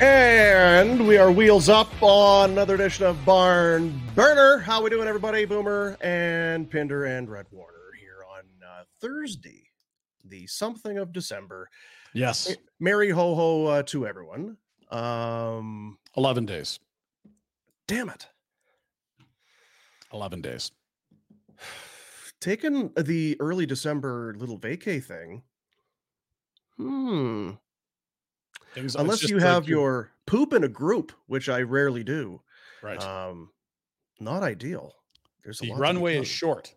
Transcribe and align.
And 0.00 1.08
we 1.08 1.16
are 1.18 1.32
wheels 1.32 1.68
up 1.68 1.90
on 2.00 2.50
another 2.50 2.76
edition 2.76 3.04
of 3.04 3.24
Barn 3.24 4.00
Burner. 4.14 4.58
How 4.58 4.80
we 4.80 4.90
doing, 4.90 5.08
everybody? 5.08 5.44
Boomer 5.44 5.96
and 6.00 6.70
Pinder 6.70 7.04
and 7.06 7.28
Rhett 7.28 7.46
Warrener 7.52 7.96
here 7.98 8.18
on 8.32 8.44
uh, 8.64 8.84
Thursday, 9.00 9.64
the 10.24 10.46
something 10.46 10.98
of 10.98 11.12
December. 11.12 11.68
Yes, 12.14 12.54
Merry 12.78 13.10
ho 13.10 13.34
ho 13.34 13.66
uh, 13.66 13.82
to 13.84 14.06
everyone. 14.06 14.56
Um, 14.92 15.98
11 16.16 16.46
days. 16.46 16.78
damn 17.88 18.08
it, 18.08 18.28
11 20.12 20.42
days. 20.42 20.70
taking 22.40 22.92
the 22.96 23.36
early 23.40 23.66
December 23.66 24.32
little 24.38 24.60
vacay 24.60 25.02
thing. 25.02 25.42
Hmm. 26.76 27.50
Things, 28.80 28.94
Unless 28.96 29.20
just 29.20 29.30
you 29.30 29.38
like 29.38 29.46
have 29.46 29.68
your 29.68 30.10
poop 30.26 30.52
in 30.52 30.64
a 30.64 30.68
group, 30.68 31.12
which 31.26 31.48
I 31.48 31.62
rarely 31.62 32.04
do. 32.04 32.40
right. 32.82 33.02
Um, 33.02 33.50
not 34.20 34.42
ideal. 34.42 34.94
There's 35.44 35.60
a 35.60 35.64
the 35.66 35.70
lot 35.72 35.80
runway 35.80 36.18
is 36.18 36.28
short. 36.28 36.74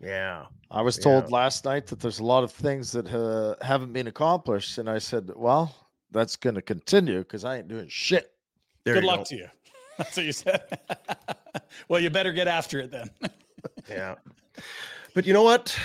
Yeah. 0.00 0.46
I 0.70 0.82
was 0.82 0.96
Yeah. 0.98 1.04
told 1.04 1.30
last 1.30 1.64
night 1.64 1.86
that 1.88 2.00
there's 2.00 2.18
a 2.20 2.24
lot 2.24 2.42
of 2.44 2.50
things 2.52 2.92
that 2.92 3.06
uh, 3.12 3.54
haven't 3.64 3.92
been 3.92 4.06
accomplished, 4.06 4.78
and 4.78 4.88
I 4.90 4.98
said, 4.98 5.30
"Well, 5.36 5.74
that's 6.10 6.36
going 6.36 6.54
to 6.56 6.62
continue 6.62 7.18
because 7.18 7.44
I 7.44 7.58
ain't 7.58 7.68
doing 7.68 7.88
shit." 7.88 8.32
There 8.84 8.94
Good 8.94 9.04
luck 9.04 9.20
go. 9.20 9.24
to 9.24 9.36
you. 9.36 9.48
That's 9.98 10.16
what 10.16 10.24
you 10.26 10.32
said. 10.32 10.62
well, 11.88 12.00
you 12.00 12.08
better 12.08 12.32
get 12.32 12.48
after 12.48 12.80
it 12.80 12.90
then. 12.90 13.10
Yeah. 13.88 14.14
But 15.14 15.26
you 15.26 15.32
know 15.34 15.42
what? 15.42 15.76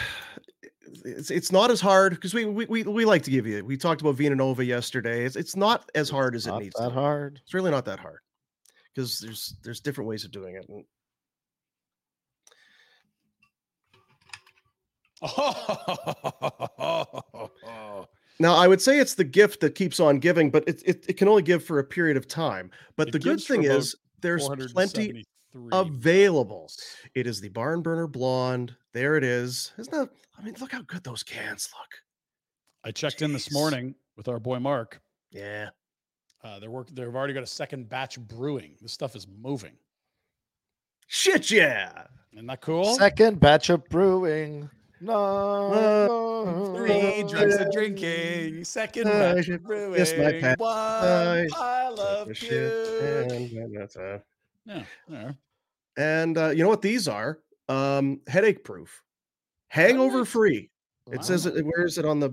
It's 1.04 1.32
it's 1.32 1.52
not 1.52 1.72
as 1.72 1.82
hard 1.82 2.14
because 2.14 2.34
we, 2.34 2.46
we 2.46 2.66
we 2.66 2.84
we 2.84 3.06
like 3.06 3.24
to 3.24 3.32
give 3.32 3.46
you. 3.46 3.64
We 3.66 3.78
talked 3.78 4.02
about 4.02 4.16
Vena 4.16 4.36
Nova 4.36 4.64
yesterday. 4.64 5.26
It's 5.26 5.36
it's 5.36 5.56
not 5.56 5.90
as 5.96 6.10
hard 6.10 6.36
as 6.36 6.48
it 6.48 6.56
needs 6.58 6.76
that 6.76 6.86
to. 6.86 6.90
be. 6.90 6.96
hard. 6.96 7.40
It's 7.44 7.54
really 7.54 7.72
not 7.72 7.86
that 7.86 8.00
hard 8.00 8.20
because 8.94 9.20
there's 9.20 9.56
there's 9.64 9.80
different 9.80 10.10
ways 10.10 10.24
of 10.24 10.32
doing 10.32 10.56
it. 10.56 10.70
And 10.70 10.86
now 18.40 18.56
I 18.56 18.68
would 18.68 18.82
say 18.82 19.00
it's 19.00 19.16
the 19.16 19.24
gift 19.24 19.62
that 19.62 19.76
keeps 19.76 20.00
on 20.00 20.20
giving, 20.20 20.52
but 20.52 20.68
it 20.68 20.82
it, 20.86 21.06
it 21.10 21.18
can 21.18 21.28
only 21.28 21.42
give 21.42 21.64
for 21.64 21.80
a 21.80 21.84
period 21.84 22.18
of 22.18 22.28
time. 22.28 22.72
But 22.96 23.10
It 23.10 23.12
the 23.12 23.20
good 23.20 23.42
thing 23.42 23.64
is 23.64 23.96
there's 24.22 24.48
plenty 24.74 25.26
473 25.56 25.80
available. 25.98 26.70
It 27.14 27.28
is 27.28 27.40
the 27.42 27.50
Barn 27.50 27.82
Burner 27.82 28.08
Blonde. 28.08 28.76
There 28.94 29.16
it 29.16 29.24
is. 29.24 29.72
Isn't 29.78 29.92
that? 29.94 30.10
I 30.38 30.44
mean, 30.44 30.56
look 30.60 30.72
how 30.74 30.82
good 30.82 31.04
those 31.04 31.24
cans 31.24 31.70
look. 31.80 31.90
I 32.84 32.92
checked 32.92 33.22
in 33.22 33.32
this 33.34 33.52
morning 33.52 33.96
with 34.18 34.28
our 34.28 34.40
boy 34.40 34.60
Mark. 34.60 35.02
Yeah. 35.32 35.70
Uh, 36.44 36.60
they're 36.60 36.70
work. 36.70 36.90
They've 36.92 37.08
already 37.16 37.34
got 37.34 37.44
a 37.44 37.48
second 37.48 37.90
batch 37.90 38.20
brewing. 38.20 38.76
This 38.82 38.92
stuff 38.92 39.16
is 39.16 39.28
moving. 39.42 39.72
Shit, 41.08 41.50
yeah. 41.52 42.04
Isn't 42.34 42.46
that 42.48 42.62
cool? 42.62 42.96
Second 42.96 43.40
batch 43.40 43.70
of 43.70 43.88
brewing. 43.90 44.70
No, 45.02 45.14
Uh, 46.46 46.76
Three 46.76 47.24
drinks 47.24 47.56
yeah. 47.60 47.66
of 47.66 47.72
drinking. 47.72 48.64
Second 48.64 49.06
batch 49.06 49.48
of 49.50 49.64
brewing. 49.64 49.96
kiss 49.96 50.14
my 50.18 50.32
pet. 50.40 50.60
One 50.60 50.72
I 50.78 51.48
pile 51.52 52.00
of 52.00 52.28
Take 52.28 52.50
a 54.68 54.74
puke. 54.74 54.86
shit 54.86 54.88
and 55.08 55.16
then 55.16 55.16
that's, 55.16 55.16
uh, 55.16 55.16
Yeah, 55.16 55.24
yeah. 55.26 55.32
And 55.98 56.38
uh, 56.38 56.50
you 56.50 56.64
know 56.64 56.70
what 56.70 56.82
these 56.82 57.08
are? 57.08 57.40
Um, 57.70 58.22
headache 58.28 58.64
proof, 58.64 59.04
hangover 59.70 60.20
Right. 60.20 60.28
free. 60.28 60.70
It 61.12 61.24
says 61.24 61.46
it. 61.46 61.64
Where 61.66 61.86
is 61.86 61.98
it 61.98 62.06
on 62.06 62.20
the? 62.20 62.32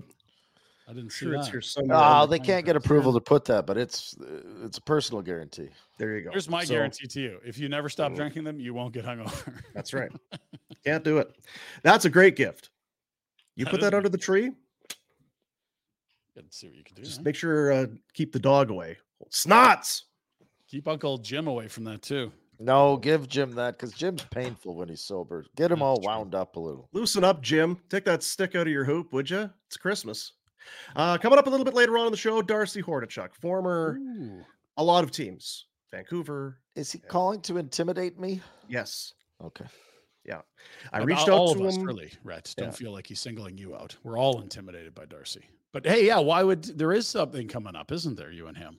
I 0.89 0.93
didn't 0.93 1.11
see 1.11 1.27
Sure, 1.27 1.35
it's 1.35 1.49
here 1.49 1.61
somewhere. 1.61 1.99
Oh, 2.03 2.27
they 2.27 2.39
can't 2.39 2.67
get 2.67 2.75
approval 2.75 3.13
to 3.13 3.21
put 3.21 3.45
that, 3.47 3.67
but 3.67 3.79
it's 3.79 4.17
uh, 4.21 4.65
it's 4.65 4.79
a 4.79 4.83
personal 4.83 5.23
guarantee. 5.23 5.69
There 5.99 6.17
you 6.17 6.25
go. 6.25 6.31
Here's 6.33 6.49
my 6.49 6.65
So, 6.65 6.75
guarantee 6.75 7.07
to 7.07 7.21
you: 7.21 7.39
if 7.45 7.59
you 7.59 7.69
never 7.69 7.89
stop 7.89 8.15
drinking 8.15 8.45
them, 8.45 8.59
you 8.59 8.75
won't 8.75 8.93
get 8.93 9.05
hungover. 9.05 9.55
That's 9.75 9.93
right. 9.95 10.11
Can't 10.85 11.05
do 11.05 11.19
it. 11.19 11.31
That's 11.83 12.05
a 12.05 12.11
great 12.11 12.35
gift. 12.35 12.71
You 13.55 13.65
That 13.67 13.71
put 13.71 13.81
that 13.83 13.95
under 13.95 14.09
the 14.09 14.19
tree. 14.19 14.51
Let's 16.35 16.57
see 16.57 16.67
what 16.67 16.77
you 16.77 16.83
can 16.85 16.97
do. 16.97 17.03
Just 17.03 17.19
huh? 17.19 17.23
make 17.25 17.37
sure 17.37 17.73
uh, 17.73 17.87
keep 18.15 18.33
the 18.33 18.41
dog 18.41 18.71
away. 18.71 18.99
Snots. 19.31 20.03
Keep 20.73 20.89
Uncle 20.89 21.19
Jim 21.19 21.49
away 21.49 21.69
from 21.69 21.85
that 21.85 22.01
too. 22.01 22.33
No, 22.59 22.97
give 22.97 23.29
Jim 23.29 23.51
that 23.57 23.77
because 23.77 23.93
Jim's 23.93 24.25
painful 24.25 24.75
when 24.75 24.89
he's 24.89 25.03
sober. 25.03 25.45
Get 25.55 25.71
him 25.71 25.83
all 25.83 26.01
wound 26.01 26.35
up 26.35 26.57
a 26.57 26.61
little. 26.61 26.89
Loosen 26.95 27.25
up, 27.25 27.43
Jim. 27.43 27.77
Take 27.91 28.07
that 28.07 28.23
stick 28.23 28.55
out 28.55 28.67
of 28.67 28.73
your 28.73 28.85
hoop, 28.85 29.13
would 29.13 29.29
you? 29.29 29.51
It's 29.67 29.77
Christmas. 29.77 30.33
Uh, 30.97 31.19
coming 31.19 31.39
up 31.39 31.47
a 31.47 31.51
little 31.51 31.65
bit 31.67 31.75
later 31.75 31.99
on 31.99 32.07
in 32.07 32.11
the 32.11 32.17
show, 32.17 32.41
Darcy 32.41 32.83
Hordichuk, 32.83 33.35
former 33.35 33.99
Ooh. 34.01 34.43
a 34.79 34.83
lot 34.83 35.05
of 35.05 35.11
teams, 35.11 35.67
Vancouver. 35.91 36.57
Is 36.75 36.91
he 36.91 37.01
Yeah. 37.03 37.09
calling 37.11 37.43
to 37.43 37.59
intimidate 37.59 38.19
me? 38.19 38.41
Yes, 38.67 39.13
Okay. 39.45 39.67
Yeah, 40.25 40.41
I 40.91 40.99
About 40.99 41.07
reached 41.07 41.29
all 41.29 41.51
out 41.51 41.57
of 41.57 41.61
to 41.63 41.67
us, 41.69 41.77
him. 41.77 41.83
really, 41.83 42.13
Rhett. 42.25 42.55
Don't 42.57 42.69
Yeah. 42.69 42.73
feel 42.73 42.93
like 42.93 43.09
he's 43.09 43.21
singling 43.21 43.59
you 43.59 43.75
out. 43.75 43.95
We're 44.05 44.17
all 44.17 44.41
intimidated 44.41 44.95
by 44.95 45.05
Darcy. 45.05 45.45
But 45.73 45.85
hey, 45.85 46.07
yeah, 46.07 46.21
why 46.21 46.43
would 46.45 46.63
there 46.65 46.93
is 46.95 47.07
something 47.09 47.47
coming 47.49 47.77
up, 47.77 47.93
isn't 47.93 48.15
there? 48.15 48.31
You 48.31 48.47
and 48.47 48.57
him. 48.57 48.79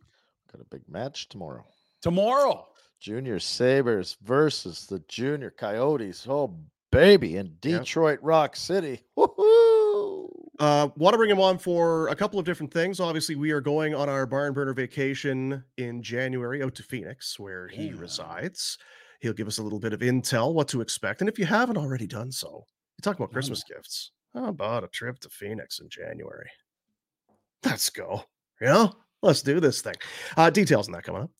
Got 0.51 0.61
a 0.61 0.65
big 0.65 0.87
match 0.87 1.27
tomorrow. 1.29 1.67
Tomorrow. 2.03 2.67
Junior 2.99 3.39
Sabres 3.39 4.15
versus 4.21 4.85
the 4.85 4.99
Junior 5.07 5.49
Coyotes. 5.49 6.25
Oh, 6.29 6.55
baby, 6.91 7.37
in 7.37 7.47
Yep. 7.47 7.61
Detroit 7.81 8.19
Rock 8.21 8.55
City. 8.55 9.01
Woohoo! 9.17 10.29
Uh, 10.59 10.89
want 10.95 11.13
to 11.13 11.17
bring 11.17 11.31
him 11.31 11.39
on 11.39 11.57
for 11.57 12.07
a 12.09 12.15
couple 12.15 12.39
of 12.39 12.45
different 12.45 12.71
things. 12.71 12.99
Obviously, 12.99 13.35
we 13.35 13.49
are 13.51 13.59
going 13.59 13.95
on 13.95 14.07
our 14.07 14.25
barn 14.27 14.53
burner 14.53 14.73
vacation 14.73 15.63
in 15.77 16.03
January 16.03 16.61
out 16.61 16.75
to 16.75 16.83
Phoenix, 16.83 17.39
where 17.39 17.67
he 17.67 17.87
Yeah. 17.87 17.93
resides. 17.97 18.77
He'll 19.21 19.33
give 19.33 19.47
us 19.47 19.57
a 19.57 19.63
little 19.63 19.79
bit 19.79 19.93
of 19.93 20.01
intel, 20.01 20.53
what 20.53 20.67
to 20.69 20.81
expect. 20.81 21.21
And 21.21 21.29
if 21.29 21.39
you 21.39 21.45
haven't 21.45 21.77
already 21.77 22.05
done 22.05 22.31
so, 22.31 22.65
you 22.97 23.01
talk 23.01 23.15
about 23.15 23.29
Yeah. 23.29 23.33
Christmas 23.33 23.63
gifts. 23.63 24.11
How 24.33 24.45
about 24.49 24.83
a 24.83 24.87
trip 24.87 25.19
to 25.19 25.29
Phoenix 25.29 25.79
in 25.79 25.89
January? 25.89 26.49
Let's 27.65 27.89
go. 27.89 28.23
Yeah, 28.61 28.89
let's 29.21 29.41
do 29.41 29.59
this 29.59 29.81
thing. 29.81 29.95
Uh, 30.37 30.49
details 30.49 30.87
on 30.87 30.93
that 30.93 31.03
coming 31.03 31.23
up. 31.23 31.31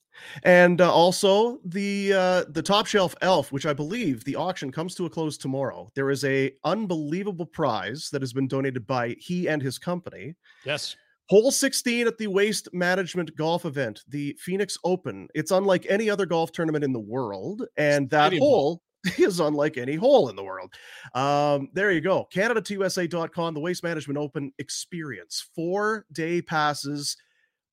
And 0.43 0.81
uh, 0.81 0.91
also 0.91 1.59
the 1.65 2.13
uh, 2.13 2.43
the 2.49 2.61
top 2.61 2.85
shelf 2.85 3.15
elf, 3.21 3.51
which 3.51 3.65
I 3.65 3.73
believe 3.73 4.23
the 4.23 4.35
auction 4.35 4.71
comes 4.71 4.95
to 4.95 5.05
a 5.05 5.09
close 5.09 5.37
tomorrow. 5.37 5.91
There 5.95 6.09
is 6.09 6.23
a 6.23 6.53
unbelievable 6.63 7.45
prize 7.45 8.09
that 8.11 8.21
has 8.21 8.33
been 8.33 8.47
donated 8.47 8.85
by 8.87 9.15
he 9.19 9.47
and 9.47 9.61
his 9.61 9.77
company. 9.77 10.35
Yes. 10.65 10.95
Hole 11.29 11.51
16 11.51 12.05
at 12.05 12.17
the 12.17 12.27
Waste 12.27 12.67
Management 12.73 13.35
Golf 13.37 13.65
event, 13.65 14.03
the 14.09 14.37
Phoenix 14.39 14.77
Open. 14.83 15.29
It's 15.33 15.51
unlike 15.51 15.85
any 15.87 16.09
other 16.09 16.25
golf 16.25 16.51
tournament 16.51 16.83
in 16.83 16.91
the 16.91 16.99
world, 16.99 17.63
and 17.77 18.09
that 18.09 18.27
Stadium 18.27 18.43
hole. 18.43 18.81
is 19.17 19.39
unlike 19.39 19.77
any 19.77 19.95
hole 19.95 20.29
in 20.29 20.35
the 20.35 20.43
world. 20.43 20.73
Um, 21.13 21.69
there 21.73 21.91
you 21.91 22.01
go. 22.01 22.27
Canada2USA.com, 22.33 23.53
the 23.53 23.59
Waste 23.59 23.83
Management 23.83 24.17
Open 24.17 24.51
experience. 24.59 25.49
Four 25.55 26.05
day 26.11 26.41
passes 26.41 27.17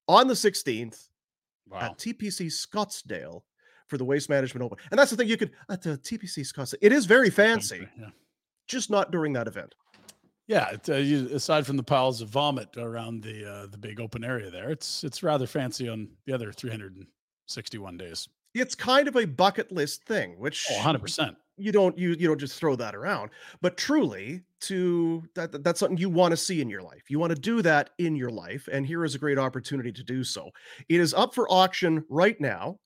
on 0.09 0.27
the 0.27 0.35
16th 0.35 1.10
Wow. 1.71 1.81
at 1.81 1.99
TPC 1.99 2.47
Scottsdale 2.47 3.43
for 3.87 3.99
the 3.99 4.05
Waste 4.05 4.29
Management 4.29 4.65
Open. 4.65 4.79
And 4.91 4.99
that's 4.99 5.11
the 5.11 5.17
thing 5.17 5.29
you 5.29 5.37
could 5.37 5.53
at 5.69 5.83
the 5.83 5.97
TPC 5.99 6.41
Scottsdale. 6.51 6.75
It 6.81 6.93
is 6.93 7.07
very 7.07 7.31
fancy, 7.31 7.89
Yeah. 7.99 8.11
just 8.69 8.91
not 8.91 9.11
during 9.11 9.33
that 9.35 9.47
event. 9.47 9.75
Yeah, 10.47 10.71
it, 10.71 10.89
uh, 10.89 10.95
you, 10.97 11.29
aside 11.33 11.65
from 11.67 11.77
the 11.77 11.83
piles 11.85 12.21
of 12.21 12.29
vomit 12.29 12.77
around 12.77 13.23
the 13.23 13.49
uh, 13.49 13.67
the 13.67 13.79
big 13.79 14.01
open 14.01 14.25
area 14.25 14.51
there, 14.51 14.71
it's 14.71 15.05
it's 15.05 15.23
rather 15.23 15.47
fancy 15.47 15.89
on 15.89 16.09
the 16.27 16.33
other 16.33 16.51
361 16.53 17.97
days. 17.97 18.29
It's 18.55 18.75
kind 18.75 19.07
of 19.07 19.15
a 19.17 19.27
bucket 19.27 19.71
list 19.71 20.03
thing, 20.05 20.39
which 20.41 20.67
Oh, 20.71 20.75
100%. 20.83 21.37
You 21.63 21.73
don't 21.73 21.97
you 21.99 22.11
you 22.19 22.27
don't 22.29 22.39
just 22.41 22.59
throw 22.59 22.77
that 22.77 22.95
around. 22.95 23.31
But 23.61 23.77
truly, 23.77 24.43
to 24.63 25.23
that 25.35 25.53
that- 25.53 25.65
that's 25.65 25.81
something 25.81 25.99
you 25.99 26.11
want 26.11 26.33
to 26.33 26.37
see 26.37 26.61
in 26.61 26.69
your 26.71 26.83
life. 26.83 27.05
You 27.11 27.19
want 27.19 27.31
to 27.35 27.41
do 27.41 27.63
that 27.63 27.91
in 27.99 28.17
your 28.17 28.31
life, 28.31 28.69
and 28.73 28.87
here 28.87 29.05
is 29.05 29.15
a 29.15 29.19
great 29.19 29.39
opportunity 29.39 29.93
to 29.93 30.03
do 30.05 30.25
so. 30.25 30.51
It 30.89 31.01
is 31.01 31.15
up 31.15 31.35
for 31.35 31.51
auction 31.53 32.05
right 32.09 32.41
now 32.41 32.79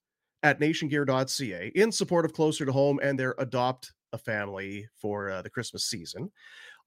at 0.42 0.60
nationgear.ca 0.60 1.72
in 1.74 1.90
support 1.90 2.24
of 2.24 2.32
Closer 2.32 2.66
to 2.66 2.72
Home 2.72 3.00
and 3.02 3.18
their 3.18 3.34
Adopt 3.38 3.92
a 4.12 4.18
Family 4.18 4.86
for 4.94 5.30
uh, 5.30 5.42
the 5.42 5.50
Christmas 5.50 5.84
season. 5.84 6.30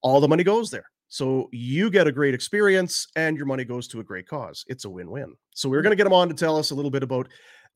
All 0.01 0.21
the 0.21 0.27
money 0.27 0.43
goes 0.43 0.69
there. 0.69 0.85
So 1.09 1.47
you 1.51 1.89
get 1.89 2.07
a 2.07 2.11
great 2.11 2.33
experience 2.33 3.07
and 3.15 3.37
your 3.37 3.45
money 3.45 3.63
goes 3.63 3.87
to 3.89 3.99
a 3.99 4.03
great 4.03 4.27
cause. 4.27 4.65
It's 4.67 4.85
a 4.85 4.89
win-win. 4.89 5.33
So 5.55 5.69
we're 5.69 5.81
going 5.81 5.91
to 5.91 5.95
get 5.95 6.03
them 6.03 6.13
on 6.13 6.27
to 6.27 6.33
tell 6.33 6.57
us 6.57 6.71
a 6.71 6.75
little 6.75 6.91
bit 6.91 7.01
about 7.03 7.29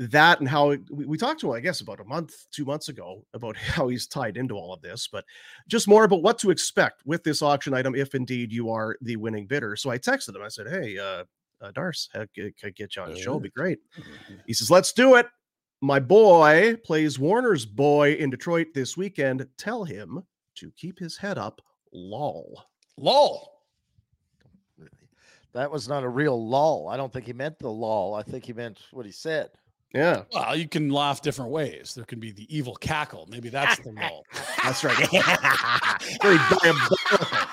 that 0.09 0.39
and 0.39 0.49
how 0.49 0.71
it- 0.71 0.81
we, 0.89 1.05
we 1.05 1.17
talked 1.17 1.39
to 1.41 1.51
him, 1.51 1.55
I 1.57 1.59
guess, 1.59 1.81
about 1.81 1.99
a 1.99 2.03
month, 2.05 2.47
two 2.51 2.65
months 2.65 2.89
ago 2.89 3.25
about 3.33 3.55
how 3.57 3.87
he's 3.87 4.07
tied 4.07 4.37
into 4.37 4.55
all 4.55 4.73
of 4.73 4.81
this, 4.81 5.07
but 5.07 5.25
just 5.67 5.87
more 5.87 6.03
about 6.03 6.23
what 6.23 6.39
to 6.39 6.49
expect 6.49 7.05
with 7.05 7.23
this 7.23 7.41
auction 7.41 7.73
item 7.73 7.95
if 7.95 8.15
indeed 8.15 8.51
you 8.51 8.69
are 8.71 8.97
the 9.01 9.15
winning 9.15 9.45
bidder. 9.45 9.75
So 9.75 9.89
I 9.89 9.97
texted 9.97 10.35
him. 10.35 10.41
I 10.41 10.47
said, 10.47 10.67
"Hey, 10.67 10.97
uh, 10.97 11.23
uh 11.61 11.71
Darce, 11.71 12.09
heck, 12.13 12.29
I 12.37 12.51
could 12.59 12.75
get 12.75 12.95
you 12.95 13.03
on 13.03 13.09
the 13.13 13.19
show. 13.19 13.31
It'd 13.31 13.43
be 13.43 13.49
great." 13.49 13.79
He 14.47 14.53
says, 14.53 14.71
"Let's 14.71 14.91
do 14.91 15.15
it." 15.15 15.27
My 15.81 15.99
boy 15.99 16.75
plays 16.83 17.17
Warrener's 17.17 17.65
boy 17.65 18.13
in 18.13 18.29
Detroit 18.29 18.67
this 18.73 18.95
weekend. 18.97 19.47
Tell 19.57 19.83
him 19.83 20.23
to 20.55 20.71
keep 20.77 20.99
his 20.99 21.17
head 21.17 21.37
up. 21.37 21.61
Lol. 21.91 22.63
Lol. 22.97 23.47
That 25.53 25.69
was 25.71 25.89
not 25.89 26.03
a 26.03 26.09
real 26.09 26.47
lull. 26.47 26.87
I 26.87 26.95
don't 26.97 27.11
think 27.11 27.25
he 27.25 27.33
meant 27.33 27.59
the 27.59 27.69
lull. 27.69 28.13
I 28.13 28.23
think 28.23 28.45
he 28.45 28.53
meant 28.53 28.79
what 28.91 29.05
he 29.05 29.11
said. 29.11 29.49
Yeah, 29.93 30.23
Well, 30.33 30.55
you 30.55 30.69
can 30.69 30.89
laugh 30.89 31.21
different 31.21 31.51
ways. 31.51 31.93
There 31.95 32.05
can 32.05 32.19
be 32.19 32.31
the 32.31 32.47
evil 32.55 32.75
cackle. 32.75 33.27
Maybe 33.29 33.49
that's 33.49 33.77
the 33.79 33.91
lol. 33.91 34.23
that's 34.63 34.83
right. 34.85 34.95
Very 36.21 36.37
diabolical. 36.37 37.37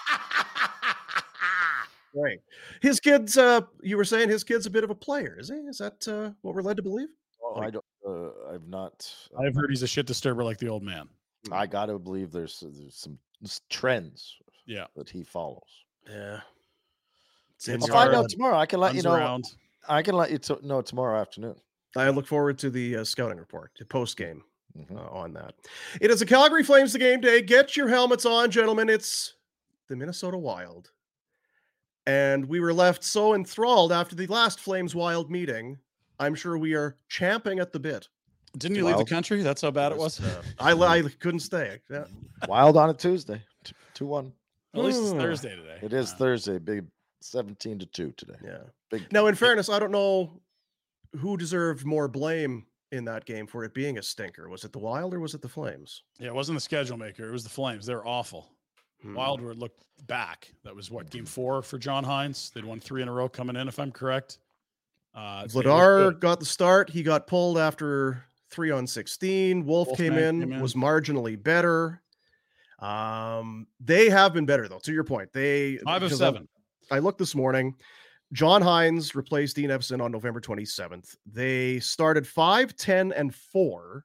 Right. 2.15 2.41
His 2.81 3.01
kid's 3.01 3.37
uh 3.37 3.61
you 3.83 3.97
were 3.97 4.05
saying 4.05 4.29
his 4.31 4.43
kid's 4.43 4.67
a 4.67 4.71
bit 4.71 4.83
of 4.83 4.91
a 4.91 4.95
player, 4.95 5.37
is 5.39 5.51
he? 5.51 5.57
Is 5.57 5.79
that 5.79 6.09
uh 6.09 6.31
what 6.41 6.55
we're 6.55 6.63
led 6.63 6.77
to 6.79 6.83
believe? 6.83 7.09
Oh, 7.45 7.61
I 7.61 7.71
don't. 7.71 7.85
Uh, 8.07 8.31
I've 8.53 8.67
not. 8.67 9.13
I've 9.39 9.55
heard 9.55 9.71
he's 9.71 9.83
a 9.83 9.87
shit 9.87 10.07
disturber 10.07 10.43
like 10.43 10.59
the 10.59 10.69
old 10.69 10.83
man. 10.83 11.09
I 11.53 11.67
got 11.67 11.87
to 11.87 11.99
believe 11.99 12.33
there's 12.33 12.61
there's 12.61 12.97
some 12.97 13.19
trends 13.69 14.37
Yeah. 14.67 14.87
that 14.97 15.09
he 15.11 15.23
follows. 15.23 15.63
Yeah. 16.11 16.41
It's 17.57 17.69
I'll 17.69 17.75
in 17.75 17.83
I'll 17.83 17.87
your 17.89 17.95
find 17.97 18.11
blood. 18.11 18.25
out 18.25 18.31
tomorrow. 18.31 18.57
I 18.57 18.67
can 18.67 18.81
let 18.81 18.95
you 18.95 19.03
know. 19.03 19.15
around. 19.15 19.45
I 19.89 20.03
can 20.03 20.15
let 20.17 20.31
you 20.31 20.39
to 20.39 20.67
know 20.67 20.81
tomorrow 20.83 21.21
afternoon. 21.21 21.57
I 22.01 22.09
look 22.11 22.27
forward 22.27 22.59
to 22.59 22.71
the 22.71 22.97
uh, 22.99 23.05
scouting 23.05 23.39
report, 23.39 23.73
the 23.79 23.85
post 23.85 24.17
game 24.17 24.43
Mhm. 24.79 24.97
uh, 24.97 25.09
on 25.11 25.33
that. 25.35 25.55
It 26.01 26.11
is 26.11 26.21
a 26.23 26.27
Calgary 26.27 26.63
Flames 26.63 26.93
the 26.93 26.99
game 26.99 27.21
day. 27.21 27.41
Get 27.43 27.77
your 27.77 27.89
helmets 27.89 28.25
on, 28.27 28.51
gentlemen. 28.51 28.89
It's 28.89 29.35
the 29.89 29.97
Minnesota 29.97 30.37
Wild. 30.39 30.91
And 32.07 32.47
we 32.49 32.61
were 32.61 32.73
left 32.73 33.05
so 33.05 33.35
enthralled 33.35 33.93
after 33.93 34.15
the 34.17 34.27
last 34.29 34.61
Flames 34.61 34.95
Wild 34.95 35.31
meeting. 35.31 35.79
I'm 36.19 36.35
sure 36.35 36.57
we 36.57 36.75
are 36.75 36.97
champing 37.09 37.59
at 37.61 37.73
the 37.73 37.79
bit. 37.79 38.09
Didn't 38.57 38.77
you 38.77 38.87
leave 38.87 38.97
the 38.97 39.05
country? 39.05 39.43
That's 39.43 39.61
how 39.63 39.71
bad 39.71 39.93
it 39.93 39.99
was. 39.99 40.21
Uh, 40.21 40.43
I, 40.59 40.73
I 40.73 41.03
couldn't 41.03 41.41
stay. 41.41 41.81
Yeah. 41.91 42.05
Wild 42.49 42.77
on 42.77 42.91
a 42.91 42.95
Tuesday, 42.95 43.43
T- 43.63 43.75
two 43.95 44.07
one. 44.07 44.33
At 44.75 44.85
least 44.85 45.01
it's 45.01 45.11
Hmm. 45.13 45.19
Thursday 45.19 45.55
today. 45.55 45.79
It 45.83 45.93
is 45.93 46.13
Uh, 46.13 46.17
Thursday, 46.17 46.59
big 46.59 46.87
seventeen 47.21 47.79
to 47.79 47.87
two 47.87 48.13
today. 48.17 48.37
Yeah. 48.45 48.59
Big. 48.91 49.13
Now, 49.13 49.27
in 49.27 49.35
fairness, 49.35 49.69
I 49.69 49.79
don't 49.79 49.91
know 49.93 50.41
who 51.17 51.37
deserved 51.37 51.85
more 51.87 52.09
blame 52.09 52.67
in 52.93 53.05
that 53.05 53.25
game 53.25 53.47
for 53.47 53.65
it 53.65 53.75
being 53.75 53.99
a 53.99 54.03
stinker. 54.03 54.49
Was 54.49 54.65
it 54.65 54.73
the 54.73 54.79
Wild 54.79 55.13
or 55.15 55.21
was 55.21 55.35
it 55.35 55.43
the 55.43 55.49
Flames? 55.49 56.03
Yeah, 56.19 56.29
it 56.29 56.35
wasn't 56.35 56.57
the 56.57 56.61
schedule 56.61 56.97
maker. 56.97 57.29
It 57.29 57.33
was 57.33 57.45
the 57.45 57.51
Flames. 57.51 57.85
They're 57.87 58.07
awful. 58.07 58.51
Hmm. 59.03 59.15
Wild 59.15 59.41
were 59.41 59.55
looked 59.55 59.85
back. 60.07 60.53
That 60.65 60.75
was 60.75 60.91
what 60.91 61.11
game 61.11 61.27
four 61.27 61.63
for 61.63 61.79
John 61.79 62.05
Hynes. 62.05 62.53
They'd 62.53 62.65
won 62.65 62.81
three 62.81 63.03
in 63.03 63.09
a 63.09 63.13
row 63.13 63.29
coming 63.29 63.57
in, 63.57 63.69
if 63.69 63.79
I'm 63.79 63.93
correct. 63.93 64.39
Uh, 65.15 65.45
Vladar 65.45 66.19
got 66.19 66.41
the 66.41 66.47
start. 66.47 66.91
He 66.91 67.03
got 67.03 67.27
pulled 67.27 67.59
after 67.59 68.25
three 68.51 68.71
on 68.71 68.87
16. 68.87 69.65
Wolf 69.67 69.97
came 69.97 70.15
in, 70.15 70.41
came 70.41 70.53
in. 70.53 70.61
was 70.61 70.75
marginally 70.75 71.41
better. 71.41 72.01
Um, 72.79 73.67
they 73.81 74.09
have 74.09 74.33
been 74.33 74.47
better 74.47 74.69
though. 74.69 74.79
To 74.81 74.93
your 74.93 75.05
point, 75.05 75.33
they 75.33 75.79
five 75.79 76.03
of 76.03 76.09
because 76.09 76.23
I- 76.23 76.27
seven. 76.27 76.49
I 76.91 77.01
looked 77.01 77.19
this 77.19 77.35
morning. 77.35 77.75
John 78.33 78.63
Hynes 78.63 79.15
replaced 79.15 79.57
Dean 79.57 79.71
Evason 79.71 80.03
on 80.03 80.13
November 80.13 80.41
27th. 80.41 81.17
They 81.27 81.81
started 81.81 82.27
5, 82.27 82.77
10, 82.77 83.13
and 83.13 83.35
4, 83.35 84.05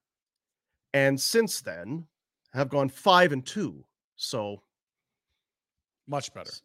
and 0.93 1.19
since 1.19 1.61
then 1.61 2.05
have 2.53 2.69
gone 2.69 2.87
5 2.89 3.31
and 3.33 3.45
2. 3.45 3.83
So 4.15 4.61
Much 6.07 6.33
better. 6.33 6.49
s- 6.49 6.61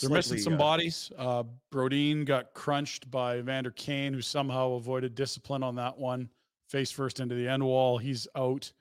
They're 0.00 0.10
missing 0.10 0.38
some 0.38 0.54
uh, 0.54 0.58
bodies. 0.58 1.12
Uh, 1.18 1.42
Brodin 1.70 2.24
got 2.24 2.54
crunched 2.54 3.10
by 3.10 3.40
Vander 3.42 3.70
Kane, 3.72 4.14
who 4.14 4.22
somehow 4.22 4.72
avoided 4.72 5.14
discipline 5.14 5.62
on 5.62 5.74
that 5.76 5.96
one. 5.98 6.28
Face 6.70 6.90
first 6.90 7.20
into 7.20 7.34
the 7.34 7.46
end 7.46 7.62
wall. 7.62 7.98
He's 7.98 8.26
out 8.36 8.72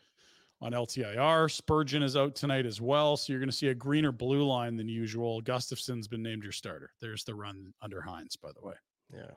on 0.63 0.71
LTIR. 0.71 1.51
Spurgeon 1.51 2.01
is 2.01 2.15
out 2.15 2.35
tonight 2.35 2.65
as 2.65 2.79
well. 2.79 3.17
So 3.17 3.33
you're 3.33 3.39
going 3.39 3.49
to 3.49 3.55
see 3.55 3.67
a 3.67 3.75
greener 3.75 4.13
blue 4.13 4.43
line 4.43 4.77
than 4.77 4.87
usual. 4.87 5.41
Gustavsson's 5.41 6.07
been 6.07 6.23
named 6.23 6.41
your 6.43 6.53
starter. 6.53 6.91
There's 7.01 7.25
the 7.25 7.35
run 7.35 7.73
under 7.81 8.01
Hynes, 8.01 8.39
by 8.41 8.49
the 8.55 8.65
way. 8.65 8.75
Yeah. 9.13 9.31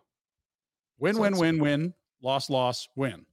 Win, 0.98 1.16
So 1.16 1.20
win, 1.22 1.36
win, 1.36 1.58
win. 1.58 1.94
Loss, 2.22 2.48
loss, 2.48 2.88
win. 2.94 3.26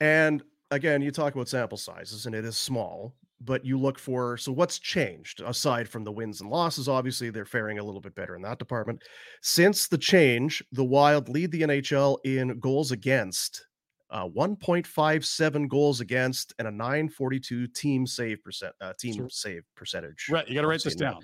And 0.00 0.42
again, 0.70 1.02
you 1.02 1.10
talk 1.10 1.34
about 1.34 1.48
sample 1.48 1.76
sizes, 1.76 2.26
and 2.26 2.34
it 2.34 2.44
is 2.44 2.56
small, 2.56 3.12
but 3.40 3.64
you 3.64 3.78
look 3.78 3.98
for 3.98 4.36
so 4.36 4.52
what's 4.52 4.78
changed 4.78 5.42
aside 5.44 5.88
from 5.88 6.04
the 6.04 6.12
wins 6.12 6.40
and 6.40 6.48
losses. 6.48 6.88
Obviously, 6.88 7.30
they're 7.30 7.44
faring 7.44 7.80
a 7.80 7.84
little 7.84 8.00
bit 8.00 8.14
better 8.14 8.36
in 8.36 8.42
that 8.42 8.60
department. 8.60 9.02
Since 9.42 9.88
the 9.88 9.98
change, 9.98 10.62
the 10.72 10.84
Wild 10.84 11.28
lead 11.28 11.50
the 11.50 11.62
NHL 11.62 12.18
in 12.24 12.60
goals 12.60 12.92
against, 12.92 13.66
uh, 14.10 14.26
1.57 14.26 15.68
goals 15.68 16.00
against, 16.00 16.54
and 16.58 16.66
a 16.68 16.70
942 16.70 17.66
team 17.68 18.06
save 18.06 18.42
percent, 18.42 18.74
uh, 18.80 18.92
team 18.98 19.14
So- 19.14 19.28
save 19.30 19.62
percentage. 19.76 20.26
Right, 20.30 20.46
you 20.48 20.54
got 20.54 20.62
to 20.62 20.66
write 20.68 20.82
this 20.82 20.94
down 20.94 21.20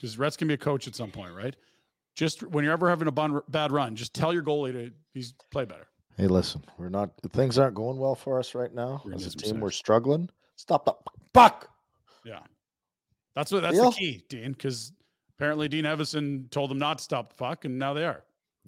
because 0.00 0.18
Rhett's 0.18 0.36
going 0.36 0.48
to 0.48 0.56
be 0.56 0.60
a 0.60 0.64
coach 0.64 0.86
at 0.86 0.94
some 0.94 1.10
point, 1.10 1.34
right? 1.34 1.54
Just 2.14 2.42
when 2.42 2.64
you're 2.64 2.72
ever 2.72 2.88
having 2.88 3.08
a 3.08 3.12
bun, 3.12 3.40
bad 3.48 3.72
run, 3.72 3.96
just 3.96 4.14
tell 4.14 4.32
your 4.32 4.42
goalie 4.42 4.72
to 4.72 4.90
he's 5.12 5.34
play 5.50 5.64
better. 5.64 5.86
Hey, 6.16 6.28
listen, 6.28 6.64
we're 6.78 6.88
not. 6.88 7.10
Things 7.32 7.58
aren't 7.58 7.74
going 7.74 7.98
well 7.98 8.14
for 8.14 8.38
us 8.38 8.54
right 8.54 8.72
now. 8.72 9.02
We're 9.04 9.14
As 9.14 9.22
a 9.22 9.24
rhythm 9.30 9.40
team, 9.40 9.60
we're 9.60 9.70
struggling. 9.72 10.30
Stop 10.54 10.84
the 10.84 10.94
puck. 11.32 11.68
Yeah. 12.24 12.38
That's 13.34 13.50
what 13.50 13.62
that's 13.62 13.74
Deal? 13.74 13.90
the 13.90 13.96
key, 13.96 14.24
Dean, 14.28 14.52
because 14.52 14.92
apparently 15.36 15.66
Dean 15.66 15.84
Evason 15.84 16.48
told 16.50 16.70
them 16.70 16.78
not 16.78 16.98
to 16.98 17.04
stop 17.04 17.30
the 17.30 17.34
puck, 17.34 17.64
and 17.64 17.78
now 17.80 17.94
they 17.94 18.04
are. 18.04 18.22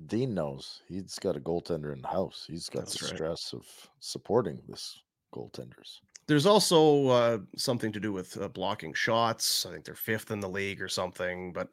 Dean 0.07 0.35
knows 0.35 0.83
he's 0.89 1.19
got 1.19 1.37
a 1.37 1.41
goaltender 1.41 1.93
in 1.93 2.03
the 2.03 2.09
house. 2.09 2.45
He's 2.49 2.69
got 2.69 2.81
That's 2.81 2.99
the 3.01 3.07
right. 3.07 3.15
stress 3.15 3.53
of 3.55 3.65
supporting 4.01 4.61
this 4.69 5.01
goaltenders. 5.35 6.01
There's 6.27 6.45
also 6.47 7.07
uh, 7.09 7.39
something 7.57 7.93
to 7.93 8.01
do 8.01 8.13
with 8.13 8.41
uh, 8.41 8.49
blocking 8.49 8.93
shots. 8.93 9.65
I 9.65 9.73
think 9.73 9.85
they're 9.85 9.95
fifth 9.95 10.31
in 10.31 10.41
the 10.41 10.49
league 10.49 10.83
or 10.83 10.89
something. 10.89 11.53
But 11.53 11.69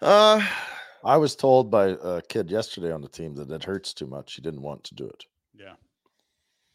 uh, 0.00 0.40
I 1.04 1.16
was 1.16 1.36
told 1.36 1.70
by 1.70 1.96
a 2.02 2.22
kid 2.22 2.50
yesterday 2.50 2.92
on 2.92 3.02
the 3.02 3.08
team 3.08 3.34
that 3.34 3.50
it 3.50 3.64
hurts 3.64 3.92
too 3.92 4.06
much. 4.06 4.34
He 4.34 4.42
didn't 4.42 4.62
want 4.62 4.84
to 4.84 4.94
do 4.94 5.06
it. 5.06 5.24
Yeah. 5.54 5.74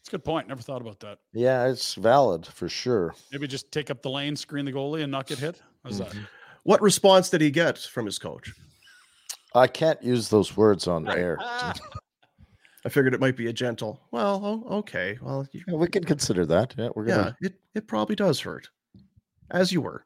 It's 0.00 0.08
a 0.08 0.12
good 0.12 0.24
point. 0.24 0.46
Never 0.48 0.60
thought 0.60 0.82
about 0.82 1.00
that. 1.00 1.18
Yeah, 1.32 1.66
it's 1.66 1.94
valid 1.94 2.46
for 2.46 2.68
sure. 2.68 3.14
Maybe 3.32 3.46
just 3.48 3.72
take 3.72 3.90
up 3.90 4.02
the 4.02 4.10
lane, 4.10 4.36
screen 4.36 4.66
the 4.66 4.72
goalie, 4.72 5.02
and 5.02 5.10
not 5.10 5.26
get 5.26 5.38
hit. 5.38 5.62
How's 5.82 5.98
that? 5.98 6.10
Mhm. 6.10 6.26
what 6.64 6.80
response 6.82 7.30
did 7.30 7.40
he 7.40 7.50
get 7.50 7.78
from 7.78 8.04
his 8.06 8.18
coach? 8.18 8.52
I 9.54 9.66
can't 9.66 10.02
use 10.02 10.28
those 10.28 10.56
words 10.56 10.88
on 10.88 11.08
air. 11.08 11.38
I 12.86 12.90
figured 12.90 13.14
it 13.14 13.20
might 13.20 13.36
be 13.36 13.46
a 13.46 13.52
gentle. 13.52 14.00
Well, 14.10 14.40
oh, 14.68 14.76
okay. 14.78 15.16
Well, 15.22 15.46
you, 15.52 15.62
Yeah, 15.66 15.74
we 15.76 15.86
can 15.88 16.04
consider 16.04 16.44
that. 16.46 16.74
Yeah, 16.76 16.88
we're 16.94 17.08
yeah, 17.08 17.14
gonna. 17.16 17.36
Yeah, 17.40 17.48
it 17.48 17.54
it 17.74 17.86
probably 17.88 18.14
does 18.16 18.40
hurt, 18.40 18.68
as 19.50 19.72
you 19.72 19.80
were, 19.80 20.04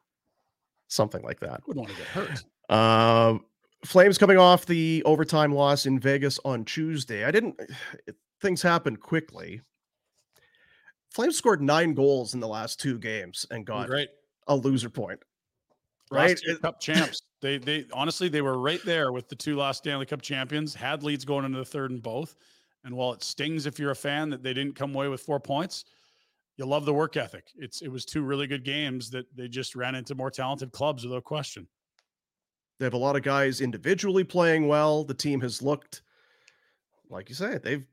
something 0.87 1.21
like 1.23 1.39
that. 1.41 1.61
Wouldn't 1.67 1.85
want 1.87 1.97
to 1.97 1.99
get 1.99 2.07
hurt. 2.07 2.75
Um, 2.75 3.45
Flames 3.85 4.17
coming 4.17 4.37
off 4.37 4.65
the 4.65 5.01
overtime 5.05 5.53
loss 5.53 5.85
in 5.85 5.99
Vegas 5.99 6.39
on 6.45 6.63
Tuesday. 6.65 7.25
I 7.25 7.31
didn't. 7.31 7.59
It, 8.07 8.15
things 8.41 8.61
happened 8.61 9.01
quickly. 9.01 9.59
Flames 11.11 11.37
scored 11.37 11.61
nine 11.61 11.93
goals 11.93 12.33
in 12.33 12.39
the 12.39 12.47
last 12.47 12.79
two 12.79 12.97
games 12.97 13.45
and 13.51 13.65
got 13.65 13.87
Great. 13.89 14.07
a 14.47 14.55
loser 14.55 14.89
point. 14.89 15.19
Last 16.11 16.29
Right? 16.29 16.41
year 16.45 16.55
It- 16.55 16.61
Cup 16.61 16.79
champs. 16.79 17.21
They 17.41 17.57
they 17.57 17.85
honestly 17.93 18.27
they 18.27 18.41
were 18.41 18.57
right 18.57 18.83
there 18.83 19.11
with 19.11 19.29
the 19.29 19.35
two 19.35 19.57
last 19.57 19.79
Stanley 19.79 20.05
Cup 20.05 20.21
champions. 20.21 20.73
Had 20.75 21.03
leads 21.03 21.25
going 21.25 21.45
into 21.45 21.57
the 21.57 21.65
third 21.65 21.91
and 21.91 22.01
both. 22.01 22.35
And 22.83 22.95
while 22.95 23.13
it 23.13 23.23
stings 23.23 23.65
if 23.65 23.79
you're 23.79 23.91
a 23.91 23.95
fan 23.95 24.29
that 24.29 24.43
they 24.43 24.53
didn't 24.53 24.75
come 24.75 24.93
away 24.93 25.07
with 25.07 25.21
four 25.21 25.39
points, 25.39 25.85
you 26.57 26.65
love 26.65 26.85
the 26.85 26.93
work 26.93 27.15
ethic. 27.17 27.47
It's 27.55 27.81
it 27.81 27.89
was 27.89 28.05
two 28.05 28.21
really 28.21 28.47
good 28.47 28.65
games 28.65 29.09
that 29.11 29.25
they 29.35 29.47
just 29.47 29.75
ran 29.75 29.95
into 29.95 30.15
more 30.15 30.31
talented 30.31 30.71
clubs 30.71 31.03
without 31.05 31.23
question. 31.23 31.67
They 32.79 32.85
have 32.85 32.93
a 32.93 32.97
lot 32.97 33.15
of 33.15 33.23
guys 33.23 33.61
individually 33.61 34.23
playing 34.23 34.67
well. 34.67 35.03
The 35.03 35.13
team 35.13 35.41
has 35.41 35.61
looked, 35.61 36.01
like 37.09 37.29
you 37.29 37.35
say, 37.35 37.57
they've 37.57 37.85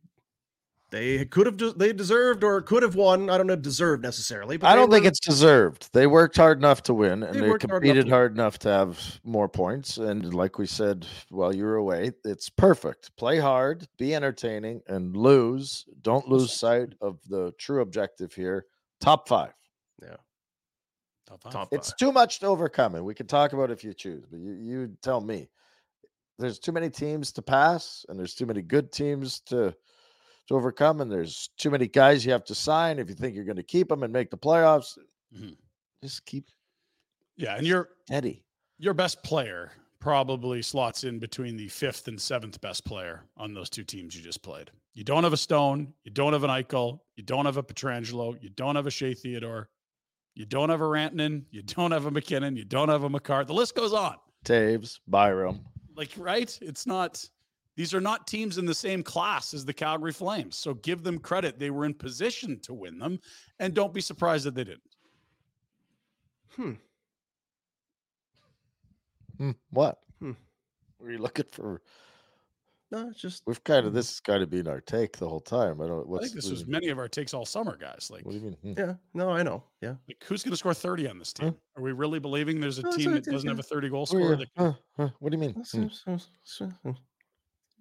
they 0.96 1.24
could 1.26 1.46
have 1.46 1.78
they 1.78 1.92
deserved 1.92 2.42
or 2.42 2.62
could 2.62 2.82
have 2.82 2.94
won. 2.94 3.28
I 3.28 3.36
don't 3.36 3.46
know, 3.46 3.56
deserved 3.56 4.02
necessarily. 4.02 4.56
But 4.56 4.68
I 4.68 4.74
don't 4.74 4.90
think 4.90 5.04
it's 5.04 5.20
deserved. 5.20 5.90
They 5.92 6.06
worked 6.06 6.36
hard 6.36 6.58
enough 6.58 6.82
to 6.84 6.94
win, 6.94 7.22
and 7.22 7.34
They 7.34 7.40
they, 7.40 7.48
worked 7.48 7.68
hard 7.68 7.84
enough 7.84 7.94
competed 7.94 8.10
hard 8.10 8.32
enough, 8.32 8.58
to 8.60 8.68
have 8.70 9.20
more 9.22 9.48
points. 9.48 9.98
And 9.98 10.32
like 10.32 10.58
we 10.58 10.66
said 10.66 11.06
while 11.28 11.54
you 11.54 11.64
were 11.64 11.76
away, 11.76 12.12
it's 12.24 12.48
perfect. 12.48 13.14
Play 13.16 13.38
hard, 13.38 13.86
be 13.98 14.14
entertaining, 14.14 14.80
and 14.88 15.16
lose. 15.16 15.84
Don't 16.02 16.28
lose 16.28 16.52
sight 16.52 16.94
of 17.00 17.18
the 17.28 17.52
true 17.58 17.82
objective 17.82 18.32
here. 18.32 18.64
Top 19.00 19.28
five. 19.28 19.52
Yeah. 20.02 20.16
Top 21.26 21.42
five. 21.42 21.52
top 21.52 21.68
It's 21.72 21.92
too 21.94 22.12
much 22.12 22.40
to 22.40 22.46
overcome, 22.46 22.94
and 22.94 23.04
we 23.04 23.14
can 23.14 23.26
talk 23.26 23.52
about 23.52 23.70
it 23.70 23.74
if 23.74 23.84
you 23.84 23.92
choose. 23.92 24.24
But 24.30 24.40
you, 24.40 24.52
you 24.52 24.96
tell 25.02 25.20
me. 25.20 25.48
There's 26.38 26.58
too 26.58 26.72
many 26.72 26.90
teams 26.90 27.32
to 27.32 27.42
pass, 27.42 28.04
and 28.08 28.18
there's 28.18 28.34
too 28.34 28.44
many 28.44 28.60
good 28.60 28.92
teams 28.92 29.40
to 29.46 29.74
to 30.48 30.54
overcome, 30.54 31.00
and 31.00 31.10
there's 31.10 31.50
too 31.56 31.70
many 31.70 31.86
guys 31.86 32.24
you 32.24 32.32
have 32.32 32.44
to 32.44 32.54
sign 32.54 32.98
if 32.98 33.08
you 33.08 33.14
think 33.14 33.34
you're 33.34 33.44
going 33.44 33.56
to 33.56 33.62
keep 33.62 33.88
them 33.88 34.02
and 34.02 34.12
make 34.12 34.30
the 34.30 34.38
playoffs. 34.38 34.96
Mhm. 35.34 35.56
Just 36.02 36.24
keep 36.24 36.48
Yeah, 37.36 37.56
and 37.56 37.66
your 37.66 37.90
Eddie, 38.10 38.44
your 38.78 38.94
best 38.94 39.22
player 39.22 39.72
probably 39.98 40.62
slots 40.62 41.04
in 41.04 41.18
between 41.18 41.56
the 41.56 41.68
fifth 41.68 42.06
and 42.08 42.20
seventh 42.20 42.60
best 42.60 42.84
player 42.84 43.24
on 43.36 43.52
those 43.52 43.68
two 43.68 43.82
teams 43.84 44.14
you 44.14 44.22
just 44.22 44.42
played. 44.42 44.70
You 44.94 45.04
don't 45.04 45.24
have 45.24 45.32
a 45.32 45.36
Stone, 45.36 45.92
you 46.04 46.12
don't 46.12 46.32
have 46.32 46.44
an 46.44 46.50
Eichel, 46.50 47.00
you 47.16 47.24
don't 47.24 47.44
have 47.44 47.56
a 47.56 47.62
Pietrangelo, 47.62 48.40
you 48.42 48.50
don't 48.50 48.76
have 48.76 48.86
a 48.86 48.90
Shea 48.90 49.14
Theodore, 49.14 49.68
you 50.34 50.46
don't 50.46 50.70
have 50.70 50.80
a 50.80 50.84
Rantanen, 50.84 51.44
you 51.50 51.62
don't 51.62 51.90
have 51.90 52.06
a 52.06 52.10
MacKinnon, 52.10 52.56
you 52.56 52.64
don't 52.64 52.88
have 52.88 53.02
a 53.02 53.10
Makar. 53.10 53.44
The 53.44 53.52
list 53.54 53.74
goes 53.74 53.92
on. 53.92 54.16
Toews, 54.44 55.00
Byram. 55.08 55.64
Like, 55.96 56.12
right? 56.16 56.56
It's 56.62 56.86
not. 56.86 57.28
These 57.76 57.92
are 57.94 58.00
not 58.00 58.26
teams 58.26 58.56
in 58.58 58.64
the 58.64 58.74
same 58.74 59.02
class 59.02 59.52
as 59.54 59.64
the 59.64 59.72
Calgary 59.72 60.12
Flames. 60.12 60.56
So 60.56 60.74
give 60.74 61.02
them 61.02 61.18
credit. 61.18 61.58
They 61.58 61.70
were 61.70 61.84
in 61.84 61.92
position 61.94 62.58
to 62.60 62.72
win 62.74 62.98
them, 62.98 63.20
and 63.58 63.74
don't 63.74 63.92
be 63.92 64.00
surprised 64.00 64.46
that 64.46 64.54
they 64.54 64.64
didn't. 64.64 64.82
Hmm. 66.54 66.72
Hmm, 69.38 69.50
what? 69.70 69.98
Hmm. 70.20 70.32
Were 70.98 71.10
you 71.12 71.18
looking 71.18 71.44
for? 71.52 71.82
No, 72.90 73.08
it's 73.08 73.20
just 73.20 73.42
We've 73.46 73.62
kind 73.64 73.84
of 73.84 73.92
this 73.92 74.08
has 74.08 74.20
got 74.20 74.38
to 74.38 74.46
be 74.46 74.66
our 74.66 74.80
take 74.80 75.16
the 75.18 75.28
whole 75.28 75.40
time. 75.40 75.80
I 75.82 75.88
don't. 75.88 76.06
I 76.14 76.18
think 76.20 76.32
this 76.34 76.48
was 76.48 76.60
you- 76.62 76.68
many 76.68 76.88
of 76.88 76.98
our 76.98 77.08
takes 77.08 77.34
all 77.34 77.44
summer, 77.44 77.76
guys. 77.76 78.08
Like, 78.10 78.24
What 78.24 78.30
do 78.32 78.38
you 78.38 78.44
mean? 78.44 78.56
Hmm. 78.62 78.72
yeah. 78.80 78.94
No, 79.12 79.28
I 79.30 79.42
know. 79.42 79.64
Yeah. 79.82 79.96
like 80.08 80.22
who's 80.24 80.42
going 80.44 80.52
to 80.52 80.56
score 80.56 80.72
30 80.72 81.08
on 81.08 81.18
this 81.18 81.34
Huh? 81.38 81.46
team? 81.50 81.56
Are 81.76 81.82
we 81.82 81.92
really 81.92 82.20
believing 82.20 82.60
there's 82.60 82.78
a 82.78 82.82
No, 82.82 82.92
team 82.92 83.12
that 83.12 83.24
doesn't 83.24 83.48
have 83.48 83.58
a 83.58 83.62
30 83.62 83.88
goal 83.90 84.02
Oh, 84.02 84.04
scorer? 84.06 84.30
yeah. 84.30 84.36
that 84.36 84.54
can- 84.54 84.64
Huh, 84.64 84.72
huh. 84.96 85.08
What 85.18 85.30
do 85.32 85.36
you 85.36 85.40
mean? 85.40 85.62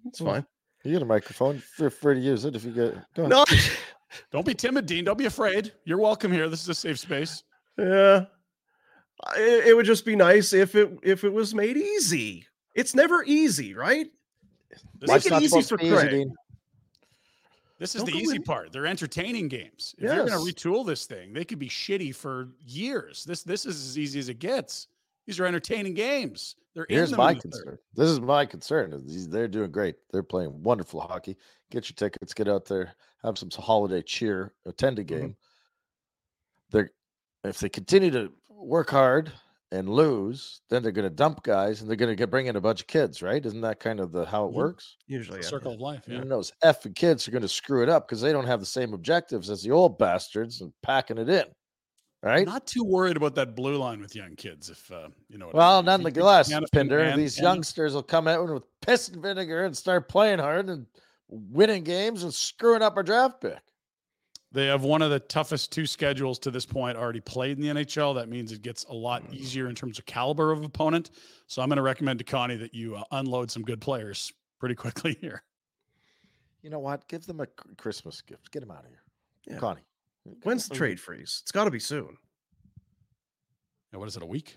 It's, 0.06 0.18
Hmm. 0.20 0.26
fine. 0.26 0.46
You 0.84 0.92
get 0.92 1.02
a 1.02 1.06
microphone. 1.06 1.58
Feel 1.58 1.90
free 1.90 2.14
to 2.14 2.20
use 2.20 2.44
it 2.44 2.54
if 2.54 2.64
you 2.64 2.70
get. 2.72 2.94
Go. 3.14 3.26
No. 3.26 3.44
Don't 4.32 4.46
be 4.46 4.54
timid, 4.54 4.86
Dean. 4.86 5.04
Don't 5.04 5.18
be 5.18 5.24
afraid. 5.26 5.72
You're 5.84 5.98
welcome 5.98 6.30
here. 6.32 6.48
This 6.48 6.62
is 6.62 6.68
a 6.68 6.74
safe 6.74 6.98
space. 6.98 7.42
Yeah. 7.76 8.26
It, 9.36 9.68
it 9.68 9.76
would 9.76 9.86
just 9.86 10.04
be 10.04 10.14
nice 10.14 10.52
if 10.52 10.74
it 10.74 10.90
if 11.02 11.24
it 11.24 11.32
was 11.32 11.54
made 11.54 11.76
easy. 11.76 12.46
It's 12.74 12.94
never 12.94 13.24
easy, 13.24 13.74
right? 13.74 14.06
This, 15.00 15.08
Make 15.08 15.26
it 15.26 15.42
easy 15.42 15.62
for 15.62 15.76
to 15.76 15.76
be 15.78 15.86
easy, 15.86 16.26
this 17.78 17.94
is 17.94 18.02
Don't 18.02 18.12
the 18.12 18.18
easy 18.18 18.36
in- 18.36 18.42
part. 18.42 18.72
They're 18.72 18.86
entertaining 18.86 19.48
games. 19.48 19.94
If 19.98 20.04
you're 20.04 20.26
going 20.26 20.28
to 20.28 20.36
retool 20.52 20.86
this 20.86 21.06
thing, 21.06 21.32
they 21.32 21.44
could 21.44 21.58
be 21.58 21.68
shitty 21.68 22.14
for 22.14 22.48
years. 22.66 23.24
This 23.24 23.42
this 23.42 23.66
is 23.66 23.76
as 23.86 23.98
easy 23.98 24.18
as 24.18 24.28
it 24.28 24.38
gets. 24.38 24.88
These 25.26 25.40
are 25.40 25.46
entertaining 25.46 25.94
games. 25.94 26.54
They're 26.74 26.86
Here's 26.88 27.10
them 27.10 27.18
my 27.18 27.30
in 27.32 27.36
the 27.38 27.42
third. 27.42 27.50
concern. 27.50 27.78
This 27.94 28.08
is 28.10 28.20
my 28.20 28.46
concern. 28.46 28.92
is 28.92 29.28
They're 29.28 29.48
doing 29.48 29.70
great. 29.72 29.96
They're 30.12 30.22
playing 30.22 30.62
wonderful 30.62 31.00
hockey. 31.00 31.36
Get 31.70 31.88
your 31.88 31.94
tickets. 31.96 32.32
Get 32.34 32.48
out 32.48 32.64
there. 32.66 32.94
Have 33.24 33.38
some 33.38 33.50
holiday 33.50 34.02
cheer. 34.02 34.52
Attend 34.66 34.98
a 34.98 35.04
Mm-hmm. 35.04 35.16
game. 35.18 35.36
They're 36.70 36.90
if 37.44 37.58
they 37.58 37.68
continue 37.68 38.10
to 38.10 38.32
work 38.50 38.90
hard 38.90 39.32
and 39.72 39.88
lose, 39.88 40.60
then 40.70 40.82
they're 40.82 40.92
going 40.92 41.08
to 41.08 41.14
dump 41.14 41.42
guys 41.42 41.80
and 41.80 41.88
they're 41.90 41.96
going 41.96 42.10
to 42.10 42.16
get 42.16 42.30
bring 42.30 42.46
in 42.46 42.56
a 42.56 42.60
bunch 42.60 42.80
of 42.80 42.86
kids. 42.86 43.22
Right? 43.22 43.44
Isn't 43.44 43.60
that 43.62 43.80
kind 43.80 43.98
of 44.00 44.12
the 44.12 44.24
how 44.26 44.46
it 44.46 44.52
works? 44.52 44.96
Usually, 45.06 45.40
yeah. 45.40 45.46
Circle 45.46 45.74
of 45.74 45.80
life. 45.80 46.02
Yeah. 46.06 46.18
And 46.18 46.30
those 46.30 46.52
effing 46.64 46.94
kids 46.94 47.26
are 47.26 47.30
going 47.32 47.42
to 47.42 47.48
screw 47.48 47.82
it 47.82 47.88
up 47.88 48.06
because 48.06 48.20
they 48.20 48.32
don't 48.32 48.46
have 48.46 48.60
the 48.60 48.66
same 48.66 48.94
objectives 48.94 49.48
as 49.50 49.62
the 49.62 49.70
old 49.70 49.98
bastards 49.98 50.60
and 50.60 50.72
packing 50.82 51.18
it 51.18 51.28
in. 51.28 51.44
Right? 52.26 52.44
Not 52.44 52.66
too 52.66 52.82
worried 52.82 53.16
about 53.16 53.36
that 53.36 53.54
blue 53.54 53.76
line 53.76 54.00
with 54.00 54.16
young 54.16 54.34
kids. 54.34 54.68
If 54.68 54.90
uh, 54.90 55.08
you 55.28 55.38
know. 55.38 55.46
What 55.46 55.54
I 55.54 55.58
Well, 55.58 55.82
mean. 55.82 55.88
If 55.94 55.98
you 55.98 56.04
nonetheless, 56.04 56.52
Hanifin 56.52 56.72
Pinder, 56.72 56.98
and- 56.98 57.20
these 57.22 57.36
and- 57.38 57.44
youngsters 57.44 57.94
will 57.94 58.02
come 58.02 58.26
out 58.26 58.48
with 58.52 58.64
piss 58.80 59.08
and 59.08 59.22
vinegar 59.22 59.64
and 59.64 59.76
start 59.76 60.08
playing 60.08 60.40
hard 60.40 60.68
and 60.68 60.86
winning 61.28 61.84
games 61.84 62.24
and 62.24 62.34
screwing 62.34 62.82
up 62.82 62.96
our 62.96 63.04
draft 63.04 63.40
pick. 63.40 63.58
They 64.50 64.66
have 64.66 64.82
one 64.82 65.02
of 65.02 65.10
the 65.10 65.20
toughest 65.20 65.70
two 65.70 65.86
schedules 65.86 66.38
to 66.40 66.50
this 66.50 66.66
point 66.66 66.96
already 66.96 67.20
played 67.20 67.58
in 67.58 67.62
the 67.62 67.68
NHL. 67.84 68.14
That 68.14 68.28
means 68.28 68.50
it 68.52 68.62
gets 68.62 68.84
a 68.84 68.92
lot 68.94 69.22
easier 69.32 69.68
in 69.68 69.74
terms 69.76 69.98
of 69.98 70.06
caliber 70.06 70.50
of 70.50 70.64
opponent. 70.64 71.10
So 71.46 71.62
I'm 71.62 71.68
going 71.68 71.76
to 71.76 71.82
recommend 71.82 72.18
to 72.20 72.24
Connie 72.24 72.56
that 72.56 72.74
you 72.74 72.96
uh, 72.96 73.04
unload 73.12 73.50
some 73.52 73.62
good 73.62 73.80
players 73.80 74.32
pretty 74.58 74.74
quickly 74.74 75.16
here. 75.20 75.42
You 76.62 76.70
know 76.70 76.78
what? 76.80 77.06
Give 77.06 77.24
them 77.24 77.38
a 77.40 77.46
Christmas 77.76 78.20
gift. 78.20 78.50
Get 78.50 78.60
them 78.60 78.70
out 78.72 78.80
of 78.84 78.88
here. 78.88 79.02
Yeah. 79.46 79.58
Connie. 79.58 79.82
When's 80.42 80.68
the 80.68 80.74
trade 80.74 81.00
freeze? 81.00 81.40
It's 81.42 81.52
got 81.52 81.64
to 81.64 81.70
be 81.70 81.78
soon. 81.80 82.16
What 83.92 84.08
is 84.08 84.16
it? 84.16 84.22
A 84.22 84.26
week? 84.26 84.56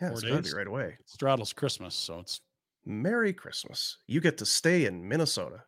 Yeah, 0.00 0.08
Four 0.10 0.18
it's 0.18 0.26
got 0.28 0.44
to 0.44 0.50
be 0.50 0.56
right 0.56 0.66
away. 0.66 0.96
It 1.00 1.08
straddles 1.10 1.52
Christmas, 1.52 1.94
so 1.94 2.20
it's 2.20 2.40
Merry 2.86 3.32
Christmas. 3.32 3.98
You 4.06 4.20
get 4.20 4.38
to 4.38 4.46
stay 4.46 4.84
in 4.86 5.06
Minnesota, 5.06 5.64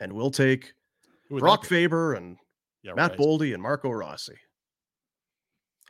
and 0.00 0.12
we'll 0.12 0.30
take 0.30 0.74
Brock? 1.30 1.64
Faber 1.64 2.12
and 2.14 2.36
Yeah, 2.82 2.92
Matt 2.94 3.12
right. 3.12 3.18
Boldy 3.18 3.54
and 3.54 3.62
Marco 3.62 3.90
Rossi. 3.90 4.36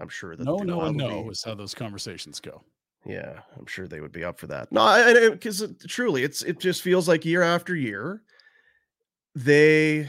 I'm 0.00 0.08
sure 0.08 0.36
that 0.36 0.44
No, 0.44 0.58
no, 0.58 0.76
Wild 0.78 0.88
and 0.90 0.96
no 0.98 1.22
be- 1.24 1.30
is 1.30 1.42
how 1.42 1.54
those 1.56 1.74
conversations 1.74 2.38
go. 2.38 2.62
Yeah, 3.04 3.40
I'm 3.58 3.66
sure 3.66 3.88
they 3.88 4.00
would 4.00 4.12
be 4.12 4.22
up 4.24 4.38
for 4.38 4.46
that. 4.48 4.70
No, 4.70 5.30
because 5.32 5.66
truly, 5.88 6.22
it's 6.22 6.42
it 6.42 6.60
just 6.60 6.82
feels 6.82 7.08
like 7.08 7.24
year 7.24 7.42
after 7.42 7.74
year, 7.74 8.22
they 9.34 10.08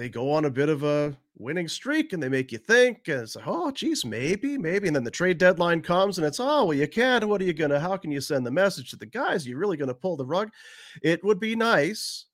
they 0.00 0.08
go 0.08 0.32
on 0.32 0.46
a 0.46 0.50
bit 0.50 0.70
of 0.70 0.82
a 0.82 1.14
winning 1.36 1.68
streak, 1.68 2.14
and 2.14 2.22
they 2.22 2.28
make 2.30 2.52
you 2.52 2.58
think, 2.58 3.06
and 3.08 3.20
it's 3.20 3.36
like, 3.36 3.46
oh, 3.46 3.70
geez, 3.70 4.02
maybe, 4.02 4.56
maybe, 4.56 4.86
and 4.86 4.96
then 4.96 5.04
the 5.04 5.10
trade 5.10 5.36
deadline 5.36 5.82
comes, 5.82 6.16
and 6.16 6.26
it's, 6.26 6.40
oh, 6.40 6.64
well, 6.64 6.76
you 6.76 6.88
can't. 6.88 7.28
What 7.28 7.42
are 7.42 7.44
you 7.44 7.52
gonna? 7.52 7.78
How 7.78 7.98
can 7.98 8.10
you 8.10 8.22
send 8.22 8.46
the 8.46 8.50
message 8.50 8.90
to 8.90 8.96
the 8.96 9.04
guys? 9.04 9.44
Are 9.44 9.50
you 9.50 9.58
really 9.58 9.76
gonna 9.76 9.92
pull 9.92 10.16
the 10.16 10.24
rug? 10.24 10.50
It 11.02 11.22
would 11.22 11.38
be 11.38 11.54
nice, 11.54 12.24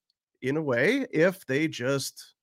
in 0.42 0.56
a 0.56 0.62
way, 0.62 1.06
if 1.10 1.44
they 1.44 1.66
just 1.66 2.34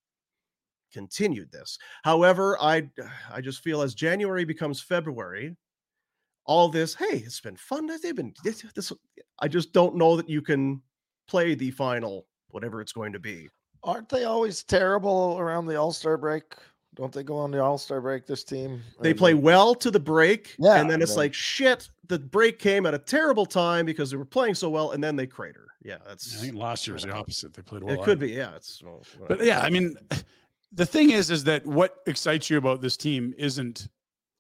continued 0.92 1.52
this. 1.54 1.80
However, 2.04 2.62
I 2.62 2.90
I 3.32 3.40
just 3.40 3.64
feel 3.64 3.82
as 3.82 3.96
January 3.96 4.44
becomes 4.44 4.82
February, 4.82 5.56
all 6.46 6.68
this, 6.68 6.96
hey, 6.96 7.24
it's 7.26 7.40
been 7.40 7.56
fun. 7.56 7.88
They've 7.88 8.14
been 8.14 8.34
this, 8.44 8.66
this 8.76 8.92
I 9.40 9.48
just 9.48 9.72
don't 9.72 9.96
know 9.96 10.18
that 10.18 10.30
you 10.30 10.42
can 10.42 10.82
play 11.30 11.56
the 11.56 11.72
final, 11.72 12.28
whatever 12.50 12.82
it's 12.82 12.92
going 12.92 13.14
to 13.14 13.20
be. 13.20 13.48
Aren't 13.84 14.10
they 14.10 14.24
always 14.24 14.64
terrible 14.64 15.38
around 15.40 15.66
the 15.66 15.76
All 15.76 15.92
Star 15.92 16.18
break? 16.18 16.44
Don't 16.96 17.12
they 17.12 17.24
go 17.24 17.38
on 17.38 17.52
the 17.52 17.62
All 17.62 17.78
Star 17.78 18.02
break? 18.02 18.26
This 18.26 18.44
team 18.44 18.82
They 19.02 19.14
play 19.14 19.34
then- 19.34 19.42
well 19.42 19.76
to 19.76 19.92
the 19.92 20.00
break, 20.00 20.56
Yeah, 20.60 20.80
and 20.80 20.90
then 20.90 21.02
it's 21.02 21.16
like 21.16 21.34
shit. 21.34 21.90
The 22.08 22.20
break 22.20 22.60
came 22.60 22.86
at 22.86 22.94
a 22.94 23.00
terrible 23.00 23.46
time 23.46 23.86
because 23.86 24.12
they 24.12 24.18
were 24.18 24.26
playing 24.26 24.56
so 24.56 24.70
well, 24.70 24.92
and 24.92 25.04
then 25.04 25.16
they 25.16 25.28
crater. 25.28 25.68
Yeah, 25.84 25.98
that's 26.08 26.38
I 26.38 26.42
think 26.42 26.56
last 26.56 26.88
year 26.88 26.94
was 26.94 27.04
the 27.04 27.12
opposite. 27.12 27.54
They 27.54 27.62
played 27.62 27.84
well. 27.84 27.96
it. 28.02 28.04
Could 28.04 28.20
be, 28.20 28.32
yeah. 28.32 28.56
It's 28.56 28.82
well, 28.84 29.04
But 29.28 29.44
yeah, 29.44 29.60
I 29.62 29.70
mean, 29.70 29.96
the 30.72 30.86
thing 30.86 31.12
is, 31.12 31.30
is 31.30 31.44
that 31.46 31.66
what 31.66 31.98
excites 32.08 32.50
you 32.50 32.58
about 32.58 32.82
this 32.82 32.96
team 32.96 33.34
isn't 33.38 33.90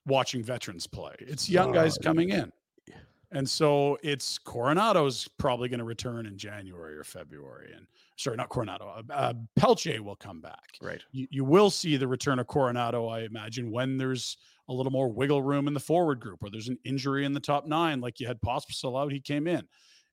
watching 0.05 0.43
veterans 0.43 0.87
play. 0.87 1.15
It's 1.19 1.49
young 1.49 1.71
uh, 1.71 1.81
guys 1.81 1.97
coming 1.97 2.29
in. 2.29 2.51
And 3.31 3.49
so 3.49 3.97
it's 4.03 4.37
Coronato's 4.37 5.27
probably 5.39 5.67
going 5.67 5.79
to 5.79 5.85
return 5.85 6.27
in 6.27 6.37
January 6.37 6.95
or 6.95 7.03
February. 7.03 7.73
And 7.75 7.87
sorry, 8.17 8.37
not 8.37 8.49
Coronato, 8.49 8.99
uh, 9.09 9.13
uh, 9.13 9.33
Pelletier 9.55 10.01
will 10.03 10.15
come 10.15 10.41
back. 10.41 10.77
right. 10.81 11.01
You, 11.11 11.27
you 11.31 11.43
will 11.43 11.69
see 11.69 11.97
the 11.97 12.07
return 12.07 12.39
of 12.39 12.47
Coronato, 12.47 13.11
I 13.11 13.21
imagine, 13.21 13.71
when 13.71 13.97
there's 13.97 14.37
a 14.69 14.73
little 14.73 14.91
more 14.91 15.11
wiggle 15.11 15.41
room 15.41 15.67
in 15.67 15.73
the 15.73 15.79
forward 15.79 16.19
group 16.19 16.43
or 16.43 16.49
there's 16.49 16.69
an 16.69 16.77
injury 16.85 17.25
in 17.25 17.33
the 17.33 17.39
top 17.39 17.65
nine, 17.67 18.01
like 18.01 18.19
you 18.19 18.27
had 18.27 18.39
Pospisil 18.41 18.99
out, 19.01 19.11
he 19.11 19.19
came 19.19 19.47
in. 19.47 19.67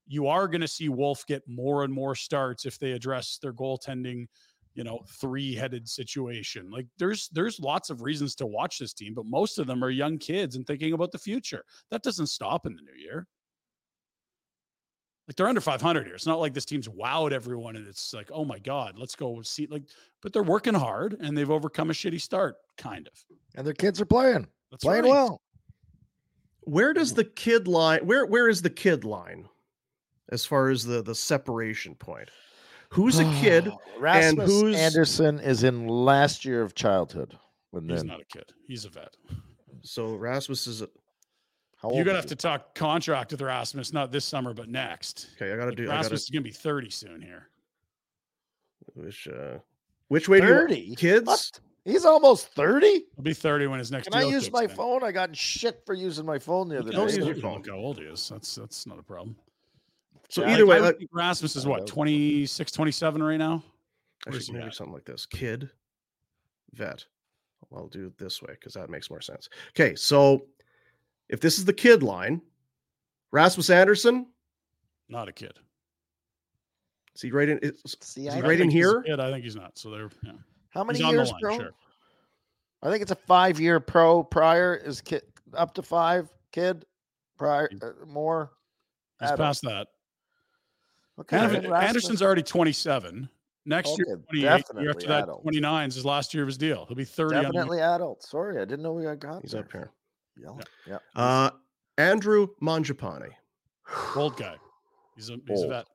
You 0.07 0.26
are 0.26 0.49
going 0.49 0.61
to 0.61 0.69
see 0.69 0.88
Wolf 0.88 1.25
get 1.26 1.42
more 1.47 1.85
and 1.85 1.92
more 1.92 2.14
starts 2.14 2.66
if 2.66 2.78
they 2.78 2.92
address 2.92 3.38
their 3.40 3.52
goaltending, 3.52 4.26
you 4.75 4.83
know, 4.83 5.00
three-headed 5.21 5.88
situation. 5.88 6.69
Like 6.71 6.87
there's 6.99 7.28
there's 7.28 7.61
lots 7.61 7.90
of 7.90 8.02
reasons 8.02 8.35
to 8.37 8.47
watch 8.47 8.78
this 8.78 8.92
team, 8.92 9.14
but 9.14 9.26
most 9.26 9.59
of 9.59 9.69
them 9.69 9.85
are 9.85 9.90
young 9.90 10.19
kids 10.19 10.57
and 10.57 10.66
thinking 10.66 10.95
about 10.95 11.12
the 11.12 11.19
future. 11.19 11.64
That 11.92 12.02
doesn't 12.02 12.26
stop 12.26 12.66
in 12.66 12.75
the 12.75 12.83
new 12.83 13.00
year. 13.00 13.28
Like 15.31 15.37
they're 15.37 15.47
under 15.47 15.61
500 15.61 16.07
here. 16.07 16.17
It's 16.17 16.27
not 16.27 16.41
like 16.41 16.55
this 16.55 16.65
team's 16.65 16.89
wowed 16.89 17.31
everyone 17.31 17.77
and 17.77 17.87
it's 17.87 18.13
like, 18.13 18.29
oh 18.35 18.45
my 18.45 18.59
God, 18.59 18.99
let's 18.99 19.15
go 19.15 19.41
see. 19.43 19.69
Like, 19.71 19.85
but 20.23 20.33
they're 20.33 20.43
working 20.43 20.75
hard 20.75 21.17
and 21.21 21.39
they've 21.39 21.49
overcome 21.53 21.89
a 21.89 21.93
shitty 21.93 22.21
start, 22.21 22.57
kind 22.77 23.07
of. 23.07 23.13
and 23.55 23.65
their 23.65 23.73
kids 23.73 24.01
are 24.01 24.07
playing, 24.07 24.49
That's 24.73 24.83
playing 24.83 25.05
right. 25.05 25.11
well. 25.13 25.41
Where 26.63 26.93
does 26.93 27.15
the 27.15 27.23
kid 27.23 27.69
line? 27.69 28.01
Where 28.07 28.27
where 28.27 28.49
is 28.49 28.61
the 28.63 28.71
kid 28.71 29.05
line, 29.05 29.49
as 30.31 30.45
far 30.45 30.69
as 30.69 30.85
the 30.85 31.01
the 31.01 31.15
separation 31.15 31.95
point? 31.95 32.29
Who's 32.89 33.21
a 33.21 33.25
kid? 33.41 33.71
Rasmus 34.01 34.51
who's- 34.51 34.77
Andersson 34.77 35.39
is 35.39 35.63
in 35.63 35.87
last 35.87 36.45
year 36.45 36.61
of 36.63 36.75
childhood. 36.75 37.39
When 37.71 37.89
He's 37.89 37.99
then, 38.01 38.09
not 38.09 38.21
a 38.21 38.25
kid. 38.25 38.47
He's 38.67 38.85
a 38.85 38.89
vet. 38.89 39.17
So 39.83 40.17
Rasmus 40.17 40.67
is 40.67 40.83
a, 40.83 40.89
how 41.81 41.91
You're 41.93 42.05
gonna 42.05 42.17
have 42.17 42.25
he? 42.25 42.31
to 42.31 42.37
talk 42.37 42.75
contract 42.75 43.33
with 43.33 43.41
Rasmus, 43.43 43.93
not 43.93 44.13
this 44.13 44.25
summer, 44.25 44.53
but 44.55 44.69
next. 44.69 45.29
okay. 45.37 45.53
I 45.53 45.57
gotta 45.57 45.69
Like, 45.71 45.77
do. 45.77 45.85
I 45.91 45.95
Rasmus 45.97 46.05
gotta, 46.07 46.15
is 46.15 46.31
gonna 46.31 46.43
be 46.43 46.51
30 46.51 46.91
soon 46.91 47.23
here. 47.23 47.49
which 48.95 49.29
uh, 49.29 49.59
which 50.09 50.29
way 50.29 50.41
do 50.41 50.47
you 50.47 50.53
30? 50.53 50.97
kids? 50.97 51.27
What? 51.27 51.61
He's 51.85 52.05
almost 52.05 52.49
30? 52.49 52.87
He'll 52.87 53.23
be 53.23 53.33
30 53.33 53.67
when 53.69 53.79
his 53.79 53.91
next. 53.91 54.09
Can 54.09 54.15
I 54.15 54.21
deal 54.23 54.33
use 54.33 54.43
kicks 54.45 54.53
my 54.53 54.63
in. 54.65 54.69
phone? 54.69 55.03
I 55.03 55.13
got 55.13 55.35
shit 55.35 55.83
for 55.87 55.95
using 55.95 56.27
my 56.27 56.39
phone 56.39 56.69
the 56.69 56.75
You 56.75 56.81
other 56.83 56.91
can 56.93 57.01
use 57.03 57.13
day. 57.17 57.25
your 57.25 57.35
look 57.37 57.43
phone. 57.43 57.65
how 57.67 57.75
old 57.77 57.99
he 57.99 58.05
is. 58.05 58.29
That's 58.29 58.55
that's 58.55 58.87
not 58.87 58.99
a 58.99 59.03
problem. 59.03 59.37
So 60.29 60.43
Yeah, 60.43 60.53
either 60.55 60.67
Like, 60.67 60.81
way, 60.83 60.87
like, 60.87 61.09
Rasmus 61.13 61.57
is 61.57 61.67
what 61.67 61.81
know. 61.81 61.87
26, 61.87 62.71
27 62.71 63.23
right 63.23 63.37
now. 63.37 63.65
I 64.29 64.31
should 64.33 64.43
he 64.43 64.53
maybe 64.53 64.71
something 64.71 64.93
like 64.95 65.05
this. 65.07 65.25
Kid, 65.27 65.71
vet. 66.75 67.05
I'll 67.75 67.89
do 67.89 68.07
it 68.09 68.19
this 68.19 68.43
way 68.43 68.51
because 68.53 68.75
that 68.75 68.91
makes 68.91 69.09
more 69.11 69.21
sense. 69.23 69.49
Okay, 69.71 69.95
so 69.97 70.47
if 71.31 71.41
this 71.41 71.59
is 71.59 71.65
the 71.65 71.73
kid 71.73 72.03
line, 72.03 72.43
Rasmus 73.33 73.71
Andersson, 73.71 74.27
Not 75.09 75.29
a 75.29 75.33
kid. 75.33 75.53
is 77.15 77.23
he 77.23 77.31
right 77.31 77.49
in? 77.49 77.59
Is, 77.61 77.83
See, 78.01 78.27
is 78.27 78.35
he 78.35 78.41
don't 78.41 78.49
right 78.49 78.61
in 78.61 78.71
think 78.71 78.73
he's 78.73 78.85
a 78.87 78.89
here? 78.91 79.03
kid. 79.03 79.21
I 79.21 79.31
think 79.31 79.45
he's 79.45 79.57
not. 79.57 79.79
So 79.79 79.91
they're 79.91 80.11
yeah. 80.23 80.33
How 80.71 80.85
many 80.85 80.99
He's 81.01 81.09
years, 81.11 81.31
line, 81.33 81.41
bro? 81.41 81.57
sure. 81.59 81.71
I 82.83 82.91
think 82.91 83.03
it's 83.03 83.11
a 83.11 83.17
five 83.17 83.59
year 83.59 83.81
pro 83.81 84.23
prior 84.23 84.75
is 84.77 85.01
kid 85.01 85.23
up 85.55 85.75
to 85.75 85.83
five 85.83 86.29
kid 86.53 86.85
prior 87.39 87.69
uh, 87.83 88.07
more. 88.07 88.52
He's 89.21 89.28
adult. 89.31 89.41
past 89.41 89.63
that. 89.63 89.89
Okay, 91.21 91.37
Andersson- 91.39 91.73
Andersson's 91.75 92.23
already 92.23 92.43
27. 92.43 93.28
Next 93.67 93.91
year, 93.99 94.17
28. 94.31 94.33
Year 94.41 94.49
after 94.50 94.73
definitely 94.73 95.07
that, 95.09 95.23
adult. 95.25 95.43
29 95.43 95.89
is 95.89 95.95
his 95.97 96.04
last 96.07 96.33
year 96.33 96.43
of 96.45 96.47
his 96.47 96.57
deal. 96.57 96.87
He'll 96.89 96.97
be 96.97 97.04
30. 97.04 97.43
definitely 97.43 97.81
adult. 97.81 98.23
Sorry, 98.23 98.57
I 98.57 98.65
didn't 98.65 98.83
know 98.83 98.93
we 98.93 99.02
got 99.02 99.19
got 99.21 99.43
He's 99.43 99.52
there. 99.52 99.61
up 99.61 99.71
here. 99.73 99.91
Yeah, 100.43 100.50
yeah. 100.87 100.99
Uh, 101.15 101.50
Andrew 101.99 102.49
Mangiapane. 102.63 103.31
old 104.17 104.37
guy. 104.37 104.57
He's 105.17 105.29
a 105.31 105.35
he's 105.47 105.61
a 105.61 105.63
Old. 105.65 105.69
vet. 105.71 105.87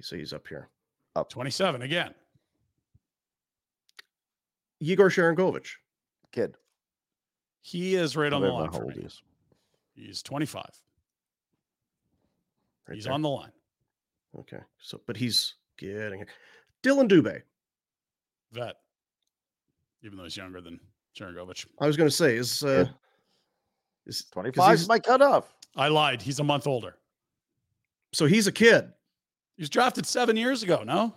So 0.00 0.16
he's 0.16 0.32
up 0.32 0.46
here. 0.46 0.68
Up 1.16 1.28
27 1.28 1.82
again. 1.82 2.14
Igor 4.80 5.10
Sharangovich. 5.10 5.70
kid. 6.32 6.54
He 7.62 7.96
is 7.96 8.16
right 8.16 8.32
on 8.32 8.40
the 8.40 8.48
line 8.48 8.70
for 8.70 8.84
old 8.84 8.96
me. 8.96 9.02
is. 9.02 9.20
He's 9.94 10.22
25. 10.22 10.64
Right 12.86 12.94
He's 12.94 13.04
there. 13.04 13.12
on 13.12 13.20
the 13.22 13.28
line. 13.28 13.50
Okay. 14.38 14.60
So, 14.80 15.00
but 15.06 15.16
he's 15.16 15.56
getting 15.76 16.20
it. 16.20 16.28
Dylan 16.82 17.08
Dubé. 17.08 17.42
Vet. 18.52 18.76
Even 20.02 20.16
though 20.16 20.24
he's 20.24 20.36
younger 20.36 20.60
than 20.60 20.78
Sharangovich. 21.18 21.66
I 21.80 21.86
was 21.86 21.96
going 21.96 22.08
to 22.08 22.14
say 22.14 22.36
is 22.36 22.62
uh, 22.62 22.84
Kid. 22.84 22.94
is 24.06 24.22
'cause 24.22 24.30
25 24.30 24.74
is 24.74 24.88
my 24.88 24.98
cutoff. 24.98 25.52
I 25.76 25.88
lied. 25.88 26.22
He's 26.22 26.38
a 26.40 26.44
month 26.44 26.66
older. 26.66 26.96
So 28.12 28.26
he's 28.26 28.46
a 28.46 28.52
kid. 28.52 28.92
He 29.56 29.62
was 29.62 29.70
drafted 29.70 30.06
seven 30.06 30.36
years 30.36 30.62
ago. 30.62 30.82
No, 30.84 31.14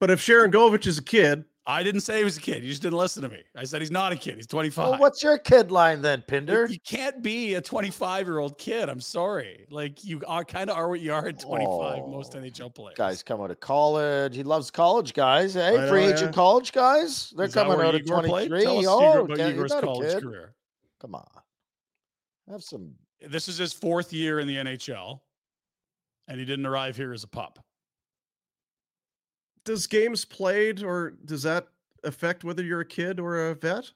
But 0.00 0.10
if 0.10 0.20
Sharangovich 0.20 0.86
is 0.86 0.98
a 0.98 1.02
kid, 1.02 1.44
I 1.64 1.84
didn't 1.84 2.00
say 2.00 2.18
he 2.18 2.24
was 2.24 2.36
a 2.36 2.40
kid. 2.40 2.64
You 2.64 2.70
just 2.70 2.82
didn't 2.82 2.98
listen 2.98 3.22
to 3.22 3.28
me. 3.28 3.40
I 3.56 3.62
said 3.64 3.80
he's 3.80 3.90
not 3.90 4.12
a 4.12 4.16
kid. 4.16 4.34
He's 4.34 4.48
25. 4.48 4.90
Well, 4.90 4.98
what's 4.98 5.22
your 5.22 5.38
kid 5.38 5.70
line 5.70 6.02
then, 6.02 6.24
Pinder? 6.26 6.66
You 6.66 6.78
can't 6.80 7.22
be 7.22 7.54
a 7.54 7.60
25 7.60 8.26
year 8.26 8.38
old 8.38 8.58
kid. 8.58 8.88
I'm 8.88 9.00
sorry. 9.00 9.66
Like 9.70 10.04
you 10.04 10.20
are 10.26 10.44
kind 10.44 10.70
of 10.70 10.76
are 10.76 10.88
what 10.88 11.00
you 11.00 11.12
are 11.12 11.28
at 11.28 11.38
25. 11.38 12.08
most 12.08 12.34
Oh, 12.34 12.40
NHL 12.40 12.74
players. 12.74 12.96
Guys 12.96 13.22
come 13.22 13.40
out 13.40 13.52
of 13.52 13.60
college. 13.60 14.34
He 14.34 14.42
loves 14.42 14.72
college 14.72 15.14
guys. 15.14 15.54
Hey, 15.54 15.68
I 15.68 15.82
know, 15.82 15.88
free 15.88 16.04
yeah. 16.04 16.14
agent 16.14 16.34
college 16.34 16.72
guys. 16.72 17.32
They're 17.36 17.46
Is 17.46 17.54
coming 17.54 17.80
out 17.80 17.94
of 17.94 18.04
23. 18.06 18.62
Tell 18.62 18.78
us 18.78 18.86
Oh, 18.88 19.18
okay, 19.30 19.50
Igor's 19.50 19.72
a 19.72 19.80
college 19.82 20.20
career. 20.20 20.54
Come 21.00 21.14
on. 21.14 21.26
Have 22.50 22.64
some. 22.64 22.92
This 23.20 23.46
is 23.46 23.56
his 23.56 23.72
fourth 23.72 24.12
year 24.12 24.40
in 24.40 24.48
the 24.48 24.56
NHL, 24.56 25.20
and 26.26 26.40
he 26.40 26.44
didn't 26.44 26.66
arrive 26.66 26.96
here 26.96 27.12
as 27.12 27.22
a 27.22 27.28
pup. 27.28 27.60
Does 29.64 29.86
games 29.86 30.24
played 30.24 30.82
or 30.82 31.10
does 31.24 31.42
that 31.44 31.68
affect 32.04 32.44
whether 32.44 32.62
you're 32.62 32.80
a 32.80 32.84
kid 32.86 33.20
or 33.20 33.48
a 33.50 33.54
vet? 33.54 33.90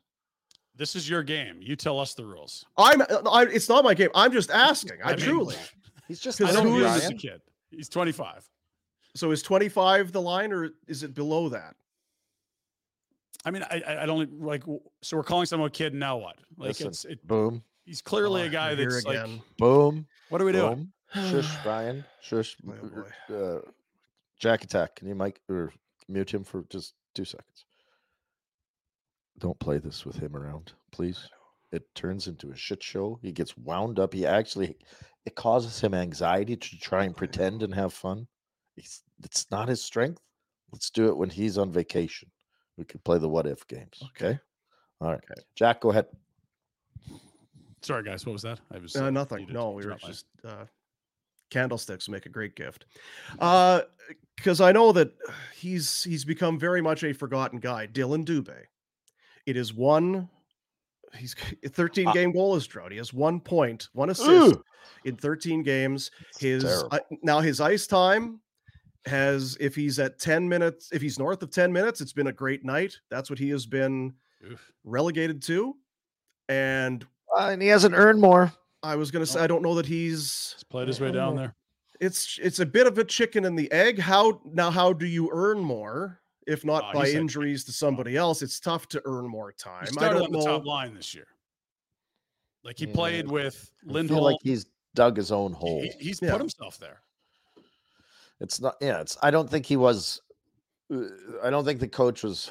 This 0.77 0.95
is 0.95 1.09
your 1.09 1.23
game. 1.23 1.59
You 1.61 1.75
tell 1.75 1.99
us 1.99 2.15
the 2.15 2.25
rules. 2.25 2.65
I'm, 2.77 3.01
I, 3.03 3.47
it's 3.51 3.69
not 3.69 3.83
my 3.83 3.95
game. 3.95 4.11
I'm 4.15 4.33
just 4.33 4.51
asking. 4.69 4.99
I, 5.03 5.13
I 5.13 5.17
mean, 5.17 5.25
truly. 5.25 5.57
He's 6.09 6.21
just. 6.21 6.41
I 6.41 6.45
Because 6.45 6.57
don't 6.57 6.67
who 6.67 6.77
view 6.77 6.87
is- 6.87 6.93
him 6.93 6.97
as 7.03 7.11
a 7.11 7.15
kid. 7.15 7.41
He's 7.71 7.89
25. 7.89 8.49
So 9.17 9.31
is 9.31 9.43
25 9.43 10.13
the 10.13 10.21
line 10.21 10.53
or 10.53 10.71
is 10.87 11.03
it 11.03 11.15
below 11.15 11.49
that? 11.49 11.75
I 13.45 13.51
mean, 13.51 13.63
I, 13.71 13.83
I- 13.87 14.03
I 14.03 14.07
don't 14.07 14.41
like. 14.43 14.63
So 15.03 15.17
we're 15.17 15.23
calling 15.23 15.47
someone 15.47 15.69
a 15.69 15.71
kid. 15.71 15.95
Now 15.95 16.17
what? 16.19 16.37
Like 16.57 16.69
Listen, 16.69 16.89
it's 16.89 17.05
it, 17.07 17.27
Boom. 17.27 17.63
he's 17.85 18.03
clearly 18.03 18.43
Oh, 18.43 18.47
a 18.47 18.49
guy 18.49 18.75
here 18.75 18.91
that's 18.91 19.05
like. 19.07 19.29
Boom. 19.59 20.07
what 20.29 20.41
are 20.41 20.45
we 20.45 20.53
doing? 20.53 20.91
Boom. 21.15 21.31
Shush, 21.31 21.57
Brian. 21.63 22.05
Shush. 22.21 22.57
Oh 22.69 22.75
uh, 23.31 23.35
Uh, 23.35 23.61
Jack 24.38 24.64
attack. 24.64 24.96
Can 24.96 25.09
you 25.09 25.14
mic 25.14 25.40
or 25.49 25.72
mute 26.09 26.33
him 26.33 26.44
for 26.44 26.64
just 26.68 26.94
two 27.14 27.25
seconds? 27.25 27.64
Don't 29.38 29.59
play 29.59 29.79
this 29.79 30.05
with 30.07 30.16
him 30.16 30.37
around, 30.37 30.72
please. 30.92 31.29
It 31.72 31.83
turns 31.94 32.27
into 32.27 32.51
a 32.53 32.57
shit 32.57 32.83
show. 32.83 33.18
He 33.22 33.33
gets 33.33 33.57
wound 33.57 33.99
up. 33.99 34.14
He 34.14 34.25
actually, 34.25 34.77
it 35.27 35.35
causes 35.35 35.81
him 35.81 35.94
anxiety 35.94 36.57
to 36.57 36.79
try 36.79 37.05
and 37.05 37.16
pretend 37.16 37.62
and 37.62 37.75
have 37.75 37.92
fun. 37.92 38.27
It's, 38.77 39.03
it's 39.22 39.46
not 39.51 39.68
his 39.68 39.83
strength. 39.83 40.20
Let's 40.72 40.90
do 40.90 41.09
it 41.09 41.16
when 41.16 41.31
he's 41.31 41.59
on 41.59 41.70
vacation. 41.72 42.31
We 42.77 42.85
can 42.85 43.01
play 43.05 43.18
the 43.18 43.29
what 43.29 43.46
if 43.46 43.66
games. 43.66 44.03
Okay. 44.11 44.38
All 45.01 45.11
right. 45.11 45.20
Okay. 45.31 45.42
Jack, 45.55 45.81
go 45.81 45.90
ahead. 45.90 46.07
Sorry, 47.83 48.03
guys. 48.03 48.27
What 48.27 48.33
was 48.33 48.42
that? 48.42 48.61
I 48.72 48.79
was 48.79 48.96
Uh, 48.96 49.11
nothing. 49.11 49.46
No, 49.51 49.70
we 49.70 49.87
were 49.87 49.94
just 49.94 50.27
uh, 50.44 50.64
candlesticks 51.51 52.09
make 52.09 52.27
a 52.27 52.31
great 52.31 52.55
gift. 52.57 52.87
Uh, 53.39 53.83
because 54.37 54.61
I 54.61 54.71
know 54.73 54.93
that 54.93 55.13
he's 55.55 56.03
he's 56.05 56.25
become 56.25 56.59
very 56.59 56.81
much 56.83 57.03
a 57.05 57.13
forgotten 57.13 57.59
guy. 57.59 57.87
Dylan 57.87 58.25
Dubé. 58.25 58.65
It 59.47 59.57
is 59.57 59.73
one. 59.73 60.29
He's 61.17 61.35
a 61.65 61.69
13 61.71 62.09
Uh, 62.09 62.13
game 62.13 62.33
goal 62.33 62.57
is 62.57 62.67
drought. 62.67 62.91
He 62.93 62.99
has 62.99 63.13
one 63.15 63.41
point, 63.41 63.89
one 63.93 64.11
assist 64.11 64.29
Ugh. 64.57 64.63
in 65.05 65.17
13 65.17 65.63
games. 65.63 66.11
His 66.39 66.65
uh, 66.65 66.99
now 67.23 67.41
his 67.41 67.61
ice 67.61 67.87
time 67.87 68.41
has 69.07 69.57
if 69.61 69.75
he's 69.75 69.99
at 69.99 70.19
10 70.19 70.49
minutes, 70.49 70.91
if 70.93 71.01
he's 71.01 71.19
north 71.19 71.43
of 71.43 71.51
10 71.51 71.73
minutes, 71.73 72.01
it's 72.01 72.13
been 72.13 72.27
a 72.27 72.33
great 72.33 72.65
night. 72.65 72.99
That's 73.09 73.31
what 73.31 73.39
he 73.39 73.49
has 73.51 73.65
been 73.65 74.13
Oof. 74.51 74.73
relegated 74.85 75.41
to. 75.45 75.77
And 76.49 77.07
Uh, 77.37 77.49
and 77.53 77.63
he 77.63 77.69
hasn't 77.69 77.95
earned 77.95 78.21
more. 78.21 78.53
I 78.87 78.96
was 78.96 79.11
gonna 79.11 79.27
say 79.27 79.40
I 79.40 79.46
don't 79.46 79.62
know 79.62 79.75
that 79.75 79.87
he's 79.87 80.55
He's 80.57 80.64
played 80.64 80.88
his 80.88 81.01
way 81.01 81.11
down 81.12 81.37
there. 81.37 81.55
it's 82.01 82.38
it's 82.42 82.61
a 82.61 82.66
bit 82.66 82.87
of 82.87 82.99
a 82.99 83.05
chicken 83.05 83.44
and 83.44 83.59
the 83.59 83.70
egg. 83.72 83.99
How 83.99 84.40
now? 84.44 84.70
How 84.70 84.92
do 84.92 85.07
you 85.07 85.29
earn 85.33 85.59
more 85.59 86.20
if 86.46 86.64
not 86.64 86.85
Oh, 86.90 87.01
by 87.01 87.09
injuries 87.09 87.64
to 87.64 87.72
somebody 87.72 88.16
else? 88.16 88.42
It's 88.42 88.61
tough 88.61 88.88
to 88.88 89.03
earn 89.05 89.27
more 89.27 89.53
time. 89.53 89.83
He 89.85 89.88
I 89.88 89.92
started 89.92 90.14
don't 90.18 90.27
on 90.27 90.33
the 90.33 90.38
know. 90.38 90.44
top 90.44 90.64
line 90.66 90.94
this 90.94 91.14
year. 91.14 91.27
Like 92.64 92.79
he 92.79 92.87
Yeah, 92.87 92.94
played 92.94 93.29
with 93.31 93.70
Lindholm. 93.85 94.22
like 94.22 94.37
he's 94.42 94.66
dug 94.94 95.16
his 95.16 95.31
own 95.33 95.53
hole. 95.53 95.83
he- 95.83 95.92
he's 96.01 96.20
Yeah. 96.22 96.33
put 96.33 96.40
himself 96.40 96.79
there. 96.79 97.01
It's 98.40 98.61
not. 98.61 98.77
Yeah, 98.81 99.01
it's. 99.01 99.16
I 99.22 99.31
don't 99.31 99.49
think 99.49 99.66
he 99.66 99.77
was. 99.77 100.20
uh, 100.92 101.03
I 101.42 101.51
don't 101.51 101.64
think 101.64 101.81
the 101.81 101.88
coach 101.88 102.22
was 102.22 102.51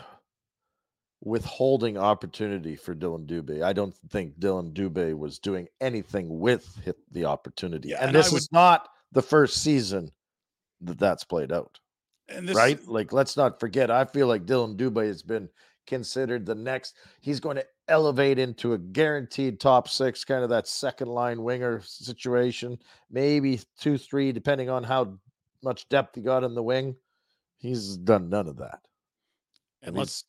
withholding 1.25 1.97
opportunity 1.97 2.75
for 2.75 2.95
Dylan 2.95 3.25
Dubé. 3.25 3.63
I 3.63 3.73
don't 3.73 3.95
think 4.09 4.39
Dylan 4.39 4.71
Dubé 4.73 5.17
was 5.17 5.39
doing 5.39 5.67
anything 5.81 6.39
with 6.39 6.79
hit 6.85 6.97
the 7.11 7.25
opportunity. 7.25 7.89
Yeah, 7.89 7.97
and, 7.97 8.09
and 8.09 8.15
this 8.15 8.31
would- 8.31 8.37
is 8.37 8.49
not 8.51 8.87
the 9.11 9.23
first 9.23 9.57
season 9.61 10.11
that 10.81 10.99
that's 10.99 11.23
played 11.23 11.51
out, 11.51 11.79
And 12.29 12.47
this 12.47 12.55
right? 12.55 12.79
Like, 12.87 13.11
let's 13.11 13.35
not 13.35 13.59
forget. 13.59 13.89
I 13.89 14.05
feel 14.05 14.27
like 14.27 14.45
Dylan 14.45 14.77
Dubé 14.77 15.07
has 15.07 15.23
been 15.23 15.49
considered 15.87 16.45
the 16.45 16.55
next. 16.55 16.95
He's 17.21 17.39
going 17.39 17.55
to 17.55 17.65
elevate 17.87 18.37
into 18.37 18.73
a 18.73 18.77
guaranteed 18.77 19.59
top 19.59 19.87
six, 19.87 20.23
kind 20.23 20.43
of 20.43 20.49
that 20.49 20.67
second 20.67 21.07
line 21.07 21.41
winger 21.43 21.81
situation, 21.83 22.77
maybe 23.09 23.61
two, 23.79 23.97
three, 23.97 24.31
depending 24.31 24.69
on 24.69 24.83
how 24.83 25.17
much 25.63 25.89
depth 25.89 26.15
he 26.15 26.21
got 26.21 26.43
in 26.43 26.53
the 26.53 26.63
wing. 26.63 26.95
He's 27.57 27.97
done 27.97 28.29
none 28.29 28.47
of 28.47 28.57
that. 28.57 28.79
And 29.81 29.89
And 29.89 29.97
let's 29.97 30.23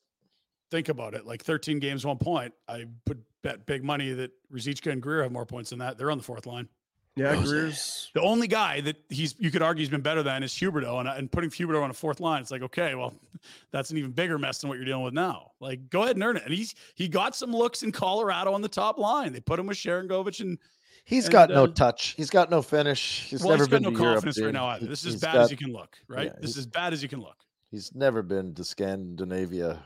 think 0.71 0.89
about 0.89 1.15
it. 1.15 1.27
Like 1.27 1.43
13 1.45 1.79
games, 1.79 2.05
one 2.05 2.19
point. 2.19 2.53
I 2.69 2.87
put 3.05 3.19
bet 3.43 3.67
big 3.67 3.85
money 3.85 4.13
that 4.13 4.33
Ruzicka 4.53 4.91
and 4.93 5.01
Greer 5.03 5.23
have 5.23 5.33
more 5.33 5.47
points 5.47 5.71
than 5.71 5.79
that. 5.81 5.99
They're 5.99 6.11
on 6.11 6.19
the 6.19 6.25
fourth 6.25 6.47
line. 6.47 6.69
Yeah, 7.17 7.33
Those- 7.35 7.49
Greer's 7.51 8.11
The 8.15 8.21
only 8.21 8.47
guy 8.47 8.83
that 8.83 8.97
he's 9.09 9.35
you 9.39 9.51
could 9.51 9.63
argue 9.63 9.81
he's 9.81 9.89
been 9.89 10.03
better 10.03 10.23
than 10.23 10.43
is 10.43 10.53
Huberdeau, 10.53 11.01
and, 11.01 11.09
and 11.09 11.33
putting 11.33 11.49
Huberdeau 11.49 11.83
on 11.83 11.89
a 11.89 11.95
fourth 11.95 12.21
line, 12.21 12.43
it's 12.43 12.51
like 12.51 12.61
okay, 12.63 12.95
well, 12.95 13.15
that's 13.73 13.91
an 13.91 13.97
even 13.97 14.11
bigger 14.11 14.39
mess 14.39 14.59
than 14.61 14.69
what 14.69 14.77
you're 14.77 14.85
dealing 14.85 15.03
with 15.05 15.15
now. 15.15 15.53
Like, 15.59 15.89
go 15.89 16.03
ahead 16.03 16.17
and 16.17 16.23
earn 16.23 16.37
it. 16.37 16.43
And 16.45 16.53
he's 16.53 16.75
he 16.95 17.09
got 17.09 17.35
some 17.35 17.53
looks 17.53 17.83
in 17.83 17.91
Colorado 17.91 18.53
on 18.53 18.61
the 18.61 18.69
top 18.69 18.99
line. 18.99 19.33
They 19.33 19.41
put 19.41 19.59
him 19.59 19.67
with 19.67 19.79
Sharangovich, 19.79 20.41
and 20.41 20.59
He's 21.07 21.27
And, 21.27 21.33
got 21.33 21.51
no 21.51 21.65
uh, 21.65 21.69
touch. 21.69 22.15
He's 22.17 22.31
got 22.31 22.51
no 22.51 22.61
finish. 22.61 23.29
He's 23.31 23.41
well, 23.41 23.51
never 23.51 23.63
he's 23.63 23.69
got 23.69 23.77
been 23.77 23.83
no 23.85 23.91
to 23.91 23.97
Europe, 24.03 24.15
confidence 24.17 24.41
right 24.45 24.53
now 24.53 24.67
either. 24.67 24.87
This 24.87 25.07
is 25.07 25.15
as 25.15 25.21
bad 25.21 25.35
got- 25.35 25.43
as 25.43 25.51
you 25.53 25.57
can 25.57 25.73
look, 25.73 25.97
right? 26.09 26.27
yeah, 26.35 26.41
this 26.41 26.51
is 26.51 26.59
as 26.59 26.67
bad 26.67 26.93
as 26.93 27.01
you 27.03 27.09
can 27.09 27.21
look. 27.21 27.37
He's 27.71 27.95
never 27.95 28.23
been 28.23 28.55
to 28.55 28.65
Scandinavia 28.65 29.79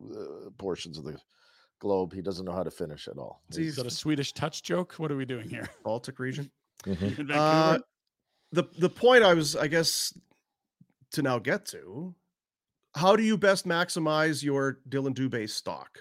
uh, 0.00 0.50
portions 0.58 0.98
of 0.98 1.04
the 1.04 1.16
globe. 1.78 2.12
He 2.14 2.22
doesn't 2.22 2.44
know 2.44 2.52
how 2.52 2.62
to 2.62 2.70
finish 2.70 3.08
at 3.08 3.18
all. 3.18 3.42
See, 3.50 3.66
Is 3.66 3.76
that 3.76 3.86
a 3.86 3.90
Swedish 3.90 4.32
touch 4.32 4.62
joke? 4.62 4.94
What 4.94 5.10
are 5.12 5.16
we 5.16 5.24
doing 5.24 5.48
here? 5.48 5.68
Baltic 5.84 6.18
region. 6.18 6.50
Mhm. 6.84 7.30
Uh, 7.30 7.78
the 8.52 8.64
the 8.78 8.88
point 8.90 9.24
I 9.24 9.34
was, 9.34 9.56
I 9.56 9.66
guess, 9.66 10.16
to 11.12 11.22
now 11.22 11.38
get 11.38 11.66
to, 11.66 12.14
how 12.94 13.16
do 13.16 13.22
you 13.22 13.36
best 13.36 13.66
maximize 13.66 14.42
your 14.42 14.78
Dylan 14.88 15.14
Dubé 15.14 15.48
stock? 15.50 16.00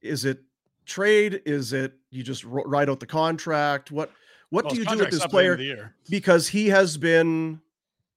Is 0.00 0.24
it 0.24 0.42
trade? 0.86 1.42
Is 1.46 1.72
it 1.72 1.94
you 2.10 2.22
just 2.22 2.44
write 2.44 2.88
out 2.88 3.00
the 3.00 3.06
contract? 3.06 3.90
What 3.90 4.10
what 4.50 4.64
Well, 4.64 4.74
do 4.74 4.80
you 4.80 4.86
do 4.86 4.98
with 4.98 5.10
this 5.10 5.20
up 5.20 5.26
at 5.26 5.30
the 5.30 5.36
end 5.38 5.44
player? 5.44 5.52
of 5.52 5.58
the 5.58 5.64
year. 5.64 5.94
Because 6.08 6.48
he 6.48 6.68
has 6.68 6.96
been 6.96 7.60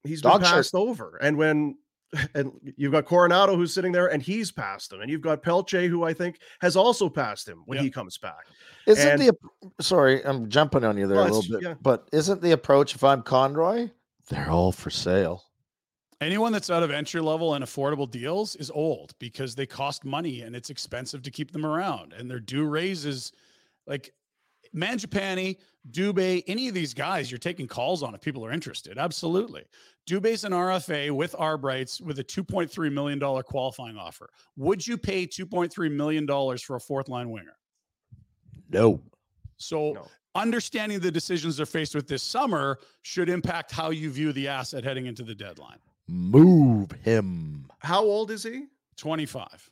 he's 0.03 0.21
been 0.21 0.31
Dog 0.31 0.41
shirt. 0.45 0.53
passed 0.53 0.75
over, 0.75 1.17
and 1.21 1.37
when 1.37 1.77
and 2.35 2.51
you've 2.77 2.91
got 2.91 3.05
Coronato 3.05 3.55
who's 3.55 3.73
sitting 3.73 3.91
there 3.91 4.07
and 4.11 4.21
he's 4.21 4.51
passed 4.51 4.91
him, 4.93 5.01
and 5.01 5.09
you've 5.09 5.21
got 5.21 5.41
Pelletier 5.41 5.87
who 5.87 6.03
I 6.03 6.13
think 6.13 6.39
has 6.61 6.75
also 6.75 7.09
passed 7.09 7.47
him 7.47 7.63
when 7.65 7.77
Yep. 7.77 7.83
he 7.85 7.91
comes 7.91 8.17
back. 8.17 8.45
Isn't 8.87 9.07
And- 9.07 9.21
the 9.21 9.35
sorry, 9.81 10.23
I'm 10.25 10.49
jumping 10.49 10.83
on 10.83 10.97
you 10.97 11.07
there 11.07 11.17
No, 11.17 11.23
a 11.23 11.31
little 11.31 11.59
bit, 11.59 11.61
yeah. 11.67 11.73
but 11.81 12.07
isn't 12.11 12.41
the 12.41 12.51
approach 12.51 12.95
if 12.95 13.03
I'm 13.03 13.21
Conroy, 13.21 13.89
they're 14.29 14.49
all 14.49 14.71
for 14.71 14.89
sale. 14.89 15.43
Anyone 16.21 16.53
that's 16.53 16.69
out 16.69 16.83
of 16.83 16.91
entry 16.91 17.19
level 17.19 17.55
and 17.55 17.65
affordable 17.65 18.09
deals 18.09 18.55
is 18.55 18.71
old 18.71 19.13
because 19.19 19.55
they 19.55 19.65
cost 19.65 20.05
money 20.05 20.41
and 20.41 20.55
it's 20.55 20.69
expensive 20.69 21.21
to 21.23 21.31
keep 21.31 21.51
them 21.51 21.65
around. 21.65 22.13
And 22.13 22.29
their 22.31 22.39
due 22.39 22.63
raises, 22.65 23.33
like 23.87 24.13
Mangiapane, 24.75 25.57
Dubé, 25.91 26.43
any 26.47 26.67
of 26.67 26.73
these 26.73 26.93
guys, 26.93 27.29
you're 27.31 27.37
taking 27.37 27.67
calls 27.67 28.01
on 28.03 28.15
if 28.15 28.21
people 28.21 28.45
are 28.45 28.51
interested. 28.51 28.97
Absolutely. 28.97 29.63
Dubé's 30.09 30.43
an 30.43 30.51
RFA 30.51 31.11
with 31.11 31.33
arb 31.33 31.63
rights 31.63 32.01
with 32.01 32.19
a 32.19 32.23
$2.3 32.23 32.91
million 32.91 33.19
qualifying 33.43 33.97
offer. 33.97 34.29
Would 34.57 34.85
you 34.85 34.97
pay 34.97 35.27
$2.3 35.27 35.91
million 35.91 36.27
for 36.57 36.75
a 36.75 36.79
fourth 36.79 37.07
line 37.09 37.29
winger? 37.29 37.55
No. 38.69 39.01
So 39.57 39.93
No. 39.93 40.07
understanding 40.35 40.99
the 40.99 41.11
decisions 41.11 41.57
they're 41.57 41.65
faced 41.65 41.95
with 41.95 42.07
this 42.07 42.23
summer 42.23 42.79
should 43.03 43.29
impact 43.29 43.71
how 43.71 43.91
you 43.91 44.09
view 44.09 44.33
the 44.33 44.47
asset 44.47 44.83
heading 44.83 45.05
into 45.05 45.23
the 45.23 45.35
deadline. 45.35 45.77
Move 46.07 46.91
him. 47.03 47.67
How 47.79 48.01
old 48.03 48.31
is 48.31 48.43
he? 48.43 48.65
25. 48.97 49.69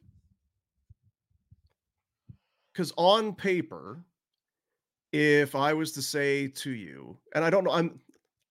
because 2.74 2.92
on 2.98 3.36
paper 3.36 4.04
if 5.13 5.56
i 5.56 5.74
was 5.74 5.91
to 5.91 6.02
say 6.02 6.47
to 6.47 6.71
you 6.71 7.17
and 7.36 7.43
i 7.43 7.50
don't 7.50 7.63
know 7.63 7.71
i'm 7.71 8.00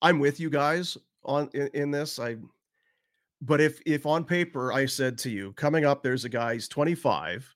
i'm 0.01 0.19
with 0.19 0.39
you 0.39 0.49
guys 0.49 0.97
on 1.23 1.49
in, 1.53 1.69
in 1.73 1.91
this 1.91 2.19
i 2.19 2.35
but 3.41 3.59
if 3.59 3.81
if 3.85 4.05
on 4.05 4.23
paper 4.23 4.71
i 4.71 4.85
said 4.85 5.17
to 5.17 5.29
you 5.29 5.53
coming 5.53 5.85
up 5.85 6.03
there's 6.03 6.25
a 6.25 6.29
guy 6.29 6.53
he's 6.53 6.67
25 6.67 7.53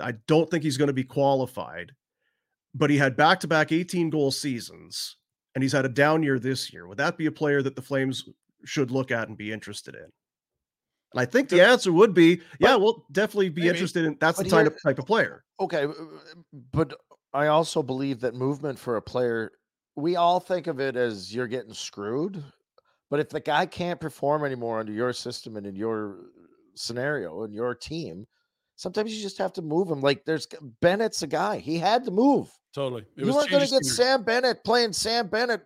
i 0.00 0.12
don't 0.26 0.50
think 0.50 0.62
he's 0.62 0.76
going 0.76 0.88
to 0.88 0.92
be 0.92 1.04
qualified 1.04 1.92
but 2.74 2.90
he 2.90 2.96
had 2.96 3.16
back-to-back 3.16 3.72
18 3.72 4.10
goal 4.10 4.30
seasons 4.30 5.16
and 5.54 5.62
he's 5.62 5.72
had 5.72 5.84
a 5.84 5.90
down 5.90 6.22
year 6.22 6.38
this 6.38 6.72
year 6.72 6.86
would 6.86 6.98
that 6.98 7.16
be 7.16 7.26
a 7.26 7.32
player 7.32 7.62
that 7.62 7.76
the 7.76 7.82
flames 7.82 8.28
should 8.64 8.90
look 8.90 9.10
at 9.10 9.28
and 9.28 9.36
be 9.36 9.50
interested 9.50 9.94
in 9.94 10.02
and 10.02 11.20
i 11.20 11.24
think 11.24 11.48
the 11.48 11.60
answer 11.62 11.92
would 11.92 12.14
be 12.14 12.40
yeah 12.60 12.76
we'll 12.76 13.04
definitely 13.12 13.48
be 13.48 13.62
maybe. 13.62 13.70
interested 13.70 14.04
in 14.04 14.16
that's 14.20 14.38
the 14.38 14.48
type 14.48 14.66
of, 14.66 14.76
type 14.82 14.98
of 14.98 15.06
player 15.06 15.42
Okay, 15.62 15.84
uh, 15.84 15.92
but 16.72 16.92
I 17.34 17.46
also 17.46 17.82
believe 17.82 18.20
that 18.20 18.34
movement 18.34 18.78
for 18.78 18.96
a 18.96 19.02
player, 19.02 19.52
we 19.96 20.16
all 20.16 20.40
think 20.40 20.66
of 20.66 20.80
it 20.80 20.96
as 20.96 21.34
you're 21.34 21.46
getting 21.46 21.74
screwed. 21.74 22.42
But 23.10 23.20
if 23.20 23.28
the 23.28 23.40
guy 23.40 23.66
can't 23.66 24.00
perform 24.00 24.44
anymore 24.44 24.80
under 24.80 24.92
your 24.92 25.12
system 25.12 25.56
and 25.56 25.66
in 25.66 25.76
your 25.76 26.16
scenario 26.74 27.42
and 27.42 27.54
your 27.54 27.74
team, 27.74 28.26
sometimes 28.76 29.14
you 29.14 29.22
just 29.22 29.38
have 29.38 29.52
to 29.54 29.62
move 29.62 29.90
him. 29.90 30.00
Like 30.00 30.24
there's 30.24 30.46
Bennett's 30.80 31.22
a 31.22 31.26
guy. 31.26 31.58
He 31.58 31.78
had 31.78 32.04
to 32.04 32.10
move. 32.10 32.50
Totally. 32.74 33.02
It 33.16 33.26
you 33.26 33.34
weren't 33.34 33.50
going 33.50 33.64
to 33.64 33.70
get. 33.70 33.84
Sam 33.84 34.22
Bennett 34.22 34.64
playing 34.64 34.94
Sam 34.94 35.26
Bennett 35.26 35.62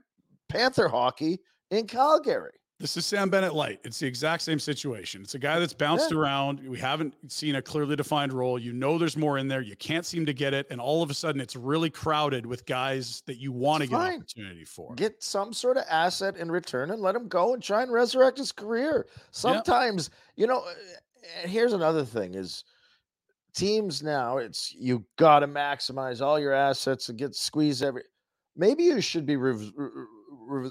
Panther 0.49 0.89
hockey 0.89 1.39
in 1.71 1.87
Calgary. 1.87 2.59
This 2.79 2.95
is 2.99 3.07
Sam 3.07 3.31
Bennett 3.31 3.55
light. 3.55 3.81
It's 3.85 3.99
the 3.99 4.07
exact 4.07 4.43
same 4.43 4.59
situation. 4.59 5.23
It's 5.23 5.35
a 5.35 5.39
guy 5.39 5.59
that's 5.59 5.73
bounced 5.73 6.11
Yeah. 6.11 6.19
around. 6.19 6.61
We 6.61 6.79
haven't 6.79 7.15
seen 7.33 7.55
a 7.55 7.63
clearly 7.63 7.97
defined 7.97 8.35
role. 8.35 8.59
You 8.59 8.75
know 8.75 8.99
there's 8.99 9.17
more 9.17 9.39
in 9.39 9.49
there. 9.49 9.63
You 9.63 9.77
can't 9.77 10.05
seem 10.05 10.27
to 10.27 10.35
get 10.35 10.53
it. 10.53 10.67
And 10.71 10.79
all 10.79 11.03
of 11.03 11.09
a 11.11 11.15
sudden 11.15 11.41
it's 11.41 11.57
really 11.57 11.89
crowded 11.89 12.45
with 12.45 12.67
guys 12.67 13.23
that 13.25 13.39
you 13.39 13.51
want 13.51 13.83
to 13.83 13.89
get 13.89 13.99
an 13.99 14.17
opportunity 14.17 14.65
for. 14.67 14.95
Get 14.95 15.23
some 15.23 15.55
sort 15.55 15.79
of 15.79 15.85
asset 15.89 16.37
in 16.37 16.51
return 16.51 16.91
and 16.91 17.01
let 17.01 17.17
him 17.17 17.29
go 17.29 17.55
and 17.55 17.63
try 17.63 17.83
and 17.83 17.91
resurrect 17.91 18.37
his 18.37 18.53
career. 18.53 19.07
Sometimes, 19.31 20.11
you 20.37 20.47
know, 20.47 20.59
uh, 20.59 20.75
and 21.41 21.51
here's 21.51 21.73
another 21.73 22.05
thing 22.05 22.35
is 22.35 22.63
teams 23.55 24.03
now, 24.03 24.37
it's 24.37 24.75
you 24.75 25.03
got 25.17 25.39
to 25.41 25.49
maximize 25.49 26.21
all 26.21 26.39
your 26.39 26.53
assets 26.53 27.09
and 27.09 27.19
get 27.19 27.35
squeezed 27.35 27.83
every. 27.83 28.03
Maybe 28.55 28.85
you 28.85 29.01
should 29.01 29.25
be 29.25 29.37
re- 29.37 29.73
re- 30.31 30.71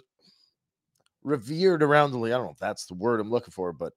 revered 1.25 1.83
around 1.83 2.11
the 2.11 2.17
league. 2.17 2.33
I 2.33 2.37
don't 2.37 2.45
know 2.45 2.51
if 2.51 2.59
that's 2.59 2.85
the 2.85 2.93
word 2.93 3.19
I'm 3.19 3.29
looking 3.29 3.51
for, 3.51 3.73
but 3.73 3.91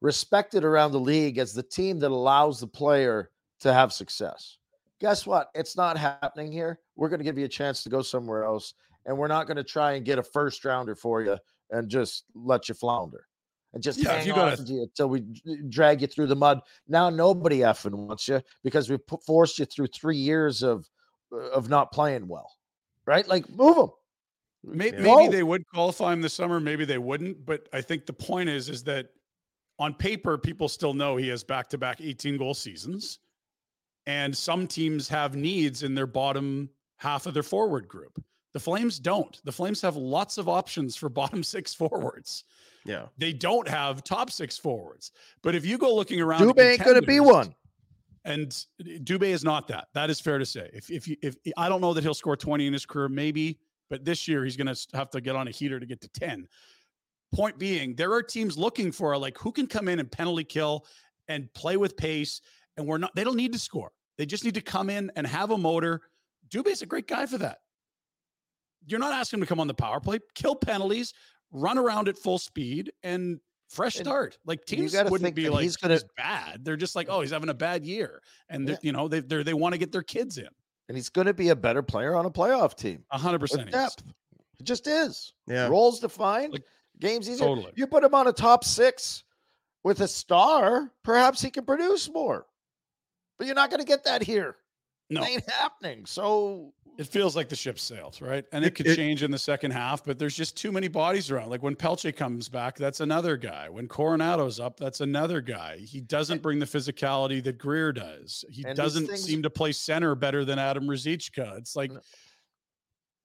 respected 0.00 0.64
around 0.64 0.92
the 0.92 1.00
league 1.00 1.38
as 1.38 1.52
the 1.52 1.62
team 1.62 1.98
that 2.00 2.10
allows 2.10 2.58
the 2.60 2.66
player 2.66 3.30
to 3.60 3.72
have 3.72 3.92
success. 3.92 4.56
Guess 5.00 5.26
what? 5.26 5.48
It's 5.54 5.76
not 5.76 5.96
happening 5.96 6.50
here. 6.50 6.80
We're 6.96 7.08
going 7.08 7.20
to 7.20 7.24
give 7.24 7.38
you 7.38 7.44
a 7.44 7.48
chance 7.48 7.82
to 7.84 7.88
go 7.88 8.02
somewhere 8.02 8.44
else, 8.44 8.74
and 9.06 9.16
we're 9.16 9.28
not 9.28 9.46
going 9.46 9.56
to 9.58 9.64
try 9.64 9.92
and 9.92 10.04
get 10.04 10.18
a 10.18 10.22
first 10.22 10.64
rounder 10.64 10.94
for 10.96 11.22
you 11.22 11.36
and 11.70 11.88
just 11.88 12.24
let 12.34 12.68
you 12.68 12.74
flounder 12.74 13.26
and 13.74 13.82
just 13.82 13.98
Yeah, 13.98 14.12
hang 14.12 14.26
you 14.26 14.34
gotta- 14.34 14.64
to 14.64 14.72
you 14.72 14.82
until 14.82 15.08
we 15.08 15.20
drag 15.68 16.00
you 16.02 16.06
through 16.06 16.26
the 16.26 16.36
mud. 16.36 16.60
Now 16.88 17.10
nobody 17.10 17.60
effing 17.60 17.94
wants 17.94 18.28
you 18.28 18.40
because 18.64 18.90
we 18.90 18.96
put, 18.98 19.22
forced 19.24 19.58
you 19.58 19.64
through 19.66 19.88
three 19.88 20.16
years 20.18 20.62
of 20.62 20.88
uh, 21.32 21.50
of 21.50 21.68
not 21.70 21.92
playing 21.92 22.28
well, 22.28 22.50
right? 23.06 23.26
Like 23.26 23.48
move 23.48 23.76
them. 23.76 23.90
Maybe, 24.64 24.96
Yeah. 24.98 25.02
maybe 25.16 25.28
they 25.36 25.42
would 25.42 25.66
qualify 25.68 26.12
him 26.12 26.20
this 26.20 26.34
summer. 26.34 26.60
Maybe 26.60 26.84
they 26.84 26.98
wouldn't. 26.98 27.44
But 27.44 27.68
I 27.72 27.80
think 27.80 28.06
the 28.06 28.12
point 28.12 28.48
is, 28.48 28.68
is 28.68 28.84
that 28.84 29.08
on 29.78 29.94
paper, 29.94 30.38
people 30.38 30.68
still 30.68 30.94
know 30.94 31.16
he 31.16 31.28
has 31.28 31.42
back 31.42 31.68
to 31.70 31.78
back 31.78 32.00
18 32.00 32.36
goal 32.36 32.54
seasons. 32.54 33.18
And 34.06 34.36
some 34.36 34.66
teams 34.66 35.08
have 35.08 35.36
needs 35.36 35.82
in 35.82 35.94
their 35.94 36.06
bottom 36.06 36.68
half 36.98 37.26
of 37.26 37.34
their 37.34 37.42
forward 37.42 37.88
group. 37.88 38.22
The 38.52 38.60
Flames 38.60 38.98
don't. 38.98 39.40
The 39.44 39.52
Flames 39.52 39.80
have 39.80 39.96
lots 39.96 40.38
of 40.38 40.48
options 40.48 40.94
for 40.96 41.08
bottom 41.20 41.42
six 41.42 41.72
forwards. 41.74 42.44
yeah 42.84 43.06
They 43.18 43.32
don't 43.32 43.66
have 43.68 44.04
top 44.04 44.30
six 44.30 44.58
forwards. 44.58 45.12
But 45.42 45.54
if 45.54 45.64
you 45.64 45.78
go 45.78 45.94
looking 45.94 46.20
around, 46.20 46.42
at 46.42 46.48
Dubé 46.54 46.72
ain't 46.72 46.84
going 46.84 47.00
to 47.00 47.06
be 47.06 47.18
one. 47.20 47.54
and 48.24 48.50
Dubé 48.80 49.28
is 49.28 49.42
not 49.42 49.66
that. 49.68 49.88
That 49.94 50.10
is 50.10 50.20
fair 50.20 50.38
to 50.38 50.46
say. 50.46 50.68
If 50.72 50.90
if 50.90 51.08
you 51.08 51.16
if 51.22 51.36
I 51.56 51.68
don't 51.68 51.80
know 51.80 51.94
that 51.94 52.04
he'll 52.04 52.12
score 52.14 52.36
20 52.36 52.66
in 52.66 52.72
his 52.72 52.84
career, 52.86 53.08
maybe, 53.08 53.58
but 53.92 54.06
this 54.06 54.26
year 54.26 54.42
he's 54.42 54.56
going 54.56 54.74
to 54.74 54.86
have 54.94 55.10
to 55.10 55.20
get 55.20 55.36
on 55.36 55.48
a 55.48 55.50
heater 55.50 55.78
to 55.78 55.84
get 55.84 56.00
to 56.00 56.08
10. 56.08 56.48
Point 57.34 57.58
being, 57.58 57.94
there 57.94 58.10
are 58.14 58.22
teams 58.22 58.56
looking 58.56 58.90
for 58.90 59.14
like 59.18 59.36
who 59.36 59.52
can 59.52 59.66
come 59.66 59.86
in 59.86 59.98
and 60.00 60.10
penalty 60.10 60.44
kill 60.44 60.86
and 61.28 61.52
play 61.52 61.76
with 61.76 61.94
pace. 61.94 62.40
And 62.78 62.86
we're 62.86 62.96
not, 62.96 63.14
they 63.14 63.22
don't 63.22 63.36
need 63.36 63.52
to 63.52 63.58
score. 63.58 63.92
They 64.16 64.24
just 64.24 64.46
need 64.46 64.54
to 64.54 64.62
come 64.62 64.88
in 64.88 65.12
and 65.14 65.26
have 65.26 65.50
a 65.50 65.58
motor. 65.58 66.00
Dubé's 66.48 66.80
a 66.80 66.86
great 66.86 67.06
guy 67.06 67.26
for 67.26 67.36
that. 67.36 67.58
You're 68.86 68.98
not 68.98 69.12
asking 69.12 69.40
him 69.40 69.42
to 69.42 69.46
come 69.46 69.60
on 69.60 69.66
the 69.66 69.74
power 69.74 70.00
play, 70.00 70.20
kill 70.34 70.56
penalties, 70.56 71.12
run 71.50 71.76
around 71.76 72.08
at 72.08 72.16
full 72.16 72.38
speed, 72.38 72.92
and 73.02 73.40
fresh 73.68 73.96
start. 73.96 74.38
Like 74.46 74.64
teams 74.64 74.92
wouldn't 75.10 75.34
be 75.34 75.50
like 75.50 75.64
he's 75.64 75.76
gonna- 75.76 75.94
he's 75.94 76.04
bad. 76.16 76.64
They're 76.64 76.76
just 76.76 76.96
like, 76.96 77.08
oh, 77.10 77.20
he's 77.20 77.30
having 77.30 77.50
a 77.50 77.54
bad 77.54 77.84
year, 77.84 78.22
and 78.48 78.70
Yeah. 78.70 78.76
you 78.80 78.92
know 78.92 79.06
they 79.08 79.20
they 79.20 79.42
they 79.42 79.54
want 79.54 79.74
to 79.74 79.78
get 79.78 79.92
their 79.92 80.02
kids 80.02 80.38
in. 80.38 80.48
And 80.88 80.96
he's 80.96 81.08
going 81.08 81.26
to 81.26 81.34
be 81.34 81.50
a 81.50 81.56
better 81.56 81.82
player 81.82 82.14
on 82.14 82.26
a 82.26 82.30
playoff 82.30 82.76
team. 82.76 83.04
A 83.10 83.18
100% 83.18 83.70
depth. 83.70 84.02
It 84.60 84.64
just 84.64 84.86
is. 84.86 85.32
Yeah. 85.46 85.68
Roles 85.68 86.00
defined. 86.00 86.52
Like, 86.52 86.64
games 87.00 87.28
easier. 87.28 87.46
Totally. 87.46 87.72
You 87.74 87.86
put 87.86 88.04
him 88.04 88.14
on 88.14 88.28
a 88.28 88.32
top 88.32 88.64
six 88.64 89.24
with 89.84 90.00
a 90.00 90.08
star, 90.08 90.92
perhaps 91.02 91.42
he 91.42 91.50
can 91.50 91.64
produce 91.64 92.08
more. 92.08 92.46
But 93.38 93.46
you're 93.46 93.56
not 93.56 93.70
going 93.70 93.80
to 93.80 93.86
get 93.86 94.04
that 94.04 94.22
here. 94.22 94.56
No, 95.10 95.22
It 95.22 95.28
ain't 95.28 95.50
happening. 95.50 96.06
So 96.06 96.72
it 96.98 97.06
feels 97.06 97.34
like 97.34 97.48
the 97.48 97.56
ship 97.56 97.78
sails, 97.78 98.20
right? 98.20 98.44
And 98.52 98.64
it, 98.64 98.68
It- 98.68 98.74
could 98.74 98.86
it- 98.88 98.96
change 98.96 99.22
in 99.22 99.30
the 99.30 99.38
second 99.38 99.70
half, 99.70 100.04
but 100.04 100.18
there's 100.18 100.36
just 100.36 100.56
too 100.56 100.70
many 100.70 100.88
bodies 100.88 101.30
around. 101.30 101.48
Like 101.50 101.62
when 101.62 101.74
Pelletier 101.74 102.12
comes 102.12 102.48
back, 102.48 102.76
that's 102.76 103.00
another 103.00 103.36
guy. 103.36 103.68
When 103.70 103.88
Coronato's 103.88 104.60
up, 104.60 104.78
that's 104.78 105.00
another 105.00 105.40
guy. 105.40 105.78
He 105.78 106.00
doesn't 106.00 106.42
bring 106.42 106.58
the 106.58 106.66
physicality 106.66 107.42
that 107.44 107.58
Greer 107.58 107.92
does. 107.92 108.44
He 108.50 108.62
doesn't 108.62 109.06
things- 109.06 109.24
seem 109.24 109.42
to 109.42 109.50
play 109.50 109.72
center 109.72 110.14
better 110.14 110.44
than 110.44 110.58
Adam 110.58 110.86
Ruzicka. 110.86 111.56
It's 111.58 111.74
like 111.76 111.90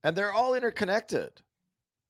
and 0.04 0.16
they're 0.16 0.34
all 0.34 0.54
interconnected. 0.56 1.32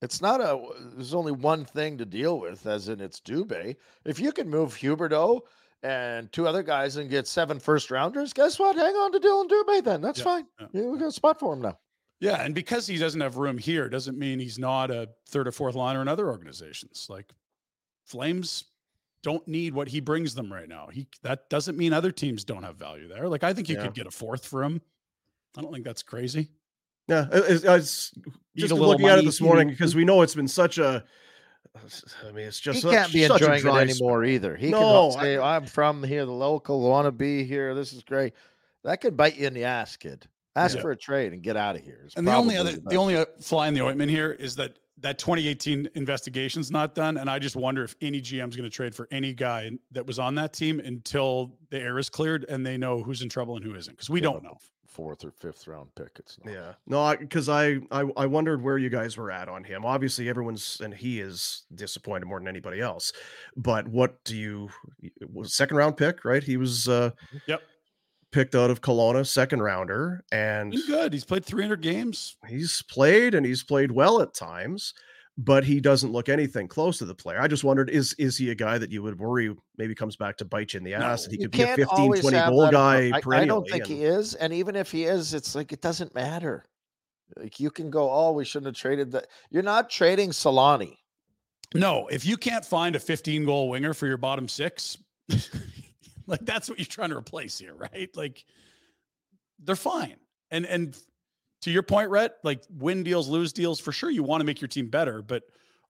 It's 0.01 0.21
not 0.21 0.41
a 0.41 0.61
there's 0.93 1.15
only 1.15 1.31
one 1.31 1.65
thing 1.65 1.97
to 1.97 2.05
deal 2.05 2.39
with, 2.39 2.67
as 2.67 2.87
in 2.89 3.01
it's 3.01 3.19
Dubé. 3.19 3.75
If 4.05 4.19
you 4.19 4.31
can 4.31 4.47
move 4.49 4.75
Huberdeau 4.75 5.41
and 5.83 6.31
two 6.31 6.47
other 6.47 6.63
guys 6.63 6.95
and 6.97 7.09
get 7.09 7.27
seven 7.27 7.59
first 7.59 7.91
rounders, 7.91 8.33
guess 8.33 8.57
what? 8.59 8.75
Hang 8.75 8.95
on 8.95 9.11
to 9.11 9.19
Dylan 9.19 9.47
Dubé 9.49 9.83
then. 9.83 10.01
That's 10.01 10.19
Yeah, 10.19 10.25
fine. 10.25 10.47
yeah. 10.59 10.67
Yeah, 10.73 10.81
we 10.87 10.97
got 10.99 11.07
a 11.07 11.11
spot 11.11 11.39
for 11.39 11.53
him 11.53 11.61
now. 11.61 11.77
Yeah, 12.19 12.41
and 12.43 12.55
because 12.55 12.87
he 12.87 12.97
doesn't 12.97 13.21
have 13.21 13.37
room 13.37 13.57
here, 13.59 13.87
doesn't 13.89 14.17
mean 14.17 14.39
he's 14.39 14.57
not 14.57 14.89
a 14.89 15.07
third 15.29 15.47
or 15.47 15.51
fourth 15.51 15.75
liner 15.75 16.01
in 16.01 16.07
other 16.07 16.27
organizations. 16.29 17.05
Like 17.09 17.31
Flames 18.05 18.65
don't 19.21 19.47
need 19.47 19.73
what 19.73 19.87
he 19.87 19.99
brings 19.99 20.33
them 20.33 20.51
right 20.51 20.67
now. 20.69 20.87
He 20.91 21.07
that 21.23 21.49
doesn't 21.49 21.77
mean 21.77 21.93
other 21.93 22.11
teams 22.11 22.43
don't 22.43 22.63
have 22.63 22.77
value 22.77 23.07
there. 23.07 23.27
Like 23.27 23.43
I 23.43 23.53
think 23.53 23.69
you 23.69 23.75
Yeah. 23.75 23.83
could 23.83 23.93
get 23.93 24.07
a 24.07 24.11
fourth 24.11 24.45
for 24.45 24.63
him. 24.63 24.81
I 25.57 25.61
don't 25.61 25.71
think 25.73 25.85
that's 25.85 26.03
crazy. 26.03 26.49
Yeah, 27.07 27.27
it- 27.31 27.63
it's, 27.63 27.63
it's 27.63 28.11
just 28.55 28.71
a 28.71 28.75
little 28.75 28.89
looking 28.89 29.07
at 29.07 29.19
it 29.19 29.25
this 29.25 29.39
morning 29.41 29.69
because 29.69 29.95
we 29.95 30.03
know 30.05 30.21
it's 30.23 30.35
been 30.35 30.47
such 30.47 30.77
a. 30.77 31.03
I 32.27 32.31
mean, 32.31 32.47
it's 32.47 32.59
just 32.59 32.75
he 32.77 32.81
such, 32.81 32.91
can't 32.91 33.13
be 33.13 33.23
enjoying 33.23 33.65
it 33.65 33.65
anymore 33.65 34.23
spell. 34.23 34.25
either. 34.25 34.55
He 34.55 34.69
No, 34.71 35.11
can 35.11 35.21
say, 35.21 35.37
I'm 35.37 35.65
from 35.65 36.03
here, 36.03 36.25
the 36.25 36.31
local, 36.31 36.81
want 36.81 37.05
to 37.05 37.11
be 37.11 37.43
here. 37.43 37.73
This 37.75 37.93
is 37.93 38.03
great. 38.03 38.33
That 38.83 39.01
could 39.01 39.17
bite 39.17 39.37
you 39.37 39.47
in 39.47 39.53
the 39.53 39.63
ass, 39.65 39.97
kid. 39.97 40.27
Ask 40.55 40.75
Yeah. 40.75 40.81
for 40.81 40.91
a 40.91 40.95
trade 40.97 41.33
and 41.33 41.41
get 41.43 41.55
out 41.57 41.75
of 41.75 41.83
here. 41.83 42.03
is 42.05 42.13
And 42.15 42.27
the 42.27 42.33
only 42.33 42.57
other, 42.57 42.73
the 42.77 42.95
only 42.95 43.15
uh, 43.15 43.25
fly 43.41 43.67
in 43.67 43.73
the 43.73 43.81
ointment 43.81 44.09
here 44.11 44.31
is 44.31 44.55
that 44.55 44.77
that 44.99 45.19
2018 45.19 45.89
investigation's 45.93 46.71
not 46.71 46.95
done, 46.95 47.17
and 47.17 47.29
I 47.29 47.37
just 47.37 47.55
wonder 47.55 47.83
if 47.83 47.95
any 48.01 48.19
GM's 48.19 48.55
going 48.55 48.67
to 48.67 48.75
trade 48.75 48.95
for 48.95 49.07
any 49.11 49.31
guy 49.31 49.69
that 49.91 50.07
was 50.07 50.17
on 50.17 50.33
that 50.35 50.53
team 50.53 50.79
until 50.79 51.55
the 51.69 51.79
air 51.79 51.99
is 51.99 52.09
cleared 52.09 52.45
and 52.49 52.65
they 52.65 52.77
know 52.77 53.03
who's 53.03 53.21
in 53.21 53.29
trouble 53.29 53.55
and 53.55 53.63
who 53.63 53.75
isn't, 53.75 53.93
because 53.93 54.09
we 54.09 54.19
Yeah, 54.19 54.31
don't 54.31 54.43
know. 54.43 54.57
Fourth 54.97 55.23
or 55.23 55.31
fifth 55.31 55.67
round 55.67 55.87
pick. 55.95 56.09
It's 56.17 56.37
not. 56.43 56.53
Yeah, 56.53 56.73
no, 56.87 57.15
because 57.17 57.47
I, 57.47 57.77
I 57.91 58.01
I 58.17 58.25
wondered 58.25 58.61
where 58.61 58.77
you 58.79 58.89
guys 58.89 59.15
were 59.15 59.31
at 59.31 59.47
on 59.47 59.63
him. 59.63 59.85
Obviously, 59.85 60.27
everyone's 60.27 60.81
and 60.83 60.93
he 60.93 61.21
is 61.21 61.63
disappointed 61.75 62.25
more 62.25 62.39
than 62.39 62.47
anybody 62.47 62.81
else. 62.81 63.13
But 63.55 63.87
what 63.87 64.21
do 64.25 64.35
you? 64.35 64.69
Was 65.31 65.53
second 65.55 65.77
round 65.77 65.95
pick, 65.95 66.25
right? 66.25 66.43
He 66.43 66.57
was 66.57 66.89
uh, 66.89 67.11
Yep. 67.45 67.61
picked 68.31 68.55
out 68.55 68.71
of 68.71 68.81
Kelowna, 68.81 69.25
second 69.25 69.61
rounder, 69.61 70.23
and 70.31 70.73
He's 70.73 70.85
good. 70.87 71.13
He's 71.13 71.23
played 71.25 71.45
300 71.45 71.81
games. 71.81 72.35
he's 72.47 72.81
played 72.81 73.35
and 73.35 73.45
he's 73.45 73.63
played 73.63 73.91
well 73.91 74.19
at 74.21 74.33
times. 74.33 74.93
But 75.39 75.63
he 75.63 75.79
doesn't 75.79 76.11
look 76.11 76.29
anything 76.29 76.67
close 76.67 76.97
to 76.97 77.05
the 77.05 77.13
player. 77.13 77.39
I 77.39 77.47
just 77.47 77.63
wondered 77.63 77.91
is 77.91 78.13
is 78.13 78.37
he 78.37 78.49
a 78.49 78.55
guy 78.55 78.79
that 78.79 78.91
you 78.91 79.03
would 79.03 79.19
worry 79.19 79.55
maybe 79.77 79.93
comes 79.93 80.15
back 80.15 80.35
to 80.37 80.45
bite 80.45 80.73
you 80.73 80.79
in 80.79 80.83
the 80.83 80.95
ass 80.95 81.25
and 81.25 81.31
he 81.31 81.37
could 81.37 81.51
be 81.51 81.61
a 81.61 81.65
can't 81.65 81.79
15, 81.79 81.99
always 81.99 82.21
20 82.21 82.37
goal 82.47 82.61
that 82.61 82.71
guy 82.71 83.11
I, 83.13 83.41
I 83.41 83.45
don't 83.45 83.69
think 83.69 83.83
and- 83.83 83.97
he 83.97 84.03
is. 84.03 84.33
And 84.33 84.51
even 84.51 84.75
if 84.75 84.91
he 84.91 85.03
is, 85.03 85.35
it's 85.35 85.53
like 85.53 85.71
it 85.71 85.81
doesn't 85.81 86.15
matter. 86.15 86.65
Like 87.35 87.59
you 87.59 87.69
can 87.69 87.91
go, 87.91 88.09
oh, 88.09 88.31
we 88.31 88.45
shouldn't 88.45 88.67
have 88.67 88.75
traded 88.75 89.11
that. 89.11 89.27
You're 89.51 89.63
not 89.63 89.89
trading 89.89 90.29
Solani. 90.31 90.97
No, 91.73 92.07
if 92.07 92.25
you 92.25 92.37
can't 92.37 92.65
find 92.65 92.95
a 92.95 92.99
15 92.99 93.45
goal 93.45 93.69
winger 93.69 93.93
for 93.93 94.07
your 94.07 94.17
bottom 94.17 94.47
six, 94.47 94.97
like 96.27 96.39
that's 96.41 96.69
what 96.69 96.79
you're 96.79 96.85
trying 96.85 97.09
to 97.09 97.17
replace 97.17 97.59
here, 97.59 97.75
right? 97.75 98.09
Like 98.15 98.43
they're 99.59 99.75
fine. 99.75 100.15
And 100.49 100.65
and 100.65 100.97
to 101.61 101.71
your 101.71 101.83
point, 101.83 102.09
Rhett, 102.09 102.35
like 102.43 102.63
win 102.77 103.03
deals, 103.03 103.27
lose 103.27 103.51
deals, 103.53 103.79
for 103.79 103.91
sure 103.91 104.09
you 104.09 104.23
want 104.23 104.41
to 104.41 104.45
make 104.45 104.61
your 104.61 104.67
team 104.67 104.87
better, 104.89 105.21
but 105.21 105.43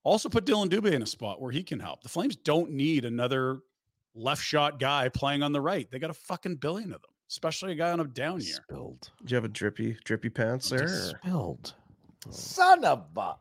also 0.04 0.30
put 0.30 0.46
Dylan 0.46 0.70
Dubé 0.70 0.94
in 0.94 1.02
a 1.02 1.06
spot 1.08 1.42
where 1.42 1.52
he 1.52 1.64
can 1.64 1.80
help. 1.80 2.02
The 2.04 2.10
Flames 2.10 2.36
don't 2.36 2.72
need 2.72 3.04
another 3.06 3.60
left 4.16 4.42
shot 4.44 4.80
guy 4.80 5.10
playing 5.10 5.44
on 5.44 5.52
the 5.52 5.62
right. 5.62 5.90
They 5.92 6.00
got 6.00 6.10
a 6.10 6.14
fucking 6.16 6.56
billion 6.56 6.94
of 6.94 7.02
them, 7.02 7.12
especially 7.30 7.74
a 7.74 7.76
guy 7.76 7.92
on 7.92 8.00
a 8.00 8.06
down 8.06 8.40
year. 8.42 8.56
Spilled. 8.68 9.10
Do 9.26 9.32
you 9.32 9.36
have 9.36 9.44
a 9.46 9.50
drippy 9.50 9.98
drippy 10.06 10.30
pants 10.30 10.70
there? 10.70 10.86
or- 10.86 11.14
Spilled. 11.22 11.74
Oh. 12.28 12.32
Son 12.32 12.84
of 12.86 13.06
a 13.18 13.36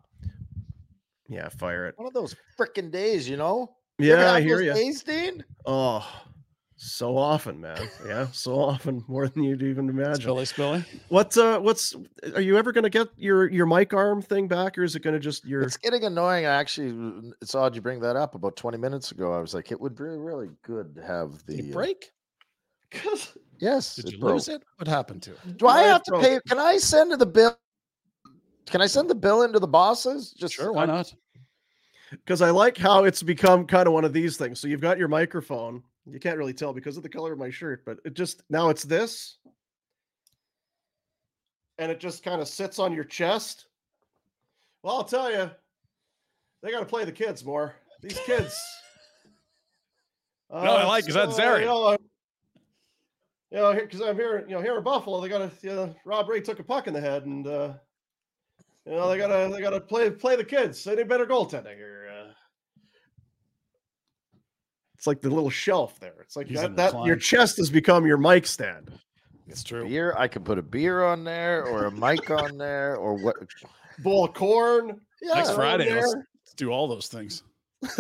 Yeah, 1.29 1.49
fire 1.49 1.87
it. 1.87 1.97
one 1.99 2.07
of 2.07 2.13
those 2.13 2.35
freaking 2.59 2.91
days, 2.91 3.29
you 3.29 3.37
know? 3.37 3.75
You 3.99 4.11
Yeah, 4.11 4.33
I 4.33 4.35
have 4.35 4.43
hear 4.45 4.61
you. 4.61 4.75
Days, 4.75 5.03
Dean? 5.03 5.43
Oh, 5.65 6.07
so 6.77 7.17
often, 7.17 7.61
man. 7.61 7.89
Yeah, 8.07 8.27
so 8.33 8.59
often, 8.61 9.03
more 9.09 9.29
than 9.29 9.43
you'd 9.43 9.63
even 9.63 9.89
imagine. 9.89 10.31
Spilly, 10.31 10.53
Spilly. 10.53 10.85
What 11.09 11.37
uh 11.39 11.59
what's 11.59 11.95
are 12.35 12.41
you 12.41 12.57
ever 12.59 12.71
gonna 12.73 12.91
get 12.91 13.09
your 13.17 13.51
your 13.51 13.67
mic 13.67 13.95
arm 13.95 14.21
thing 14.23 14.47
back 14.49 14.77
or 14.77 14.83
is 14.83 14.95
it 14.95 15.01
gonna 15.01 15.19
just 15.19 15.45
your 15.45 15.63
It's 15.63 15.77
getting 15.77 16.05
annoying. 16.05 16.45
I 16.47 16.51
actually, 16.51 17.33
it's 17.41 17.55
odd 17.55 17.75
you 17.75 17.81
bring 17.81 18.01
that 18.01 18.17
up. 18.17 18.35
About 18.35 18.57
20 18.57 18.77
minutes 18.79 19.11
ago, 19.13 19.33
I 19.33 19.41
was 19.41 19.55
like, 19.55 19.73
it 19.73 19.81
would 19.81 19.97
be 19.97 20.05
really 20.05 20.49
good 20.63 20.95
to 20.97 21.03
have 21.03 21.45
Did 21.47 21.57
the. 21.59 21.69
it 21.69 21.71
uh, 21.71 21.75
break? 21.75 22.11
yes. 23.59 23.97
Did 23.97 24.13
you 24.13 24.19
broke. 24.19 24.35
lose 24.35 24.49
it? 24.49 24.63
What 24.77 24.89
happened 24.89 25.23
to 25.23 25.33
it? 25.33 25.57
Do 25.59 25.67
I 25.69 25.75
Mine 25.83 25.85
have 25.87 26.03
to 26.05 26.11
broke. 26.13 26.23
pay? 26.23 26.41
Can 26.49 26.59
I 26.59 26.77
send 26.77 27.13
the 27.13 27.27
bill? 27.27 27.57
Can 28.67 28.81
I 28.83 28.87
send 28.87 29.09
the 29.09 29.15
bill 29.15 29.43
into 29.43 29.59
the 29.61 29.67
bosses? 29.69 30.33
Just 30.33 30.55
Sure, 30.55 30.73
why 30.73 30.83
I- 30.83 30.87
not? 30.87 31.15
because 32.11 32.41
I 32.43 32.51
like 32.51 32.77
how 32.79 33.03
it's 33.05 33.23
become 33.23 33.67
kind 33.67 33.87
of 33.89 33.93
one 33.93 34.05
of 34.05 34.13
these 34.13 34.37
things. 34.37 34.61
So 34.61 34.69
you've 34.69 34.81
got 34.81 34.99
your 34.99 35.09
microphone. 35.09 35.83
You 36.09 36.21
can't 36.21 36.39
really 36.39 36.55
tell 36.55 36.73
because 36.73 36.97
of 36.97 37.03
the 37.03 37.09
color 37.09 37.33
of 37.33 37.39
my 37.39 37.51
shirt, 37.51 37.85
but 37.85 37.99
it 38.05 38.15
just 38.15 38.43
now 38.49 38.69
it's 38.69 38.85
this. 38.85 39.39
And 41.79 41.91
it 41.91 42.01
just 42.01 42.23
kind 42.23 42.41
of 42.41 42.49
sits 42.49 42.79
on 42.79 42.93
your 42.93 43.05
chest. 43.05 43.67
Well, 44.83 44.97
I'll 44.97 45.05
tell 45.05 45.31
you, 45.31 45.51
they 46.63 46.71
got 46.71 46.81
to 46.81 46.87
play 46.87 47.05
the 47.05 47.13
kids 47.13 47.45
more. 47.45 47.75
These 48.03 48.19
kids. 48.21 48.59
No, 50.51 50.59
I 50.59 50.85
oh, 50.85 50.89
like- 50.89 51.09
is 51.09 51.15
that 51.15 51.31
so, 51.31 51.37
Zary? 51.37 51.67
Uh, 51.67 51.67
you 51.67 51.67
know, 51.67 51.97
you 53.51 53.59
know, 53.59 53.75
because 53.75 54.01
I'm 54.01 54.17
here, 54.17 54.45
you 54.49 54.55
know, 54.55 54.61
here 54.61 54.77
in 54.77 54.85
Buffalo, 54.85 55.21
they 55.21 55.29
got 55.29 55.39
to. 55.39 55.51
You 55.67 55.75
know, 55.75 55.95
Rob 56.05 56.29
Ray 56.29 56.41
took 56.41 56.61
a 56.61 56.65
puck 56.65 56.87
in 56.87 56.95
the 56.95 57.01
head, 57.01 57.27
and 57.27 57.47
uh, 57.47 57.75
you 58.85 58.93
know 58.93 59.09
they 59.09 59.19
mm-hmm. 59.19 59.31
gotta 59.31 59.55
they 59.55 59.61
gotta 59.61 59.81
play 59.81 60.11
play 60.11 60.37
the 60.37 60.45
kids. 60.45 60.83
They 60.85 60.95
need 60.95 61.09
better 61.09 61.27
goaltending 61.27 61.77
here. 61.77 62.06
It's 64.97 65.07
like 65.07 65.21
the 65.21 65.29
little 65.29 65.51
shelf 65.51 66.01
there. 66.01 66.15
It's 66.23 66.37
like 66.37 66.49
He's 66.49 66.61
that, 66.61 66.75
that 66.77 67.05
your 67.05 67.17
chest 67.17 67.59
has 67.59 67.71
become 67.71 68.07
your 68.07 68.17
mic 68.17 68.47
stand. 68.47 68.91
It's 69.47 69.63
true. 69.63 69.87
beer. 69.87 70.15
I 70.17 70.27
can 70.27 70.43
put 70.43 70.59
a 70.59 70.63
beer 70.63 71.05
on 71.05 71.23
there 71.23 71.65
or 71.65 71.85
a 71.85 71.91
mic 71.91 72.31
on 72.43 72.57
there 72.59 72.97
or 72.97 73.15
what? 73.15 73.37
Bowl 73.99 74.25
of 74.25 74.35
corn. 74.35 75.01
Yeah. 75.23 75.35
Next 75.35 75.53
Friday, 75.53 75.95
let's, 75.95 76.15
let's 76.15 76.55
do 76.57 76.71
all 76.71 76.89
those 76.89 77.09
things. 77.09 77.43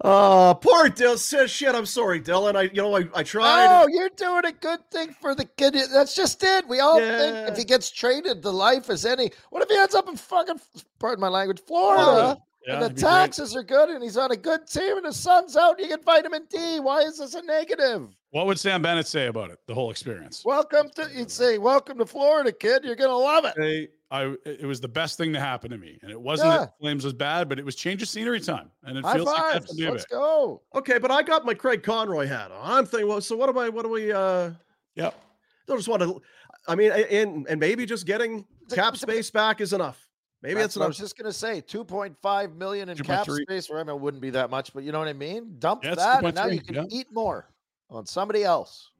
uh 0.00 0.54
poor 0.54 0.88
Dill 0.88 1.18
says 1.18 1.50
shit. 1.50 1.74
I'm 1.74 1.86
sorry, 1.86 2.20
Dylan. 2.20 2.54
I 2.54 2.62
you 2.62 2.80
know 2.80 2.96
I, 2.96 3.08
I 3.14 3.22
tried. 3.24 3.82
Oh, 3.82 3.88
you're 3.88 4.10
doing 4.16 4.44
a 4.44 4.52
good 4.52 4.78
thing 4.92 5.14
for 5.20 5.34
the 5.34 5.44
kid. 5.44 5.74
That's 5.92 6.14
just 6.14 6.42
it. 6.44 6.68
We 6.68 6.78
all 6.78 6.98
think 6.98 7.48
if 7.48 7.56
he 7.56 7.64
gets 7.64 7.90
traded, 7.90 8.40
the 8.40 8.52
life 8.52 8.90
is 8.90 9.04
any. 9.04 9.32
What 9.50 9.62
if 9.62 9.68
he 9.68 9.76
ends 9.76 9.96
up 9.96 10.08
in 10.08 10.16
fucking, 10.16 10.60
pardon 11.00 11.20
my 11.20 11.28
language, 11.28 11.60
Florida. 11.66 12.04
Florida? 12.04 12.40
Yeah, 12.66 12.74
and 12.74 12.82
the 12.82 12.86
it'd 12.86 12.96
great. 12.98 13.10
taxes 13.10 13.56
are 13.56 13.62
good, 13.62 13.88
and 13.90 14.02
he's 14.02 14.16
on 14.16 14.30
a 14.32 14.36
good 14.36 14.66
team, 14.66 14.96
and 14.98 15.06
his 15.06 15.16
son's 15.16 15.56
out. 15.56 15.78
You 15.80 15.88
get 15.88 16.04
vitamin 16.04 16.46
D. 16.50 16.80
Why 16.80 17.00
is 17.00 17.18
this 17.18 17.34
a 17.34 17.42
negative? 17.42 18.08
What 18.30 18.46
would 18.46 18.58
Sam 18.58 18.80
Bennett 18.82 19.06
say 19.06 19.26
about 19.26 19.50
it? 19.50 19.58
The 19.66 19.74
whole 19.74 19.90
experience. 19.90 20.42
Welcome 20.44 20.88
to. 20.96 21.08
You'd 21.14 21.30
say, 21.30 21.58
"Welcome 21.58 21.98
to 21.98 22.06
Florida, 22.06 22.52
kid. 22.52 22.84
You're 22.84 22.96
gonna 22.96 23.16
love 23.16 23.44
it." 23.44 23.54
Say, 23.58 23.88
I 24.10 24.34
it 24.44 24.64
was 24.64 24.80
the 24.80 24.88
best 24.88 25.18
thing 25.18 25.32
to 25.32 25.40
happen 25.40 25.70
to 25.70 25.76
me, 25.78 25.98
and 26.02 26.10
it 26.10 26.20
wasn't 26.20 26.50
Yeah. 26.52 26.58
that 26.58 26.78
Flames 26.80 27.04
was 27.04 27.12
bad, 27.14 27.48
but 27.48 27.58
it 27.58 27.64
was 27.64 27.74
change 27.74 28.00
of 28.02 28.08
scenery 28.08 28.40
time, 28.40 28.70
and 28.84 28.96
it 28.96 29.04
High 29.04 29.14
feels 29.14 29.26
like 29.26 29.36
that 29.54 29.62
fives. 29.64 29.78
for 29.80 29.90
Let's 29.90 30.04
go. 30.06 30.62
Okay, 30.74 30.98
but 30.98 31.10
I 31.10 31.22
got 31.22 31.44
my 31.44 31.54
Craig 31.54 31.82
Conroy 31.82 32.26
hat 32.26 32.50
on. 32.52 32.70
I'm 32.70 32.86
thinking, 32.86 33.08
well, 33.08 33.20
so 33.20 33.36
what 33.36 33.48
am 33.48 33.58
I? 33.58 33.68
What 33.68 33.82
do 33.84 33.88
we? 33.90 34.12
uh 34.12 34.50
Yep. 34.94 35.14
I 35.70 35.76
just 35.76 35.88
want 35.88 36.02
to. 36.02 36.20
I 36.68 36.74
mean, 36.74 36.92
and 36.92 37.46
and 37.48 37.58
maybe 37.60 37.84
just 37.86 38.06
getting 38.06 38.46
cap 38.70 38.96
space 38.96 39.30
back 39.30 39.60
is 39.60 39.72
enough. 39.72 40.01
Maybe 40.42 40.54
That's 40.54 40.64
that's, 40.64 40.76
what 40.76 40.82
I 40.82 40.84
enough. 40.86 40.88
was 40.90 40.98
just 40.98 41.16
gonna 41.16 41.32
say. 41.32 41.60
Two 41.60 41.84
point 41.84 42.16
five 42.20 42.56
million 42.56 42.88
in 42.88 42.98
cap 42.98 43.26
2.3. 43.26 43.42
space. 43.42 43.70
Or 43.70 43.78
I 43.78 43.84
mean, 43.84 43.94
it 43.94 44.00
wouldn't 44.00 44.20
be 44.20 44.30
that 44.30 44.50
much, 44.50 44.74
but 44.74 44.82
you 44.82 44.90
know 44.90 44.98
what 44.98 45.08
I 45.08 45.12
mean. 45.12 45.56
Dump 45.60 45.84
Yeah, 45.84 45.92
it's 45.92 46.02
that, 46.02 46.24
and 46.24 46.34
now 46.34 46.46
you 46.46 46.60
can 46.60 46.74
yeah. 46.74 46.84
eat 46.90 47.06
more 47.12 47.48
on 47.90 48.06
somebody 48.06 48.42
else. 48.42 48.90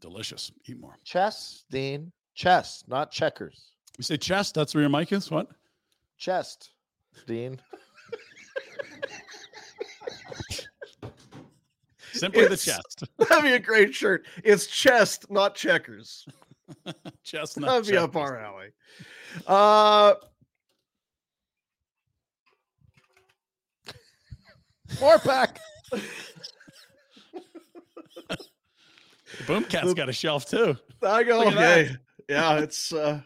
Delicious. 0.00 0.50
Eat 0.66 0.80
more. 0.80 0.98
Chess, 1.04 1.64
Dean. 1.70 2.10
Chess, 2.34 2.82
not 2.88 3.12
checkers. 3.12 3.72
You 3.96 4.02
say 4.02 4.16
chest? 4.16 4.54
That's 4.54 4.74
where 4.74 4.80
your 4.82 4.90
mic 4.90 5.12
is? 5.12 5.30
What? 5.30 5.48
Chest, 6.18 6.70
Dean. 7.26 7.60
Simply 12.12 12.46
the 12.46 12.56
chest. 12.56 13.04
That'd 13.18 13.44
be 13.44 13.52
a 13.52 13.58
great 13.58 13.94
shirt. 13.94 14.26
It's 14.44 14.66
chest, 14.66 15.30
not 15.30 15.54
checkers. 15.54 16.26
chest. 17.22 17.58
not 17.58 17.66
That'd 17.68 17.86
be 17.86 17.96
up 17.96 18.16
our 18.16 18.38
alley. 18.38 18.68
Uh, 19.46 20.14
More 25.00 25.18
pack. 25.18 25.58
The 29.38 29.44
Boomcat's 29.44 29.94
got 29.94 30.08
a 30.08 30.12
shelf 30.12 30.44
too. 30.46 30.76
I 31.02 31.22
go 31.22 31.38
Look 31.38 31.48
at 31.48 31.54
that. 31.54 31.78
okay. 31.86 31.96
Yeah, 32.28 32.58
it's 32.58 32.92
uh, 32.92 33.20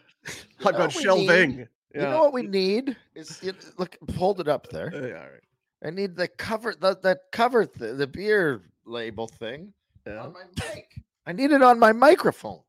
I've 0.65 0.73
got 0.75 0.95
we 0.95 1.03
shelving. 1.03 1.57
need? 1.57 1.67
Yeah. 1.93 2.01
You 2.01 2.07
know 2.09 2.19
what 2.23 2.33
we 2.33 2.43
need? 2.43 2.95
Is 3.15 3.41
it, 3.43 3.55
look, 3.77 3.97
hold 4.17 4.39
it 4.39 4.47
up 4.47 4.67
there. 4.69 4.91
Uh, 4.93 5.07
yeah, 5.07 5.13
all 5.15 5.29
right. 5.29 5.41
I 5.85 5.89
need 5.91 6.15
the 6.15 6.27
cover, 6.27 6.73
the 6.79 6.97
that 7.03 7.19
cover, 7.31 7.65
th- 7.65 7.97
the 7.97 8.07
beer 8.07 8.61
label 8.85 9.27
thing 9.27 9.73
Yeah. 10.05 10.23
on 10.23 10.33
my 10.33 10.43
mic. 10.73 11.01
I 11.25 11.33
need 11.33 11.51
it 11.51 11.61
on 11.61 11.77
my 11.77 11.91
microphone, 11.91 12.61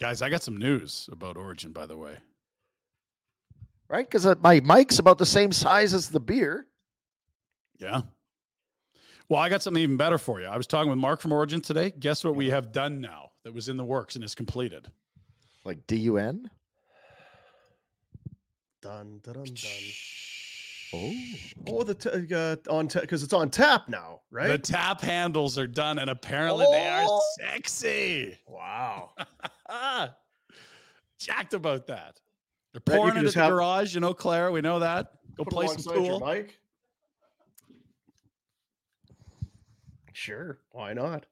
Guys, 0.00 0.22
I 0.22 0.28
got 0.30 0.42
some 0.42 0.56
news 0.56 1.08
about 1.12 1.36
Origin, 1.36 1.70
by 1.72 1.86
the 1.86 1.96
way. 1.96 2.16
right? 3.88 4.08
Because 4.10 4.26
my 4.40 4.60
mic's 4.60 4.98
about 4.98 5.18
the 5.18 5.26
same 5.26 5.52
size 5.52 5.92
as 5.94 6.08
the 6.08 6.18
beer. 6.20 6.66
Yeah. 7.78 8.02
Well, 9.28 9.40
I 9.40 9.48
got 9.48 9.62
something 9.62 9.82
even 9.82 9.96
better 9.96 10.18
for 10.18 10.40
you. 10.40 10.46
I 10.46 10.56
was 10.56 10.66
talking 10.66 10.90
with 10.90 10.98
Mark 10.98 11.20
from 11.20 11.32
Origin 11.32 11.60
today. 11.60 11.92
Guess 11.98 12.24
what 12.24 12.36
we 12.36 12.50
have 12.50 12.72
done 12.72 13.00
now 13.00 13.30
that 13.42 13.52
was 13.54 13.68
in 13.68 13.76
the 13.76 13.84
works 13.84 14.14
and 14.16 14.24
is 14.24 14.34
completed? 14.34 14.88
Like 15.64 15.86
D 15.86 15.96
U 15.96 16.18
N. 16.18 16.50
Dun, 18.82 19.20
dun, 19.22 19.34
dun, 19.34 19.44
dun. 19.44 19.70
Oh, 20.92 21.12
Oh, 21.68 21.82
the 21.82 21.94
t- 21.94 22.34
uh, 22.34 22.56
on 22.72 22.86
because 22.86 23.22
it's 23.22 23.32
on 23.32 23.50
tap 23.50 23.88
now, 23.88 24.20
right? 24.30 24.48
The 24.48 24.58
tap 24.58 25.00
handles 25.00 25.58
are 25.58 25.66
done, 25.66 25.98
and 25.98 26.10
apparently 26.10 26.66
they 26.70 26.86
are 26.86 27.04
Oh. 27.08 27.22
sexy. 27.40 28.38
wow. 28.46 29.10
Jacked 31.18 31.54
about 31.54 31.86
that. 31.86 32.20
They're 32.72 32.80
Bet 32.82 32.94
you 32.94 32.98
pouring 33.00 33.14
can 33.14 33.24
it 33.24 33.28
at 33.28 33.34
the 33.34 33.40
have- 33.40 33.50
garage. 33.50 33.94
You 33.94 34.00
know, 34.02 34.12
Claire, 34.14 34.52
we 34.52 34.60
know 34.60 34.78
that. 34.80 35.12
Go 35.36 35.44
Put 35.44 35.52
'em 35.54 35.56
play 35.56 35.66
some 35.68 35.76
alongside 35.96 36.06
your 36.06 36.18
pool. 36.20 36.20
Sure, 40.14 40.58
why 40.70 40.92
not? 40.94 41.26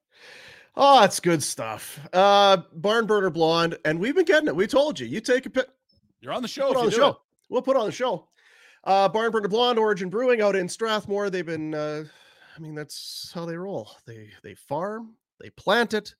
Oh, 0.76 1.00
that's 1.00 1.20
good 1.20 1.42
stuff. 1.42 2.00
Uh, 2.12 2.58
Barn 2.74 3.06
Burner 3.06 3.30
Blonde, 3.30 3.78
and 3.84 3.98
we've 3.98 4.14
been 4.14 4.24
getting 4.24 4.48
it. 4.48 4.56
We 4.56 4.66
told 4.66 4.98
you. 4.98 5.06
You 5.06 5.20
take 5.20 5.46
a 5.46 5.50
pic. 5.50 5.66
You're 6.20 6.32
on 6.32 6.42
the 6.42 6.48
show. 6.48 6.68
put 6.68 6.76
on 6.78 6.86
the 6.86 6.92
show. 6.92 7.08
it. 7.08 7.16
We'll 7.48 7.62
put 7.62 7.76
on 7.76 7.86
the 7.86 7.92
show. 7.92 8.28
Uh, 8.84 9.08
Barn 9.08 9.30
Burner 9.30 9.48
Blonde, 9.48 9.78
Origin 9.78 10.08
Brewing 10.10 10.40
out 10.40 10.56
in 10.56 10.68
Strathmore. 10.68 11.30
They've 11.30 11.46
been, 11.46 11.74
uh, 11.74 12.04
I 12.56 12.60
mean, 12.60 12.74
that's 12.74 13.30
how 13.34 13.44
they 13.46 13.56
roll. 13.56 13.90
They 14.06 14.30
they 14.42 14.54
farm, 14.54 15.14
they 15.40 15.50
plant 15.50 15.94
it, 15.94 16.14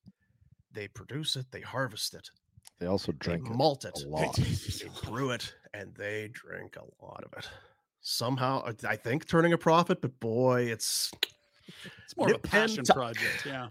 they 0.72 0.87
produce 0.88 1.35
it, 1.37 1.46
they 1.51 1.61
harvest 1.61 2.14
it, 2.14 2.31
they 2.79 2.87
also 2.87 3.12
drink 3.12 3.46
it 3.48 3.53
malt 3.57 3.85
it, 3.85 4.01
a 4.05 4.09
lot. 4.09 4.35
they 4.37 4.88
brew 5.11 5.31
it, 5.31 5.53
and 5.75 5.92
they 5.96 6.29
drink 6.33 6.77
a 6.77 7.05
lot 7.05 7.25
of 7.25 7.33
it. 7.38 7.48
Somehow, 8.01 8.64
I- 8.66 8.88
I 8.92 8.96
think 8.96 9.27
turning 9.27 9.53
a 9.55 9.59
profit, 9.59 10.01
but 10.01 10.18
boy, 10.20 10.62
it's 10.62 11.11
It's 12.05 12.16
more 12.16 12.29
of 12.31 12.37
a 12.37 12.38
passion 12.38 12.85
project. 12.85 13.46
Yeah. 13.46 13.68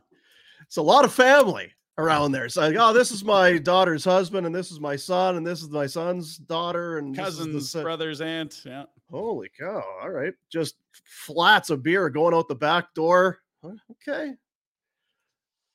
it's 0.63 0.77
a 0.77 0.81
lot 0.81 1.05
of 1.05 1.13
family 1.13 1.71
around 1.97 2.31
there. 2.31 2.45
It's 2.45 2.57
like, 2.57 2.75
oh, 2.77 2.93
this 2.93 3.11
is 3.11 3.23
my 3.23 3.57
daughter's 3.57 4.03
husband, 4.03 4.45
and 4.45 4.55
this 4.55 4.71
is 4.71 4.79
my 4.79 4.95
son, 4.95 5.35
and 5.37 5.45
this 5.45 5.61
is 5.61 5.69
my 5.69 5.85
son's 5.85 6.37
daughter, 6.37 6.97
and 6.97 7.13
this 7.13 7.27
is 7.27 7.37
the 7.37 7.43
Cousins, 7.45 7.73
brothers, 7.73 8.21
aunt. 8.21 8.61
Yeah. 8.65 8.83
Holy 9.09 9.49
cow. 9.59 9.83
All 10.01 10.09
right. 10.09 10.33
Just 10.49 10.75
flats 11.03 11.69
of 11.69 11.83
beer 11.83 12.09
going 12.09 12.33
out 12.33 12.47
the 12.47 12.55
back 12.55 12.93
door. 12.93 13.39
Okay. 13.63 14.33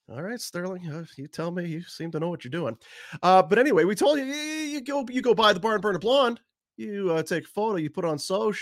All 0.09 0.23
right, 0.23 0.41
Sterling. 0.41 0.89
uh, 0.89 1.05
you 1.17 1.27
tell 1.27 1.51
me. 1.51 1.67
You 1.67 1.83
seem 1.83 2.13
to 2.13 2.21
know 2.21 2.29
what 2.29 2.45
you're 2.45 2.51
doing. 2.51 2.77
Uh, 3.23 3.43
but 3.43 3.59
anyway, 3.59 3.85
we 3.85 3.95
told 3.97 4.19
you, 4.19 4.25
you 4.25 4.35
you 4.35 4.81
go 4.81 5.05
you 5.11 5.21
go 5.21 5.35
buy 5.35 5.53
the 5.53 5.61
Barn 5.61 5.81
Burner 5.81 5.99
Blonde. 5.99 6.41
You 6.77 7.11
uh, 7.13 7.23
take 7.23 7.45
a 7.45 7.49
photo. 7.49 7.77
You 7.77 7.91
put 7.91 8.05
on 8.05 8.19
Soch. 8.19 8.57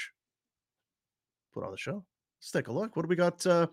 Put 1.53 1.65
on 1.65 1.71
the 1.71 1.77
show. 1.77 2.05
Let's 2.45 2.51
take 2.51 2.69
a 2.69 2.73
look. 2.73 2.95
What 2.95 3.05
do 3.05 3.09
we 3.09 3.17
got? 3.17 3.47
Uh, 3.47 3.69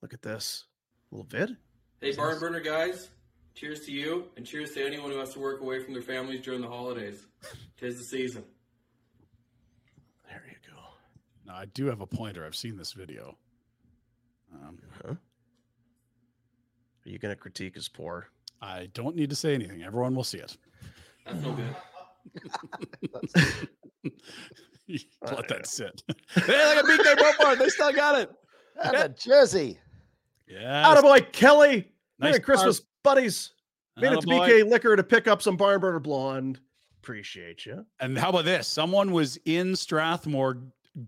look 0.00 0.14
at 0.14 0.22
this 0.22 0.66
a 1.10 1.16
little 1.16 1.26
vid. 1.28 1.56
Hey, 2.00 2.14
barn 2.14 2.38
burner 2.38 2.60
guys. 2.60 3.08
Cheers 3.56 3.80
to 3.86 3.90
you, 3.90 4.26
and 4.36 4.46
cheers 4.46 4.70
to 4.74 4.86
anyone 4.86 5.10
who 5.10 5.18
has 5.18 5.32
to 5.32 5.40
work 5.40 5.60
away 5.60 5.82
from 5.82 5.92
their 5.92 6.02
families 6.02 6.42
during 6.42 6.60
the 6.60 6.68
holidays. 6.68 7.26
Tis 7.76 7.98
the 7.98 8.04
season. 8.04 8.44
There 10.28 10.44
you 10.48 10.72
go. 10.72 10.80
Now, 11.44 11.56
I 11.56 11.64
do 11.64 11.86
have 11.86 12.00
a 12.00 12.06
pointer. 12.06 12.46
I've 12.46 12.54
seen 12.54 12.76
this 12.76 12.92
video. 12.92 13.36
Um, 14.54 14.78
Are 15.04 15.18
you 17.02 17.18
going 17.18 17.34
to 17.34 17.40
critique 17.40 17.74
his 17.74 17.88
pour? 17.88 18.28
I 18.62 18.90
don't 18.94 19.16
need 19.16 19.30
to 19.30 19.36
say 19.36 19.54
anything. 19.54 19.82
Everyone 19.82 20.14
will 20.14 20.22
see 20.22 20.38
it. 20.38 20.56
That's 21.24 21.42
no 21.42 21.52
good. 21.52 21.74
Let 25.22 25.48
that 25.48 25.66
sit. 25.66 26.02
hey, 26.34 26.74
look 26.74 26.84
at 26.84 26.86
Big 26.86 27.02
Day 27.02 27.56
They 27.56 27.68
still 27.68 27.92
got 27.92 28.18
it. 28.18 28.30
And 28.78 28.94
a 28.94 29.08
jersey. 29.08 29.78
Yeah. 30.46 31.00
boy 31.00 31.20
Kelly. 31.32 31.90
Nice 32.18 32.32
Merry 32.32 32.40
Christmas, 32.40 32.82
buddies. 33.02 33.52
Made 33.96 34.12
it 34.12 34.20
to 34.20 34.26
BK 34.26 34.68
Liquor 34.68 34.96
to 34.96 35.02
pick 35.02 35.26
up 35.26 35.40
some 35.40 35.56
Barn 35.56 35.80
Burner 35.80 35.98
Blonde. 35.98 36.60
Appreciate 37.02 37.64
you. 37.64 37.86
And 38.00 38.18
how 38.18 38.28
about 38.28 38.44
this? 38.44 38.68
Someone 38.68 39.12
was 39.12 39.38
in 39.46 39.74
Strathmore 39.74 40.58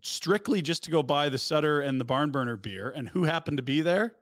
strictly 0.03 0.63
just 0.63 0.83
to 0.85 0.91
go 0.91 1.03
buy 1.03 1.29
the 1.29 1.37
Sutter 1.37 1.83
and 1.83 2.01
the 2.01 2.07
Barn 2.07 2.31
Burner 2.31 2.57
beer. 2.57 2.95
And 2.97 3.07
who 3.07 3.25
happened 3.25 3.59
to 3.59 3.63
be 3.63 3.83
there? 3.83 4.15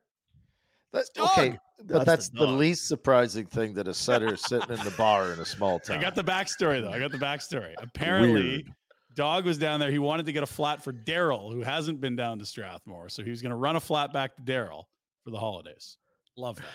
That's 0.92 1.11
Dog. 1.11 1.31
okay, 1.33 1.59
but 1.79 1.88
That's 1.88 2.05
that's, 2.05 2.29
the 2.31 2.47
the, 2.47 2.53
least 2.53 2.88
surprising 2.88 3.47
thing 3.47 3.75
that 3.75 3.87
a 3.87 3.95
setter 3.95 4.35
is 4.35 4.40
sitting 4.40 4.71
in 4.71 4.83
the 4.85 4.95
bar 4.97 5.33
in 5.33 5.38
a 5.38 5.45
small 5.45 5.79
town. 5.79 5.99
I 5.99 6.01
got 6.01 6.14
the 6.14 6.25
backstory 6.25 6.81
though. 6.81 6.90
I 6.90 6.99
got 6.99 7.12
the 7.12 7.19
backstory. 7.19 7.75
Apparently, 7.79 8.42
Weird. 8.42 8.73
Dog 9.17 9.45
was 9.47 9.59
down 9.59 9.81
there. 9.81 9.91
He 9.91 9.99
wanted 9.99 10.27
to 10.27 10.33
get 10.33 10.43
a 10.43 10.47
flat 10.47 10.85
for 10.85 10.93
Darryl, 10.93 11.51
who 11.53 11.63
hasn't 11.63 12.01
been 12.01 12.15
down 12.17 12.39
to 12.39 12.47
Strathmore. 12.47 13.09
So 13.09 13.25
he 13.25 13.31
was 13.31 13.43
going 13.43 13.51
to 13.51 13.57
run 13.57 13.75
a 13.75 13.81
flat 13.81 14.13
back 14.13 14.37
to 14.37 14.43
Darryl 14.43 14.85
for 15.25 15.31
the 15.31 15.39
holidays. 15.39 15.97
Love 16.37 16.57
that. 16.57 16.65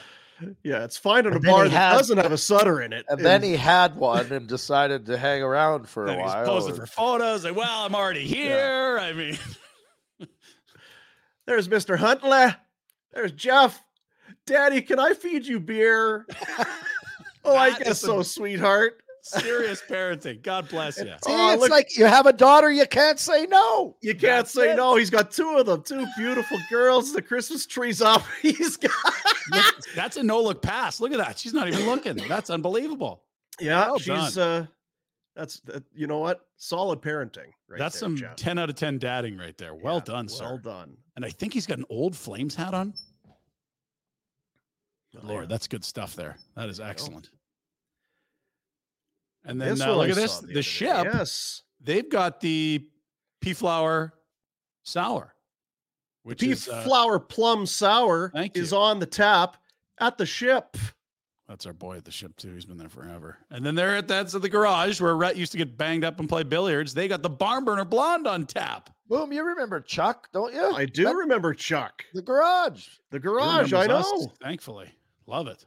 Yeah, 0.64 0.84
it's 0.84 0.98
fine 0.98 1.24
finding 1.26 1.34
a 1.34 1.36
And 1.36 1.46
bar 1.46 1.64
that 1.66 1.70
had- 1.72 1.94
doesn't 1.98 2.18
have 2.18 2.32
a 2.32 2.38
Sutter 2.38 2.82
in 2.82 2.94
it. 2.94 3.06
and 3.10 3.24
then 3.24 3.44
he 3.44 3.56
had 3.56 3.96
one 3.96 4.32
and 4.32 4.48
decided 4.48 5.06
to 5.06 5.16
hang 5.16 5.44
around 5.44 5.88
for 5.88 6.06
a 6.06 6.08
Then 6.08 6.18
he's 6.18 6.26
while. 6.26 6.46
posing 6.48 6.74
for 6.74 6.88
photos. 6.88 7.44
Like, 7.46 7.56
well, 7.56 7.86
I'm 7.86 7.94
already 7.94 8.26
here. 8.26 8.98
I 9.00 9.14
mean, 9.14 9.38
there's 11.46 11.68
Mr. 11.68 11.96
Huntley. 11.96 12.56
There's 13.14 13.32
Jeff. 13.34 13.84
Daddy, 14.48 14.82
can 14.82 15.00
I 15.00 15.14
feed 15.14 15.46
you 15.46 15.60
beer? 15.60 16.26
oh, 17.46 17.56
I 17.56 17.78
guess 17.78 18.00
so, 18.02 18.22
a- 18.22 18.24
sweetheart. 18.26 19.02
Serious 19.22 19.82
parenting. 19.88 20.42
God 20.42 20.68
bless 20.70 20.98
you. 20.98 21.06
See, 21.06 21.12
Oh, 21.28 21.54
it's 21.54 21.62
look- 21.62 21.72
like 21.72 21.98
you 21.98 22.06
have 22.06 22.26
a 22.26 22.34
daughter, 22.34 22.72
you 22.72 22.86
can't 22.88 23.20
say 23.20 23.46
no. 23.46 23.96
You 24.02 24.12
can't 24.14 24.22
That's 24.22 24.54
say 24.54 24.74
it. 24.74 24.76
no. 24.76 24.96
He's 24.96 25.10
got 25.10 25.32
two 25.32 25.58
of 25.58 25.66
them, 25.66 25.84
two 25.84 26.06
beautiful 26.18 26.58
girls. 26.70 27.14
The 27.14 27.22
Christmas 27.22 27.66
tree's 27.66 28.02
up. 28.02 28.24
He's 28.42 28.78
got. 28.78 28.92
That's 29.96 30.18
a 30.18 30.24
no 30.24 30.42
look 30.42 30.62
pass. 30.62 31.00
Look 31.00 31.12
at 31.12 31.18
that. 31.18 31.38
She's 31.38 31.54
not 31.54 31.68
even 31.68 31.86
looking. 31.86 32.16
That's 32.28 32.50
unbelievable. 32.50 33.24
yeah, 33.60 33.88
Well 33.88 34.00
she's 34.00 34.38
uh, 34.38 34.66
that's 35.36 35.60
that, 35.62 35.84
you 35.94 36.08
know 36.08 36.20
what? 36.20 36.42
Solid 36.58 37.02
parenting. 37.02 37.48
Right 37.70 37.78
that's 37.80 37.96
there, 37.96 38.08
some 38.08 38.18
Jeff. 38.18 38.36
10 38.36 38.60
out 38.60 38.70
of 38.70 38.76
10 38.76 38.98
dadding 39.00 39.38
right 39.38 39.58
there. 39.58 39.74
Well 39.76 39.96
Yeah, 39.96 40.02
done, 40.14 40.28
Well 40.28 40.58
sir. 40.58 40.58
done. 40.64 40.98
And 41.16 41.24
I 41.26 41.30
think 41.30 41.54
he's 41.54 41.66
got 41.66 41.78
an 41.78 41.86
old 41.90 42.16
Flames 42.16 42.54
hat 42.56 42.74
on. 42.74 42.94
Oh, 45.18 45.28
Lord, 45.28 45.44
yeah. 45.44 45.48
that's 45.48 45.68
good 45.68 45.84
stuff 45.84 46.16
there. 46.16 46.38
That 46.56 46.70
is 46.70 46.80
excellent. 46.80 47.30
And 49.46 49.60
then 49.60 49.82
uh, 49.82 49.88
one 49.88 49.98
look 49.98 50.08
I 50.08 50.10
at 50.12 50.16
this. 50.16 50.40
the 50.40 50.48
The, 50.48 50.52
other 50.52 50.54
day. 50.56 50.62
ship, 50.62 51.04
Yes. 51.14 51.64
they've 51.82 52.10
got 52.10 52.40
the 52.42 52.86
pea 53.42 53.54
flower 53.54 54.14
sour, 54.84 55.34
which 56.24 56.40
Pea 56.40 56.52
is 56.52 56.68
uh, 56.70 56.82
flower 56.84 57.20
plum 57.20 57.66
sour 57.66 58.30
Thank 58.34 58.56
is 58.58 58.72
on 58.74 59.00
the 59.00 59.06
tap 59.08 59.58
at 60.00 60.18
the 60.18 60.26
ship. 60.26 60.78
that's 61.48 61.66
our 61.66 61.74
boy 61.74 61.98
at 61.98 62.06
the 62.06 62.12
ship 62.12 62.36
too. 62.38 62.54
He's 62.54 62.66
been 62.66 62.78
there 62.78 62.90
forever. 62.90 63.38
And 63.50 63.66
then 63.66 63.76
they're 63.76 63.98
at 63.98 64.08
that's 64.08 64.36
at 64.36 64.42
the 64.44 64.50
garage 64.50 65.02
where 65.02 65.16
Rhett 65.18 65.36
used 65.38 65.52
to 65.54 65.58
get 65.58 65.78
banged 65.78 66.04
up 66.04 66.20
and 66.20 66.30
play 66.30 66.44
billiards. 66.44 66.94
They 66.94 67.08
got 67.08 67.24
the 67.24 67.30
barn 67.30 67.66
burner 67.66 67.86
blonde 67.86 68.28
on 68.28 68.46
tap. 68.46 68.90
Boom, 69.08 69.34
you 69.34 69.44
remember 69.44 69.82
Chuck, 69.82 70.30
don't 70.32 70.54
you? 70.54 70.72
I 70.72 70.86
do 70.86 71.04
That- 71.06 71.16
remember 71.16 71.54
Chuck. 71.54 72.06
the 72.14 72.22
garage. 72.22 72.88
The 73.10 73.20
garage, 73.20 73.74
I 73.74 73.82
remembers 73.84 74.06
us, 74.06 74.12
know. 74.12 74.32
thankfully, 74.42 74.90
love 75.28 75.48
it. 75.48 75.66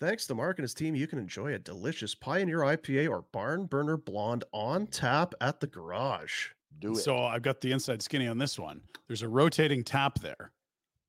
Thanks 0.00 0.26
to 0.28 0.34
Mark 0.34 0.58
and 0.58 0.64
his 0.64 0.72
team, 0.72 0.94
you 0.94 1.06
can 1.06 1.18
enjoy 1.18 1.52
a 1.52 1.58
delicious 1.58 2.14
Pioneer 2.14 2.60
IPA 2.60 3.10
or 3.10 3.22
Barn 3.32 3.66
Burner 3.66 3.98
Blonde 3.98 4.44
on 4.50 4.86
tap 4.86 5.34
at 5.42 5.60
the 5.60 5.66
garage. 5.66 6.46
Do 6.78 6.92
it. 6.92 6.96
So 6.96 7.22
I've 7.24 7.42
got 7.42 7.60
the 7.60 7.70
inside 7.70 8.00
skinny 8.00 8.26
on 8.26 8.38
this 8.38 8.58
one. 8.58 8.80
There's 9.08 9.20
a 9.20 9.28
rotating 9.28 9.84
tap 9.84 10.18
there. 10.20 10.52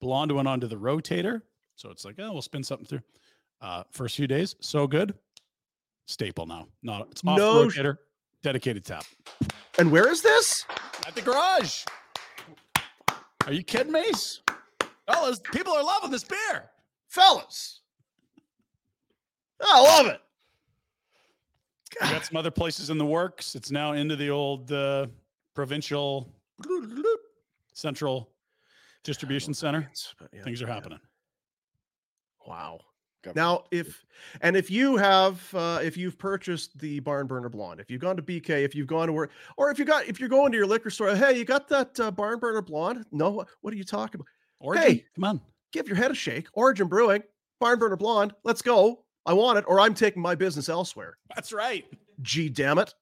Blonde 0.02 0.34
went 0.34 0.50
onto 0.50 0.68
the 0.68 0.76
rotator. 0.76 1.42
So 1.78 1.90
it's 1.90 2.04
like, 2.04 2.16
oh, 2.20 2.34
we'll 2.34 2.42
spin 2.42 2.64
something 2.64 2.86
through. 2.86 3.02
Uh, 3.62 3.84
first 3.92 4.18
few 4.18 4.28
days, 4.28 4.56
so 4.60 4.88
good. 4.88 5.14
Staple 6.08 6.46
now. 6.46 6.68
Not 6.84 7.08
it's 7.12 7.22
off 7.26 7.38
No 7.38 7.64
the 7.64 7.70
sh- 7.70 7.78
rotator, 7.78 7.98
dedicated 8.44 8.84
tap. 8.84 9.06
And 9.80 9.90
where 9.90 10.12
is 10.12 10.22
this? 10.22 10.66
At 11.08 11.16
the 11.16 11.22
garage. 11.22 11.86
Are 13.48 13.54
you 13.54 13.64
kidding 13.64 13.94
me? 13.94 14.04
Fellas, 15.08 15.40
people 15.54 15.72
are 15.72 15.84
loving 15.84 16.12
this 16.12 16.26
beer. 16.26 16.72
Fellas. 17.08 17.81
I 19.64 19.80
love 19.82 20.08
it. 20.08 20.22
We 22.02 22.08
got 22.10 22.26
some 22.26 22.38
other 22.38 22.52
places 22.52 22.90
in 22.90 22.98
the 22.98 23.06
works. 23.06 23.56
It's 23.56 23.70
now 23.72 23.94
into 23.94 24.16
the 24.16 24.30
old 24.30 24.72
uh, 24.72 25.08
provincial 25.54 26.32
central 27.74 28.30
distribution 29.04 29.54
center. 29.54 29.90
But 30.20 30.30
yeah, 30.34 30.44
Things 30.44 30.62
are 30.62 30.68
yeah. 30.68 30.74
happening. 30.74 31.00
Wow. 32.48 32.80
Government. 33.24 33.36
Now, 33.36 33.64
if 33.70 34.04
and 34.42 34.56
if 34.58 34.72
you 34.72 34.98
have 34.98 35.48
uh, 35.54 35.80
if 35.84 35.96
you've 35.96 36.18
purchased 36.18 36.80
the 36.80 37.00
Barn 37.02 37.28
Burner 37.28 37.50
Blonde, 37.50 37.80
if 37.80 37.92
you've 37.92 38.02
gone 38.02 38.16
to 38.16 38.24
BK, 38.24 38.64
if 38.64 38.74
you've 38.74 38.88
gone 38.88 39.06
to 39.08 39.14
work, 39.14 39.30
or 39.58 39.70
if 39.70 39.78
you 39.78 39.86
got 39.86 40.08
if 40.08 40.20
you're 40.20 40.30
going 40.30 40.52
to 40.52 40.58
your 40.58 40.66
liquor 40.66 40.90
store, 40.90 41.16
hey, 41.16 41.38
you 41.38 41.46
got 41.46 41.68
that 41.68 42.00
uh, 42.00 42.10
Barn 42.10 42.40
Burner 42.40 42.64
Blonde? 42.64 43.06
No, 43.12 43.30
what, 43.30 43.48
what 43.62 43.74
are 43.74 43.78
you 43.78 43.84
talking 43.84 44.16
about? 44.22 44.28
Origin, 44.60 44.84
Hey. 44.84 45.06
come 45.16 45.24
on. 45.26 45.42
Give 45.72 45.88
your 45.88 45.98
head 45.98 46.10
a 46.10 46.16
shake. 46.16 46.48
Origin 46.54 46.88
Brewing, 46.88 47.22
Barn 47.60 47.78
Burner 47.78 47.96
Blonde. 47.96 48.34
Let's 48.44 48.64
go. 48.64 49.04
I 49.26 49.34
want 49.34 49.58
it, 49.58 49.66
or 49.68 49.80
I'm 49.80 49.94
taking 49.94 50.22
my 50.22 50.36
business 50.36 50.70
elsewhere. 50.70 51.18
That's 51.36 51.54
right. 51.54 51.86
Gee, 52.22 52.50
damn 52.50 52.80
it! 52.80 52.94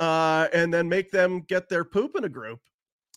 Uh, 0.00 0.48
and 0.52 0.72
then 0.72 0.88
make 0.88 1.10
them 1.10 1.40
get 1.40 1.68
their 1.68 1.84
poop 1.84 2.16
in 2.16 2.24
a 2.24 2.28
group. 2.28 2.60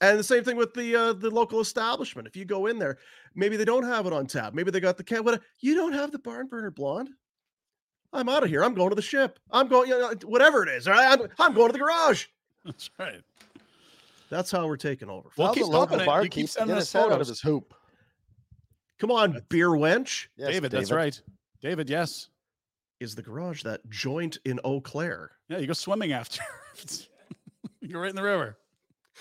And 0.02 0.20
the 0.20 0.24
same 0.24 0.44
thing 0.44 0.58
with 0.58 0.74
the 0.74 0.96
uh, 0.96 1.14
the 1.14 1.30
local 1.30 1.60
establishment. 1.62 2.28
If 2.28 2.36
you 2.36 2.46
go 2.46 2.68
in 2.68 2.78
there, 2.78 2.98
maybe 3.34 3.58
they 3.58 3.66
don't 3.66 3.84
have 3.84 4.06
it 4.06 4.14
on 4.14 4.28
tap. 4.28 4.54
Maybe 4.54 4.70
they 4.70 4.80
got 4.80 4.98
the 4.98 5.04
can. 5.04 5.24
What 5.24 5.42
you 5.62 5.76
don't 5.76 5.94
have 5.94 6.12
the 6.12 6.20
barn 6.20 6.48
burner 6.48 6.72
blonde? 6.72 7.10
I'm 8.14 8.30
out 8.30 8.44
of 8.44 8.50
here. 8.50 8.64
I'm 8.64 8.74
going 8.74 8.90
to 8.90 8.96
the 8.96 9.02
ship. 9.02 9.40
I'm 9.52 9.68
going. 9.68 9.90
You 9.90 10.00
know, 10.00 10.14
whatever 10.26 10.64
it 10.64 10.70
is. 10.70 10.88
all 10.88 10.94
right? 10.94 11.20
I'm, 11.20 11.28
I'm 11.40 11.54
going 11.54 11.70
to 11.70 11.74
the 11.74 11.80
garage. 11.80 12.26
That's 12.66 12.90
right. 13.00 13.22
That's 14.30 14.52
how 14.52 14.68
we're 14.68 14.78
taking 14.78 15.10
over. 15.10 15.30
Well, 15.38 15.48
How's 15.48 15.56
keep 15.56 15.66
the 15.66 15.72
local 15.72 15.98
pumping 15.98 16.14
it. 16.14 16.24
You 16.24 16.30
keep 16.30 16.50
sending 16.50 16.76
get 16.76 16.82
us 16.82 16.88
his 16.88 16.94
head 16.94 17.00
out 17.00 17.06
of 17.06 17.12
photos. 17.14 17.30
his 17.30 17.42
hoop? 17.42 17.74
Come 19.00 19.12
on, 19.12 19.42
beer 19.50 19.70
wench. 19.70 20.28
Yes, 20.36 20.52
David, 20.52 20.72
that's 20.72 20.92
right. 20.92 21.20
David, 21.62 21.90
yes. 21.90 22.30
Is 23.00 23.14
the 23.16 23.22
garage 23.22 23.64
that 23.64 23.88
joint 23.90 24.38
in 24.46 24.60
Eau 24.64 24.80
Claire? 24.82 25.32
Yeah, 25.50 25.58
you 25.58 25.68
go 25.68 25.74
swimming 25.74 26.14
after. 26.14 26.42
you 27.82 27.90
go 27.90 28.00
right 28.00 28.10
in 28.10 28.16
the 28.16 28.24
river. 28.24 28.58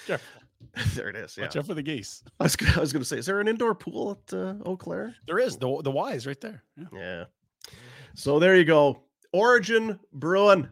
Careful. 0.07 0.27
there 0.95 1.09
it 1.09 1.17
is. 1.17 1.37
Yeah. 1.37 1.45
Watch 1.45 1.57
out 1.57 1.67
for 1.67 1.75
the 1.75 1.83
geese. 1.83 2.23
I 2.41 2.45
was, 2.45 2.57
gonna- 2.57 2.73
I 2.77 2.81
was 2.81 2.93
going 2.93 3.03
to 3.03 3.09
say, 3.09 3.19
is 3.19 3.27
there 3.27 3.41
an 3.41 3.49
indoor 3.49 3.75
pool 3.75 4.19
at 4.29 4.35
uh, 4.37 4.55
Eau 4.65 4.77
Claire? 4.77 5.15
There 5.27 5.39
is 5.39 5.57
the 5.57 5.81
the 5.83 5.91
Y 5.91 6.13
is 6.13 6.27
right 6.27 6.41
there. 6.41 6.63
Yeah. 6.77 6.87
Yeah. 6.93 7.25
So 8.15 8.39
there 8.39 8.57
you 8.57 8.65
go. 8.65 9.03
Origin 9.33 9.99
Brewing, 10.13 10.69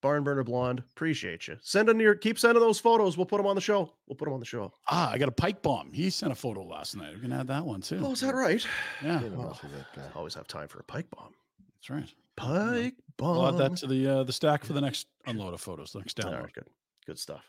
Barn 0.00 0.22
Burner 0.22 0.44
Blonde. 0.44 0.78
Appreciate 0.92 1.48
you. 1.48 1.56
Send 1.60 1.88
in 1.88 1.98
your 1.98 2.14
keep 2.14 2.38
sending 2.38 2.60
those 2.62 2.78
photos. 2.78 3.16
We'll 3.16 3.26
put 3.26 3.38
them 3.38 3.46
on 3.46 3.56
the 3.56 3.60
show. 3.60 3.92
We'll 4.06 4.16
put 4.16 4.26
them 4.26 4.34
on 4.34 4.40
the 4.40 4.46
show. 4.46 4.72
Ah, 4.88 5.10
I 5.10 5.18
got 5.18 5.28
a 5.28 5.32
pike 5.32 5.60
bomb. 5.60 5.92
He 5.92 6.08
sent 6.10 6.30
a 6.32 6.36
photo 6.36 6.62
last 6.62 6.96
night. 6.96 7.14
We 7.14 7.20
can 7.20 7.32
add 7.32 7.48
that 7.48 7.64
one 7.64 7.80
too. 7.80 8.00
Oh, 8.02 8.12
is 8.12 8.20
that 8.20 8.34
right? 8.34 8.64
Yeah, 9.02 9.20
You 9.22 9.30
know, 9.30 9.38
Well, 9.38 9.48
that's 9.48 9.62
what 9.64 9.72
that 9.72 9.86
guy- 9.94 10.08
Always 10.14 10.34
have 10.34 10.46
time 10.46 10.68
for 10.68 10.78
a 10.78 10.84
pike 10.84 11.06
bomb. 11.10 11.34
that's 11.76 11.90
right. 11.90 12.08
Pike 12.38 12.94
bomb. 13.16 13.36
We'll 13.36 13.48
add 13.48 13.58
that 13.72 13.76
to 13.78 13.86
the 13.86 14.06
uh, 14.06 14.24
the 14.24 14.32
stack 14.32 14.64
for 14.64 14.72
the 14.72 14.80
next 14.80 15.06
unload 15.26 15.54
of 15.54 15.60
photos. 15.60 15.92
The 15.92 15.98
next 16.00 16.22
All 16.24 16.30
download. 16.32 16.42
right, 16.44 16.52
good. 16.52 16.66
Good 17.06 17.18
stuff. 17.18 17.44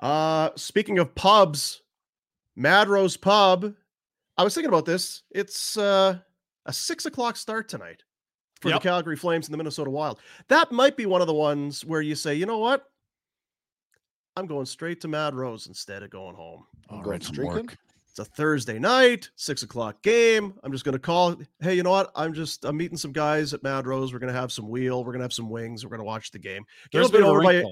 Uh 0.00 0.50
speaking 0.56 0.98
of 0.98 1.14
pubs, 1.14 1.82
Mad 2.56 2.88
Rose 2.88 3.16
Pub. 3.16 3.74
I 4.36 4.44
was 4.44 4.54
thinking 4.54 4.68
about 4.68 4.84
this. 4.84 5.22
It's 5.30 5.76
uh 5.76 6.18
a 6.66 6.72
six 6.72 7.06
o'clock 7.06 7.36
start 7.36 7.68
tonight 7.68 8.02
for 8.60 8.68
Yep. 8.68 8.82
the 8.82 8.88
Calgary 8.88 9.16
Flames 9.16 9.46
and 9.46 9.52
the 9.54 9.56
Minnesota 9.58 9.90
Wild. 9.90 10.20
That 10.48 10.70
might 10.72 10.96
be 10.96 11.06
one 11.06 11.20
of 11.20 11.26
the 11.26 11.34
ones 11.34 11.84
where 11.84 12.00
you 12.02 12.14
say, 12.14 12.34
you 12.34 12.44
know 12.46 12.58
what? 12.58 12.84
I'm 14.36 14.46
going 14.46 14.66
straight 14.66 15.00
to 15.00 15.08
Mad 15.08 15.34
Rose 15.34 15.66
instead 15.66 16.02
of 16.02 16.10
going 16.10 16.36
home. 16.36 16.64
I'm 16.88 16.98
going 16.98 17.10
right, 17.10 17.22
some 17.22 17.34
streaking? 17.34 17.68
It's 18.18 18.28
a 18.28 18.32
Thursday 18.32 18.80
night, 18.80 19.30
six 19.36 19.62
o'clock 19.62 20.02
game. 20.02 20.52
I'm 20.64 20.72
just 20.72 20.84
gonna 20.84 20.98
call. 20.98 21.36
Hey, 21.60 21.74
you 21.74 21.84
know 21.84 21.92
what? 21.92 22.10
I'm 22.16 22.34
just 22.34 22.64
I'm 22.64 22.76
meeting 22.76 22.98
some 22.98 23.12
guys 23.12 23.54
at 23.54 23.62
Mad 23.62 23.86
Rose. 23.86 24.12
We're 24.12 24.18
gonna 24.18 24.32
have 24.32 24.50
some 24.50 24.68
wheel. 24.68 25.04
We're 25.04 25.12
gonna 25.12 25.22
have 25.22 25.32
some 25.32 25.48
wings. 25.48 25.84
We're 25.84 25.90
gonna 25.90 26.02
watch 26.02 26.32
the 26.32 26.40
game. 26.40 26.64
Game 26.90 27.00
There's 27.00 27.12
will 27.12 27.20
be 27.20 27.24
over 27.24 27.42
by 27.44 27.62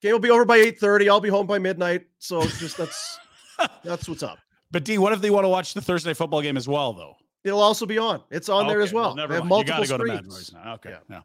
game 0.00 0.12
will 0.12 0.20
be 0.20 0.30
over 0.30 0.44
by 0.44 0.58
eight 0.58 0.78
thirty. 0.78 1.08
I'll 1.08 1.18
be 1.18 1.28
home 1.28 1.48
by 1.48 1.58
midnight. 1.58 2.06
So 2.20 2.42
it's 2.42 2.60
just 2.60 2.76
that's 2.76 3.18
that's 3.82 4.08
what's 4.08 4.22
up. 4.22 4.38
But 4.70 4.84
D, 4.84 4.98
what 4.98 5.12
if 5.12 5.20
they 5.20 5.30
want 5.30 5.44
to 5.44 5.48
watch 5.48 5.74
the 5.74 5.80
Thursday 5.82 6.14
football 6.14 6.40
game 6.40 6.56
as 6.56 6.68
well, 6.68 6.92
though? 6.92 7.16
It'll 7.42 7.60
also 7.60 7.84
be 7.84 7.98
on. 7.98 8.22
It's 8.30 8.48
on 8.48 8.68
there 8.68 8.80
as 8.80 8.90
Okay, 8.90 8.94
well. 8.94 9.16
never 9.16 9.32
they 9.32 9.40
have 9.40 9.48
mind. 9.48 9.66
You 9.66 9.74
multiple 9.74 9.98
gotta 9.98 10.04
go 10.04 10.04
to 10.04 10.12
Mad 10.12 10.18
screens. 10.18 10.34
Rose 10.36 10.52
now. 10.52 10.74
Okay. 10.74 10.90
Yeah. 10.90 10.98
Yeah. 11.10 11.20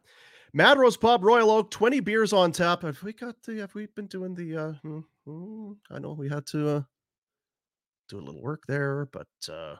Mad 0.53 0.79
Rose 0.79 0.97
Pub, 0.97 1.23
Royal 1.23 1.51
Oak, 1.51 1.69
20 1.69 1.99
beers 1.99 2.33
on 2.33 2.51
tap. 2.51 2.81
Have 2.81 3.03
we 3.03 3.13
got 3.13 3.39
the 3.43 3.59
have 3.59 3.75
we 3.75 3.85
been 3.85 4.07
doing 4.07 4.33
the 4.33 4.57
uh 4.57 4.71
hmm, 4.81 4.99
hmm, 5.27 5.73
I 5.91 5.99
know 5.99 6.13
we 6.13 6.27
had 6.27 6.47
to 6.47 6.67
uh 6.67 6.81
do 8.09 8.19
a 8.19 8.21
little 8.21 8.41
work 8.41 8.63
there, 8.67 9.07
but 9.11 9.27
uh 9.51 9.75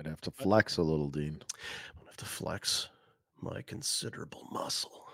I'd 0.00 0.06
have 0.06 0.20
to 0.22 0.30
flex 0.30 0.76
a 0.76 0.82
little, 0.82 1.08
Dean. 1.08 1.40
I'd 2.00 2.06
have 2.06 2.16
to 2.18 2.24
flex 2.24 2.88
my 3.40 3.62
considerable 3.62 4.46
muscle. 4.52 5.04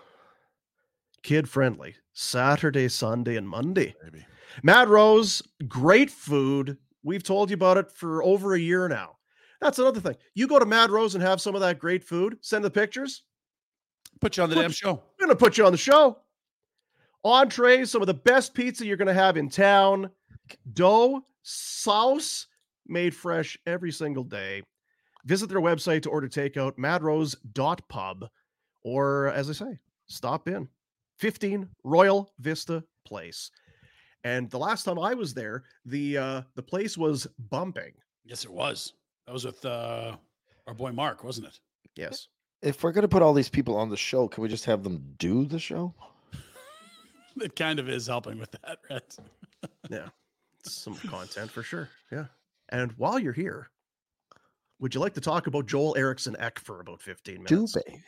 Kid 1.22 1.48
friendly. 1.48 1.94
Saturday, 2.12 2.88
Sunday, 2.88 3.36
and 3.36 3.48
Monday. 3.48 3.94
Maybe. 4.02 4.26
Mad 4.62 4.88
Rose, 4.90 5.42
great 5.68 6.10
food. 6.10 6.76
We've 7.02 7.22
told 7.22 7.48
you 7.48 7.54
about 7.54 7.78
it 7.78 7.90
for 7.92 8.22
over 8.22 8.54
a 8.54 8.58
year 8.60 8.88
now. 8.88 9.16
That's 9.60 9.78
another 9.78 10.00
thing. 10.00 10.16
You 10.34 10.46
go 10.46 10.58
to 10.58 10.66
Mad 10.66 10.90
Rose 10.90 11.14
and 11.14 11.24
have 11.24 11.40
some 11.40 11.54
of 11.54 11.62
that 11.62 11.78
great 11.78 12.04
food, 12.04 12.36
send 12.42 12.62
the 12.62 12.70
pictures. 12.70 13.22
Put 14.20 14.36
you 14.36 14.42
on 14.42 14.50
the 14.50 14.56
Put- 14.56 14.62
damn 14.62 14.70
show. 14.70 14.92
We're 15.18 15.26
going 15.26 15.36
to 15.36 15.42
put 15.42 15.56
you 15.56 15.64
on 15.64 15.72
the 15.72 15.78
show. 15.78 16.18
Entrees, 17.24 17.90
some 17.90 18.02
of 18.02 18.06
the 18.06 18.12
best 18.14 18.52
pizza 18.52 18.84
you're 18.84 18.98
going 18.98 19.08
to 19.08 19.14
have 19.14 19.38
in 19.38 19.48
town. 19.48 20.10
Dough, 20.74 21.24
sauce, 21.44 22.46
made 22.86 23.14
fresh 23.14 23.56
every 23.66 23.92
single 23.92 24.24
day. 24.24 24.62
Visit 25.24 25.48
their 25.48 25.60
website 25.60 26.02
to 26.02 26.10
order 26.10 26.28
takeout, 26.28 26.76
madrose.pub, 26.76 28.28
or 28.82 29.28
as 29.28 29.48
I 29.48 29.52
say, 29.52 29.78
stop 30.06 30.48
in. 30.48 30.68
15 31.20 31.68
Royal 31.84 32.32
Vista 32.40 32.82
Place. 33.06 33.50
And 34.24 34.50
the 34.50 34.58
last 34.58 34.84
time 34.84 34.98
I 34.98 35.14
was 35.14 35.32
there, 35.34 35.64
the 35.84 36.18
uh 36.18 36.42
the 36.54 36.62
place 36.62 36.98
was 36.98 37.26
bumping. 37.50 37.92
Yes, 38.24 38.44
it 38.44 38.50
was. 38.50 38.94
That 39.26 39.32
was 39.32 39.44
with 39.44 39.64
uh, 39.64 40.16
our 40.66 40.74
boy 40.74 40.92
Mark, 40.92 41.24
wasn't 41.24 41.46
it? 41.48 41.60
Yes. 41.94 42.28
If 42.62 42.82
we're 42.82 42.92
gonna 42.92 43.08
put 43.08 43.22
all 43.22 43.34
these 43.34 43.50
people 43.50 43.76
on 43.76 43.90
the 43.90 43.96
show, 43.96 44.26
can 44.28 44.42
we 44.42 44.48
just 44.48 44.64
have 44.64 44.82
them 44.82 45.14
do 45.18 45.44
the 45.44 45.58
show? 45.58 45.94
It 47.40 47.56
kind 47.56 47.80
of 47.80 47.88
is 47.88 48.06
helping 48.06 48.38
with 48.38 48.52
that, 48.52 48.78
right? 48.88 49.16
Yeah. 49.90 50.08
Some 50.66 50.94
content 50.96 51.50
for 51.50 51.62
sure. 51.62 51.88
Yeah. 52.10 52.26
And 52.70 52.92
while 52.92 53.18
you're 53.18 53.32
here, 53.32 53.70
would 54.80 54.94
you 54.94 55.00
like 55.00 55.14
to 55.14 55.20
talk 55.20 55.46
about 55.46 55.66
Joel 55.66 55.96
Eriksson 55.96 56.36
Ek 56.38 56.58
for 56.58 56.80
about 56.80 57.00
15 57.02 57.42
minutes? 57.42 57.76
Dubé. 57.76 58.00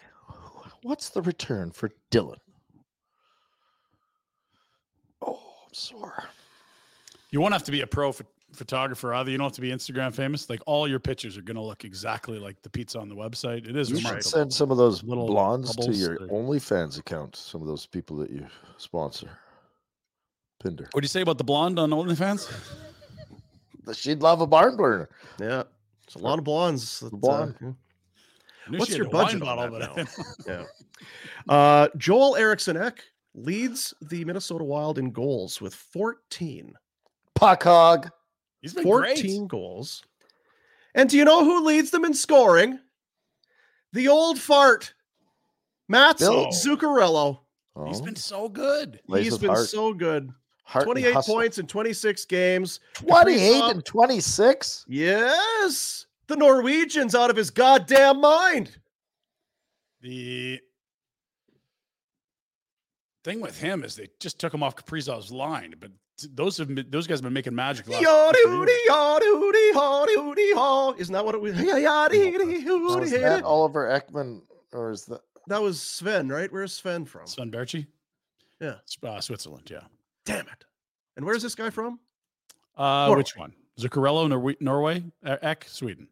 What's 0.82 1.10
the 1.10 1.22
return 1.22 1.70
for 1.70 1.90
Dylan? 2.10 2.36
Oh, 5.22 5.38
I'm 5.66 5.74
sore. 5.74 6.24
You 7.30 7.40
won't 7.40 7.52
have 7.52 7.64
to 7.64 7.72
be 7.72 7.80
a 7.82 7.86
pro 7.86 8.12
ph- 8.12 8.28
photographer 8.54 9.12
either. 9.14 9.30
You 9.30 9.36
don't 9.38 9.46
have 9.46 9.52
to 9.54 9.60
be 9.60 9.70
Instagram 9.70 10.14
famous. 10.14 10.48
Like 10.48 10.60
all 10.66 10.86
your 10.88 11.00
pictures 11.00 11.36
are 11.36 11.42
going 11.42 11.56
to 11.56 11.62
look 11.62 11.84
exactly 11.84 12.38
like 12.38 12.60
the 12.62 12.70
pizza 12.70 12.98
on 12.98 13.08
the 13.08 13.16
website. 13.16 13.68
It 13.68 13.76
is 13.76 13.90
You 13.90 13.98
should 14.00 14.24
send 14.24 14.52
some 14.52 14.70
of 14.70 14.76
those 14.76 15.02
Little 15.02 15.26
blondes 15.26 15.74
to 15.76 15.92
your 15.92 16.14
or- 16.14 16.28
OnlyFans 16.28 16.98
account. 16.98 17.36
Some 17.36 17.60
of 17.62 17.68
those 17.68 17.86
people 17.86 18.16
that 18.18 18.30
you 18.30 18.46
sponsor. 18.78 19.28
Pinder. 20.58 20.88
What 20.92 21.00
do 21.02 21.04
you 21.04 21.08
say 21.08 21.20
about 21.20 21.38
the 21.38 21.44
blonde 21.44 21.78
on 21.78 21.90
OnlyFans? 21.90 22.50
She'd 23.94 24.20
love 24.22 24.40
a 24.40 24.46
barn 24.46 24.76
burner. 24.76 25.08
Yeah. 25.40 25.64
It's 26.04 26.14
a 26.14 26.18
lot 26.18 26.38
of 26.38 26.44
blondes. 26.44 27.00
that, 27.00 27.12
uh, 27.12 27.16
Blonde. 27.16 27.54
yeah. 27.60 27.68
I 28.66 28.70
knew 28.70 28.78
What's 28.78 28.96
your 28.96 29.06
had 29.06 29.14
a 29.14 29.16
wine 29.16 29.38
budget 29.38 29.42
on 29.42 29.70
bottle, 29.70 29.78
that 29.96 30.18
now? 30.18 30.24
Yeah. 31.48 31.54
Uh, 31.54 31.88
Joel 31.96 32.36
Eriksson 32.36 32.76
Ek 32.76 33.02
leads 33.34 33.92
the 34.00 34.24
Minnesota 34.24 34.64
Wild 34.64 34.98
in 34.98 35.10
goals 35.10 35.60
with 35.60 35.74
14. 35.74 36.74
Puck 37.34 37.62
hog. 37.62 38.08
He's 38.62 38.72
been 38.74 38.82
14 38.84 39.14
great. 39.40 39.48
goals. 39.48 40.02
And 40.94 41.08
do 41.10 41.16
you 41.16 41.24
know 41.24 41.44
who 41.44 41.64
leads 41.64 41.90
them 41.90 42.04
in 42.04 42.14
scoring? 42.14 42.78
The 43.92 44.08
old 44.08 44.38
fart, 44.38 44.94
Matt 45.88 46.18
Bill. 46.18 46.46
Zuccarello. 46.46 47.38
Oh, 47.76 47.84
He's 47.86 48.00
been 48.00 48.16
so 48.16 48.48
good. 48.48 48.98
plays 49.06 49.24
He's 49.24 49.32
with 49.34 49.42
been 49.42 49.50
heart- 49.50 49.68
so 49.68 49.92
good. 49.92 50.30
Heart 50.66 50.82
and 50.88 50.94
28 50.96 51.14
hustle. 51.14 51.34
points 51.34 51.58
in 51.58 51.66
26 51.68 52.24
games. 52.24 52.80
28 52.94 53.38
Kaprizov- 53.62 53.70
and 53.70 53.84
26. 53.84 54.84
Yes. 54.88 56.06
The 56.26 56.36
Norwegian's 56.36 57.14
out 57.14 57.30
of 57.30 57.36
his 57.36 57.50
goddamn 57.50 58.20
mind. 58.20 58.76
The 60.00 60.60
thing 63.22 63.40
with 63.40 63.56
him 63.58 63.84
is 63.84 63.94
they 63.94 64.08
just 64.18 64.40
took 64.40 64.52
him 64.52 64.62
off 64.64 64.74
Kaprizov's 64.74 65.30
line, 65.30 65.74
but 65.78 65.92
those 66.34 66.56
have 66.58 66.74
been, 66.74 66.84
those 66.90 67.06
guys 67.06 67.18
have 67.18 67.24
been 67.24 67.32
making 67.32 67.54
magic. 67.54 67.88
last 67.88 68.02
couple 68.02 68.30
of 68.30 68.36
years. 68.66 68.80
Isn't 70.98 71.12
that 71.12 71.24
what 71.24 71.34
it 71.36 71.40
was? 71.40 71.56
So 73.10 73.16
that 73.18 73.44
Oliver 73.44 73.86
Ekman 73.88 74.42
or 74.72 74.90
is 74.90 75.04
that 75.06 75.20
That 75.46 75.62
was 75.62 75.80
Sven, 75.80 76.28
right? 76.28 76.52
Where's 76.52 76.72
Sven 76.72 77.04
from? 77.04 77.26
Sven 77.28 77.52
Baertschi? 77.52 77.86
Yeah. 78.60 78.76
Uh, 79.02 79.20
Switzerland, 79.20 79.68
yeah. 79.70 79.82
Damn 80.26 80.46
it. 80.48 80.64
And 81.16 81.24
where's 81.24 81.42
this 81.42 81.54
guy 81.54 81.70
from? 81.70 81.98
Uh, 82.76 83.06
Norway. 83.06 83.16
which 83.16 83.36
one? 83.36 83.54
Zuccarello, 83.80 84.28
Norwe- 84.28 84.60
Norway? 84.60 85.02
Uh, 85.24 85.36
Ek, 85.40 85.64
Sweden. 85.66 86.08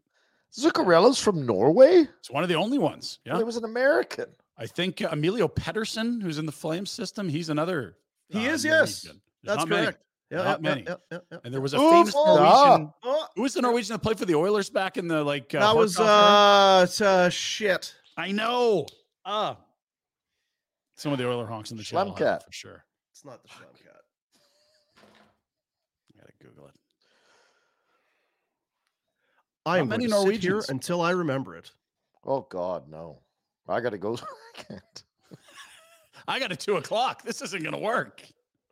Zuccarello's 0.57 1.21
from 1.21 1.45
Norway? 1.45 2.07
It's 2.19 2.31
one 2.31 2.43
of 2.43 2.49
the 2.49 2.55
only 2.55 2.79
ones. 2.79 3.19
Yeah. 3.27 3.37
He 3.37 3.45
was 3.45 3.57
an 3.57 3.65
American. 3.65 4.27
I 4.57 4.67
think 4.67 5.03
uh, 5.03 5.09
Emilio 5.13 5.49
Pettersen, 5.49 6.23
who's 6.23 6.39
in 6.39 6.47
the 6.47 6.53
Flame 6.53 6.87
system, 6.87 7.29
he's 7.29 7.51
another. 7.51 7.97
He 8.29 8.49
uh, 8.49 8.53
is, 8.53 8.65
yes. 8.65 9.07
That's 9.43 9.59
not 9.59 9.69
many. 9.69 9.83
correct. 9.83 9.99
Yeah, 10.31 10.39
Not 10.39 10.63
yeah, 10.63 10.69
many. 10.71 10.83
Yeah, 10.83 10.95
yeah, 11.13 11.19
yeah, 11.31 11.39
And 11.45 11.53
there 11.53 11.61
was 11.61 11.75
a 11.75 11.79
Oof, 11.79 11.91
famous 11.93 12.15
oh, 12.17 12.37
Norwegian. 12.37 12.93
Oh, 13.03 13.27
Who 13.37 13.43
was 13.43 13.53
the 13.53 13.61
Norwegian 13.63 13.95
that 13.95 13.99
played 13.99 14.19
for 14.19 14.25
the 14.25 14.35
Oilers 14.35 14.71
back 14.71 14.97
in 14.97 15.07
the 15.07 15.23
like? 15.23 15.55
Uh, 15.55 15.61
that 15.61 15.77
was 15.77 15.99
uh, 16.01 16.81
it's, 16.85 17.01
uh 17.01 17.29
shit. 17.29 17.95
I 18.17 18.33
know. 18.33 18.87
Ah, 19.27 19.59
some 20.97 21.13
of 21.13 21.19
the 21.19 21.29
Oiler 21.29 21.47
honks 21.47 21.71
in 21.73 21.77
the 21.77 21.83
channel 21.83 22.15
have 22.15 22.43
for 22.45 22.53
sure. 22.53 22.85
It's 23.13 23.25
not 23.25 23.43
the 23.43 23.49
Schlemcat. 23.49 24.01
I 26.15 26.21
gotta 26.21 26.33
Google 26.41 26.67
it. 26.69 26.75
I 29.67 29.79
am 29.79 29.89
many 29.89 30.07
going 30.07 30.27
to 30.27 30.33
sit 30.35 30.43
here 30.43 30.63
until 30.69 31.01
I 31.01 31.11
remember 31.11 31.57
it. 31.57 31.71
Oh 32.25 32.43
God, 32.51 32.89
no. 32.89 33.21
I 33.69 33.81
gotta 33.81 33.99
go. 33.99 34.15
I 34.59 34.63
can't. 34.63 35.03
I 36.29 36.39
got 36.39 36.53
a 36.53 36.57
two 36.57 36.77
o'clock. 36.77 37.23
This 37.23 37.41
isn't 37.43 37.63
gonna 37.63 37.79
work. 37.79 38.23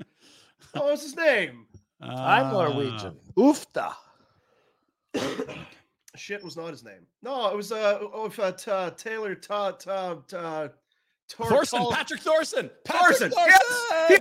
Oh, 0.74 0.86
what's 0.86 1.02
his 1.02 1.14
name? 1.16 1.66
I'm 2.00 2.46
Ah, 2.46 2.50
Norwegian. 2.50 3.14
Oofta. 3.36 3.92
Shit 6.16 6.42
was 6.42 6.56
not 6.56 6.70
his 6.70 6.82
name. 6.82 7.06
No, 7.22 7.48
it 7.50 7.56
was 7.56 7.72
uh, 7.72 7.98
oh, 8.00 8.24
if, 8.26 8.38
uh, 8.38 8.52
t- 8.52 8.70
uh 8.70 8.90
Taylor 8.92 9.34
Ta 9.34 9.72
Ta 9.72 10.14
Ta 10.26 10.68
Tor- 11.28 11.46
Thoresen, 11.46 11.78
Tol- 11.78 11.92
Patrick 11.92 12.22
Thoresen, 12.22 12.70
Patrick 12.84 13.18
Thoresen. 13.18 13.32
Thoresen. 13.32 13.48
Yes. 13.48 14.18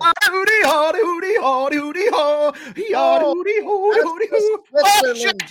That's 4.74 5.01
Oh, 5.05 5.13
shit! 5.13 5.41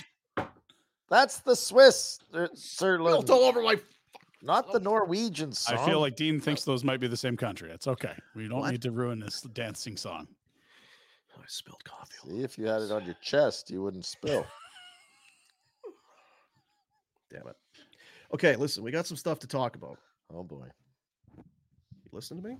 Switzerland. 1.11 1.21
That's 1.21 1.39
the 1.39 1.55
Swiss 1.55 2.19
uh, 2.33 2.47
Spilled 2.55 3.29
all 3.29 3.43
over 3.43 3.61
my. 3.61 3.75
not 4.41 4.71
the 4.71 4.79
Norwegian 4.79 5.51
song. 5.51 5.77
I 5.77 5.85
feel 5.85 5.99
like 5.99 6.15
Dean 6.15 6.39
thinks 6.39 6.63
those 6.63 6.83
might 6.83 6.99
be 6.99 7.07
the 7.07 7.17
same 7.17 7.35
country. 7.37 7.69
It's 7.71 7.87
okay. 7.87 8.13
We 8.35 8.47
don't 8.47 8.61
What? 8.61 8.71
need 8.71 8.81
to 8.83 8.91
ruin 8.91 9.19
this 9.19 9.41
dancing 9.53 9.97
song. 9.97 10.27
I 11.37 11.43
spilled 11.47 11.83
coffee. 11.83 12.15
See, 12.29 12.43
if 12.43 12.57
you 12.57 12.65
had 12.67 12.81
it 12.81 12.91
on 12.91 13.05
your 13.05 13.15
chest, 13.21 13.69
you 13.71 13.81
wouldn't 13.81 14.05
spill. 14.05 14.45
Damn 17.31 17.47
it. 17.47 17.55
Okay, 18.33 18.55
listen, 18.55 18.83
we 18.83 18.91
got 18.91 19.07
some 19.07 19.17
stuff 19.17 19.39
to 19.39 19.47
talk 19.47 19.75
about. 19.75 19.97
Oh 20.33 20.43
boy. 20.43 20.65
You 21.37 21.43
listen 22.11 22.41
to 22.41 22.47
me? 22.47 22.57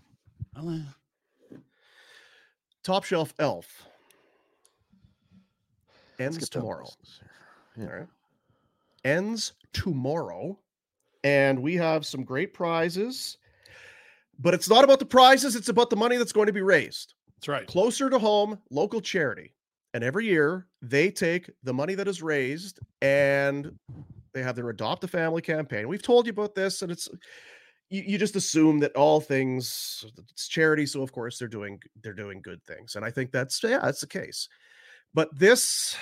Well, 0.56 0.70
eh, 1.54 1.58
Top 2.84 3.04
Shelf 3.04 3.34
Elf 3.40 3.68
Let's 6.20 6.20
ends 6.20 6.38
get 6.38 6.50
down 6.52 6.62
to 6.62 6.66
tomorrow. 6.68 6.86
business 6.86 7.20
here. 7.76 7.86
All 7.88 8.00
right. 8.00 8.08
Ends 9.04 9.54
tomorrow. 9.74 10.60
And 11.24 11.62
we 11.62 11.76
have 11.76 12.06
some 12.06 12.24
great 12.24 12.54
prizes. 12.54 13.38
But 14.40 14.54
it's 14.54 14.70
not 14.70 14.84
about 14.84 15.00
the 15.00 15.06
prizes, 15.06 15.56
it's 15.56 15.70
about 15.70 15.90
the 15.90 15.96
money 15.96 16.18
that's 16.18 16.32
going 16.32 16.48
to 16.48 16.54
be 16.54 16.62
raised. 16.62 17.14
That's 17.38 17.48
right. 17.48 17.68
Closer 17.68 18.10
to 18.10 18.18
home, 18.18 18.60
local 18.72 19.02
charity. 19.02 19.54
And 19.94 20.04
every 20.04 20.26
year 20.26 20.68
they 20.82 21.12
take 21.12 21.50
the 21.64 21.74
money 21.74 21.96
that 21.96 22.08
is 22.08 22.22
raised 22.22 22.80
and 23.02 23.78
they 24.34 24.42
have 24.42 24.56
their 24.56 24.70
adopt 24.70 25.04
a 25.04 25.08
family 25.08 25.42
campaign. 25.42 25.88
We've 25.88 26.02
told 26.02 26.26
you 26.26 26.32
about 26.32 26.56
this, 26.56 26.82
and 26.82 26.92
it's 26.92 27.10
you, 27.90 28.04
you 28.06 28.18
just 28.18 28.36
assume 28.36 28.80
that 28.80 28.96
all 28.96 29.20
things 29.20 30.06
it's 30.30 30.48
charity, 30.48 30.86
so 30.86 31.02
of 31.02 31.12
course 31.12 31.38
they're 31.38 31.48
doing 31.48 31.80
they're 32.02 32.14
doing 32.14 32.42
good 32.42 32.64
things. 32.64 32.96
And 32.96 33.04
I 33.04 33.12
think 33.12 33.32
that's 33.32 33.62
yeah, 33.64 33.80
that's 33.80 34.02
the 34.02 34.08
case. 34.08 34.48
But 35.14 35.38
this, 35.38 35.96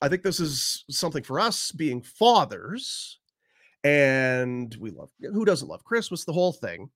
I 0.00 0.08
think 0.08 0.22
this 0.22 0.40
is 0.40 0.84
something 0.90 1.22
for 1.22 1.38
us 1.38 1.70
being 1.72 2.02
fathers, 2.02 3.18
and 3.84 4.74
we 4.80 4.90
love 4.90 5.10
who 5.20 5.44
doesn't 5.44 5.68
love 5.68 5.84
Christmas, 5.84 6.24
the 6.24 6.32
whole 6.32 6.52
thing. 6.52 6.90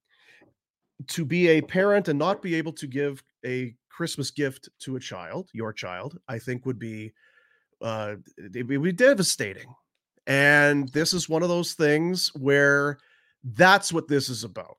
To 1.08 1.24
be 1.24 1.48
a 1.48 1.60
parent 1.60 2.08
and 2.08 2.18
not 2.18 2.42
be 2.42 2.54
able 2.54 2.72
to 2.74 2.86
give 2.86 3.22
a 3.44 3.74
Christmas 3.88 4.30
gift 4.30 4.68
to 4.80 4.96
a 4.96 5.00
child, 5.00 5.50
your 5.52 5.72
child, 5.72 6.18
I 6.28 6.38
think 6.38 6.66
would 6.66 6.78
be 6.78 7.12
uh 7.80 8.16
it 8.36 8.66
would 8.66 8.82
be 8.82 8.92
devastating. 8.92 9.74
And 10.26 10.88
this 10.90 11.12
is 11.12 11.28
one 11.28 11.42
of 11.42 11.48
those 11.48 11.74
things 11.74 12.30
where 12.34 12.98
that's 13.42 13.92
what 13.92 14.08
this 14.08 14.28
is 14.28 14.44
about. 14.44 14.78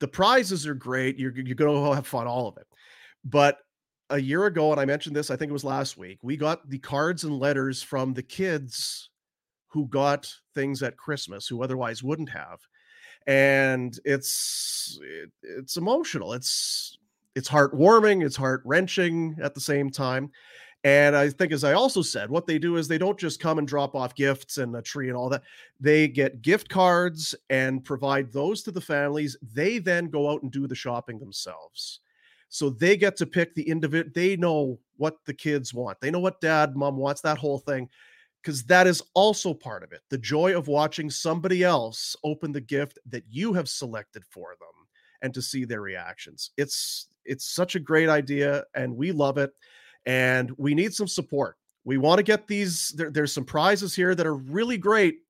The 0.00 0.08
prizes 0.08 0.66
are 0.66 0.74
great. 0.74 1.18
You're 1.18 1.32
you're 1.34 1.54
going 1.54 1.74
to 1.74 1.94
have 1.94 2.06
fun, 2.06 2.26
all 2.26 2.48
of 2.48 2.56
it. 2.56 2.66
But 3.24 3.58
a 4.12 4.20
year 4.20 4.46
ago, 4.46 4.70
and 4.70 4.80
I 4.80 4.84
mentioned 4.84 5.16
this, 5.16 5.30
I 5.30 5.36
think 5.36 5.50
it 5.50 5.54
was 5.54 5.64
last 5.64 5.96
week, 5.96 6.18
we 6.22 6.36
got 6.36 6.68
the 6.68 6.78
cards 6.78 7.24
and 7.24 7.38
letters 7.38 7.82
from 7.82 8.14
the 8.14 8.22
kids 8.22 9.10
who 9.68 9.86
got 9.86 10.32
things 10.54 10.82
at 10.82 10.96
Christmas 10.96 11.48
who 11.48 11.62
otherwise 11.62 12.02
wouldn't 12.02 12.28
have. 12.28 12.60
And 13.26 13.98
it's 14.04 14.98
it, 15.02 15.30
it's 15.42 15.76
emotional. 15.76 16.34
It's 16.34 16.98
it's 17.34 17.48
heartwarming, 17.48 18.24
it's 18.24 18.36
heart 18.36 18.62
wrenching 18.64 19.36
at 19.42 19.54
the 19.54 19.60
same 19.60 19.90
time. 19.90 20.30
And 20.84 21.14
I 21.14 21.30
think, 21.30 21.52
as 21.52 21.62
I 21.62 21.74
also 21.74 22.02
said, 22.02 22.28
what 22.28 22.46
they 22.46 22.58
do 22.58 22.76
is 22.76 22.88
they 22.88 22.98
don't 22.98 23.18
just 23.18 23.38
come 23.38 23.58
and 23.58 23.68
drop 23.68 23.94
off 23.94 24.16
gifts 24.16 24.58
and 24.58 24.74
a 24.74 24.82
tree 24.82 25.08
and 25.08 25.16
all 25.16 25.28
that. 25.28 25.44
They 25.80 26.08
get 26.08 26.42
gift 26.42 26.68
cards 26.68 27.34
and 27.50 27.84
provide 27.84 28.32
those 28.32 28.62
to 28.64 28.72
the 28.72 28.80
families. 28.80 29.36
They 29.54 29.78
then 29.78 30.08
go 30.08 30.28
out 30.28 30.42
and 30.42 30.50
do 30.50 30.66
the 30.66 30.74
shopping 30.74 31.20
themselves. 31.20 32.00
So 32.52 32.68
they 32.68 32.98
get 32.98 33.16
to 33.16 33.24
pick 33.24 33.54
the 33.54 33.66
individual. 33.66 34.12
They 34.14 34.36
know 34.36 34.78
what 34.98 35.16
the 35.24 35.32
kids 35.32 35.72
want. 35.72 35.98
They 36.02 36.10
know 36.10 36.20
what 36.20 36.42
dad, 36.42 36.76
mom 36.76 36.98
wants, 36.98 37.22
that 37.22 37.38
whole 37.38 37.58
thing. 37.58 37.88
Because 38.42 38.62
that 38.64 38.86
is 38.86 39.02
also 39.14 39.54
part 39.54 39.82
of 39.82 39.92
it. 39.92 40.02
The 40.10 40.18
joy 40.18 40.54
of 40.54 40.68
watching 40.68 41.08
somebody 41.08 41.64
else 41.64 42.14
open 42.24 42.52
the 42.52 42.60
gift 42.60 42.98
that 43.06 43.24
you 43.30 43.54
have 43.54 43.70
selected 43.70 44.22
for 44.28 44.54
them 44.60 44.86
and 45.22 45.32
to 45.32 45.40
see 45.40 45.64
their 45.64 45.80
reactions. 45.80 46.50
It's 46.58 47.08
it's 47.24 47.46
such 47.46 47.74
a 47.74 47.80
great 47.80 48.10
idea 48.10 48.64
and 48.74 48.94
we 48.94 49.12
love 49.12 49.38
it 49.38 49.52
and 50.04 50.50
we 50.58 50.74
need 50.74 50.92
some 50.92 51.08
support. 51.08 51.56
We 51.84 51.96
want 51.96 52.18
to 52.18 52.22
get 52.22 52.46
these 52.46 52.90
there, 52.90 53.10
there's 53.10 53.32
some 53.32 53.46
prizes 53.46 53.94
here 53.94 54.14
that 54.14 54.26
are 54.26 54.34
really 54.34 54.76
great 54.76 55.20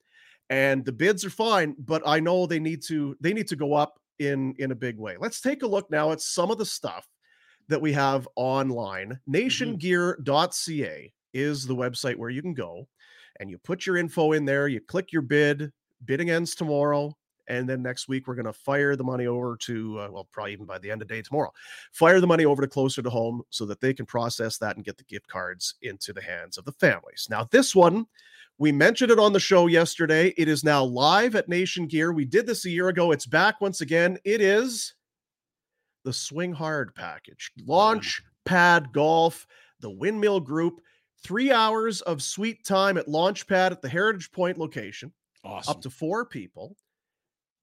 and 0.51 0.85
the 0.85 0.91
bids 0.91 1.25
are 1.25 1.31
fine, 1.31 1.77
but 1.79 2.03
I 2.05 2.19
know 2.19 2.47
they 2.47 2.59
need 2.59 2.83
to 2.85 3.17
they 3.21 3.33
need 3.33 3.47
to 3.49 3.57
go 3.57 3.75
up 3.75 4.01
in 4.19 4.57
in 4.59 4.73
a 4.73 4.75
big 4.75 4.99
way. 4.99 5.17
Let's 5.21 5.41
take 5.41 5.63
a 5.63 5.69
look 5.69 5.89
now 5.89 6.11
at 6.11 6.21
some 6.21 6.51
of 6.51 6.59
the 6.59 6.67
stuff 6.67 7.07
that 7.69 7.81
we 7.81 7.93
have 7.93 8.29
online. 8.37 9.19
Nationgear.ca 9.29 11.13
is 11.35 11.67
the 11.67 11.77
website 11.77 12.17
where 12.17 12.31
you 12.31 12.43
can 12.43 12.55
go 12.55 12.87
and 13.41 13.51
you 13.51 13.59
put 13.59 13.87
your 13.87 13.97
info 13.97 14.33
in 14.33 14.45
there, 14.45 14.69
you 14.69 14.81
click 14.81 15.13
your 15.13 15.23
bid, 15.23 15.73
bidding 16.05 16.31
ends 16.31 16.55
tomorrow 16.55 17.17
and 17.49 17.69
then 17.69 17.83
next 17.83 18.09
week 18.09 18.27
we're 18.27 18.35
going 18.35 18.47
to 18.47 18.53
fire 18.53 18.97
the 18.97 19.05
money 19.05 19.27
over 19.27 19.57
to 19.57 19.99
uh, 20.01 20.09
well 20.11 20.29
probably 20.33 20.53
even 20.53 20.67
by 20.67 20.79
the 20.79 20.91
end 20.91 21.03
of 21.03 21.09
the 21.09 21.15
day 21.15 21.23
tomorrow 21.23 21.53
fire 21.93 22.21
the 22.21 22.27
money 22.27 22.45
over 22.45 22.63
to 22.63 22.69
closer 22.69 23.03
to 23.03 23.11
home 23.11 23.43
so 23.51 23.65
that 23.67 23.81
they 23.81 23.93
can 23.93 24.07
process 24.07 24.59
that 24.59 24.77
and 24.77 24.85
get 24.85 24.97
the 24.97 25.05
gift 25.05 25.29
cards 25.29 25.75
into 25.83 26.13
the 26.13 26.23
hands 26.23 26.59
of 26.59 26.65
the 26.65 26.73
families. 26.73 27.27
Now 27.31 27.45
this 27.51 27.75
one 27.75 28.07
we 28.59 28.71
mentioned 28.71 29.11
it 29.11 29.19
on 29.19 29.33
the 29.33 29.41
show 29.41 29.67
yesterday. 29.67 30.35
It 30.37 30.47
is 30.47 30.63
now 30.63 30.85
live 30.85 31.35
at 31.35 31.49
nation 31.49 31.87
gear 31.87 32.13
we 32.13 32.25
did 32.25 32.47
this 32.47 32.65
a 32.65 32.71
year 32.71 32.89
ago. 32.89 33.11
It's 33.11 33.27
back 33.27 33.61
once 33.61 33.81
again. 33.81 34.19
It 34.25 34.41
is 34.41 34.95
the 36.05 36.13
swing 36.13 36.53
hard 36.53 36.95
package 36.95 37.51
launch 37.67 38.23
pad 38.45 38.93
golf 38.93 39.47
the 39.81 39.91
windmill 39.91 40.41
group 40.41 40.81
three 41.23 41.53
hours 41.53 42.01
of 42.03 42.23
sweet 42.23 42.65
time 42.65 42.97
at 42.99 43.07
launch 43.09 43.47
pad 43.47 43.73
at 43.73 43.81
the 43.83 43.89
heritage 43.89 44.31
point 44.33 44.59
location 44.59 45.13
Awesome. 45.45 45.71
up 45.73 45.83
to 45.83 45.91
four 45.91 46.25
people 46.27 46.77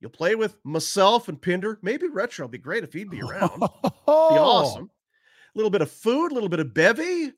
You'll 0.02 0.12
play 0.12 0.36
with 0.36 0.56
myself 0.64 1.28
and 1.28 1.42
Pinder. 1.42 1.78
Maybe 1.82 2.08
Retro 2.08 2.46
would 2.46 2.52
be 2.54 2.58
great 2.58 2.86
if 2.86 2.94
he'd 2.94 3.10
be 3.10 3.22
around. 3.22 3.60
be 3.60 3.68
awesome. 4.08 4.86
A 4.86 5.58
little 5.58 5.70
bit 5.70 5.82
of 5.82 5.92
food, 5.92 6.32
a 6.32 6.34
little 6.34 6.48
bit 6.48 6.62
of 6.62 6.74
bevy, 6.74 7.34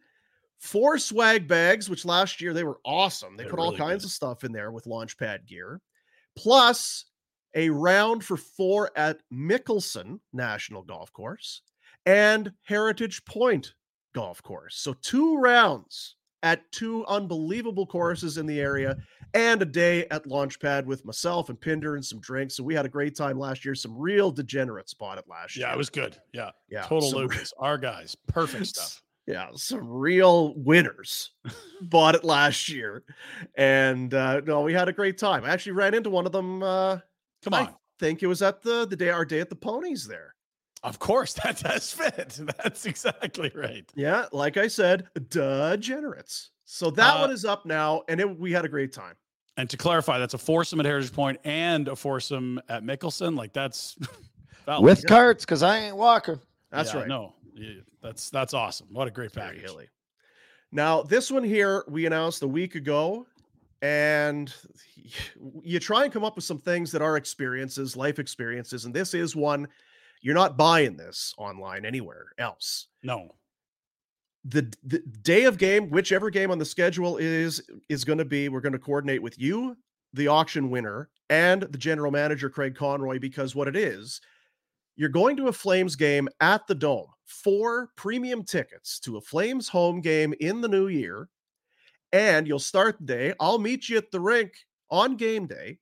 four 0.59 0.99
swag 0.99 1.47
bags, 1.47 1.89
which 1.89 2.05
last 2.05 2.39
year 2.39 2.53
they 2.53 2.63
were 2.63 2.77
awesome. 2.85 3.35
They 3.35 3.45
They're 3.45 3.49
put 3.49 3.57
all 3.59 3.71
really 3.71 3.77
kinds 3.79 4.03
good. 4.03 4.09
of 4.09 4.11
stuff 4.11 4.43
in 4.43 4.51
there 4.51 4.71
with 4.71 4.85
Launchpad 4.85 5.47
gear, 5.47 5.81
plus 6.37 7.05
a 7.55 7.69
round 7.69 8.23
for 8.23 8.37
four 8.37 8.91
at 8.95 9.21
Mickelson 9.33 10.19
National 10.33 10.83
Golf 10.83 11.11
Course 11.13 11.61
and 12.05 12.51
Heritage 12.63 13.23
Point 13.25 13.73
Golf 14.13 14.41
Course. 14.43 14.77
So 14.77 14.93
two 15.01 15.37
rounds 15.37 16.15
at 16.43 16.71
two 16.71 17.05
unbelievable 17.05 17.85
courses 17.85 18.37
in 18.37 18.45
the 18.47 18.59
area 18.59 18.95
and 19.33 19.61
a 19.61 19.65
day 19.65 20.07
at 20.09 20.25
Launchpad 20.25 20.85
with 20.85 21.05
myself 21.05 21.49
and 21.49 21.61
Pinder 21.61 21.95
and 21.95 22.03
some 22.03 22.19
drinks. 22.19 22.55
So 22.55 22.63
we 22.63 22.73
had 22.73 22.85
a 22.85 22.89
great 22.89 23.15
time 23.15 23.37
last 23.37 23.63
year. 23.63 23.75
Some 23.75 23.95
real 23.97 24.31
degenerates 24.31 24.93
bought 24.93 25.17
it 25.19 25.25
last 25.29 25.55
year. 25.55 25.67
Yeah, 25.67 25.73
it 25.73 25.77
was 25.77 25.89
good. 25.91 26.17
Yeah. 26.33 26.49
Yeah. 26.69 26.81
Total 26.81 27.09
some- 27.09 27.19
Lucas. 27.19 27.53
Our 27.59 27.77
guys. 27.77 28.15
Perfect 28.27 28.65
stuff. 28.67 29.01
Yeah, 29.27 29.49
some 29.55 29.87
real 29.87 30.55
winners 30.57 31.29
bought 31.79 32.15
it 32.15 32.23
last 32.23 32.67
year. 32.69 33.03
And 33.55 34.11
uh 34.13 34.41
no, 34.41 34.61
we 34.61 34.73
had 34.73 34.89
a 34.89 34.93
great 34.93 35.19
time. 35.19 35.45
I 35.45 35.51
actually 35.51 35.73
ran 35.73 35.93
into 35.93 36.09
one 36.09 36.25
of 36.25 36.31
them 36.31 36.63
uh 36.63 36.97
Come 37.43 37.53
I 37.53 37.61
on. 37.61 37.75
think 37.99 38.23
it 38.23 38.27
was 38.27 38.41
at 38.41 38.61
the 38.61 38.85
the 38.85 38.95
day 38.95 39.09
our 39.09 39.25
day 39.25 39.39
at 39.39 39.49
the 39.49 39.55
ponies 39.55 40.07
there. 40.07 40.35
Of 40.83 40.97
course, 40.99 41.33
that 41.43 41.59
does 41.59 41.91
fit. 41.91 42.39
That's 42.57 42.85
exactly 42.85 43.51
right. 43.55 43.89
Yeah, 43.95 44.25
like 44.31 44.57
I 44.57 44.67
said, 44.67 45.07
degenerates. 45.29 46.51
So 46.65 46.89
that 46.91 47.17
Uh, 47.17 47.21
one 47.21 47.31
is 47.31 47.45
up 47.45 47.65
now, 47.65 48.03
and 48.07 48.19
it, 48.19 48.39
we 48.39 48.51
had 48.51 48.65
a 48.65 48.69
great 48.69 48.93
time. 48.93 49.15
And 49.57 49.69
to 49.69 49.77
clarify, 49.77 50.17
that's 50.17 50.33
a 50.33 50.37
foursome 50.37 50.79
at 50.79 50.85
Heritage 50.85 51.11
Point 51.13 51.39
and 51.43 51.87
a 51.89 51.95
foursome 51.95 52.61
at 52.69 52.83
Mickelson. 52.83 53.35
Like 53.37 53.51
that's 53.53 53.95
valid. 54.65 54.83
with 54.83 55.05
carts 55.05 55.43
because 55.45 55.61
I 55.61 55.77
ain't 55.79 55.97
walking. 55.97 56.39
That's 56.71 56.93
Yeah, 56.93 56.99
right. 57.01 57.07
No, 57.07 57.35
yeah, 57.53 57.81
that's 58.01 58.29
that's 58.29 58.53
awesome. 58.53 58.87
What 58.91 59.07
a 59.07 59.11
great 59.11 59.31
Very 59.33 59.47
package. 59.47 59.61
hilly. 59.63 59.89
Now, 60.71 61.03
this 61.03 61.29
one 61.29 61.43
here 61.43 61.83
we 61.89 62.05
announced 62.05 62.43
a 62.43 62.47
week 62.47 62.75
ago, 62.75 63.27
and 63.81 64.53
you 65.63 65.79
try 65.79 66.03
and 66.03 66.13
come 66.13 66.23
up 66.23 66.35
with 66.35 66.45
some 66.45 66.59
things 66.59 66.91
that 66.91 67.01
are 67.01 67.17
experiences, 67.17 67.95
life 67.95 68.19
experiences, 68.19 68.85
and 68.85 68.93
this 68.93 69.13
is 69.13 69.35
one. 69.35 69.67
You're 70.23 70.35
not 70.35 70.55
buying 70.55 70.95
this 70.95 71.33
online 71.37 71.83
anywhere 71.83 72.27
else. 72.37 72.87
No, 73.01 73.31
the, 74.45 74.71
the 74.83 74.99
day 74.99 75.43
of 75.43 75.57
game, 75.57 75.89
whichever 75.89 76.29
game 76.29 76.51
on 76.51 76.57
the 76.57 76.65
schedule 76.65 77.17
is 77.17 77.61
is 77.89 78.03
going 78.03 78.17
to 78.17 78.25
be, 78.25 78.49
we're 78.49 78.61
going 78.61 78.73
to 78.73 78.79
coordinate 78.79 79.21
with 79.21 79.37
you, 79.39 79.77
the 80.13 80.27
auction 80.27 80.69
winner, 80.69 81.09
and 81.29 81.63
the 81.63 81.77
general 81.77 82.11
manager 82.11 82.49
Craig 82.49 82.75
Conroy 82.75 83.19
because 83.19 83.55
what 83.55 83.67
it 83.67 83.75
is, 83.75 84.19
you're 84.95 85.09
going 85.09 85.37
to 85.37 85.47
a 85.47 85.53
Flames 85.53 85.95
game 85.95 86.27
at 86.39 86.65
the 86.67 86.75
Dome. 86.75 87.07
Four 87.25 87.89
premium 87.95 88.43
tickets 88.43 88.99
to 89.01 89.17
a 89.17 89.21
Flames 89.21 89.69
home 89.69 90.01
game 90.01 90.33
in 90.39 90.59
the 90.59 90.67
new 90.67 90.87
year, 90.87 91.29
and 92.13 92.47
you'll 92.47 92.59
start 92.59 92.97
the 92.99 93.05
day. 93.05 93.33
I'll 93.39 93.59
meet 93.59 93.89
you 93.89 93.97
at 93.97 94.11
the 94.11 94.19
rink 94.19 94.53
on 94.89 95.15
game 95.15 95.47
day. 95.47 95.77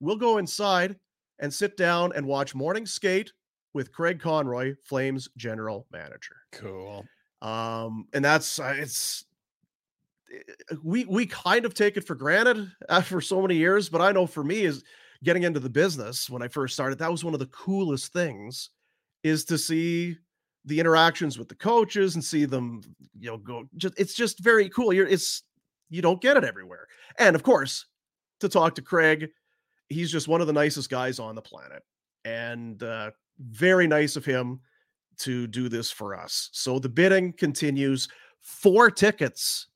We'll 0.00 0.16
go 0.16 0.38
inside 0.38 0.96
and 1.40 1.52
sit 1.52 1.76
down 1.76 2.12
and 2.14 2.26
watch 2.26 2.54
morning 2.54 2.86
skate 2.86 3.32
with 3.74 3.92
Craig 3.92 4.20
Conroy, 4.20 4.74
Flames 4.84 5.28
general 5.36 5.86
manager 5.92 6.36
cool. 6.52 7.04
um 7.42 8.06
and 8.12 8.24
that's 8.24 8.58
uh, 8.58 8.74
it's 8.76 9.24
uh, 10.32 10.76
we 10.82 11.04
we 11.04 11.26
kind 11.26 11.64
of 11.64 11.74
take 11.74 11.96
it 11.96 12.06
for 12.06 12.14
granted 12.14 12.70
uh, 12.88 13.00
for 13.00 13.20
so 13.20 13.40
many 13.40 13.54
years 13.54 13.88
but 13.88 14.00
i 14.00 14.10
know 14.10 14.26
for 14.26 14.42
me 14.42 14.62
is 14.62 14.82
getting 15.22 15.42
into 15.42 15.60
the 15.60 15.70
business 15.70 16.28
when 16.28 16.42
i 16.42 16.48
first 16.48 16.74
started 16.74 16.98
that 16.98 17.10
was 17.10 17.24
one 17.24 17.34
of 17.34 17.40
the 17.40 17.46
coolest 17.46 18.12
things 18.12 18.70
is 19.22 19.44
to 19.44 19.58
see 19.58 20.16
the 20.64 20.78
interactions 20.78 21.38
with 21.38 21.48
the 21.48 21.54
coaches 21.54 22.14
and 22.14 22.24
see 22.24 22.44
them 22.44 22.80
you 23.18 23.30
know 23.30 23.38
go 23.38 23.64
just 23.76 23.94
it's 23.96 24.14
just 24.14 24.40
very 24.40 24.68
cool 24.68 24.92
you're 24.92 25.06
it's 25.06 25.42
you 25.90 26.02
don't 26.02 26.20
get 26.20 26.36
it 26.36 26.44
everywhere 26.44 26.86
and 27.18 27.34
of 27.34 27.42
course 27.42 27.86
to 28.40 28.48
talk 28.48 28.74
to 28.74 28.82
craig 28.82 29.30
he's 29.88 30.10
just 30.12 30.28
one 30.28 30.40
of 30.40 30.46
the 30.46 30.52
nicest 30.52 30.90
guys 30.90 31.18
on 31.18 31.34
the 31.34 31.42
planet 31.42 31.82
and 32.24 32.82
uh 32.82 33.10
very 33.50 33.86
nice 33.86 34.16
of 34.16 34.24
him 34.24 34.60
to 35.18 35.46
do 35.46 35.68
this 35.68 35.90
for 35.90 36.14
us. 36.14 36.50
So 36.52 36.78
the 36.78 36.88
bidding 36.88 37.32
continues. 37.32 38.08
Four 38.40 38.90
tickets. 38.90 39.66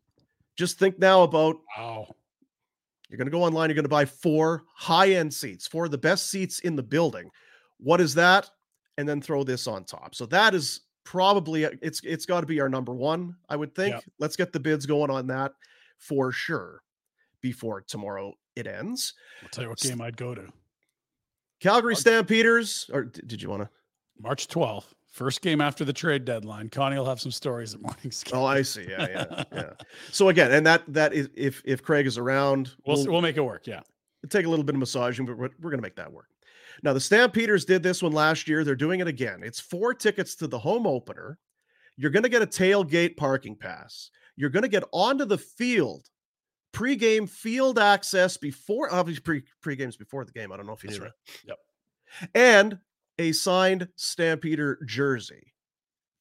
Just 0.57 0.79
think 0.79 0.99
now 0.99 1.23
about 1.23 1.57
Wow. 1.77 2.07
you're 3.09 3.19
going 3.19 3.27
to 3.27 3.33
go 3.33 3.43
online, 3.43 3.69
you're 3.69 3.75
going 3.75 3.85
to 3.85 3.89
buy 3.89 4.05
four 4.05 4.65
high 4.75 5.13
end 5.13 5.33
seats, 5.33 5.67
four 5.67 5.85
of 5.87 5.91
the 5.91 5.99
best 5.99 6.31
seats 6.31 6.61
in 6.61 6.77
the 6.77 6.83
building. 6.83 7.31
What 7.79 8.01
is 8.01 8.15
that? 8.15 8.51
And 8.99 9.09
then 9.09 9.21
throw 9.21 9.43
this 9.43 9.67
on 9.67 9.85
top. 9.85 10.15
So 10.15 10.27
that 10.27 10.55
is 10.55 10.83
probably 11.05 11.65
it's 11.65 12.01
it's 12.05 12.27
got 12.27 12.41
to 12.41 12.47
be 12.47 12.61
our 12.61 12.69
number 12.69 12.95
one, 12.95 13.35
I 13.49 13.57
would 13.57 13.75
think. 13.75 13.95
Yep. 13.95 14.05
Let's 14.19 14.37
get 14.37 14.53
the 14.53 14.61
bids 14.61 14.87
going 14.87 15.11
on 15.11 15.27
that 15.29 15.53
for 16.03 16.33
sure 16.33 16.83
before 17.41 17.81
tomorrow 17.81 18.33
it 18.57 18.67
ends. 18.67 19.15
I'll 19.43 19.49
tell 19.49 19.65
you 19.65 19.71
what 19.71 19.79
game 19.81 20.01
I'd 20.01 20.17
go 20.17 20.35
to. 20.35 20.47
Calgary 21.61 21.95
Stampeders, 21.97 22.91
or 22.93 23.05
did 23.05 23.41
you 23.41 23.49
want 23.49 23.63
to? 23.63 23.69
March 24.21 24.49
12th, 24.49 24.87
first 25.11 25.41
game 25.43 25.61
after 25.61 25.85
the 25.85 25.93
trade 25.93 26.25
deadline. 26.25 26.69
Connie 26.69 26.97
will 26.97 27.07
have 27.07 27.21
some 27.21 27.31
stories 27.33 27.75
at 27.75 27.81
morning 27.83 28.11
skate. 28.11 28.35
Oh, 28.35 28.45
I 28.45 28.63
see. 28.63 28.87
Yeah, 28.89 29.07
yeah, 29.09 29.45
yeah. 29.53 29.71
So 30.11 30.29
again, 30.29 30.53
and 30.53 30.67
that 30.67 30.83
that 30.93 31.13
is 31.13 31.29
if 31.35 31.63
if 31.65 31.83
Craig 31.83 32.07
is 32.07 32.19
around, 32.19 32.73
We'll, 32.87 32.97
we'll, 32.97 33.13
we'll 33.13 33.21
make 33.23 33.37
it 33.37 33.43
work. 33.43 33.67
Yeah. 33.67 33.81
take 34.29 34.47
a 34.47 34.49
little 34.49 34.65
bit 34.65 34.75
of 34.75 34.81
massaging, 34.81 35.25
but 35.27 35.37
we're, 35.39 35.51
we're 35.61 35.71
going 35.71 35.79
to 35.79 35.83
make 35.87 35.97
that 35.97 36.13
work. 36.13 36.27
Now, 36.83 36.93
the 36.93 37.01
Stampeders 37.01 37.65
did 37.65 37.83
this 37.83 38.03
one 38.03 38.13
last 38.13 38.49
year. 38.49 38.65
They're 38.65 38.75
doing 38.75 39.01
it 39.01 39.07
again. 39.07 39.43
It's 39.45 39.61
four 39.61 39.95
tickets 39.95 40.35
to 40.37 40.47
the 40.49 40.59
home 40.59 40.87
opener. 40.87 41.39
You're 41.97 42.11
going 42.11 42.23
to 42.25 42.29
get 42.29 42.43
a 42.43 42.47
tailgate 42.47 43.17
parking 43.17 43.55
pass. 43.55 44.11
You're 44.37 44.51
going 44.51 44.63
to 44.63 44.69
get 44.69 44.85
onto 44.93 45.25
the 45.25 45.39
field, 45.39 46.07
pregame 46.73 47.29
field 47.29 47.79
access 47.79 48.37
before, 48.37 48.93
obviously 48.93 49.23
pre 49.23 49.43
pre 49.63 49.77
games 49.77 49.97
before 49.97 50.25
the 50.25 50.33
game. 50.33 50.53
I 50.53 50.57
don't 50.57 50.67
know 50.67 50.73
if 50.73 50.83
you 50.83 50.91
That's 50.91 51.01
knew 51.01 51.07
right. 51.07 51.13
that. 51.27 51.49
Yep. 51.49 52.31
And 52.35 52.79
a 53.19 53.33
signed 53.33 53.89
Stampeder 53.97 54.79
jersey. 54.87 55.53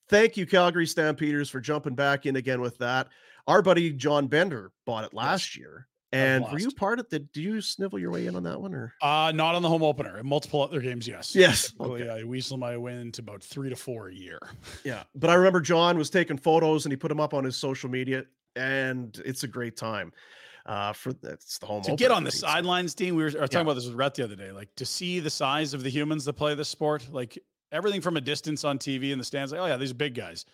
Thank 0.10 0.36
you, 0.36 0.46
Calgary 0.46 0.86
Stampeders, 0.86 1.50
for 1.50 1.62
jumping 1.62 1.96
back 1.96 2.26
in 2.26 2.36
again 2.36 2.60
with 2.60 2.78
that. 2.80 3.08
Our 3.48 3.62
buddy 3.62 3.92
John 3.94 4.28
Bender 4.28 4.72
bought 4.86 5.06
it 5.06 5.14
last 5.14 5.56
year. 5.56 5.88
And 6.14 6.44
were 6.52 6.60
you 6.60 6.72
part 6.72 7.00
of 7.00 7.08
the? 7.10 7.20
Do 7.20 7.42
you 7.42 7.62
snivel 7.62 7.98
your 7.98 8.12
way 8.12 8.26
in 8.28 8.36
on 8.36 8.44
that 8.44 8.60
one 8.60 8.74
or? 8.74 8.94
Uh, 9.02 9.32
not 9.34 9.56
on 9.56 9.62
the 9.62 9.70
home 9.70 9.82
opener. 9.82 10.18
In 10.18 10.28
multiple 10.28 10.62
other 10.62 10.82
games, 10.82 11.08
yes. 11.08 11.34
Yes, 11.34 11.72
Typically, 11.72 12.10
I 12.10 12.24
weasel 12.24 12.58
my 12.58 12.76
way 12.76 12.96
into 13.00 13.22
about 13.22 13.42
three 13.42 13.70
to 13.70 13.76
four 13.78 14.10
a 14.10 14.14
year. 14.14 14.40
Yeah. 14.84 15.04
But 15.16 15.30
I 15.30 15.36
remember 15.36 15.62
John 15.62 15.98
was 15.98 16.10
taking 16.10 16.38
photos 16.38 16.86
and 16.86 16.92
he 16.92 16.98
put 16.98 17.08
them 17.10 17.22
up 17.22 17.34
on 17.34 17.46
his 17.46 17.56
social 17.56 17.90
media, 17.90 18.26
and 18.58 19.22
it's 19.24 19.44
a 19.44 19.48
great 19.48 19.78
time. 19.78 20.12
Uh, 20.66 20.94
for 20.94 21.12
it's 21.24 21.58
the 21.58 21.66
home 21.66 21.82
to 21.82 21.96
get 21.96 22.12
on 22.12 22.24
the 22.24 22.32
sidelines, 22.32 22.94
Dean, 22.94 23.16
we 23.16 23.24
were, 23.24 23.32
talking 23.32 23.50
Yeah. 23.54 23.62
about 23.62 23.74
this 23.76 23.86
with 23.88 23.96
Rhett 23.96 24.14
the 24.14 24.24
other 24.26 24.36
day. 24.36 24.52
Like 24.52 24.70
to 24.76 24.86
see 24.86 25.20
the 25.20 25.30
size 25.30 25.74
of 25.74 25.82
the 25.82 25.90
humans 25.90 26.24
that 26.26 26.34
play 26.34 26.54
this 26.56 26.70
sport, 26.70 27.08
like 27.12 27.40
everything 27.72 28.00
from 28.02 28.16
a 28.18 28.22
distance 28.22 28.64
on 28.64 28.78
TV 28.78 29.12
in 29.12 29.18
the 29.18 29.24
stands, 29.24 29.52
like, 29.54 29.62
oh 29.62 29.66
yeah, 29.66 29.78
these 29.78 29.94
big 29.94 30.14
guys. 30.14 30.46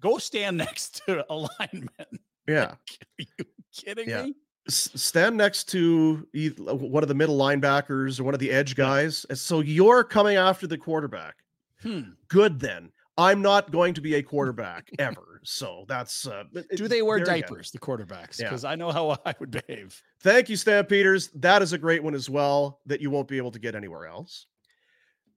Go 0.00 0.18
stand 0.18 0.56
next 0.66 1.02
to 1.06 1.24
a 1.30 1.34
lineman. 1.34 2.18
Yeah. 2.48 2.72
Are 2.72 2.76
you 3.18 3.26
kidding 3.72 4.08
Yeah. 4.08 4.22
me? 4.24 4.34
Stand 4.68 5.36
next 5.36 5.64
to 5.70 6.26
one 6.66 7.02
of 7.02 7.08
the 7.08 7.14
middle 7.14 7.36
linebackers 7.36 8.20
or 8.20 8.24
one 8.24 8.34
of 8.34 8.40
the 8.40 8.50
edge 8.50 8.76
guys. 8.76 9.26
So 9.34 9.60
you're 9.60 10.04
coming 10.04 10.36
after 10.36 10.66
the 10.66 10.78
quarterback. 10.78 11.36
Hmm. 11.82 12.10
Good 12.28 12.60
then. 12.60 12.92
I'm 13.18 13.42
not 13.42 13.70
going 13.70 13.92
to 13.94 14.00
be 14.00 14.14
a 14.14 14.22
quarterback 14.22 14.88
ever. 14.98 15.40
So 15.44 15.84
that's 15.88 16.26
uh 16.26 16.44
Do 16.76 16.86
they 16.88 17.02
wear 17.02 17.18
diapers, 17.18 17.70
the 17.70 17.78
quarterbacks? 17.78 18.38
Yeah. 18.38 18.46
Because 18.46 18.64
I 18.64 18.76
know 18.76 18.92
how 18.92 19.18
I 19.26 19.34
would 19.40 19.50
behave. 19.50 20.00
Thank 20.20 20.48
you, 20.48 20.56
Stampeders. 20.56 21.28
That 21.34 21.60
is 21.60 21.72
a 21.72 21.78
great 21.78 22.02
one 22.02 22.14
as 22.14 22.30
well 22.30 22.80
that 22.86 23.00
you 23.00 23.10
won't 23.10 23.28
be 23.28 23.36
able 23.36 23.50
to 23.50 23.58
get 23.58 23.74
anywhere 23.74 24.06
else. 24.06 24.46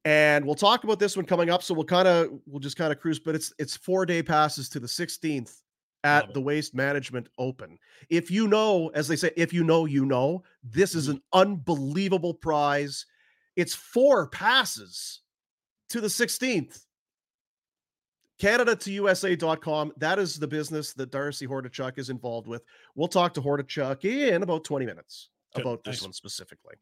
And 0.05 0.45
we'll 0.45 0.53
talk 0.53 0.83
about 0.83 0.99
this 0.99 1.17
one 1.17 1.25
coming 1.25 1.49
up. 1.49 1.63
So 1.63 1.73
we'll 1.73 1.83
kind 1.83 2.07
of 2.07 2.29
we'll 2.45 2.59
just 2.59 2.77
kind 2.77 2.93
of 2.93 2.99
cruise, 2.99 3.19
but 3.19 3.33
it's 3.33 3.51
it's 3.57 3.75
four 3.75 4.05
day 4.05 4.21
passes 4.21 4.69
to 4.69 4.79
the 4.79 4.87
16th 4.87 5.27
Love 5.39 5.64
at 6.05 6.33
the 6.33 6.39
Waste 6.41 6.73
Management 6.75 7.27
Open. 7.37 7.77
If 8.09 8.29
you 8.31 8.47
know, 8.47 8.89
as 8.93 9.07
they 9.07 9.15
say, 9.15 9.31
if 9.35 9.51
you 9.51 9.63
know, 9.63 9.85
you 9.85 10.05
know, 10.05 10.43
this 10.63 10.93
is 10.95 11.07
Mm-hmm. 11.07 11.15
an 11.17 11.21
unbelievable 11.33 12.33
prize. 12.33 13.05
It's 13.55 13.73
four 13.73 14.27
passes 14.29 15.21
to 15.89 15.99
the 16.01 16.07
16th. 16.07 16.81
Canada 18.37 18.75
to 18.75 18.91
USA.com. 18.91 19.93
That 19.97 20.19
is 20.19 20.37
the 20.37 20.47
business 20.47 20.93
that 20.93 21.09
Darcy 21.09 21.47
Hordichuk 21.47 21.97
is 21.97 22.09
involved 22.09 22.47
with. 22.47 22.63
We'll 22.93 23.07
talk 23.07 23.33
to 23.35 23.41
Hordichuk 23.41 24.03
in 24.03 24.43
about 24.43 24.63
20 24.65 24.85
minutes 24.85 25.29
Good, 25.55 25.61
about 25.61 25.83
this 25.85 25.95
nice. 25.97 26.03
one 26.03 26.13
specifically. 26.13 26.75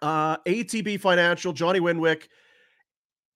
Uh, 0.00 0.36
ATB 0.38 1.00
Financial, 1.00 1.52
Johnny 1.52 1.80
Winwick. 1.80 2.28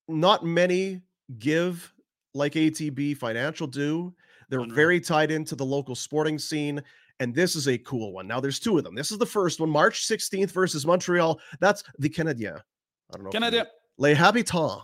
Not 0.09 0.45
many 0.45 1.03
give 1.39 1.93
like 2.33 2.53
ATB 2.53 3.17
Financial 3.17 3.67
do. 3.67 4.15
They're 4.49 4.61
Unreal. 4.61 4.75
very 4.77 5.01
tied 5.01 5.31
into 5.31 5.55
the 5.55 5.65
local 5.65 5.95
sporting 5.95 6.39
scene. 6.39 6.83
And 7.19 7.35
this 7.35 7.57
is 7.57 7.67
a 7.69 7.79
cool 7.79 8.13
one. 8.13 8.27
Now, 8.27 8.41
there's 8.41 8.59
two 8.59 8.77
of 8.77 8.85
them. 8.85 8.95
This 8.95 9.11
is 9.11 9.17
the 9.19 9.25
first 9.27 9.59
one, 9.59 9.71
March 9.71 10.07
16th 10.07 10.51
versus 10.53 10.85
Montreal. 10.85 11.41
That's 11.61 11.83
the 11.99 12.09
Canadien. 12.11 12.57
I 12.57 13.15
don't 13.17 13.23
know. 13.23 13.29
if 13.29 13.35
you 13.35 13.41
Canada. 13.41 13.57
know. 13.65 13.71
Les 13.99 14.15
Habitants. 14.15 14.83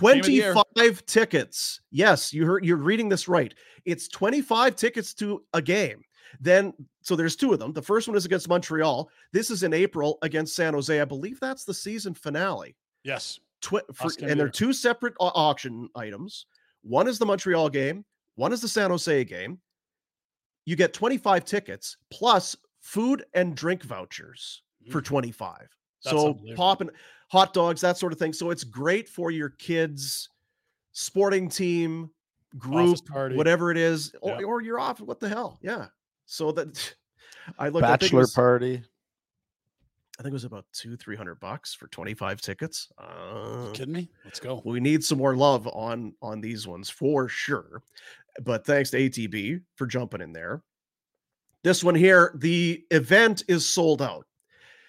Game 0.00 0.18
of 0.20 0.26
the 0.26 0.32
year. 0.32 0.52
25 0.52 1.06
tickets. 1.06 1.80
Yes, 1.90 2.32
you 2.32 2.44
heard 2.46 2.64
you're 2.64 2.76
reading 2.78 3.08
this 3.08 3.28
right. 3.28 3.54
It's 3.84 4.08
25 4.08 4.74
tickets 4.76 5.14
to 5.14 5.44
a 5.52 5.60
game. 5.62 6.02
Then 6.40 6.72
so 7.02 7.14
there's 7.14 7.36
two 7.36 7.52
of 7.52 7.58
them. 7.60 7.72
The 7.72 7.82
first 7.82 8.08
one 8.08 8.16
is 8.16 8.24
against 8.24 8.48
Montreal. 8.48 9.08
This 9.32 9.50
is 9.50 9.62
in 9.62 9.72
April 9.74 10.18
against 10.22 10.56
San 10.56 10.72
Jose. 10.74 11.00
I 11.00 11.04
believe 11.04 11.38
that's 11.38 11.64
the 11.64 11.74
season 11.74 12.14
finale. 12.14 12.74
Yes. 13.04 13.38
Twi- 13.60 13.82
for, 13.92 14.10
and 14.22 14.40
they're 14.40 14.48
two 14.48 14.72
separate 14.72 15.14
au- 15.20 15.26
auction 15.34 15.88
items. 15.94 16.46
One 16.82 17.06
is 17.06 17.18
the 17.18 17.26
Montreal 17.26 17.68
game, 17.68 18.04
one 18.36 18.52
is 18.52 18.60
the 18.60 18.68
San 18.68 18.90
Jose 18.90 19.24
game. 19.24 19.60
you 20.66 20.76
get 20.76 20.94
25 20.94 21.44
tickets 21.44 21.98
plus 22.10 22.56
food 22.80 23.22
and 23.34 23.54
drink 23.54 23.82
vouchers 23.82 24.62
for 24.90 25.02
Mm. 25.02 25.04
25. 25.04 25.58
That's 26.02 26.16
so 26.16 26.38
pop 26.56 26.80
and 26.80 26.90
hot 27.30 27.52
dogs, 27.52 27.82
that 27.82 27.98
sort 27.98 28.14
of 28.14 28.18
thing. 28.18 28.32
So 28.32 28.50
it's 28.50 28.64
great 28.64 29.06
for 29.08 29.30
your 29.30 29.50
kids' 29.50 30.28
sporting 30.92 31.50
team, 31.50 32.10
group, 32.56 32.96
party. 33.06 33.36
whatever 33.36 33.70
it 33.70 33.76
is, 33.76 34.14
or, 34.22 34.40
Yeah. 34.40 34.46
or 34.46 34.62
you're 34.62 34.80
off. 34.80 35.00
What 35.00 35.20
the 35.20 35.28
hell? 35.28 35.58
Yeah. 35.62 35.88
So 36.24 36.50
that 36.52 36.94
I 37.58 37.68
looked. 37.68 37.84
I 37.84 37.88
think, 37.90 38.00
Bachelor 38.00 38.20
was, 38.20 38.32
party. 38.34 38.82
I 40.18 40.22
think 40.22 40.30
it 40.30 40.34
was 40.34 40.44
about 40.44 40.64
two, 40.72 40.96
three 40.96 41.16
hundred 41.16 41.40
bucks 41.40 41.74
for 41.74 41.88
25 41.88 42.40
tickets. 42.40 42.90
Uh, 42.96 43.70
kidding 43.72 43.92
me? 43.92 44.10
Let's 44.24 44.40
go. 44.40 44.62
we 44.64 44.78
need 44.80 45.04
some 45.04 45.18
more 45.18 45.36
love 45.36 45.66
on 45.66 46.14
on 46.22 46.40
these 46.40 46.66
ones 46.66 46.88
for 46.88 47.28
sure 47.28 47.82
but 48.42 48.64
thanks 48.66 48.90
to 48.90 48.98
atb 48.98 49.60
for 49.76 49.86
jumping 49.86 50.20
in 50.20 50.32
there 50.32 50.62
this 51.62 51.84
one 51.84 51.94
here 51.94 52.34
the 52.38 52.84
event 52.90 53.42
is 53.48 53.68
sold 53.68 54.02
out 54.02 54.26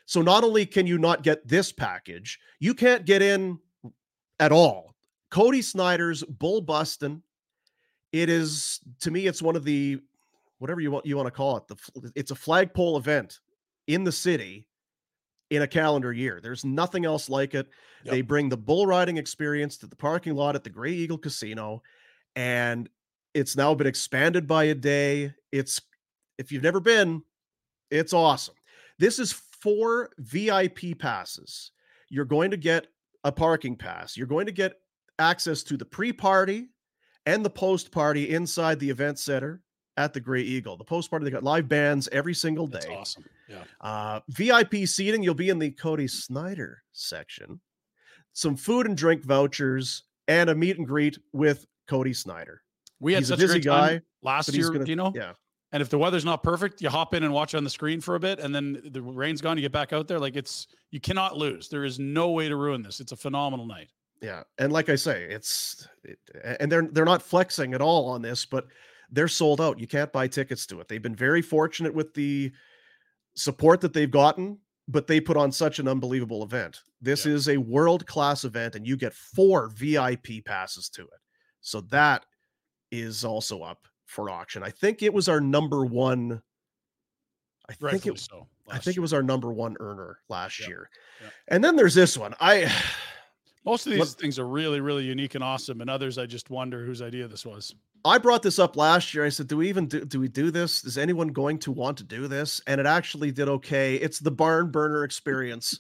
so 0.06 0.22
not 0.22 0.44
only 0.44 0.66
can 0.66 0.88
you 0.88 0.98
not 0.98 1.24
get 1.24 1.48
this 1.48 1.72
package 1.72 2.40
you 2.60 2.74
can't 2.74 3.06
get 3.06 3.22
in 3.22 3.58
at 4.40 4.52
all 4.52 4.96
cody 5.32 5.62
snyder's 5.62 6.24
bull 6.24 6.62
busting. 6.62 7.22
it 8.12 8.30
is 8.30 8.80
to 9.00 9.12
me 9.12 9.28
it's 9.28 9.42
one 9.42 9.56
of 9.56 9.64
the 9.64 10.00
whatever 10.60 10.82
you 10.82 10.92
want 10.92 11.06
you 11.06 11.16
want 11.16 11.28
to 11.28 11.32
call 11.32 11.58
it 11.58 11.68
the 11.68 12.12
it's 12.16 12.32
a 12.32 12.36
flagpole 12.36 12.98
event 12.98 13.40
in 13.88 14.04
the 14.04 14.12
city 14.12 14.68
in 15.52 15.62
a 15.62 15.68
calendar 15.68 16.12
year 16.12 16.40
there's 16.42 16.66
nothing 16.66 17.06
else 17.06 17.30
like 17.30 17.54
it 17.54 17.68
Yep. 18.06 18.12
they 18.12 18.22
bring 18.22 18.50
the 18.50 18.58
bull 18.58 18.86
riding 18.86 19.18
experience 19.18 19.78
to 19.78 19.88
the 19.88 19.96
parking 19.96 20.36
lot 20.36 20.54
at 20.56 20.64
the 20.64 20.70
Grey 20.70 20.92
Eagle 20.92 21.18
Casino, 21.18 21.82
and 22.36 22.88
it's 23.36 23.58
now 23.58 23.76
been 23.76 23.86
expanded 23.86 24.48
by 24.48 24.64
a 24.64 24.74
day. 24.74 25.34
It's 25.52 25.82
if 26.40 26.52
you've 26.52 26.64
never 26.64 26.80
been, 26.80 27.22
it's 27.92 28.14
awesome. 28.14 28.56
This 28.98 29.20
is 29.20 29.34
four 29.34 30.10
VIP 30.18 30.98
passes. 30.98 31.72
You're 32.10 32.26
going 32.26 32.52
to 32.52 32.58
get 32.58 32.88
a 33.26 33.32
parking 33.32 33.76
pass. 33.76 34.16
You're 34.16 34.26
going 34.26 34.46
to 34.46 34.52
get 34.52 34.80
access 35.20 35.64
to 35.64 35.78
the 35.78 35.86
pre-party 35.86 36.70
and 37.26 37.44
the 37.44 37.50
post-party 37.50 38.30
inside 38.30 38.80
the 38.80 38.90
event 38.90 39.20
center 39.20 39.62
at 39.98 40.14
the 40.14 40.20
Grey 40.20 40.42
Eagle. 40.42 40.78
The 40.78 40.84
post-party 40.84 41.26
they 41.26 41.32
got 41.32 41.44
live 41.44 41.68
bands 41.68 42.08
every 42.12 42.34
single 42.34 42.68
day. 42.68 42.80
That's 42.80 42.88
awesome. 42.88 43.26
Yeah. 43.50 43.64
Uh, 43.82 44.20
VIP 44.30 44.88
seating, 44.88 45.24
you'll 45.24 45.34
be 45.34 45.50
in 45.50 45.60
the 45.60 45.72
Cody 45.72 46.08
Snyder 46.08 46.84
section. 46.94 47.60
Some 48.34 48.56
food 48.56 48.86
and 48.86 48.98
drink 48.98 49.24
vouchers 49.24 50.04
and 50.28 50.50
a 50.50 50.56
meet 50.56 50.78
and 50.78 50.88
greet 50.88 51.18
with 51.34 51.66
Cody 51.88 52.14
Snyder. 52.14 52.62
We 53.00 53.14
had 53.14 53.20
He's 53.22 53.28
such 53.30 53.40
a 53.40 53.42
busy 53.42 53.54
great 53.60 53.64
time 53.66 53.98
guy, 53.98 54.02
last 54.22 54.54
year, 54.54 54.70
gonna- 54.72 54.86
you 54.86 54.96
know? 54.96 55.12
Yeah. 55.16 55.34
And 55.72 55.82
if 55.82 55.90
the 55.90 55.98
weather's 55.98 56.24
not 56.24 56.42
perfect, 56.44 56.82
you 56.82 56.90
hop 56.90 57.14
in 57.14 57.24
and 57.24 57.34
watch 57.34 57.54
on 57.54 57.64
the 57.66 57.70
screen 57.70 58.00
for 58.00 58.16
a 58.16 58.20
bit, 58.20 58.40
and 58.40 58.56
then 58.56 58.82
the 58.92 59.02
rain's 59.02 59.42
gone. 59.42 59.58
You 59.58 59.62
get 59.62 59.74
back 59.74 59.92
out 59.92 60.08
there. 60.08 60.20
Like 60.20 60.36
it's 60.38 60.68
you 60.92 61.02
cannot 61.02 61.38
lose. 61.38 61.68
There 61.68 61.84
is 61.84 62.00
no 62.00 62.32
way 62.32 62.48
to 62.48 62.56
ruin 62.56 62.82
this. 62.82 63.02
It's 63.02 63.12
a 63.12 63.18
phenomenal 63.18 63.66
night. 63.66 63.90
Yeah. 64.22 64.44
And 64.58 64.72
like 64.72 64.88
I 64.88 64.96
say, 64.96 65.26
it's 65.26 65.86
it, 66.06 66.18
and 66.60 66.72
they're 66.72 66.88
they're 66.92 67.04
not 67.04 67.22
flexing 67.22 67.74
at 67.74 67.82
all 67.82 68.08
on 68.10 68.22
this, 68.22 68.46
but 68.46 68.68
they're 69.12 69.28
sold 69.28 69.60
out. 69.60 69.78
You 69.80 69.88
can't 69.88 70.14
buy 70.14 70.28
tickets 70.28 70.66
to 70.68 70.80
it. 70.80 70.88
They've 70.88 71.02
been 71.02 71.16
very 71.16 71.42
fortunate 71.42 71.94
with 71.94 72.14
the 72.14 72.52
support 73.36 73.82
that 73.82 73.92
they've 73.94 74.10
gotten, 74.10 74.60
but 74.88 75.08
they 75.08 75.20
put 75.20 75.36
on 75.36 75.52
such 75.52 75.80
an 75.80 75.88
unbelievable 75.88 76.44
event. 76.44 76.82
This 77.02 77.26
Yeah. 77.26 77.34
is 77.34 77.50
a 77.50 77.58
world-class 77.58 78.46
event 78.46 78.76
and 78.76 78.88
you 78.88 78.96
get 78.96 79.14
four 79.14 79.68
VIP 79.70 80.42
passes 80.42 80.90
to 80.90 81.02
it. 81.04 81.20
So 81.62 81.82
that 81.82 82.26
is 82.92 83.24
also 83.26 83.62
up 83.62 83.88
for 84.06 84.30
auction. 84.30 84.64
I 84.64 84.70
think 84.70 85.02
it 85.04 85.14
was 85.14 85.28
our 85.30 85.42
number 85.42 85.86
1 85.86 86.42
I 87.68 87.74
think 87.74 87.82
Rightfully 87.94 88.14
it 88.14 88.20
so. 88.20 88.48
I 88.70 88.78
think 88.78 88.96
year. 88.96 89.00
it 89.00 89.02
was 89.02 89.14
our 89.14 89.24
number 89.24 89.52
1 89.52 89.78
earner 89.80 90.20
last 90.30 90.60
Yeah. 90.60 90.68
year. 90.68 90.90
Yeah. 91.22 91.30
And 91.48 91.64
then 91.64 91.76
there's 91.76 91.96
this 91.96 92.16
one. 92.18 92.36
I 92.40 92.72
most 93.66 93.88
of 93.88 93.92
these 93.94 94.00
What- 94.00 94.10
things 94.10 94.38
are 94.38 94.48
really, 94.48 94.80
really 94.80 95.04
unique 95.06 95.34
and 95.34 95.44
awesome. 95.44 95.82
And 95.82 95.90
others, 95.90 96.20
I 96.20 96.28
just 96.28 96.52
wonder 96.52 96.86
whose 96.86 97.02
idea 97.02 97.28
this 97.28 97.44
was. 97.44 97.74
I 98.06 98.20
brought 98.20 98.44
this 98.44 98.60
up 98.60 98.76
last 98.78 99.16
year. 99.16 99.26
I 99.26 99.30
said, 99.30 99.48
"Do 99.48 99.58
we 99.58 99.68
even 99.70 99.88
do, 99.88 100.06
do 100.06 100.20
we 100.20 100.28
do 100.28 100.52
this? 100.52 100.86
Is 100.86 101.00
anyone 101.00 101.30
going 101.30 101.58
to 101.60 101.72
want 101.72 101.98
to 101.98 102.04
do 102.04 102.28
this?" 102.28 102.62
And 102.68 102.80
it 102.80 102.86
actually 102.86 103.32
did 103.32 103.50
okay. 103.50 103.96
It's 103.96 104.20
the 104.20 104.30
barn 104.30 104.70
burner 104.70 105.04
experience. 105.04 105.80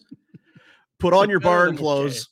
Put 0.97 1.13
on 1.13 1.29
your 1.29 1.39
barn 1.39 1.67
than 1.67 1.75
okay. 1.75 1.81
clothes. 1.83 2.29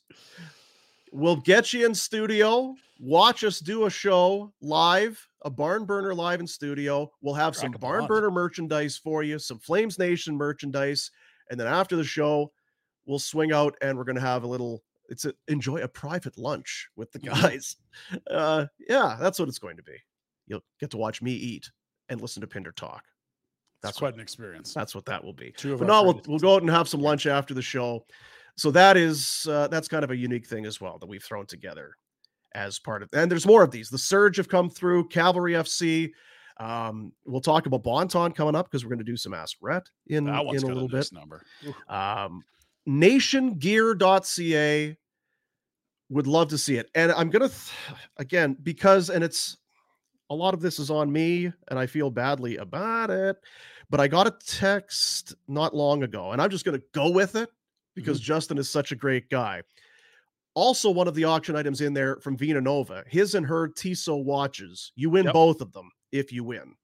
We'll 1.12 1.36
get 1.36 1.72
you 1.72 1.86
in 1.86 1.94
studio. 1.94 2.74
Watch 3.00 3.42
us 3.42 3.58
do 3.58 3.86
a 3.86 3.90
show 3.90 4.52
live, 4.60 5.26
a 5.42 5.50
barn 5.50 5.84
burner 5.84 6.14
live 6.14 6.40
in 6.40 6.46
studio. 6.46 7.10
We'll 7.20 7.34
have 7.34 7.56
some 7.56 7.72
barn 7.72 8.06
burner 8.06 8.30
merchandise 8.30 8.96
for 8.96 9.22
you, 9.22 9.38
some 9.38 9.58
Flames 9.58 9.98
Nation 9.98 10.36
merchandise, 10.36 11.10
and 11.50 11.58
then 11.58 11.66
after 11.66 11.96
the 11.96 12.04
show, 12.04 12.52
we'll 13.06 13.18
swing 13.18 13.52
out 13.52 13.74
and 13.82 13.98
we're 13.98 14.04
going 14.04 14.16
to 14.16 14.22
have 14.22 14.44
a 14.44 14.46
little. 14.46 14.82
It's 15.08 15.26
a, 15.26 15.34
enjoy 15.48 15.78
a 15.78 15.88
private 15.88 16.38
lunch 16.38 16.88
with 16.96 17.12
the 17.12 17.18
guys. 17.18 17.76
Uh, 18.28 18.66
yeah, 18.88 19.16
that's 19.20 19.38
what 19.38 19.48
it's 19.48 19.60
going 19.60 19.76
to 19.76 19.82
be. 19.82 19.96
You'll 20.48 20.64
get 20.80 20.90
to 20.90 20.96
watch 20.96 21.22
me 21.22 21.32
eat 21.32 21.70
and 22.08 22.20
listen 22.20 22.40
to 22.40 22.46
Pinder 22.46 22.72
talk. 22.72 23.04
That's 23.82 23.98
quite 23.98 24.14
an 24.14 24.20
experience. 24.20 24.74
That's 24.74 24.94
what 24.96 25.04
that 25.06 25.22
will 25.22 25.32
be. 25.32 25.52
Two 25.56 25.74
of 25.74 25.78
But 25.78 25.88
no, 25.88 26.02
we'll, 26.02 26.20
we'll 26.26 26.38
go 26.40 26.56
out 26.56 26.62
and 26.62 26.70
have 26.70 26.88
some 26.88 27.00
lunch 27.00 27.26
after 27.26 27.54
the 27.54 27.62
show. 27.62 28.04
So 28.56 28.70
that 28.72 28.96
is 28.96 29.46
uh, 29.48 29.68
that's 29.68 29.86
kind 29.88 30.02
of 30.02 30.10
a 30.10 30.16
unique 30.16 30.46
thing 30.46 30.66
as 30.66 30.80
well 30.80 30.98
that 30.98 31.06
we've 31.06 31.22
thrown 31.22 31.46
together 31.46 31.96
as 32.54 32.78
part 32.78 33.02
of. 33.02 33.08
And 33.12 33.30
there's 33.30 33.46
more 33.46 33.62
of 33.62 33.70
these. 33.70 33.90
The 33.90 33.98
Surge 33.98 34.36
have 34.36 34.48
come 34.48 34.70
through. 34.70 35.08
Cavalry 35.08 35.52
FC. 35.52 36.12
Um, 36.58 37.12
we'll 37.26 37.40
talk 37.40 37.66
about 37.66 37.82
Bon 37.82 38.06
Ton 38.06 38.32
coming 38.32 38.54
up 38.54 38.70
because 38.70 38.84
we're 38.84 38.90
going 38.90 38.98
to 38.98 39.04
do 39.04 39.16
some 39.16 39.34
Ask 39.34 39.56
Rhett 39.60 39.88
in, 40.06 40.28
in 40.28 40.34
a 40.34 40.42
little 40.42 40.88
bit. 40.88 41.10
number. 41.12 41.42
Um, 41.88 42.42
nationgear.ca 42.88 44.96
would 46.10 46.26
love 46.26 46.48
to 46.48 46.58
see 46.58 46.76
it. 46.76 46.90
And 46.94 47.10
I'm 47.12 47.30
going 47.30 47.42
to, 47.42 47.48
th- 47.48 47.98
again, 48.18 48.56
because, 48.62 49.10
and 49.10 49.24
it's 49.24 49.56
a 50.30 50.34
lot 50.34 50.54
of 50.54 50.60
this 50.60 50.78
is 50.78 50.90
on 50.90 51.10
me 51.10 51.50
and 51.68 51.78
I 51.78 51.86
feel 51.86 52.10
badly 52.10 52.58
about 52.58 53.10
it, 53.10 53.36
but 53.90 54.00
I 54.00 54.08
got 54.08 54.26
a 54.26 54.34
text 54.46 55.34
not 55.48 55.74
long 55.74 56.02
ago 56.02 56.32
and 56.32 56.40
I'm 56.40 56.50
just 56.50 56.64
going 56.64 56.78
to 56.78 56.84
go 56.92 57.10
with 57.10 57.36
it 57.36 57.50
because 57.94 58.20
Justin 58.20 58.58
is 58.58 58.70
such 58.70 58.92
a 58.92 58.96
great 58.96 59.28
guy. 59.28 59.62
Also, 60.54 60.90
one 60.90 61.08
of 61.08 61.14
the 61.14 61.24
auction 61.24 61.56
items 61.56 61.80
in 61.80 61.94
there 61.94 62.16
from 62.20 62.36
Vena 62.36 62.60
Nova, 62.60 63.02
his 63.08 63.34
and 63.34 63.44
her 63.46 63.68
Tissot 63.68 64.24
watches. 64.24 64.92
You 64.94 65.10
win 65.10 65.24
Yep. 65.24 65.32
both 65.32 65.60
of 65.60 65.72
them 65.72 65.90
if 66.12 66.32
you 66.32 66.44
win. 66.44 66.76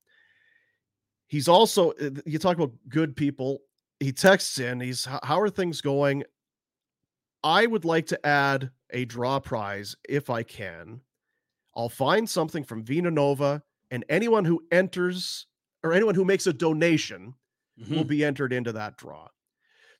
He's 1.29 1.47
also, 1.49 1.93
uh, 1.93 2.11
you 2.27 2.39
talk 2.41 2.57
about 2.57 2.73
good 2.89 3.15
people. 3.15 3.61
He 4.01 4.13
texts 4.13 4.59
in, 4.59 4.81
he's, 4.81 5.05
How 5.05 5.41
are 5.41 5.51
things 5.51 5.81
going? 5.81 6.25
I 7.45 7.67
would 7.67 7.85
like 7.85 8.07
to 8.07 8.27
add 8.27 8.71
a 8.91 9.05
draw 9.05 9.39
prize 9.41 9.95
if 10.09 10.29
I 10.31 10.43
can. 10.43 11.01
I'll 11.77 11.89
find 11.89 12.29
something 12.29 12.65
from 12.65 12.83
Vena 12.85 13.11
Nova, 13.11 13.63
and 13.93 14.05
anyone 14.09 14.45
who 14.45 14.67
enters 14.73 15.47
or 15.85 15.93
anyone 15.93 16.15
who 16.17 16.25
makes 16.25 16.47
a 16.49 16.53
donation 16.53 17.35
will 17.89 18.05
Mhm. 18.05 18.09
be 18.09 18.25
entered 18.25 18.53
into 18.53 18.73
that 18.73 18.99
draw. 18.99 19.29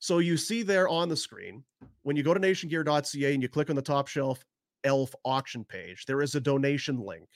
So 0.01 0.17
you 0.17 0.35
see 0.35 0.63
there 0.63 0.89
on 0.89 1.09
the 1.09 1.15
screen 1.15 1.63
when 2.01 2.15
you 2.15 2.23
go 2.23 2.33
to 2.33 2.39
nationgear.ca 2.39 3.33
and 3.33 3.41
you 3.41 3.47
click 3.47 3.69
on 3.69 3.75
the 3.75 3.83
top 3.83 4.07
shelf 4.07 4.43
elf 4.83 5.13
auction 5.23 5.63
page, 5.63 6.07
there 6.07 6.23
is 6.23 6.33
a 6.33 6.41
donation 6.41 6.99
link. 6.99 7.29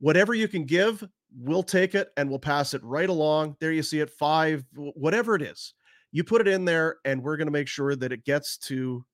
Whatever 0.00 0.34
you 0.34 0.48
can 0.48 0.64
give, 0.64 1.06
we'll 1.36 1.62
take 1.62 1.94
it 1.94 2.08
and 2.16 2.28
we'll 2.28 2.40
pass 2.40 2.74
it 2.74 2.82
right 2.82 3.08
along. 3.08 3.56
There 3.60 3.70
you 3.70 3.84
see 3.84 4.00
it, 4.00 4.10
five, 4.10 4.64
whatever 4.74 5.36
it 5.36 5.42
is. 5.42 5.74
You 6.10 6.24
put 6.24 6.40
it 6.40 6.48
in 6.48 6.64
there, 6.64 6.96
and 7.04 7.22
we're 7.22 7.36
going 7.36 7.46
to 7.46 7.52
make 7.52 7.68
sure 7.68 7.94
that 7.94 8.12
it 8.12 8.24
gets 8.24 8.58
to 8.58 9.04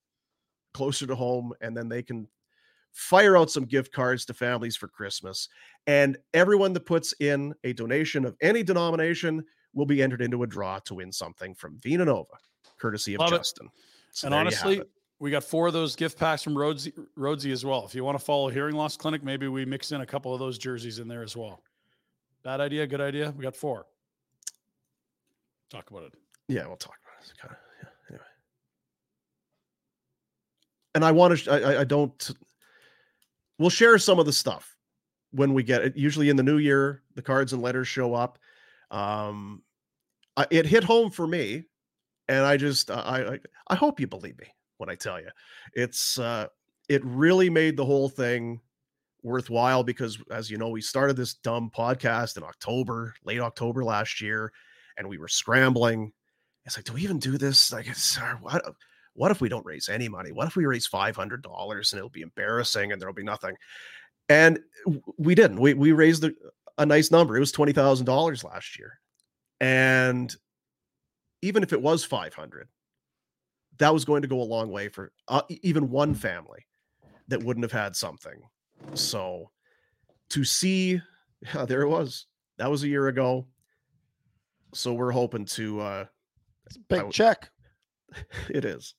closer 0.73 1.07
to 1.07 1.15
home, 1.15 1.53
and 1.61 1.77
then 1.77 1.89
they 1.89 2.03
can 2.03 2.27
fire 2.93 3.37
out 3.37 3.51
some 3.51 3.65
gift 3.65 3.93
cards 3.93 4.25
to 4.25 4.35
families 4.35 4.77
for 4.77 4.89
Christmas. 4.89 5.49
And 5.87 6.17
everyone 6.33 6.73
that 6.73 6.87
puts 6.87 7.13
in 7.21 7.53
a 7.65 7.75
donation 7.75 8.25
of 8.25 8.37
any 8.41 8.63
denomination 8.63 9.45
will 9.75 9.87
be 9.87 10.03
entered 10.03 10.23
into 10.23 10.45
a 10.45 10.47
draw 10.47 10.79
to 10.81 10.95
win 10.95 11.13
something 11.13 11.55
from 11.55 11.79
Vena 11.83 12.05
Nova, 12.05 12.39
courtesy 12.85 13.15
of 13.15 13.21
Love. 13.21 13.31
Justin. 13.31 13.71
So 14.13 14.27
and 14.27 14.33
there 14.35 14.41
you 14.45 14.51
have 14.51 14.65
honestly, 14.67 14.85
we 15.19 15.31
got 15.31 15.43
four 15.43 15.67
of 15.67 15.73
those 15.73 15.97
gift 15.97 16.19
packs 16.19 16.43
from 16.43 16.55
Rhodesy, 16.55 16.93
Rhodesy 17.17 17.51
as 17.51 17.65
well. 17.65 17.85
If 17.87 17.95
you 17.95 18.05
want 18.05 18.19
to 18.19 18.25
follow 18.25 18.49
Hearing 18.51 18.75
Loss 18.77 18.99
Clinic, 18.99 19.23
maybe 19.25 19.49
we 19.49 19.65
mix 19.65 19.91
in 19.93 20.03
a 20.03 20.07
couple 20.07 20.35
of 20.35 20.39
those 20.41 20.59
jerseys 20.59 20.99
in 20.99 21.09
there 21.09 21.23
as 21.23 21.35
well. 21.37 21.63
Bad 22.43 22.61
idea, 22.61 22.87
good 22.87 23.01
idea. 23.01 23.33
We 23.37 23.43
got 23.43 23.57
four. 23.57 23.87
Talk 25.71 25.91
about 25.91 26.05
it. 26.05 26.13
yeah, 26.49 26.67
we'll 26.67 26.77
talk 26.77 26.97
about 27.03 27.27
it. 27.27 27.33
Kind 27.41 27.53
of, 27.53 27.59
yeah, 27.83 27.89
anyway. 28.11 28.25
And 30.95 31.05
I 31.05 31.11
want 31.13 31.39
to, 31.39 31.51
I, 31.51 31.73
I- 31.77 31.81
I 31.81 31.85
don't, 31.85 32.31
we'll 33.59 33.71
share 33.71 33.97
some 33.99 34.19
of 34.19 34.27
the 34.27 34.33
stuff 34.33 34.77
when 35.33 35.55
we 35.55 35.63
get 35.63 35.83
it. 35.83 35.97
Usually 35.97 36.29
in 36.29 36.37
the 36.37 36.43
new 36.43 36.59
year, 36.59 37.03
the 37.15 37.23
cards 37.23 37.53
and 37.55 37.63
letters 37.63 37.89
show 37.89 38.15
up. 38.15 38.39
Um, 38.91 39.63
I, 40.37 40.47
it 40.51 40.67
hit 40.67 40.85
home 40.85 41.11
for 41.11 41.27
me, 41.27 41.65
and 42.29 42.45
I 42.45 42.57
just, 42.57 42.91
I, 42.91 43.35
I, 43.35 43.39
I 43.69 43.75
hope 43.75 44.01
you 44.01 44.07
believe 44.07 44.39
me 44.39 44.47
when 44.79 44.89
I 44.89 44.95
tell 44.95 45.21
you, 45.21 45.29
it's, 45.73 46.19
uh, 46.19 46.47
it 46.89 47.05
really 47.05 47.51
made 47.51 47.77
the 47.77 47.85
whole 47.85 48.09
thing 48.09 48.61
worthwhile 49.23 49.83
because, 49.83 50.19
as 50.31 50.51
you 50.51 50.59
know, 50.59 50.69
we 50.69 50.81
started 50.81 51.17
this 51.17 51.35
dumb 51.35 51.71
podcast 51.77 52.37
in 52.37 52.43
October, 52.43 53.15
late 53.25 53.41
October 53.41 53.85
last 53.85 54.21
year, 54.21 54.53
and 54.99 55.09
we 55.09 55.19
were 55.19 55.29
scrambling. 55.29 56.13
It's 56.67 56.77
like, 56.77 56.85
do 56.85 56.93
we 56.93 57.03
even 57.03 57.19
do 57.19 57.39
this? 57.39 57.73
Like, 57.73 57.89
it's, 57.89 58.19
uh, 58.19 58.37
what? 58.41 58.63
What 59.17 59.31
if 59.31 59.41
we 59.41 59.49
don't 59.49 59.65
raise 59.65 59.89
any 59.89 60.09
money? 60.09 60.33
What 60.33 60.49
if 60.49 60.57
we 60.57 60.67
raise 60.67 60.89
five 60.89 61.15
hundred 61.15 61.43
dollars 61.43 61.93
and 61.93 61.99
it'll 61.99 62.11
be 62.11 62.23
embarrassing 62.23 62.91
and 62.91 63.01
there'll 63.01 63.15
be 63.15 63.23
nothing? 63.23 63.55
And 64.29 64.59
we 65.19 65.37
didn't. 65.37 65.61
We 65.61 65.75
we 65.75 65.93
raised 65.93 66.25
a, 66.25 66.33
a 66.79 66.85
nice 66.85 67.13
number. 67.13 67.37
It 67.37 67.41
was 67.41 67.53
twenty 67.53 67.73
thousand 67.73 68.07
dollars 68.07 68.43
last 68.43 68.77
year, 68.77 68.99
and 69.61 70.35
even 71.45 71.63
if 71.63 71.73
it 71.73 71.81
was 71.83 72.05
five 72.05 72.35
hundred, 72.35 72.69
that 73.79 73.93
was 73.93 74.05
going 74.05 74.23
to 74.23 74.29
go 74.29 74.41
a 74.41 74.45
long 74.45 74.71
way 74.71 74.89
for 74.89 75.13
uh, 75.29 75.43
even 75.63 75.91
one 75.91 76.15
family 76.15 76.67
that 77.29 77.43
wouldn't 77.43 77.65
have 77.65 77.73
had 77.73 77.95
something. 77.97 78.41
So 78.95 79.51
to 80.31 80.45
see, 80.45 81.01
yeah, 81.55 81.65
there 81.65 81.83
it 81.83 81.89
was. 81.89 82.27
That 82.59 82.71
was 82.71 82.83
a 82.83 82.89
year 82.89 83.09
ago. 83.09 83.47
So 84.75 84.93
we're 84.93 85.11
hoping 85.13 85.45
to. 85.47 85.81
uh 85.81 86.05
It's 86.67 86.77
a 86.77 86.81
big 86.81 86.99
w- 86.99 87.13
check. 87.13 87.51
It 88.49 88.65
is 88.65 88.95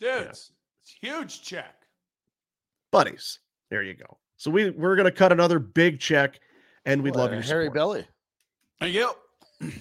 Dudes, 0.00 0.52
it's 0.82 0.96
huge 1.02 1.42
check. 1.42 1.74
buddies. 2.92 3.40
There 3.70 3.82
you 3.82 3.94
go. 3.94 4.18
So 4.36 4.50
we 4.50 4.70
we're 4.70 4.96
gonna 4.96 5.10
cut 5.10 5.32
another 5.32 5.58
big 5.58 6.00
check, 6.00 6.38
and 6.86 7.02
we'd 7.02 7.12
Boy, 7.14 7.18
love 7.20 7.32
a 7.32 7.34
your 7.34 7.42
hairy 7.42 7.66
support. 7.66 7.74
belly. 7.74 8.06
Thank 8.80 8.94
you. 8.94 9.10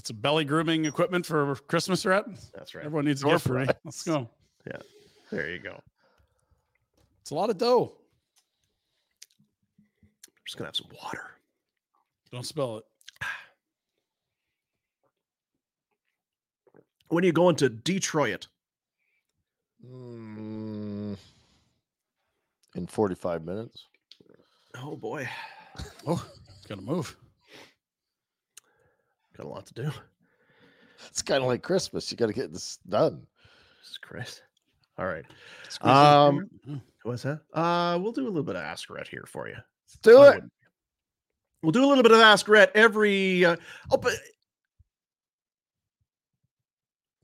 It's 0.00 0.08
a 0.08 0.14
belly 0.14 0.46
grooming 0.46 0.86
equipment 0.86 1.26
for 1.26 1.56
Christmas, 1.68 2.06
Rhett. 2.06 2.24
That's 2.54 2.74
right. 2.74 2.86
Everyone 2.86 3.04
needs 3.04 3.22
a 3.22 3.26
gift 3.26 3.46
for 3.46 3.58
me. 3.58 3.66
Let's 3.84 4.02
go. 4.02 4.30
Yeah. 4.66 4.78
There 5.30 5.50
you 5.50 5.58
go. 5.58 5.78
It's 7.20 7.32
a 7.32 7.34
lot 7.34 7.50
of 7.50 7.58
dough. 7.58 7.92
I'm 9.78 10.32
just 10.46 10.56
gonna 10.56 10.68
have 10.68 10.76
some 10.76 10.86
water. 11.02 11.32
Don't 12.32 12.46
spell 12.46 12.78
it. 12.78 12.84
When 17.08 17.22
are 17.22 17.26
you 17.26 17.34
going 17.34 17.56
to 17.56 17.68
Detroit? 17.68 18.46
Mm, 19.86 21.18
in 22.74 22.86
45 22.86 23.44
minutes. 23.44 23.84
Oh 24.78 24.96
boy, 24.96 25.28
Oh, 26.06 26.24
gotta 26.66 26.80
move. 26.80 27.14
Got 29.40 29.46
a 29.46 29.52
lot 29.52 29.66
to 29.66 29.74
do. 29.74 29.90
It's 31.08 31.22
kind 31.22 31.42
of 31.42 31.48
like 31.48 31.62
Christmas. 31.62 32.10
You 32.10 32.16
got 32.18 32.26
to 32.26 32.34
get 32.34 32.52
this 32.52 32.78
done. 32.86 33.26
Jesus 33.82 33.96
Christ. 33.96 34.42
All 34.98 35.06
right. 35.06 35.24
Um, 35.80 36.46
what's 37.04 37.22
that? 37.22 37.40
Uh, 37.54 37.98
we'll 37.98 38.12
do 38.12 38.24
a 38.24 38.28
little 38.28 38.42
bit 38.42 38.56
of 38.56 38.62
Ask 38.62 38.90
Rhett 38.90 39.08
here 39.08 39.24
for 39.26 39.48
you. 39.48 39.54
Let's 39.54 39.98
do 40.02 40.22
it. 40.24 40.42
We'll 41.62 41.72
do 41.72 41.82
a 41.82 41.88
little 41.88 42.02
bit 42.02 42.12
of 42.12 42.20
Ask 42.20 42.46
Rhett 42.48 42.70
every. 42.74 43.46
Uh, 43.46 43.56
oh, 43.90 43.96
but 43.96 44.12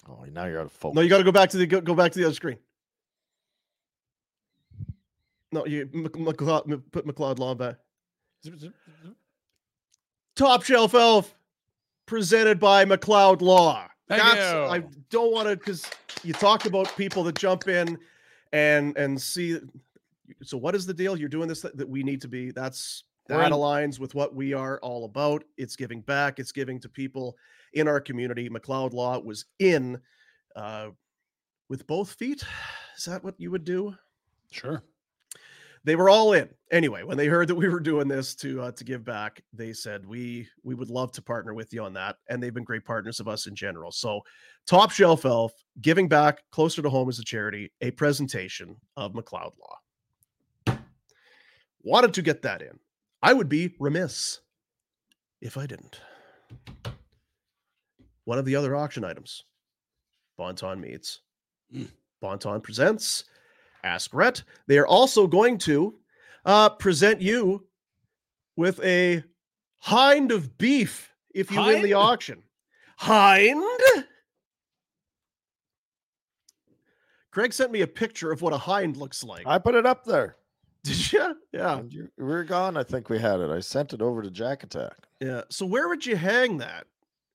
Oh, 0.08 0.24
now 0.32 0.46
you're 0.46 0.60
out 0.60 0.66
of 0.66 0.72
focus. 0.72 0.94
no, 0.94 1.02
you 1.02 1.10
got 1.10 1.18
to 1.18 1.24
go 1.24 1.32
back 1.32 1.50
to 1.50 1.58
the 1.58 1.66
go, 1.66 1.82
go 1.82 1.94
back 1.94 2.12
to 2.12 2.18
the 2.18 2.24
other 2.24 2.34
screen. 2.34 2.56
No, 5.52 5.66
you 5.66 5.84
McLeod, 5.86 6.82
put 6.92 7.06
McLeod 7.06 7.38
Law 7.38 7.54
back. 7.54 7.76
Top 10.34 10.62
Shelf 10.62 10.94
Elf, 10.94 11.36
presented 12.07 12.59
by 12.59 12.84
McLeod 12.84 13.42
Law. 13.42 13.86
Thank 14.09 14.22
I 14.70 14.84
don't 15.11 15.32
want 15.32 15.48
to 15.48 15.57
because 15.57 15.88
you 16.22 16.32
talked 16.32 16.66
about 16.66 16.96
people 16.96 17.24
that 17.24 17.36
jump 17.36 17.68
in 17.68 17.98
and 18.52 18.96
and 18.96 19.20
see. 19.20 19.59
So 20.42 20.57
what 20.57 20.74
is 20.74 20.86
the 20.86 20.94
deal? 20.94 21.16
You're 21.16 21.28
doing 21.28 21.48
this 21.48 21.61
that, 21.62 21.76
that 21.76 21.88
we 21.88 22.02
need 22.02 22.20
to 22.22 22.28
be. 22.28 22.52
That's 22.52 23.04
that 23.28 23.52
aligns 23.52 23.98
with 23.98 24.14
what 24.14 24.34
we 24.34 24.54
are 24.54 24.78
all 24.80 25.04
about. 25.04 25.42
It's 25.57 25.74
giving 25.74 26.00
back. 26.00 26.38
It's 26.38 26.52
giving 26.52 26.78
to 26.80 26.88
people 26.88 27.36
in 27.72 27.88
our 27.88 28.00
community. 28.00 28.48
McLeod 28.48 28.92
Law 28.92 29.18
was 29.18 29.46
in 29.59 30.00
uh, 30.54 30.90
with 31.68 31.86
both 31.86 32.12
feet. 32.12 32.44
Is 32.96 33.04
that 33.04 33.24
what 33.24 33.34
you 33.38 33.50
would 33.50 33.64
do? 33.64 33.94
Sure. 34.50 34.82
They 35.87 35.97
were 35.97 36.11
all 36.11 36.34
in. 36.34 36.49
Anyway 36.72 37.05
when 37.05 37.16
they 37.16 37.28
heard 37.28 37.47
that 37.47 37.55
we 37.55 37.68
were 37.68 37.80
doing 37.80 38.09
this 38.09 38.34
to 38.34 38.61
uh, 38.61 38.72
to 38.72 38.82
give 38.82 39.05
back 39.05 39.41
they 39.53 39.72
said 39.72 40.05
we 40.05 40.47
we 40.64 40.74
would 40.74 40.91
love 40.91 41.12
to 41.12 41.22
partner 41.22 41.55
with 41.55 41.72
you 41.72 41.82
on 41.82 41.95
that 41.95 42.16
and 42.28 42.43
they've 42.43 42.53
been 42.53 42.64
great 42.64 42.84
partners 42.84 43.20
of 43.20 43.28
us 43.28 43.47
in 43.47 43.55
general. 43.55 43.93
So 43.93 44.20
top 44.66 44.91
shelf 44.91 45.24
elf 45.24 45.53
giving 45.80 46.09
back 46.09 46.43
closer 46.51 46.82
to 46.82 46.91
home 46.91 47.09
as 47.09 47.20
a 47.20 47.24
charity 47.24 47.72
a 47.80 47.93
presentation 47.93 48.76
of 48.97 49.12
mcleod 49.14 49.53
law. 50.66 50.76
Wanted 51.82 52.12
to 52.14 52.22
get 52.22 52.43
that 52.43 52.62
in. 52.62 52.78
I 53.22 53.32
would 53.32 53.49
be 53.49 53.74
remiss 53.78 54.41
if 55.41 55.57
i 55.57 55.66
didn't. 55.66 56.01
One 58.24 58.39
of 58.39 58.45
the 58.45 58.57
other 58.57 58.74
auction 58.74 59.05
items 59.05 59.45
bonton 60.37 60.80
meats. 60.80 61.20
Mm. 61.72 61.89
bonton 62.20 62.61
presents 62.61 63.24
Ask 63.87 64.12
Rhett. 64.12 64.43
They 64.66 64.78
are 64.78 64.87
also 64.87 65.26
going 65.28 65.59
to 65.59 65.95
uh, 66.45 66.70
present 66.70 67.22
you 67.22 67.66
with 68.57 68.82
a 68.82 69.22
hind 69.78 70.32
of 70.32 70.59
beef 70.59 71.12
if 71.32 71.51
you 71.53 71.61
win 71.61 71.82
the 71.82 71.93
auction. 71.95 72.43
Hind? 72.99 73.62
Greg 77.30 77.53
sent 77.53 77.70
me 77.70 77.82
a 77.82 77.87
picture 77.87 78.32
of 78.32 78.43
what 78.43 78.53
a 78.53 78.59
hind 78.59 78.97
looks 78.97 79.22
like. 79.22 79.47
I 79.47 79.59
put 79.59 79.74
it 79.74 79.87
up 79.87 80.05
there. 80.05 80.37
Did 80.82 81.12
you? 81.12 81.37
Yeah. 81.53 81.82
You, 81.89 82.09
we 82.16 82.24
were 82.24 82.45
gone. 82.45 82.76
I 82.76 82.82
think 82.82 83.09
we 83.09 83.18
had 83.18 83.41
it. 83.41 83.51
I 83.51 83.61
sent 83.61 83.93
it 83.93 84.01
over 84.01 84.22
to 84.22 84.30
Jack 84.30 84.62
Attack. 84.62 84.97
Yeah. 85.20 85.43
So 85.51 85.66
where 85.66 85.89
would 85.89 86.07
you 86.07 86.16
hang 86.16 86.59
that? 86.59 86.87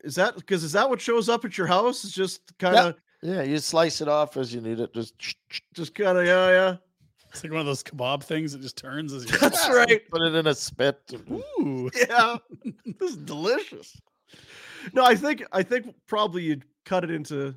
Is 0.04 0.16
that 0.16 0.36
because 0.36 0.64
is 0.64 0.72
that 0.72 0.90
what 0.90 1.00
shows 1.00 1.30
up 1.30 1.46
at 1.46 1.58
your 1.58 1.68
house? 1.68 2.04
It's 2.04 2.14
just 2.14 2.58
kind 2.58 2.76
of, 2.76 2.96
Yeah, 3.22 3.44
you 3.44 3.60
slice 3.60 4.02
it 4.02 4.08
off 4.08 4.36
as 4.38 4.54
you 4.54 4.62
need 4.62 4.80
it. 4.80 4.94
Just 4.94 5.14
just 5.74 5.96
kind 5.96 6.18
of, 6.18 6.26
yeah, 6.26 6.50
yeah. 6.50 6.76
It's 7.30 7.44
like 7.44 7.52
one 7.52 7.62
of 7.62 7.66
those 7.66 7.84
kebab 7.84 8.24
things 8.24 8.52
that 8.52 8.62
just 8.62 8.78
turns 8.78 9.14
as 9.14 9.24
you 9.32 9.38
That's 9.38 9.70
right. 9.70 10.02
put 10.12 10.22
it 10.22 10.36
in 10.36 10.48
a 10.48 10.56
spit. 10.56 11.00
Ooh. 11.32 11.90
Yeah. 11.96 12.38
this 13.00 13.12
is 13.12 13.18
delicious. 13.18 13.96
No, 14.94 15.04
I 15.06 15.16
think 15.16 15.44
I 15.52 15.64
think 15.64 15.94
probably 16.08 16.44
you'd 16.44 16.66
cut 16.86 17.04
it 17.04 17.12
into 17.12 17.56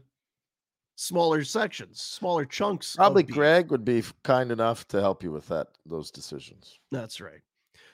smaller 0.96 1.42
sections, 1.44 2.00
smaller 2.00 2.44
chunks. 2.44 2.94
Probably. 2.96 3.22
Greg 3.22 3.70
would 3.70 3.84
be 3.84 4.02
kind 4.22 4.52
enough 4.52 4.86
to 4.88 5.00
help 5.00 5.22
you 5.22 5.32
with 5.32 5.48
that 5.48 5.68
those 5.86 6.10
decisions. 6.10 6.78
That's 6.92 7.20
right. 7.20 7.40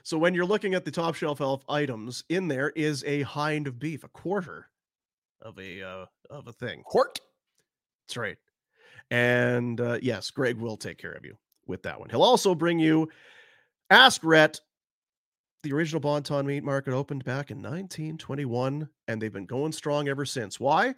So 0.03 0.19
when 0.19 0.35
you're 0.35 0.47
looking 0.47 0.75
at 0.75 0.85
the 0.85 0.91
top 0.91 1.15
shelf 1.15 1.41
elf 1.41 1.63
items, 1.69 2.25
in 2.29 2.49
there 2.49 2.71
is 2.71 3.05
a 3.05 3.23
hind 3.23 3.67
of 3.67 3.79
beef, 3.79 4.03
a 4.03 4.09
quarter 4.09 4.67
of 5.41 5.59
a 5.59 5.83
uh, 5.83 6.07
of 6.29 6.49
a 6.49 6.53
thing. 6.53 6.83
Quart. 6.85 7.21
That's 8.11 8.17
right. 8.17 8.39
And 9.13 9.81
uh, 9.81 9.99
yes, 10.03 10.33
Greg 10.33 10.57
will 10.57 10.77
take 10.77 10.99
care 10.99 11.13
of 11.13 11.25
you 11.25 11.37
with 11.69 11.85
that 11.85 12.01
one. 12.01 12.11
He'll 12.11 12.25
also 12.25 12.57
bring 12.57 12.81
you 12.81 13.09
Ask 13.89 14.25
Rhett. 14.25 14.59
The 15.63 15.73
original 15.73 16.01
Bon 16.01 16.21
Ton 16.25 16.45
Meat 16.45 16.65
Market 16.65 16.93
opened 16.93 17.25
back 17.25 17.53
in 17.53 17.59
1921, 17.59 18.89
and 19.07 19.23
they've 19.23 19.33
been 19.33 19.47
going 19.47 19.71
strong 19.71 20.09
ever 20.09 20.25
since. 20.25 20.59
Why? 20.59 20.93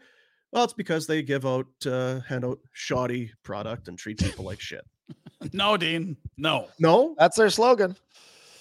Well, 0.53 0.65
it's 0.65 0.73
because 0.73 1.07
they 1.07 1.23
give 1.23 1.45
out, 1.45 1.67
uh, 1.85 2.21
hand 2.21 2.47
out 2.47 2.61
shoddy 2.73 3.31
product 3.43 3.89
and 3.89 3.99
treat 3.99 4.19
people 4.19 4.47
like 4.47 4.61
shit. 4.61 4.87
No, 5.53 5.77
Dean. 5.77 6.17
No. 6.39 6.69
No, 6.79 7.17
That's 7.19 7.37
their 7.37 7.51
slogan. 7.51 7.97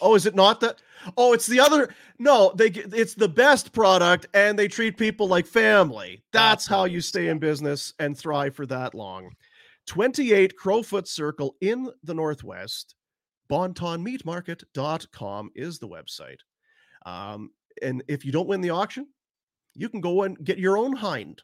Oh, 0.02 0.16
is 0.16 0.26
it 0.26 0.36
not 0.36 0.60
that? 0.62 0.82
Oh, 1.16 1.34
it's 1.34 1.48
the 1.48 1.60
other. 1.60 1.94
No, 2.20 2.52
they 2.56 2.70
g- 2.72 2.84
it's 2.94 3.14
the 3.16 3.30
best 3.30 3.72
product 3.72 4.28
and 4.34 4.58
they 4.58 4.68
treat 4.68 4.98
people 4.98 5.28
like 5.28 5.46
family. 5.46 6.24
That's 6.34 6.68
how 6.68 6.86
you 6.86 7.02
stay 7.02 7.28
in 7.28 7.38
business 7.40 7.94
and 8.00 8.18
thrive 8.18 8.56
for 8.56 8.66
that 8.68 8.94
long. 8.96 9.32
28 9.88 10.56
Crowfoot 10.58 11.08
Circle 11.08 11.56
in 11.62 11.90
the 12.04 12.14
Northwest. 12.14 12.96
bontonmeatmarket.com 13.52 15.52
is 15.56 15.80
the 15.80 15.88
website. 15.88 16.38
Um, 17.06 17.52
and 17.82 18.04
if 18.08 18.26
you 18.26 18.32
don't 18.32 18.48
win 18.48 18.62
the 18.62 18.70
auction, 18.72 19.08
you 19.76 19.90
can 19.90 20.02
go 20.02 20.24
and 20.24 20.42
get 20.44 20.58
your 20.60 20.78
own 20.78 20.96
hind. 20.96 21.42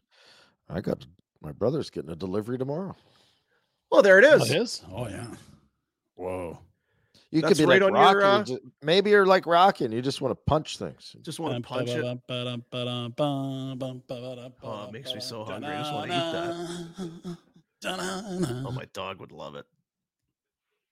I 0.70 0.82
got 0.82 1.05
my 1.41 1.51
brother's 1.51 1.89
getting 1.89 2.12
a 2.12 2.16
delivery 2.16 2.58
tomorrow. 2.58 2.95
Well, 3.91 4.01
there 4.01 4.20
it 4.20 4.26
Oh, 4.26 4.36
is. 4.36 4.51
it 4.51 4.62
is? 4.62 4.82
Oh, 4.91 5.08
yeah. 5.08 5.28
Whoa. 6.16 6.60
You 7.32 7.41
That's 7.41 7.55
could 7.55 7.57
be 7.57 7.65
right 7.69 7.82
like 7.82 7.91
on 7.91 8.11
your, 8.13 8.21
uh, 8.23 8.43
ju- 8.43 8.71
maybe 8.82 9.09
you're 9.09 9.25
like 9.25 9.45
Rocky 9.45 9.84
and 9.84 9.93
you 9.93 10.01
just 10.01 10.21
want 10.21 10.32
to 10.32 10.36
punch 10.45 10.78
things. 10.78 11.13
Just 11.23 11.39
want 11.41 11.61
to 11.61 11.67
punch 11.67 11.89
it. 11.89 12.03
Oh, 14.63 14.86
it 14.88 14.91
makes 14.93 15.13
me 15.13 15.19
so 15.19 15.43
hungry. 15.43 15.73
I 15.73 15.78
just 15.82 15.93
wanna 15.93 16.13
eat 16.13 16.32
that. 16.32 17.38
Oh, 18.65 18.71
my 18.71 18.86
dog 18.93 19.19
would 19.19 19.32
love 19.34 19.55
it. 19.55 19.65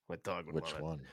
My 0.10 0.18
dog 0.24 0.46
would 0.48 0.56
Which 0.56 0.72
love 0.74 0.82
one? 0.82 1.00
it. 1.00 1.06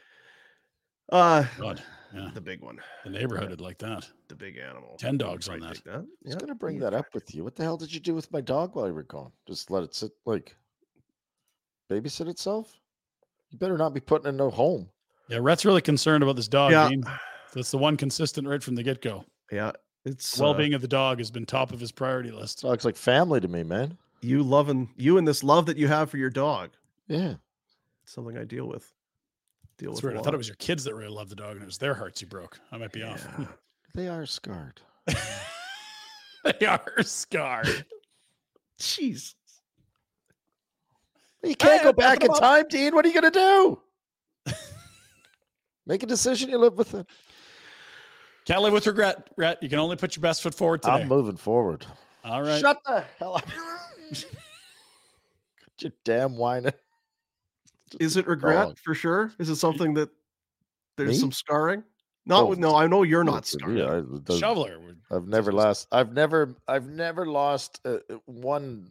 Uh, 1.11 1.45
God. 1.59 1.83
Yeah. 2.15 2.31
the 2.35 2.41
big 2.41 2.61
one. 2.61 2.79
The 3.05 3.11
neighborhood 3.11 3.51
would 3.51 3.61
like 3.61 3.79
that. 3.79 4.07
the 4.29 4.35
big 4.35 4.57
animal. 4.59 4.97
10 4.99 5.17
dogs 5.19 5.49
Right, 5.49 5.55
on 5.63 5.69
that. 5.69 5.75
take 5.77 5.85
that. 5.85 5.95
I 5.95 5.99
was 5.99 6.07
Yeah, 6.25 6.35
gonna 6.37 6.55
bring 6.55 6.79
that 6.81 6.95
up 6.95 7.07
with 7.15 7.35
you. 7.35 7.43
What 7.45 7.55
the 7.55 7.63
hell 7.63 7.77
did 7.77 7.93
you 7.93 8.01
do 8.01 8.15
with 8.15 8.31
my 8.33 8.41
dog 8.41 8.75
while 8.75 8.87
you 8.87 8.93
were 8.95 9.03
gone? 9.05 9.33
Just 9.47 9.71
let 9.71 9.83
it 9.83 9.95
sit 9.95 10.13
like 10.27 10.57
babysit 11.91 12.29
itself? 12.29 12.79
You 13.51 13.59
better 13.59 13.79
not 13.79 13.95
be 13.95 14.01
putting 14.01 14.29
in 14.29 14.37
no 14.37 14.51
home. 14.51 14.91
Yeah, 15.29 15.39
Rhett's 15.41 15.65
really 15.65 15.81
concerned 15.83 16.23
about 16.23 16.37
this 16.37 16.49
dog. 16.49 16.73
Yeah. 16.73 16.89
Dean. 16.89 17.05
That's 17.55 17.71
the 17.71 17.79
one 17.79 17.97
consistent 17.97 18.47
right 18.49 18.63
from 18.63 18.75
the 18.75 18.83
get 18.83 19.03
go. 19.03 19.25
Yeah, 19.51 19.73
it's 20.05 20.39
Well 20.39 20.51
uh, 20.51 20.55
being 20.55 20.75
of 20.75 20.81
the 20.81 20.89
dog 20.89 21.19
has 21.19 21.31
been 21.31 21.45
top 21.47 21.73
of 21.73 21.81
his 21.81 21.93
priority 21.93 22.31
list. 22.31 22.63
Dog's 22.63 22.85
like 22.85 22.97
family 22.97 23.41
to 23.41 23.49
me, 23.49 23.63
man. 23.63 23.97
you 24.23 24.43
loving 24.43 24.89
you 24.97 25.19
and 25.19 25.29
this 25.29 25.45
love 25.45 25.67
that 25.67 25.77
you 25.77 25.89
have 25.89 26.11
for 26.11 26.17
your 26.17 26.31
dog. 26.31 26.71
Yeah. 27.09 27.35
It's 28.03 28.13
something 28.13 28.37
I 28.39 28.45
deal 28.45 28.67
with. 28.67 28.91
Deal 29.79 29.91
That's 29.91 30.03
with. 30.03 30.13
weird. 30.13 30.21
I 30.21 30.25
thought 30.25 30.35
it 30.35 30.39
was 30.39 30.49
your 30.49 30.57
kids 30.57 30.85
that 30.85 30.95
really 30.95 31.11
loved 31.15 31.31
the 31.31 31.37
dog 31.37 31.53
and 31.53 31.63
it 31.63 31.67
was 31.67 31.79
their 31.79 31.95
hearts 31.95 32.21
you 32.23 32.27
broke. 32.27 32.59
I 32.73 32.79
might 32.79 32.93
be 32.93 33.03
off. 33.03 33.27
They 33.95 34.09
are 34.09 34.25
scarred. 34.25 34.81
they 35.07 36.67
are 36.67 37.03
scarred. 37.03 37.85
Jeez. 38.81 39.35
You 41.45 41.55
can't 41.55 41.81
Hey, 41.83 41.85
go 41.85 41.93
back 41.93 42.25
in 42.25 42.33
time, 42.33 42.65
Dean. 42.71 42.95
What 42.95 43.05
are 43.05 43.09
you 43.09 43.21
going 43.21 43.31
to 43.31 43.79
do? 44.47 44.53
Make 45.87 46.03
a 46.03 46.07
decision. 46.07 46.49
You 46.51 46.59
live 46.59 46.75
with 46.79 46.95
it. 46.95 47.07
Can't 48.45 48.63
live 48.63 48.73
with 48.73 48.87
regret, 48.87 49.29
Rhett. 49.37 49.63
You 49.63 49.69
can 49.69 49.79
only 49.79 49.97
put 49.97 50.17
your 50.17 50.21
best 50.23 50.43
foot 50.43 50.55
forward 50.55 50.83
today. 50.83 50.95
I'm 50.95 51.09
moving 51.09 51.37
forward. 51.37 51.87
All 52.25 52.43
right. 52.43 52.61
Shut 52.61 52.79
the 52.85 53.05
hell 53.19 53.37
up. 53.37 53.47
Get 54.11 54.25
your 55.81 55.93
damn 56.05 56.37
whining. 56.37 56.73
Is 58.01 58.17
it 58.17 58.27
regret 58.27 58.69
dog. 58.69 58.79
for 58.79 58.95
sure? 58.95 59.33
Is 59.39 59.49
it 59.49 59.57
something 59.57 59.95
that 59.95 60.09
there's 60.97 61.11
Me? 61.11 61.15
some 61.17 61.33
scarring? 61.33 61.85
Not 62.25 62.45
Oh, 62.45 62.47
with 62.47 62.59
no, 62.59 62.75
I 62.77 62.87
know 62.87 63.03
you're 63.03 63.25
not 63.25 63.45
For 63.45 63.59
scarred. 63.59 63.75
me, 63.75 63.83
I- 63.83 63.99
it 63.99 64.39
Shoveler. 64.39 64.79
would- 64.81 65.01
I've 65.11 65.27
never 65.27 65.53
lost. 65.53 65.89
I've 65.93 66.13
never. 66.13 66.55
I've 66.67 66.89
never 66.89 67.27
lost 67.27 67.81
uh, 67.85 67.99
uh, 68.09 68.17
one 68.27 68.89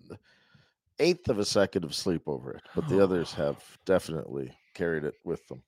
eighth 1.00 1.30
of 1.30 1.40
a 1.40 1.46
second 1.46 1.84
of 1.84 1.96
sleep 1.96 2.22
over 2.28 2.52
it, 2.52 2.62
but 2.76 2.88
the 2.88 3.02
others 3.04 3.34
have 3.34 3.58
definitely 3.86 4.52
carried 4.76 5.04
it 5.04 5.16
with 5.24 5.48
them. 5.48 5.64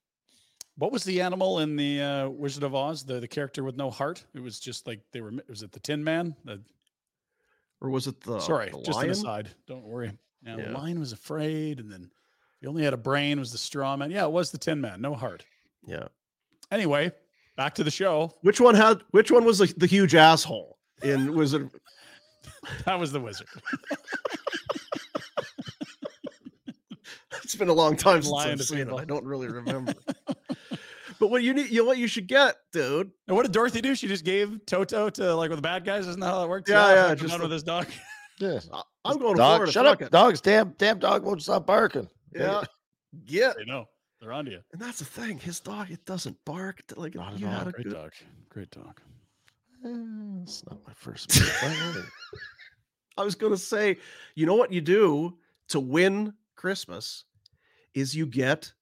What 0.76 0.90
was 0.92 1.04
the 1.04 1.20
animal 1.20 1.60
in 1.60 1.76
the 1.76 2.00
uh, 2.02 2.28
Wizard 2.28 2.64
of 2.64 2.74
Oz? 2.74 3.04
The 3.04 3.20
the 3.20 3.28
character 3.28 3.62
with 3.62 3.76
no 3.76 3.90
heart. 3.90 4.24
It 4.34 4.40
was 4.40 4.58
just 4.58 4.86
like 4.86 5.00
they 5.12 5.20
were. 5.20 5.32
Was 5.48 5.62
it 5.62 5.70
the 5.72 5.80
Tin 5.80 6.02
Man? 6.02 6.34
The, 6.44 6.60
Or 7.80 7.90
was 7.90 8.06
it 8.08 8.20
the 8.22 8.40
sorry, 8.40 8.70
the 8.70 8.78
just 8.78 8.88
an 8.88 8.94
lion? 8.96 9.10
aside. 9.10 9.50
Don't 9.68 9.84
worry. 9.84 10.12
Now 10.42 10.56
Yeah. 10.58 10.66
the 10.66 10.72
lion 10.72 10.98
was 10.98 11.12
afraid, 11.12 11.78
and 11.78 11.90
then 11.90 12.10
he 12.60 12.66
only 12.66 12.82
had 12.82 12.92
a 12.92 12.96
brain. 12.98 13.38
Was 13.38 13.52
the 13.52 13.58
straw 13.58 13.96
man? 13.96 14.10
Yeah, 14.10 14.24
it 14.24 14.32
was 14.32 14.50
the 14.50 14.58
Tin 14.58 14.80
Man. 14.80 15.00
No 15.00 15.14
heart. 15.14 15.44
Yeah. 15.86 16.08
Anyway, 16.72 17.12
back 17.56 17.74
to 17.76 17.84
the 17.84 17.90
show. 17.90 18.32
Which 18.40 18.60
one 18.60 18.74
had 18.74 19.00
which 19.12 19.30
one 19.30 19.44
was 19.44 19.58
the, 19.58 19.72
the 19.76 19.86
huge 19.86 20.14
asshole? 20.16 20.78
In 21.02 21.34
Wizard? 21.36 21.70
That 22.84 22.98
was 22.98 23.12
the 23.12 23.20
wizard. 23.20 23.46
it's 27.42 27.54
been 27.54 27.68
a 27.68 27.72
long 27.72 27.96
time 27.96 28.22
since 28.22 28.34
I've 28.34 28.62
seen 28.62 28.78
it. 28.88 28.92
I 28.92 29.04
don't 29.04 29.24
really 29.24 29.48
remember. 29.48 29.94
but 31.18 31.28
what 31.30 31.42
you 31.42 31.54
need 31.54 31.70
you 31.70 31.78
know 31.82 31.84
what 31.86 31.98
you 31.98 32.06
should 32.06 32.26
get, 32.26 32.56
dude. 32.72 33.10
And 33.28 33.36
what 33.36 33.42
did 33.44 33.52
Dorothy 33.52 33.80
do? 33.80 33.94
She 33.94 34.06
just 34.08 34.24
gave 34.24 34.58
Toto 34.66 35.10
to 35.10 35.34
like 35.34 35.50
with 35.50 35.58
the 35.58 35.62
bad 35.62 35.84
guys. 35.84 36.06
Isn't 36.06 36.20
that 36.20 36.26
how 36.26 36.40
that 36.40 36.48
works? 36.48 36.70
Yeah, 36.70 36.88
yeah, 36.94 37.02
fuck 37.08 37.10
him 37.12 37.18
just 37.26 37.36
the- 37.36 37.42
with 37.42 37.50
this 37.50 37.62
dog. 37.62 37.86
Yeah, 38.40 38.58
I- 38.72 38.82
I'm 39.04 39.18
going 39.18 39.34
to 39.36 39.38
dog. 39.38 39.56
Florida. 39.58 39.70
Shut 39.72 39.86
up, 39.86 40.02
it. 40.02 40.10
dogs. 40.10 40.40
Damn, 40.40 40.70
damn 40.76 40.98
dog 40.98 41.22
won't 41.22 41.40
stop 41.40 41.66
barking. 41.68 42.08
Yeah. 42.34 42.64
Get. 43.26 43.56
They 43.56 43.64
know 43.64 43.84
they're 44.20 44.32
on 44.32 44.46
to 44.46 44.50
you. 44.50 44.58
And 44.72 44.82
that's 44.82 44.98
the 44.98 45.04
thing. 45.04 45.38
His 45.38 45.60
dog, 45.60 45.92
it 45.92 46.04
doesn't 46.04 46.36
bark. 46.44 46.82
Like 46.96 47.14
Not 47.14 47.34
at 47.34 47.44
all. 47.44 47.50
had 47.50 47.68
a 47.68 47.70
Great 47.70 47.84
good- 47.84 47.92
dog. 47.94 48.12
Great 48.48 48.70
dog. 48.72 49.00
Eh, 49.84 49.88
It's 50.42 50.64
not 50.66 50.80
my 50.84 50.92
first. 50.94 51.40
I 53.16 53.22
was 53.22 53.36
going 53.36 53.52
to 53.52 53.58
say, 53.58 53.98
you 54.34 54.46
know 54.46 54.54
what 54.56 54.72
you 54.72 54.80
do 54.80 55.36
to 55.68 55.78
win 55.78 56.34
Christmas 56.56 57.24
is 57.94 58.16
you 58.16 58.26
get 58.26 58.72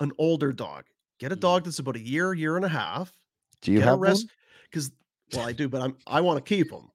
an 0.00 0.12
older 0.18 0.52
dog. 0.52 0.84
Get 1.20 1.30
a 1.32 1.36
Mm. 1.36 1.40
dog 1.40 1.64
that's 1.64 1.78
about 1.78 1.94
a 1.96 2.00
year, 2.00 2.32
year 2.34 2.56
and 2.56 2.64
a 2.64 2.68
half. 2.68 3.12
Do 3.60 3.70
you 3.72 3.78
get 3.78 3.86
a 3.86 3.90
have 3.90 4.00
res- 4.00 4.24
one? 4.24 4.30
Because 4.64 4.90
well, 5.34 5.46
I 5.46 5.52
do, 5.52 5.68
but 5.68 5.80
I'm 5.82 5.96
I 6.06 6.20
want 6.22 6.44
to 6.44 6.48
keep 6.48 6.72
him 6.72 6.90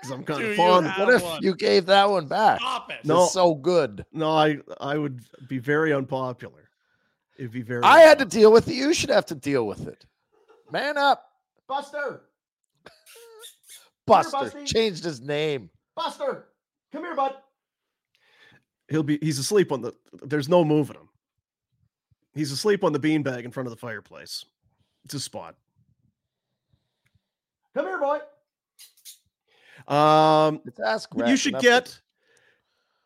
because 0.00 0.12
I'm 0.12 0.22
kind 0.24 0.40
Do 0.40 0.44
of 0.44 0.50
you 0.52 0.56
fond. 0.56 0.86
have- 0.86 1.06
What 1.06 1.14
if 1.14 1.22
one. 1.22 1.42
you 1.42 1.54
gave 1.56 1.86
that 1.86 2.08
one 2.08 2.28
back? 2.28 2.60
Stop 2.60 2.92
it. 2.92 3.04
No. 3.04 3.24
It's 3.24 3.32
so 3.32 3.54
good. 3.54 4.04
No, 4.12 4.30
I 4.30 4.58
I 4.80 4.98
would 4.98 5.20
be 5.48 5.58
very 5.58 5.92
unpopular. 5.92 6.70
It'd 7.38 7.50
be 7.50 7.62
very. 7.62 7.82
I 7.82 8.00
had 8.00 8.18
to 8.20 8.24
deal 8.24 8.52
with 8.52 8.68
it. 8.68 8.74
You 8.74 8.92
should 8.94 9.10
have 9.10 9.26
to 9.26 9.34
deal 9.34 9.66
with 9.66 9.86
it. 9.88 10.04
Man 10.70 10.96
up. 10.98 11.24
Buster, 11.68 12.22
Buster 14.06 14.36
Busty. 14.36 14.66
changed 14.66 15.02
his 15.04 15.20
name. 15.20 15.70
Buster, 15.96 16.48
come 16.92 17.02
here, 17.04 17.14
bud. 17.16 17.34
He'll 18.88 19.02
be. 19.02 19.18
He's 19.20 19.38
asleep 19.38 19.72
on 19.72 19.80
the. 19.82 19.92
There's 20.22 20.48
no 20.48 20.64
moving 20.64 20.96
him. 20.96 21.08
He's 22.36 22.52
asleep 22.52 22.84
on 22.84 22.92
the 22.92 23.00
beanbag 23.00 23.44
in 23.44 23.50
front 23.50 23.66
of 23.66 23.70
the 23.70 23.78
fireplace. 23.78 24.44
It's 25.06 25.14
a 25.14 25.20
spot. 25.20 25.56
Come 27.74 27.86
here, 27.86 27.98
boy. 27.98 28.18
Um, 29.92 30.60
Let's 30.64 30.80
ask. 30.80 31.08
You 31.26 31.36
should 31.36 31.58
get 31.58 31.86
to- 31.86 31.98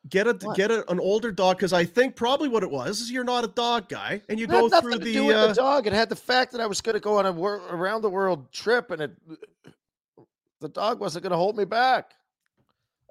get 0.08 0.26
a 0.26 0.32
What? 0.32 0.56
get 0.56 0.70
a, 0.70 0.90
an 0.90 0.98
older 0.98 1.30
dog 1.30 1.58
because 1.58 1.72
I 1.72 1.84
think 1.84 2.16
probably 2.16 2.48
what 2.48 2.62
it 2.62 2.70
was 2.70 3.00
is 3.00 3.10
you're 3.10 3.22
not 3.24 3.44
a 3.44 3.48
dog 3.48 3.88
guy 3.88 4.22
and 4.28 4.38
you 4.38 4.46
It 4.46 4.50
go 4.50 4.66
nothing 4.66 4.80
through 4.80 4.98
to 4.98 5.04
the, 5.04 5.12
do 5.12 5.26
with 5.26 5.36
uh, 5.36 5.46
the 5.48 5.54
dog. 5.54 5.86
It 5.86 5.92
had 5.92 6.08
the 6.08 6.16
fact 6.16 6.52
that 6.52 6.60
I 6.60 6.66
was 6.66 6.80
going 6.80 6.94
to 6.94 7.00
go 7.00 7.18
on 7.18 7.26
a 7.26 7.32
wor- 7.32 7.60
around 7.70 8.02
the 8.02 8.10
world 8.10 8.50
trip, 8.50 8.90
and 8.90 9.02
it 9.02 9.12
the 10.60 10.68
dog 10.68 11.00
wasn't 11.00 11.22
going 11.22 11.30
to 11.32 11.36
hold 11.36 11.56
me 11.56 11.64
back. 11.64 12.12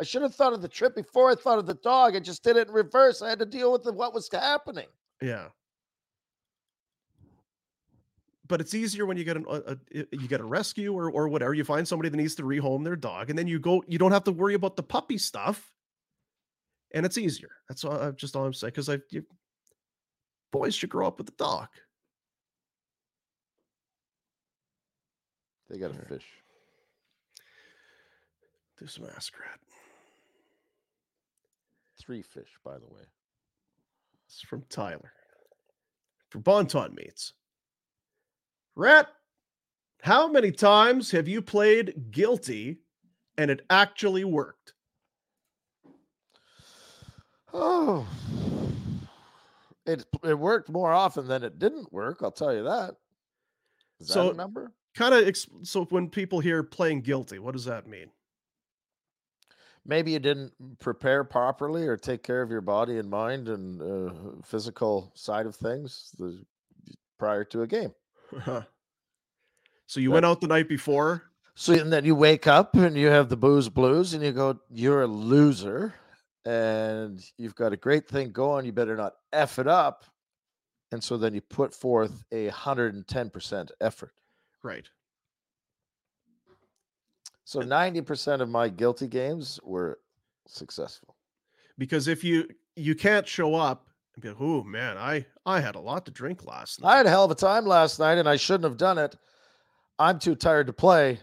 I 0.01 0.03
should 0.03 0.21
have 0.21 0.33
thought 0.33 0.53
of 0.53 0.61
the 0.61 0.67
trip 0.67 0.95
before 0.95 1.29
I 1.29 1.35
thought 1.35 1.59
of 1.59 1.65
the 1.65 1.73
dog. 1.75 2.15
I 2.15 2.19
just 2.19 2.43
did 2.43 2.57
it 2.57 2.67
in 2.69 2.73
reverse. 2.73 3.21
I 3.21 3.29
had 3.29 3.39
to 3.39 3.45
deal 3.45 3.71
with 3.71 3.83
the, 3.83 3.91
what 3.91 4.13
was 4.13 4.29
happening. 4.31 4.87
yeah. 5.21 5.47
But 8.49 8.59
it's 8.59 8.73
easier 8.73 9.05
when 9.05 9.15
you 9.15 9.23
get 9.23 9.37
an, 9.37 9.45
uh, 9.47 9.61
uh, 9.67 9.75
a, 9.95 9.99
a, 9.99 10.05
you 10.11 10.27
get 10.27 10.41
a 10.41 10.43
rescue 10.43 10.91
or 10.91 11.09
or 11.09 11.29
whatever. 11.29 11.53
You 11.53 11.63
find 11.63 11.87
somebody 11.87 12.09
that 12.09 12.17
needs 12.17 12.35
to 12.35 12.43
rehome 12.43 12.83
their 12.83 12.95
dog, 12.95 13.29
and 13.29 13.37
then 13.37 13.47
you 13.47 13.59
go. 13.59 13.83
You 13.87 13.99
don't 13.99 14.11
have 14.11 14.23
to 14.25 14.31
worry 14.31 14.55
about 14.55 14.75
the 14.75 14.83
puppy 14.83 15.19
stuff, 15.19 15.71
and 16.93 17.05
it's 17.05 17.17
easier. 17.17 17.51
That's 17.69 17.85
all. 17.85 17.93
I'm 17.93 18.15
just 18.15 18.35
all 18.35 18.45
I'm 18.45 18.53
saying 18.53 18.71
because 18.71 18.89
I 18.89 18.99
you, 19.11 19.23
boys 20.51 20.73
should 20.73 20.89
grow 20.89 21.07
up 21.07 21.19
with 21.19 21.29
a 21.29 21.33
dog. 21.33 21.67
They 25.69 25.77
got 25.77 25.91
a 25.91 26.05
fish. 26.05 26.25
Do 28.79 28.87
some 28.87 29.05
ask 29.15 29.31
Rhett. 29.39 29.59
Three 32.01 32.23
fish, 32.23 32.49
by 32.65 32.79
the 32.79 32.87
way. 32.87 33.03
It's 34.25 34.41
from 34.41 34.63
Tyler. 34.69 35.11
For 36.29 36.39
Bon 36.39 36.65
Ton 36.65 36.95
meats. 36.95 37.33
Rhett, 38.79 39.07
how 40.03 40.29
many 40.29 40.53
times 40.53 41.11
have 41.11 41.27
you 41.27 41.41
played 41.41 42.11
guilty 42.11 42.77
and 43.37 43.51
it 43.51 43.65
actually 43.69 44.23
worked? 44.23 44.73
Oh, 47.53 48.07
it 49.85 50.05
it 50.23 50.39
worked 50.39 50.69
more 50.69 50.93
often 50.93 51.27
than 51.27 51.43
it 51.43 51.59
didn't 51.59 51.91
work. 51.91 52.19
I'll 52.21 52.31
tell 52.31 52.55
you 52.55 52.63
that. 52.63 52.95
Is 53.99 54.07
that 54.07 54.13
So- 54.13 54.31
a 54.31 54.33
number? 54.33 54.71
Kind 54.95 55.13
of 55.13 55.27
ex- 55.27 55.47
so 55.63 55.83
when 55.85 56.09
people 56.09 56.39
hear 56.39 56.63
playing 56.63 57.01
guilty, 57.01 57.37
what 57.37 57.51
does 57.53 57.65
that 57.65 57.85
mean? 57.85 58.09
Maybe 59.85 60.11
you 60.11 60.19
didn't 60.19 60.53
prepare 60.79 61.23
properly 61.25 61.85
or 61.85 61.97
take 61.97 62.23
care 62.23 62.41
of 62.41 62.49
your 62.49 62.61
body 62.61 62.97
and 62.97 63.09
mind 63.09 63.49
and 63.49 63.81
uh, 63.81 64.41
physical 64.43 65.11
side 65.15 65.45
of 65.45 65.55
things 65.55 66.11
the, 66.17 66.43
prior 67.17 67.43
to 67.45 67.61
a 67.61 67.67
game. 67.67 67.93
So 69.85 69.99
you 69.99 70.09
That- 70.09 70.13
went 70.13 70.25
out 70.25 70.41
the 70.41 70.47
night 70.47 70.67
before. 70.69 71.23
So 71.55 71.73
and 71.73 71.91
then 71.91 72.05
you 72.05 72.15
wake 72.15 72.47
up 72.47 72.75
and 72.75 72.95
you 72.95 73.07
have 73.07 73.27
the 73.27 73.35
booze 73.35 73.67
blues 73.67 74.13
and 74.13 74.23
you 74.23 74.31
go, 74.31 74.59
you're 74.69 75.01
a 75.01 75.07
loser 75.07 75.93
and 76.45 77.21
you've 77.37 77.55
got 77.55 77.73
a 77.73 77.77
great 77.77 78.07
thing 78.07 78.31
going. 78.31 78.65
You 78.65 78.71
better 78.71 78.95
not 78.95 79.15
F 79.33 79.59
it 79.59 79.67
up. 79.67 80.05
And 80.93 81.03
so 81.03 81.17
then 81.17 81.33
you 81.33 81.41
put 81.41 81.73
forth 81.73 82.23
a 82.31 82.47
hundred 82.47 82.95
and 82.95 83.05
ten 83.05 83.29
percent 83.29 83.71
effort. 83.81 84.13
Right. 84.63 84.87
So 87.43 87.59
ninety 87.59 88.01
percent 88.01 88.41
of 88.41 88.47
my 88.47 88.69
guilty 88.69 89.07
games 89.07 89.59
were 89.63 89.99
successful. 90.47 91.17
Because 91.77 92.07
if 92.07 92.23
you 92.23 92.47
you 92.77 92.95
can't 92.95 93.27
show 93.27 93.55
up 93.55 93.88
and 94.19 94.21
be 94.23 94.29
like, 94.29 94.41
oh 94.41 94.63
man, 94.63 94.97
I 94.97 95.25
I 95.45 95.59
had 95.59 95.75
a 95.75 95.79
lot 95.79 96.05
to 96.05 96.11
drink 96.11 96.45
last 96.45 96.81
night. 96.81 96.89
I 96.89 96.97
had 96.97 97.05
a 97.05 97.09
hell 97.09 97.23
of 97.25 97.31
a 97.31 97.35
time 97.35 97.65
last 97.65 97.99
night 97.99 98.17
and 98.17 98.27
I 98.27 98.35
shouldn't 98.35 98.65
have 98.65 98.77
done 98.77 98.97
it. 98.97 99.15
I'm 99.97 100.19
too 100.19 100.35
tired 100.35 100.67
to 100.67 100.73
play. 100.73 101.19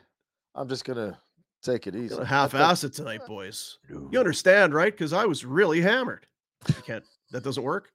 I'm 0.55 0.69
just 0.69 0.85
gonna 0.85 1.19
take 1.63 1.87
it 1.87 1.95
easy. 1.95 2.23
Half 2.25 2.53
thought- 2.53 2.61
ass 2.61 2.85
it 2.85 2.95
tonight, 2.95 3.21
boys. 3.27 3.79
You 3.89 4.19
understand, 4.19 4.75
right? 4.75 4.93
Because 4.93 5.13
I 5.13 5.27
was 5.27 5.45
really 5.45 5.81
hammered. 5.81 6.27
You 6.69 6.75
can't 6.87 7.05
that 7.33 7.45
doesn't 7.45 7.63
work. 7.63 7.91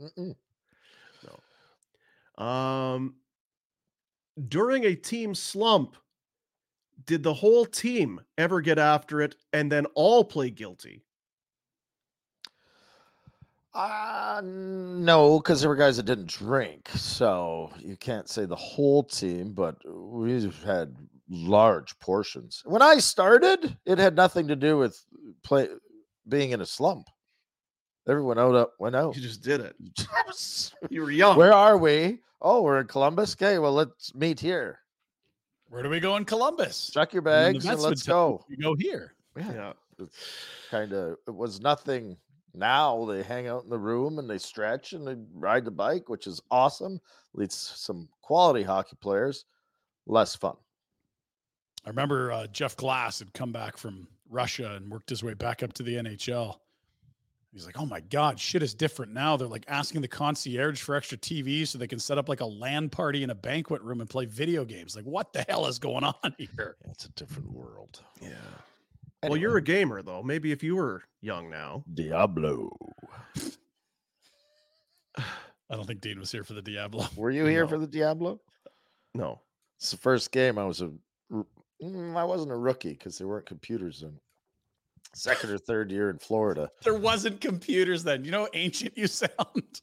Mm-mm. 0.00 0.34
Um, 2.42 3.14
during 4.48 4.84
a 4.84 4.94
team 4.94 5.34
slump, 5.34 5.96
did 7.06 7.22
the 7.22 7.32
whole 7.32 7.64
team 7.64 8.20
ever 8.36 8.60
get 8.60 8.78
after 8.78 9.22
it 9.22 9.36
and 9.54 9.72
then 9.72 9.86
all 9.94 10.22
play 10.24 10.50
guilty? 10.50 11.05
Uh, 13.76 14.40
no, 14.42 15.38
because 15.38 15.60
there 15.60 15.68
were 15.68 15.76
guys 15.76 15.98
that 15.98 16.06
didn't 16.06 16.28
drink, 16.28 16.88
so 16.94 17.70
you 17.78 17.94
can't 17.94 18.26
say 18.26 18.46
the 18.46 18.56
whole 18.56 19.02
team, 19.04 19.52
but 19.52 19.76
we've 19.86 20.62
had 20.64 20.96
large 21.28 21.98
portions. 21.98 22.62
When 22.64 22.80
I 22.80 22.96
started, 22.98 23.76
it 23.84 23.98
had 23.98 24.16
nothing 24.16 24.48
to 24.48 24.56
do 24.56 24.78
with 24.78 24.98
play 25.42 25.68
being 26.26 26.52
in 26.52 26.62
a 26.62 26.66
slump. 26.66 27.06
Everyone 28.08 28.38
out 28.38 28.54
up 28.54 28.72
went 28.78 28.96
out. 28.96 29.14
You 29.14 29.20
just 29.20 29.42
did 29.42 29.60
it. 29.60 29.76
You 30.90 31.02
were 31.02 31.10
young. 31.10 31.36
Where 31.36 31.52
are 31.52 31.76
we? 31.76 32.20
Oh, 32.40 32.62
we're 32.62 32.80
in 32.80 32.86
Columbus. 32.86 33.34
Okay, 33.34 33.58
well 33.58 33.72
let's 33.72 34.14
meet 34.14 34.38
here. 34.40 34.78
Where 35.68 35.82
do 35.82 35.88
we 35.90 36.00
go 36.00 36.16
in 36.16 36.24
Columbus? 36.24 36.90
Check 36.92 37.12
your 37.12 37.20
And 37.26 37.26
then 37.26 37.52
the 37.54 37.58
bags 37.60 37.66
and 37.66 37.80
let's 37.82 38.02
go. 38.04 38.44
you, 38.48 38.56
You 38.56 38.62
go 38.62 38.74
here. 38.74 39.14
Yeah, 39.36 39.72
Yeah. 39.98 40.06
kind 40.70 40.92
of 40.92 41.16
it 41.26 41.34
was 41.34 41.60
nothing. 41.60 42.16
Now 42.56 43.04
they 43.04 43.22
hang 43.22 43.48
out 43.48 43.64
in 43.64 43.70
the 43.70 43.78
room 43.78 44.18
and 44.18 44.28
they 44.28 44.38
stretch 44.38 44.94
and 44.94 45.06
they 45.06 45.16
ride 45.34 45.66
the 45.66 45.70
bike, 45.70 46.08
which 46.08 46.26
is 46.26 46.40
awesome. 46.50 47.00
Leads 47.34 47.54
some 47.54 48.08
quality 48.22 48.62
hockey 48.62 48.96
players. 49.00 49.44
Less 50.06 50.34
fun. 50.34 50.56
I 51.84 51.90
remember 51.90 52.32
uh, 52.32 52.46
Jeff 52.48 52.76
Glass 52.76 53.18
had 53.18 53.32
come 53.34 53.52
back 53.52 53.76
from 53.76 54.08
Russia 54.30 54.74
and 54.74 54.90
worked 54.90 55.10
his 55.10 55.22
way 55.22 55.34
back 55.34 55.62
up 55.62 55.72
to 55.74 55.82
the 55.82 55.96
NHL. 55.96 56.56
He's 57.52 57.64
like, 57.64 57.78
"Oh 57.78 57.86
my 57.86 58.00
God, 58.00 58.40
shit 58.40 58.62
is 58.62 58.74
different 58.74 59.12
now. 59.12 59.36
They're 59.36 59.48
like 59.48 59.64
asking 59.68 60.00
the 60.02 60.08
concierge 60.08 60.80
for 60.80 60.94
extra 60.94 61.16
TVs 61.16 61.68
so 61.68 61.78
they 61.78 61.86
can 61.86 61.98
set 61.98 62.18
up 62.18 62.28
like 62.28 62.40
a 62.40 62.46
LAN 62.46 62.88
party 62.90 63.22
in 63.22 63.30
a 63.30 63.34
banquet 63.34 63.82
room 63.82 64.00
and 64.00 64.10
play 64.10 64.26
video 64.26 64.64
games. 64.64 64.96
Like, 64.96 65.06
what 65.06 65.32
the 65.32 65.44
hell 65.48 65.66
is 65.66 65.78
going 65.78 66.04
on 66.04 66.34
here?" 66.38 66.76
It's 66.90 67.04
a 67.06 67.10
different 67.10 67.50
world. 67.52 68.00
Yeah. 68.20 68.30
Well, 69.30 69.36
you're 69.38 69.56
a 69.56 69.62
gamer 69.62 70.02
though. 70.02 70.22
Maybe 70.22 70.52
if 70.52 70.62
you 70.62 70.76
were 70.76 71.02
young 71.20 71.50
now. 71.50 71.84
Diablo. 71.94 72.70
I 75.18 75.74
don't 75.74 75.86
think 75.86 76.00
Dean 76.00 76.18
was 76.20 76.30
here 76.30 76.44
for 76.44 76.54
the 76.54 76.62
Diablo. 76.62 77.06
Were 77.16 77.30
you 77.30 77.44
here 77.46 77.62
No. 77.64 77.68
for 77.68 77.78
the 77.78 77.86
Diablo? 77.86 78.40
No. 79.14 79.40
It's 79.78 79.90
the 79.90 79.96
first 79.96 80.30
game 80.30 80.58
I 80.58 80.64
was 80.64 80.80
a. 80.80 80.90
r- 81.32 81.44
mm, 81.82 82.26
wasn't 82.28 82.52
a 82.52 82.56
rookie 82.56 82.90
because 82.90 83.18
there 83.18 83.26
weren't 83.26 83.46
computers 83.46 84.02
in. 84.02 84.16
Second 85.14 85.50
or 85.50 85.58
third 85.58 85.90
year 85.90 86.10
in 86.10 86.18
Florida. 86.18 86.70
There 86.82 86.94
wasn't 86.94 87.40
computers 87.40 88.04
then. 88.04 88.24
You 88.24 88.30
know 88.30 88.42
how 88.42 88.48
ancient 88.54 88.96
you 88.96 89.06
sound. 89.08 89.80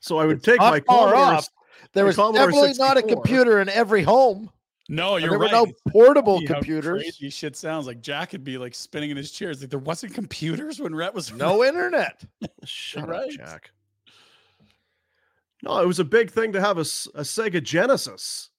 So 0.00 0.18
I 0.18 0.26
would 0.26 0.38
It's 0.38 0.46
take 0.46 0.58
my 0.58 0.80
far 0.80 1.14
off. 1.14 1.48
There 1.92 2.02
The 2.04 2.08
was 2.08 2.16
Commodore 2.16 2.46
definitely 2.46 2.74
not 2.78 2.96
a 2.96 3.02
computer 3.02 3.60
in 3.60 3.68
every 3.68 4.02
home. 4.02 4.50
No, 4.88 5.16
you're 5.16 5.30
there 5.30 5.38
right. 5.38 5.52
were 5.52 5.66
no 5.66 5.72
portable 5.90 6.38
See 6.38 6.46
how 6.46 6.54
computers. 6.54 7.02
Crazy 7.02 7.30
shit 7.30 7.56
sounds 7.56 7.86
like 7.86 8.00
Jack 8.00 8.32
would 8.32 8.44
be 8.44 8.56
like 8.56 8.74
spinning 8.74 9.10
in 9.10 9.16
his 9.16 9.32
chairs. 9.32 9.60
Like 9.60 9.70
there 9.70 9.78
wasn't 9.80 10.14
computers 10.14 10.78
when 10.80 10.94
Rhett 10.94 11.12
was 11.14 11.32
No 11.32 11.64
internet. 11.68 12.24
Shut 12.64 13.08
right. 13.08 13.24
up, 13.24 13.30
Jack. 13.30 13.70
No, 15.62 15.78
it 15.80 15.86
was 15.86 15.98
a 15.98 16.04
big 16.04 16.30
thing 16.30 16.52
to 16.52 16.60
have 16.60 16.76
a, 16.78 16.82
a 16.82 17.22
Sega 17.22 17.62
Genesis, 17.62 18.50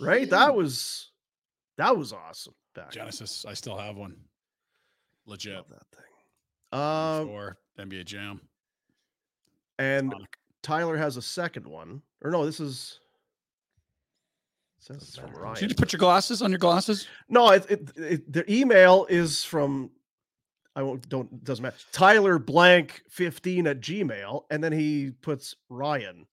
right? 0.00 0.28
That 0.28 0.54
was 0.54 1.10
that 1.76 1.96
was 1.96 2.12
awesome. 2.12 2.54
Back 2.74 2.90
then. 2.92 3.02
Genesis. 3.02 3.44
I 3.46 3.54
still 3.54 3.76
have 3.76 3.96
one. 3.96 4.16
Legit. 5.26 5.54
Love 5.56 5.66
that 5.68 5.96
thing. 5.96 6.04
Uh, 6.72 7.24
for 7.24 7.58
NBA 7.78 8.04
Jam. 8.06 8.40
and 9.78 10.10
Sonic. 10.10 10.36
Tyler 10.62 10.96
has 10.96 11.16
a 11.16 11.22
second 11.22 11.66
one, 11.66 12.02
or 12.22 12.30
no? 12.30 12.44
This 12.44 12.58
is. 12.58 13.00
It 14.88 14.94
Says 14.94 15.08
it's 15.08 15.16
from 15.16 15.30
matter. 15.30 15.42
Ryan. 15.42 15.60
Did 15.60 15.70
you 15.70 15.76
put 15.76 15.92
your 15.92 15.98
glasses 15.98 16.42
on 16.42 16.50
your 16.50 16.58
glasses? 16.58 17.08
No, 17.28 17.50
it, 17.50 17.66
it, 17.68 17.90
it 17.96 18.32
the 18.32 18.52
email 18.52 19.06
is 19.08 19.42
from 19.42 19.90
I 20.76 20.82
won't 20.82 21.08
don't 21.08 21.42
doesn't 21.42 21.62
matter. 21.62 21.76
Tyler 21.92 22.38
blank 22.38 23.02
15 23.10 23.66
at 23.66 23.80
Gmail, 23.80 24.44
and 24.50 24.62
then 24.62 24.72
he 24.72 25.12
puts 25.22 25.56
Ryan 25.68 26.26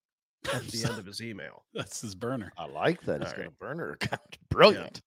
at 0.52 0.62
the 0.68 0.84
end 0.84 0.98
of 0.98 1.06
his 1.06 1.22
email 1.22 1.64
That's 1.74 2.00
his 2.00 2.14
burner. 2.14 2.52
I 2.56 2.66
like 2.66 3.02
that. 3.02 3.22
He's 3.22 3.32
All 3.32 3.38
got 3.38 3.46
a 3.46 3.50
burner 3.50 3.92
account. 3.92 4.38
Brilliant. 4.50 5.00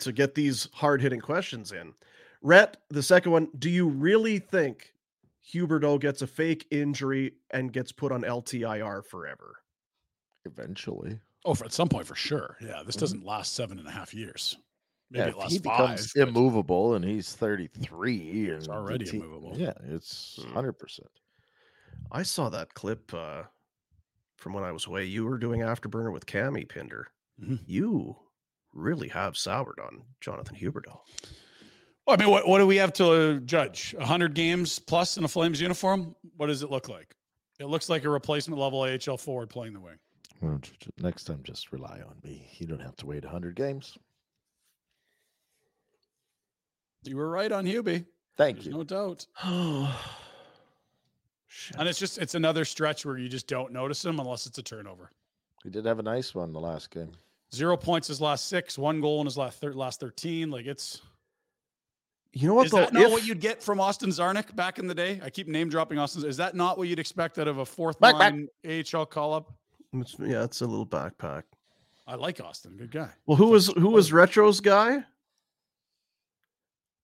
to 0.00 0.12
get 0.12 0.34
these 0.34 0.68
hard 0.72 1.00
hitting 1.00 1.20
questions 1.20 1.72
in. 1.72 1.94
Rhett, 2.42 2.76
the 2.90 3.02
second 3.02 3.32
one, 3.32 3.48
do 3.58 3.70
you 3.70 3.88
really 3.88 4.38
think 4.38 4.92
Huberdeau 5.52 5.98
gets 5.98 6.22
a 6.22 6.26
fake 6.26 6.66
injury 6.70 7.32
and 7.50 7.72
gets 7.72 7.90
put 7.92 8.12
on 8.12 8.22
LTIR 8.22 9.04
forever? 9.06 9.56
Eventually. 10.44 11.18
Oh, 11.46 11.54
for, 11.54 11.64
at 11.64 11.72
some 11.72 11.88
point 11.88 12.06
for 12.06 12.14
sure. 12.16 12.56
Yeah, 12.60 12.82
this 12.84 12.96
Mhm. 12.96 13.00
doesn't 13.00 13.24
last 13.24 13.54
seven 13.54 13.78
and 13.78 13.86
a 13.86 13.90
half 13.90 14.12
years. 14.12 14.56
Maybe 15.10 15.22
yeah, 15.24 15.28
it 15.30 15.36
lasts 15.38 15.52
he 15.52 15.58
becomes 15.60 16.10
five. 16.12 16.28
immovable 16.28 16.94
and 16.94 17.04
he's 17.04 17.32
33 17.34 18.50
and 18.50 18.62
the 18.62 18.70
already 18.72 19.04
team- 19.04 19.22
immovable. 19.22 19.56
Yeah, 19.56 19.72
it's 19.84 20.36
Hmm. 20.42 20.48
100%. 20.52 21.06
I 22.10 22.24
saw 22.24 22.48
that 22.48 22.74
clip 22.74 23.14
uh, 23.14 23.44
from 24.36 24.52
when 24.52 24.64
I 24.64 24.72
was 24.72 24.86
away. 24.86 25.04
You 25.04 25.24
were 25.24 25.38
doing 25.38 25.60
Afterburner 25.60 26.12
with 26.12 26.26
Cammy 26.26 26.68
Pinder. 26.68 27.08
Mhm. 27.40 27.60
You 27.66 28.16
really 28.72 29.08
have 29.08 29.36
soured 29.36 29.78
on 29.80 30.02
Jonathan 30.20 30.56
Huberdeau. 30.56 30.98
Well, 32.06 32.16
I 32.16 32.16
mean, 32.16 32.28
what, 32.30 32.46
what 32.48 32.58
do 32.58 32.66
we 32.66 32.76
have 32.76 32.92
to 32.94 33.10
uh, 33.12 33.38
judge? 33.40 33.94
100 33.98 34.34
games 34.34 34.78
plus 34.80 35.16
in 35.16 35.24
a 35.24 35.28
Flames 35.28 35.60
uniform? 35.60 36.14
What 36.36 36.46
does 36.48 36.62
it 36.62 36.70
look 36.70 36.88
like? 36.88 37.14
It 37.60 37.66
looks 37.66 37.88
like 37.88 38.04
a 38.04 38.10
replacement 38.10 38.60
level 38.60 38.80
AHL 38.82 39.16
forward 39.16 39.50
playing 39.50 39.72
the 39.72 39.80
wing. 39.80 39.98
Well, 40.40 40.58
j- 40.58 40.72
j- 40.80 40.90
next 40.98 41.24
time, 41.24 41.40
just 41.44 41.72
rely 41.72 42.00
on 42.06 42.16
me. 42.22 42.48
You 42.58 42.66
don't 42.66 42.80
have 42.80 42.96
to 42.96 43.06
wait 43.06 43.24
100 43.24 43.54
games. 43.56 43.96
You 47.04 47.16
were 47.16 47.28
right 47.30 47.50
on 47.52 47.64
Hubie. 47.64 48.04
Thank 48.36 48.56
There's 48.56 48.66
you. 48.66 48.72
no 48.72 48.84
doubt. 48.84 49.26
And 51.78 51.88
it's 51.88 51.98
just 51.98 52.18
it's 52.18 52.34
another 52.34 52.66
stretch 52.66 53.06
where 53.06 53.16
you 53.16 53.30
just 53.30 53.46
don't 53.46 53.72
notice 53.72 54.04
him 54.04 54.20
unless 54.20 54.44
it's 54.44 54.58
a 54.58 54.62
turnover. 54.62 55.10
We 55.64 55.70
did 55.70 55.86
have 55.86 55.98
a 55.98 56.02
nice 56.02 56.34
one 56.34 56.52
the 56.52 56.60
last 56.60 56.90
game. 56.90 57.12
Zero 57.54 57.78
points 57.78 58.08
his 58.08 58.20
last 58.20 58.48
six, 58.48 58.76
one 58.76 59.00
goal 59.00 59.20
in 59.20 59.26
his 59.26 59.38
last 59.38 59.58
thir- 59.58 59.72
last 59.72 59.98
13. 60.00 60.50
Like 60.50 60.66
it's 60.66 61.00
You 62.34 62.48
know 62.48 62.54
what 62.54 62.66
is 62.66 62.72
though? 62.72 62.80
that 62.80 62.92
not 62.92 63.04
If- 63.04 63.10
what 63.10 63.26
you'd 63.26 63.40
get 63.40 63.62
from 63.62 63.80
Austin 63.80 64.10
Czarnik 64.10 64.54
back 64.54 64.78
in 64.78 64.86
the 64.86 64.94
day? 64.94 65.18
I 65.24 65.30
keep 65.30 65.48
name 65.48 65.70
dropping 65.70 65.98
Austin. 65.98 66.26
Is 66.26 66.36
that 66.36 66.54
not 66.54 66.76
what 66.76 66.88
you'd 66.88 66.98
expect 66.98 67.38
out 67.38 67.48
of 67.48 67.56
a 67.56 67.64
fourth 67.64 67.98
Back, 68.00 68.18
back. 68.18 68.32
line 68.32 68.48
AHL 68.94 69.06
call 69.06 69.32
up? 69.32 69.50
It's- 70.02 70.16
yeah, 70.18 70.44
it's 70.44 70.60
a 70.60 70.66
little 70.66 70.86
backpack. 70.86 71.42
I 72.06 72.14
like 72.14 72.40
Austin, 72.40 72.76
good 72.76 72.90
guy. 72.92 73.10
Well, 73.26 73.36
who 73.36 73.48
was 73.48 73.68
who 73.68 73.90
was 73.90 74.12
Retro's 74.12 74.60
guy? 74.60 75.04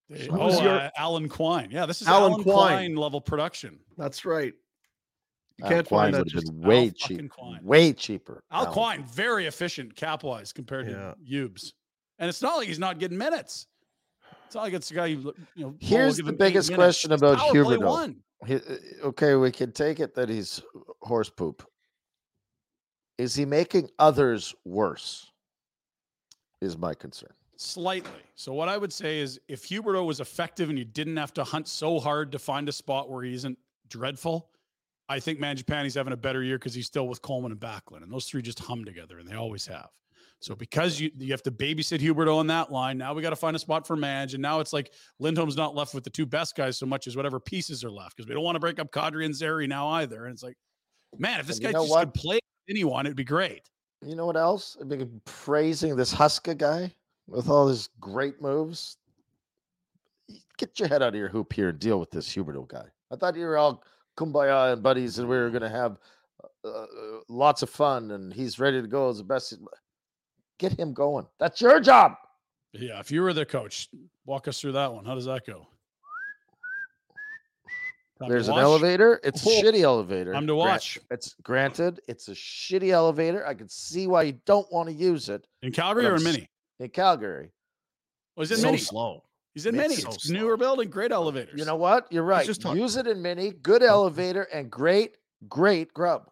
They- 0.08 0.26
Who 0.26 0.40
oh, 0.40 0.46
was 0.46 0.60
your- 0.60 0.74
uh, 0.74 0.90
Alan 0.96 1.28
Quine. 1.28 1.70
Yeah, 1.70 1.86
this 1.86 2.02
is 2.02 2.08
Alan 2.08 2.32
Alan, 2.32 2.42
Quine. 2.44 2.54
Quine. 2.54 2.96
level 2.96 3.20
production. 3.20 3.80
That's 3.96 4.24
right. 4.24 4.52
You 5.58 5.64
can't 5.66 5.86
Quine 5.86 6.12
find 6.12 6.14
that. 6.14 6.18
would 6.24 6.28
Just, 6.28 6.52
way 6.54 6.86
Al 6.86 6.90
cheap, 6.92 7.30
Quine. 7.30 7.64
way 7.64 7.92
cheaper. 7.92 8.42
Al 8.50 8.62
Alan. 8.62 8.72
Quine, 8.72 9.04
very 9.04 9.46
efficient 9.46 9.94
cap 9.96 10.22
wise 10.22 10.52
compared 10.52 10.88
Yeah. 10.88 11.14
to 11.28 11.48
Ubes. 11.48 11.72
And 12.18 12.28
it's 12.28 12.42
not 12.42 12.56
like 12.56 12.68
he's 12.68 12.78
not 12.78 12.98
getting 12.98 13.18
minutes. 13.18 13.66
It's 14.46 14.54
not 14.54 14.62
like 14.62 14.74
it's 14.74 14.90
a 14.90 14.94
guy 14.94 15.06
you 15.06 15.32
you 15.54 15.64
know. 15.64 15.68
oh, 15.70 15.76
Here's 15.80 16.18
the 16.18 16.32
biggest 16.32 16.74
question 16.74 17.10
It's 17.12 17.22
about 17.22 17.38
power 17.38 17.50
play 17.64 17.76
Huberdeau. 17.76 17.88
one. 17.88 18.22
Uh, 18.48 18.58
okay, 19.06 19.34
we 19.36 19.50
can 19.50 19.72
take 19.72 19.98
it 20.00 20.14
that 20.14 20.28
he's 20.28 20.60
horse 21.00 21.30
poop. 21.30 21.66
Is 23.18 23.34
he 23.34 23.44
making 23.44 23.88
others 23.98 24.54
worse? 24.64 25.30
Is 26.60 26.78
my 26.78 26.94
concern. 26.94 27.32
Slightly. 27.56 28.10
So 28.34 28.52
what 28.52 28.68
I 28.68 28.76
would 28.76 28.92
say 28.92 29.20
is 29.20 29.40
if 29.48 29.68
Huberdeau 29.68 30.04
was 30.04 30.20
effective 30.20 30.68
and 30.68 30.78
you 30.78 30.84
didn't 30.84 31.16
have 31.16 31.32
to 31.34 31.44
hunt 31.44 31.68
so 31.68 32.00
hard 32.00 32.32
to 32.32 32.38
find 32.38 32.68
a 32.68 32.72
spot 32.72 33.10
where 33.10 33.22
he 33.22 33.34
isn't 33.34 33.58
dreadful, 33.88 34.48
I 35.08 35.20
think 35.20 35.38
Mangiapane's 35.38 35.94
having 35.94 36.12
a 36.12 36.16
better 36.16 36.42
year 36.42 36.58
because 36.58 36.74
he's 36.74 36.86
still 36.86 37.06
with 37.06 37.22
Coleman 37.22 37.52
and 37.52 37.60
Backlund. 37.60 38.02
And 38.02 38.12
those 38.12 38.26
three 38.26 38.42
just 38.42 38.58
hum 38.58 38.84
together 38.84 39.18
and 39.18 39.28
they 39.28 39.36
always 39.36 39.66
have. 39.66 39.90
So 40.40 40.56
because 40.56 40.98
you 40.98 41.10
you 41.16 41.30
have 41.30 41.42
to 41.44 41.52
babysit 41.52 42.00
Huberdeau 42.00 42.36
on 42.36 42.48
that 42.48 42.72
line, 42.72 42.98
now 42.98 43.14
we 43.14 43.22
got 43.22 43.30
to 43.30 43.36
find 43.36 43.54
a 43.54 43.60
spot 43.60 43.86
for 43.86 43.94
Madge. 43.94 44.34
And 44.34 44.42
now 44.42 44.58
it's 44.58 44.72
like 44.72 44.92
Lindholm's 45.20 45.56
not 45.56 45.76
left 45.76 45.94
with 45.94 46.02
the 46.02 46.10
two 46.10 46.26
best 46.26 46.56
guys 46.56 46.76
so 46.76 46.84
much 46.84 47.06
as 47.06 47.16
whatever 47.16 47.38
pieces 47.38 47.84
are 47.84 47.90
left 47.90 48.16
because 48.16 48.28
we 48.28 48.34
don't 48.34 48.42
want 48.42 48.56
to 48.56 48.60
break 48.60 48.80
up 48.80 48.90
Kadri 48.90 49.24
and 49.24 49.34
Zary 49.34 49.68
now 49.68 49.86
either. 49.88 50.24
And 50.24 50.34
it's 50.34 50.42
like, 50.42 50.56
man, 51.16 51.38
if 51.38 51.46
this 51.46 51.58
And 51.58 51.62
you 51.62 51.68
guy 51.68 51.72
know 51.78 51.84
just 51.84 51.92
what? 51.92 52.04
could 52.06 52.14
play 52.14 52.40
anyone, 52.68 53.06
it'd 53.06 53.16
be 53.16 53.24
great. 53.24 53.62
You 54.04 54.16
know 54.16 54.26
what 54.26 54.36
else? 54.36 54.76
I've 54.80 54.88
been 54.88 55.20
praising 55.24 55.96
this 55.96 56.12
Huska 56.12 56.56
guy 56.56 56.92
with 57.28 57.48
all 57.48 57.68
his 57.68 57.88
great 58.00 58.40
moves. 58.40 58.96
Get 60.58 60.78
your 60.78 60.88
head 60.88 61.02
out 61.02 61.10
of 61.10 61.14
your 61.14 61.28
hoop 61.28 61.52
here 61.52 61.68
and 61.68 61.78
deal 61.78 62.00
with 62.00 62.10
this 62.10 62.28
Huberdeau 62.34 62.68
guy. 62.68 62.84
I 63.10 63.16
thought 63.16 63.36
you 63.36 63.46
were 63.46 63.58
all 63.58 63.84
kumbaya 64.16 64.72
and 64.72 64.82
buddies 64.82 65.18
and 65.18 65.28
we 65.28 65.36
were 65.36 65.50
going 65.50 65.62
to 65.62 65.68
have 65.68 65.98
uh, 66.64 66.68
uh, 66.68 66.86
lots 67.28 67.62
of 67.62 67.70
fun 67.70 68.10
and 68.10 68.32
he's 68.32 68.58
ready 68.58 68.80
to 68.80 68.88
go 68.88 69.08
as 69.08 69.18
the 69.18 69.24
best. 69.24 69.54
Get 70.58 70.78
him 70.78 70.92
going. 70.92 71.26
That's 71.38 71.60
your 71.60 71.80
job. 71.80 72.14
Yeah, 72.72 73.00
if 73.00 73.10
you 73.10 73.22
were 73.22 73.32
the 73.32 73.44
coach, 73.44 73.88
walk 74.24 74.48
us 74.48 74.60
through 74.60 74.72
that 74.72 74.92
one. 74.92 75.04
How 75.04 75.14
does 75.14 75.26
that 75.26 75.46
go? 75.46 75.66
Time 78.18 78.28
There's 78.28 78.48
an 78.48 78.54
watch? 78.54 78.62
elevator. 78.62 79.20
It's 79.24 79.44
a 79.44 79.48
Oh, 79.48 79.62
shitty 79.62 79.80
elevator. 79.80 80.32
Time 80.32 80.46
to 80.46 80.52
Grant- 80.54 80.58
watch. 80.70 80.98
It's 81.10 81.34
granted, 81.42 82.00
it's 82.08 82.28
a 82.28 82.32
shitty 82.32 82.90
elevator. 82.90 83.46
I 83.46 83.54
can 83.54 83.68
see 83.68 84.06
why 84.06 84.22
you 84.24 84.32
don't 84.44 84.70
want 84.72 84.88
to 84.88 84.94
use 84.94 85.28
it 85.28 85.46
In 85.62 85.72
Calgary 85.72 86.04
But 86.04 86.12
or 86.12 86.14
I'm 86.16 86.20
in 86.22 86.26
s- 86.28 86.34
Mini? 86.34 86.48
in 86.80 86.88
Calgary. 86.90 87.50
Oh, 87.52 88.40
Was 88.40 88.50
it 88.52 88.58
so 88.58 88.66
Mini? 88.66 88.78
slow. 88.78 89.24
He's 89.54 89.66
in 89.66 89.74
It's 89.74 89.82
many. 89.82 89.96
so 89.96 90.08
It's 90.10 90.24
slow. 90.24 90.38
newer 90.38 90.56
building, 90.56 90.88
great 90.90 91.10
elevators. 91.12 91.58
You 91.58 91.64
know 91.64 91.76
what? 91.76 92.10
You're 92.12 92.22
right. 92.22 92.46
just 92.46 92.60
talking- 92.62 92.80
Use 92.80 92.96
it 92.96 93.06
in 93.06 93.20
mini, 93.20 93.50
good 93.50 93.82
elevator, 93.82 94.42
and 94.44 94.70
great, 94.70 95.16
great 95.48 95.92
grub. 95.92 96.30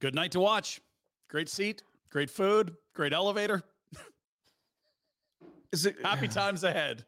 good 0.00 0.14
night 0.14 0.32
to 0.32 0.40
watch. 0.40 0.80
Great 1.28 1.48
seat, 1.48 1.82
great 2.10 2.30
food, 2.30 2.76
great 2.94 3.12
elevator. 3.12 3.62
Is 5.72 5.86
it 5.86 5.96
Happy 6.02 6.28
times 6.28 6.64
ahead. 6.64 7.04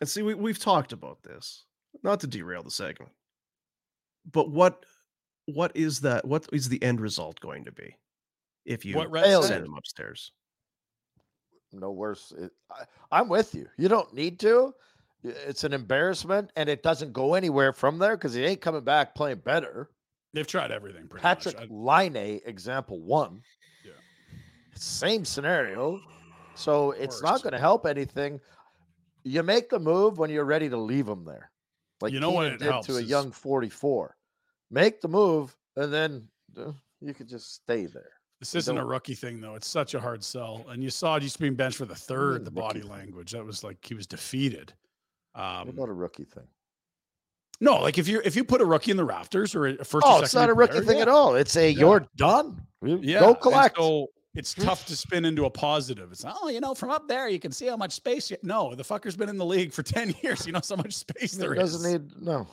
And 0.00 0.08
see, 0.08 0.22
we, 0.22 0.34
we've 0.34 0.58
talked 0.58 0.92
about 0.92 1.22
this, 1.22 1.64
not 2.02 2.20
to 2.20 2.26
derail 2.26 2.62
the 2.62 2.70
segment, 2.70 3.12
but 4.30 4.50
what 4.50 4.84
what 5.46 5.72
is 5.74 6.00
that? 6.00 6.24
What 6.24 6.48
is 6.52 6.68
the 6.68 6.82
end 6.82 7.00
result 7.00 7.40
going 7.40 7.64
to 7.64 7.72
be 7.72 7.96
if 8.64 8.84
you 8.84 8.96
What 8.96 9.10
Red 9.10 9.24
Failure. 9.24 9.48
send 9.48 9.64
them 9.64 9.74
upstairs? 9.76 10.32
No 11.72 11.92
worse. 11.92 12.32
It, 12.36 12.50
I, 12.70 12.84
I'm 13.12 13.28
with 13.28 13.54
you. 13.54 13.66
You 13.76 13.88
don't 13.88 14.12
need 14.14 14.40
to. 14.40 14.74
It's 15.22 15.64
an 15.64 15.72
embarrassment, 15.74 16.50
and 16.56 16.68
it 16.68 16.82
doesn't 16.82 17.12
go 17.12 17.34
anywhere 17.34 17.72
from 17.72 17.98
there 17.98 18.16
because 18.16 18.32
he 18.32 18.44
ain't 18.44 18.62
coming 18.62 18.82
back 18.82 19.14
playing 19.14 19.42
better. 19.44 19.90
They've 20.32 20.46
tried 20.46 20.70
everything. 20.70 21.08
Patrick 21.14 21.58
much. 21.58 21.68
Line, 21.68 22.16
example 22.16 23.00
one. 23.00 23.42
Yeah. 23.84 23.92
Same 24.74 25.24
scenario. 25.24 26.00
So 26.54 26.92
it's 26.92 27.22
not 27.22 27.42
going 27.42 27.52
to 27.52 27.58
help 27.58 27.86
anything. 27.86 28.40
You 29.24 29.42
make 29.42 29.68
the 29.70 29.78
move 29.78 30.18
when 30.18 30.30
you're 30.30 30.44
ready 30.44 30.68
to 30.68 30.76
leave 30.76 31.06
them 31.06 31.24
there. 31.24 31.50
Like 32.00 32.12
You 32.12 32.20
know 32.20 32.32
Keenan 32.32 32.54
it 32.54 32.58
did 32.60 32.70
helps 32.70 32.86
to 32.86 32.96
a 32.96 33.00
young 33.02 33.30
44. 33.30 34.16
Make 34.70 35.00
the 35.00 35.08
move, 35.08 35.56
and 35.76 35.92
then 35.92 36.28
uh, 36.58 36.72
you 37.00 37.12
could 37.12 37.28
just 37.28 37.54
stay 37.54 37.86
there. 37.86 38.12
This 38.38 38.54
isn't 38.54 38.78
a 38.78 38.84
rookie 38.84 39.14
thing, 39.14 39.40
though. 39.40 39.54
It's 39.54 39.68
such 39.68 39.92
a 39.94 40.00
hard 40.00 40.24
sell. 40.24 40.64
And 40.70 40.82
you 40.82 40.88
saw 40.88 41.18
just 41.18 41.38
being 41.38 41.54
benched 41.54 41.76
for 41.76 41.84
the 41.84 41.94
third, 41.94 42.44
the 42.46 42.50
body 42.50 42.80
language. 42.80 43.32
That 43.32 43.44
was 43.44 43.62
like 43.62 43.84
he 43.84 43.92
was 43.94 44.06
defeated. 44.06 44.72
What 45.34 45.42
Um, 45.44 45.68
about 45.68 45.88
a 45.90 45.92
rookie 45.92 46.24
thing? 46.24 46.46
no, 47.60 47.76
like 47.82 47.98
if 47.98 48.08
you 48.08 48.22
if 48.24 48.34
you 48.36 48.42
put 48.44 48.62
a 48.62 48.64
rookie 48.64 48.90
in 48.92 48.96
the 48.96 49.04
rafters 49.04 49.54
or 49.54 49.66
a 49.66 49.84
first, 49.84 50.06
Oh, 50.08 50.22
it's 50.22 50.34
not 50.34 50.48
a 50.48 50.54
rookie 50.54 50.72
player, 50.74 50.84
thing 50.84 50.96
yeah. 50.96 51.02
at 51.02 51.08
all. 51.08 51.34
It's 51.34 51.54
a 51.56 51.70
Yeah. 51.70 51.80
you're 51.80 52.06
done. 52.16 52.66
Yeah, 52.82 53.20
Go 53.20 53.34
collect. 53.34 53.76
So 53.76 54.08
it's 54.34 54.54
tough 54.54 54.86
to 54.86 54.96
spin 54.96 55.24
into 55.24 55.44
a 55.44 55.50
positive. 55.50 56.12
It's 56.12 56.24
oh, 56.26 56.48
you 56.48 56.60
know, 56.60 56.74
from 56.74 56.90
up 56.90 57.08
there 57.08 57.28
you 57.28 57.40
can 57.40 57.50
see 57.50 57.66
how 57.66 57.76
much 57.76 57.92
space. 57.92 58.30
You, 58.30 58.36
no, 58.42 58.74
the 58.74 58.84
fucker's 58.84 59.16
been 59.16 59.28
in 59.28 59.36
the 59.36 59.44
league 59.44 59.72
for 59.72 59.82
ten 59.84 60.14
years. 60.22 60.46
You 60.46 60.52
know 60.52 60.60
so 60.60 60.76
much 60.76 60.94
space 60.94 61.32
there 61.32 61.52
it 61.52 61.58
is. 61.58 61.72
doesn't 61.72 61.92
need 61.92 62.22
no. 62.22 62.46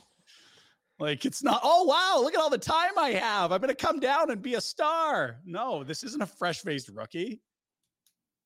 Like 0.98 1.24
it's 1.24 1.44
not. 1.44 1.60
Oh 1.62 1.84
wow, 1.84 2.20
look 2.22 2.34
at 2.34 2.40
all 2.40 2.50
the 2.50 2.58
time 2.58 2.98
I 2.98 3.10
have. 3.10 3.52
I'm 3.52 3.60
gonna 3.60 3.74
come 3.74 4.00
down 4.00 4.30
and 4.30 4.42
be 4.42 4.54
a 4.54 4.60
star. 4.60 5.38
No, 5.44 5.84
this 5.84 6.02
isn't 6.02 6.22
a 6.22 6.26
fresh 6.26 6.60
faced 6.60 6.88
rookie. 6.88 7.40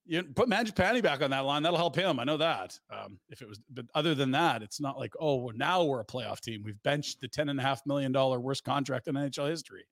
You 0.04 0.24
put 0.24 0.48
Mangiapane 0.48 1.00
back 1.02 1.22
on 1.22 1.30
that 1.30 1.44
line. 1.46 1.62
That'll 1.62 1.78
help 1.78 1.94
him. 1.96 2.18
I 2.18 2.24
know 2.24 2.36
that. 2.36 2.78
Um, 2.90 3.18
if 3.30 3.40
it 3.40 3.48
was, 3.48 3.60
but 3.70 3.86
other 3.94 4.14
than 4.16 4.32
that, 4.32 4.62
it's 4.62 4.80
not 4.80 4.98
like 4.98 5.14
oh 5.18 5.36
well, 5.36 5.56
now 5.56 5.84
we're 5.84 6.00
a 6.00 6.04
playoff 6.04 6.40
team. 6.40 6.62
We've 6.62 6.82
benched 6.82 7.20
the 7.22 7.28
ten 7.28 7.48
and 7.48 7.58
a 7.58 7.62
half 7.62 7.86
million 7.86 8.12
dollar 8.12 8.38
worst 8.38 8.64
contract 8.64 9.08
in 9.08 9.14
NHL 9.14 9.48
history. 9.48 9.84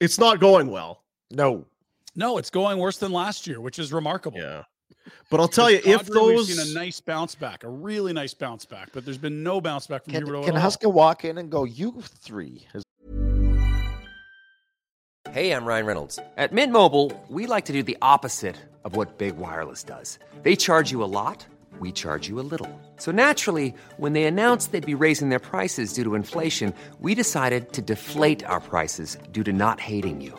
It's 0.00 0.18
not 0.18 0.40
going 0.40 0.68
well. 0.68 1.04
No. 1.30 1.66
No, 2.16 2.38
it's 2.38 2.50
going 2.50 2.78
worse 2.78 2.98
than 2.98 3.12
last 3.12 3.46
year, 3.46 3.60
which 3.60 3.78
is 3.78 3.92
remarkable. 3.92 4.38
Yeah. 4.38 4.62
But 5.30 5.40
I'll 5.40 5.48
tell 5.48 5.70
you, 5.70 5.78
With 5.84 6.02
if 6.02 6.06
those 6.06 6.48
we've 6.48 6.56
seen 6.56 6.70
a 6.70 6.74
nice 6.78 7.00
bounce 7.00 7.34
back, 7.34 7.64
a 7.64 7.68
really 7.68 8.12
nice 8.12 8.34
bounce 8.34 8.64
back, 8.64 8.90
but 8.92 9.04
there's 9.04 9.18
been 9.18 9.42
no 9.42 9.60
bounce 9.60 9.86
back 9.86 10.04
from 10.04 10.12
Can, 10.14 10.24
Huberdeau 10.24 10.44
can 10.44 10.56
at 10.56 10.62
all. 10.62 10.70
Huska 10.70 10.92
walk 10.92 11.24
in 11.24 11.38
and 11.38 11.50
go, 11.50 11.64
you 11.64 11.94
three? 12.02 12.66
Is- 12.74 12.82
Hey, 15.32 15.50
I'm 15.50 15.64
Ryan 15.64 15.86
Reynolds. 15.86 16.18
At 16.36 16.52
Mint 16.52 16.72
Mobile, 16.72 17.10
we 17.28 17.46
like 17.46 17.64
to 17.64 17.72
do 17.72 17.82
the 17.82 17.98
opposite 18.00 18.54
of 18.84 18.94
what 18.94 19.18
Big 19.18 19.36
Wireless 19.36 19.82
does. 19.82 20.18
They 20.44 20.54
charge 20.54 20.92
you 20.92 21.02
a 21.02 21.06
lot, 21.10 21.44
we 21.80 21.90
charge 21.90 22.28
you 22.28 22.38
a 22.38 22.46
little. 22.46 22.68
So 22.98 23.10
naturally, 23.10 23.74
when 23.96 24.12
they 24.12 24.24
announced 24.24 24.70
they'd 24.70 24.86
be 24.86 24.94
raising 24.94 25.30
their 25.30 25.40
prices 25.40 25.92
due 25.92 26.04
to 26.04 26.14
inflation, 26.14 26.72
we 27.00 27.16
decided 27.16 27.72
to 27.72 27.82
deflate 27.82 28.44
our 28.44 28.60
prices 28.60 29.18
due 29.32 29.42
to 29.42 29.52
not 29.52 29.80
hating 29.80 30.20
you. 30.20 30.38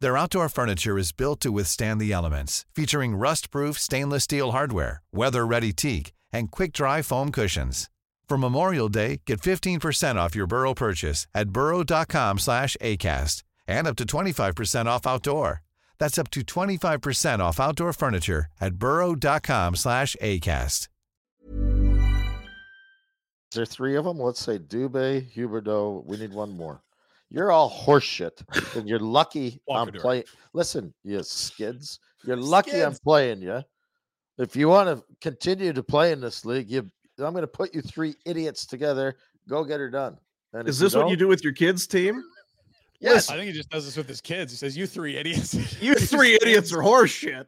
Their 0.00 0.16
outdoor 0.16 0.48
furniture 0.48 0.96
is 0.96 1.10
built 1.10 1.40
to 1.40 1.50
withstand 1.50 2.00
the 2.00 2.12
elements, 2.12 2.64
featuring 2.72 3.16
rust-proof 3.16 3.78
stainless 3.78 4.24
steel 4.24 4.52
hardware, 4.52 5.02
weather-ready 5.12 5.72
teak, 5.72 6.12
and 6.32 6.52
quick-dry 6.52 7.02
foam 7.02 7.32
cushions. 7.32 7.90
For 8.28 8.38
Memorial 8.38 8.88
Day, 8.88 9.22
get 9.26 9.40
15% 9.40 10.16
off 10.16 10.36
your 10.36 10.46
Burrow 10.46 10.74
purchase 10.74 11.26
at 11.34 11.50
burrow.com 11.50 12.38
slash 12.38 12.76
ACAST 12.80 13.42
and 13.66 13.86
up 13.88 13.96
to 13.96 14.04
25% 14.04 14.86
off 14.86 15.04
outdoor. 15.06 15.62
That's 15.98 16.18
up 16.18 16.30
to 16.30 16.42
25% 16.42 17.40
off 17.40 17.58
outdoor 17.58 17.92
furniture 17.92 18.46
at 18.60 18.74
burrow.com 18.74 19.74
slash 19.74 20.14
ACAST. 20.22 20.88
There 23.52 23.62
are 23.62 23.66
three 23.66 23.96
of 23.96 24.04
them? 24.04 24.18
Let's 24.20 24.40
say 24.40 24.58
Dubé, 24.58 25.26
Huberdeau. 25.34 26.04
We 26.04 26.18
need 26.18 26.34
one 26.34 26.54
more. 26.54 26.82
You're 27.30 27.52
all 27.52 27.70
horseshit, 27.70 28.42
and 28.76 28.88
you're 28.88 28.98
lucky 28.98 29.60
I'm 29.70 29.88
playing. 29.92 30.24
Listen, 30.54 30.94
you 31.04 31.22
skids. 31.22 32.00
You're 32.24 32.36
lucky 32.38 32.82
I'm 32.82 32.94
playing 33.04 33.42
you. 33.42 33.62
If 34.38 34.56
you 34.56 34.68
want 34.68 34.88
to 34.88 35.04
continue 35.20 35.72
to 35.72 35.82
play 35.82 36.12
in 36.12 36.20
this 36.20 36.44
league, 36.44 36.70
you, 36.70 36.88
I'm 37.18 37.32
going 37.32 37.42
to 37.42 37.46
put 37.46 37.74
you 37.74 37.82
three 37.82 38.14
idiots 38.24 38.64
together. 38.66 39.16
Go 39.48 39.64
get 39.64 39.78
her 39.80 39.90
done. 39.90 40.16
And 40.54 40.66
is 40.68 40.80
if 40.80 40.86
this 40.86 40.94
what 40.96 41.10
you 41.10 41.16
don't- 41.16 41.28
with 41.28 41.44
your 41.44 41.52
kids' 41.52 41.86
team? 41.86 42.22
Yes. 43.00 43.30
I 43.30 43.34
think 43.36 43.46
he 43.48 43.52
just 43.52 43.68
does 43.70 43.84
this 43.84 43.96
with 43.96 44.08
his 44.08 44.20
kids. 44.20 44.50
He 44.52 44.56
says, 44.56 44.76
"You 44.76 44.86
three 44.86 45.16
idiots. 45.16 45.54
You 45.82 45.94
three 45.94 46.34
idiots 46.42 46.72
are 46.72 46.78
horseshit." 46.78 47.46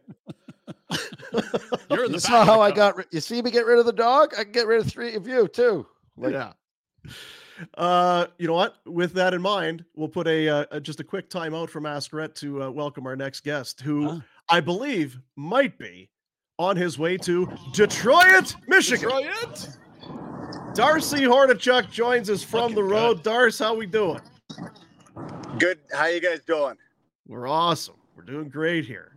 You're 1.90 2.04
in 2.04 2.12
the 2.12 2.14
You 2.14 2.18
saw 2.20 2.42
of 2.42 2.46
the 2.46 2.52
how 2.52 2.60
I 2.60 2.70
got. 2.70 2.96
ri- 2.96 3.04
You 3.10 3.20
see 3.20 3.40
me 3.42 3.50
get 3.50 3.66
rid 3.66 3.78
of 3.78 3.86
the 3.86 3.92
dog. 3.92 4.32
I 4.38 4.44
can 4.44 4.52
get 4.52 4.66
rid 4.66 4.80
of 4.80 4.86
three 4.92 5.14
of 5.14 5.26
you 5.26 5.48
too. 5.48 5.86
Like, 6.16 6.32
yeah. 6.34 6.52
Uh, 7.76 8.26
you 8.38 8.46
know 8.46 8.54
what? 8.54 8.76
With 8.86 9.12
that 9.14 9.34
in 9.34 9.42
mind, 9.42 9.84
we'll 9.94 10.08
put 10.08 10.26
a, 10.26 10.48
uh, 10.48 10.64
a 10.72 10.80
just 10.80 11.00
a 11.00 11.04
quick 11.04 11.28
timeout 11.30 11.68
from 11.70 11.86
Ask 11.86 12.12
Rhett 12.12 12.34
to 12.36 12.62
uh, 12.64 12.70
welcome 12.70 13.06
our 13.06 13.16
next 13.16 13.44
guest, 13.44 13.80
who 13.80 14.08
Ah. 14.08 14.22
I 14.48 14.60
believe 14.60 15.18
might 15.36 15.78
be 15.78 16.08
on 16.58 16.76
his 16.76 16.98
way 16.98 17.16
to 17.18 17.50
Detroit, 17.72 18.54
Michigan. 18.68 19.08
Detroit. 19.08 19.68
Darcy 20.74 21.22
Hordichuk 21.22 21.90
joins 21.90 22.30
us 22.30 22.42
from 22.42 22.60
Looking 22.72 22.76
the 22.76 22.82
good. 22.82 22.90
road. 22.90 23.22
Darcy, 23.22 23.64
how 23.64 23.74
we 23.74 23.86
doing? 23.86 24.20
Good. 25.58 25.78
How 25.92 26.06
you 26.06 26.20
guys 26.20 26.40
doing? 26.46 26.76
We're 27.26 27.46
awesome. 27.48 27.96
We're 28.16 28.22
doing 28.24 28.48
great 28.48 28.84
here. 28.84 29.16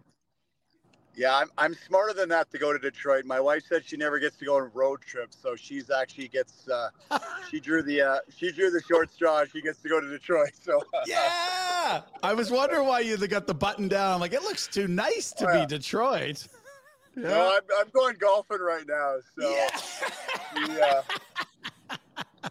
Yeah, 1.16 1.36
I'm, 1.36 1.50
I'm 1.60 1.76
smarter 1.76 2.14
than 2.14 2.30
that 2.30 2.50
to 2.52 2.58
go 2.58 2.74
to 2.74 2.80
Detroit. 2.80 3.26
My 3.26 3.40
wife 3.40 3.64
said 3.70 3.84
she 3.86 3.98
never 3.98 4.18
gets 4.18 4.36
to 4.38 4.46
go 4.46 4.58
on 4.58 4.72
road 4.74 5.02
trips, 5.02 5.38
so 5.40 5.56
she's 5.56 5.92
actually 5.92 6.28
gets. 6.28 6.68
Uh, 6.68 6.90
she 7.52 7.60
drew 7.60 7.84
the 7.84 8.02
uh, 8.02 8.18
she 8.36 8.52
drew 8.52 8.72
the 8.72 8.82
short 8.82 9.14
straw. 9.14 9.46
She 9.46 9.62
gets 9.62 9.80
to 9.84 9.90
go 9.90 10.02
to 10.02 10.08
Detroit. 10.10 10.54
So 10.60 10.82
Yeah, 11.06 12.02
I 12.24 12.34
was 12.34 12.50
wondering 12.50 12.88
why 12.88 13.02
you 13.02 13.16
got 13.28 13.46
the 13.46 13.54
button 13.54 13.88
down. 13.88 14.14
I'm 14.16 14.20
like, 14.20 14.34
it 14.34 14.42
looks 14.42 14.68
too 14.68 14.88
nice 14.88 15.32
to 15.34 15.46
Yeah. 15.46 15.66
be 15.66 15.76
Detroit. 15.78 16.48
no, 17.16 17.52
I'm, 17.58 17.62
I'm 17.80 17.90
going 17.92 18.16
golfing 18.20 18.60
right 18.60 18.86
now. 18.88 19.18
So 19.40 19.56
yeah, 20.68 21.02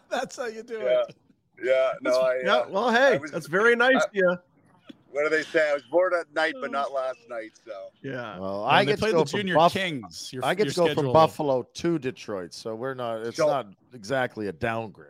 That's 0.08 0.36
how 0.36 0.46
you 0.46 0.62
do 0.62 0.74
yeah, 0.74 1.02
it. 1.08 1.16
yeah. 1.62 1.90
No, 2.00 2.12
I. 2.20 2.40
yeah. 2.44 2.54
Uh, 2.58 2.66
Well, 2.70 2.90
hey, 2.92 3.18
was- 3.18 3.30
that's 3.32 3.46
very 3.48 3.74
nice 3.74 3.96
I- 3.96 4.04
of 4.04 4.10
you. 4.14 4.36
What 5.12 5.22
do 5.24 5.28
they 5.36 5.42
say? 5.42 5.70
I 5.70 5.74
was 5.74 5.82
bored 5.84 6.12
at 6.14 6.32
night, 6.34 6.54
but 6.60 6.70
not 6.70 6.92
last 6.92 7.18
night. 7.28 7.52
So 7.64 7.72
Yeah. 8.02 8.38
Well, 8.38 8.62
When 8.62 8.70
I 8.74 8.84
get 8.84 8.92
to 8.96 8.98
played 8.98 9.12
go 9.12 9.24
the 9.24 9.30
from 9.30 9.38
Junior 9.40 9.54
Buff- 9.54 9.72
Kings. 9.72 10.32
Your, 10.32 10.44
I 10.44 10.54
get 10.54 10.68
to 10.68 10.74
go 10.74 10.92
from 10.94 11.12
Buffalo 11.12 11.62
to 11.62 11.98
Detroit, 11.98 12.52
so 12.54 12.74
we're 12.74 12.94
not. 12.94 13.22
It's 13.26 13.36
So- 13.36 13.46
not 13.46 13.66
exactly 13.92 14.48
a 14.48 14.52
downgrade. 14.52 15.08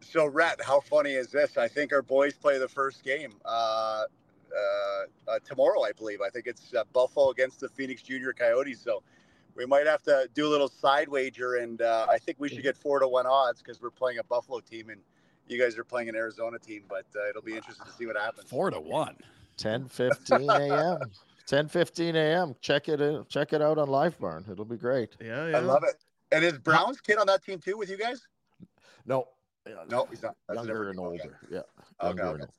So, 0.00 0.26
Rhett, 0.26 0.60
how 0.62 0.80
funny 0.80 1.12
is 1.12 1.28
this? 1.28 1.56
I 1.56 1.68
think 1.68 1.92
our 1.92 2.02
boys 2.02 2.34
play 2.34 2.58
the 2.58 2.66
first 2.68 3.04
game 3.04 3.32
uh, 3.44 3.48
uh, 3.48 4.04
uh, 5.28 5.38
tomorrow, 5.44 5.82
I 5.84 5.92
believe. 5.92 6.20
I 6.20 6.28
think 6.30 6.46
it's 6.48 6.74
uh, 6.74 6.82
Buffalo 6.92 7.30
against 7.30 7.60
the 7.60 7.68
Phoenix 7.68 8.02
Junior 8.02 8.32
Coyotes. 8.32 8.80
So, 8.80 9.02
we 9.54 9.66
might 9.66 9.86
have 9.86 10.02
to 10.04 10.28
do 10.34 10.46
a 10.46 10.50
little 10.50 10.68
side 10.68 11.08
wager, 11.08 11.56
and 11.56 11.82
uh, 11.82 12.06
I 12.08 12.18
think 12.18 12.38
we 12.40 12.48
should 12.48 12.62
get 12.62 12.76
four 12.76 12.98
to 12.98 13.06
one 13.06 13.26
odds 13.26 13.60
because 13.62 13.80
we're 13.82 13.90
playing 13.90 14.18
a 14.18 14.24
Buffalo 14.24 14.60
team, 14.60 14.88
and 14.90 15.00
you 15.50 15.60
guys 15.60 15.76
are 15.76 15.84
playing 15.84 16.08
an 16.08 16.16
Arizona 16.16 16.58
team. 16.58 16.84
But 16.88 17.06
uh, 17.16 17.28
it'll 17.28 17.42
be 17.42 17.54
interesting 17.56 17.84
to 17.86 17.92
see 17.92 18.06
what 18.06 18.16
happens. 18.16 18.48
Four 18.48 18.70
to 18.70 18.80
one. 18.80 19.16
10 19.56 19.88
15 19.88 20.48
a.m. 20.50 20.98
10 21.46 21.68
15 21.68 22.16
a.m. 22.16 22.54
Check 22.60 22.88
it 22.88 23.00
in, 23.00 23.24
check 23.28 23.52
it 23.52 23.60
out 23.60 23.76
on 23.78 23.88
Live 23.88 24.18
Barn. 24.18 24.44
It'll 24.50 24.64
be 24.64 24.76
great. 24.76 25.16
Yeah, 25.20 25.48
yeah. 25.48 25.56
I 25.56 25.60
love 25.60 25.82
it. 25.84 25.96
And 26.32 26.44
is 26.44 26.58
Brown's 26.58 27.00
kid 27.00 27.18
on 27.18 27.26
that 27.26 27.44
team 27.44 27.58
too 27.58 27.76
with 27.76 27.90
you 27.90 27.98
guys? 27.98 28.22
No, 29.04 29.26
No, 29.88 30.06
he's 30.10 30.22
not. 30.22 30.36
That's 30.48 30.58
younger 30.58 30.72
never- 30.72 30.90
and 30.90 30.98
okay. 31.00 31.08
older. 31.24 31.38
Yeah. 31.50 31.58
Okay, 31.58 32.06
younger 32.06 32.22
and 32.22 32.42
okay. 32.42 32.52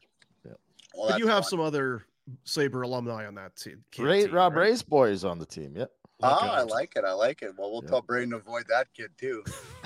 older. 0.46 0.58
Well, 0.94 1.10
but 1.12 1.20
you 1.20 1.28
have 1.28 1.44
fun. 1.46 1.50
some 1.52 1.60
other 1.62 2.04
Sabre 2.44 2.82
alumni 2.82 3.26
on 3.26 3.36
that 3.36 3.56
team. 3.56 3.82
kid 3.92 4.04
Ray, 4.04 4.22
team, 4.26 4.34
Rob 4.34 4.54
right? 4.56 4.64
Ray's 4.68 4.84
boys 4.84 5.24
on 5.24 5.40
the 5.40 5.46
team. 5.46 5.74
Yep. 5.78 5.90
Ah, 6.22 6.56
I 6.58 6.62
like 6.64 6.94
it. 6.98 7.06
I 7.06 7.14
like 7.14 7.42
it. 7.42 7.54
Well, 7.58 7.72
we'll 7.72 7.82
Yeah. 7.84 7.90
tell 7.92 8.02
Braden 8.02 8.30
to 8.32 8.36
avoid 8.36 8.66
that 8.68 8.88
kid 8.94 9.10
too. 9.18 9.44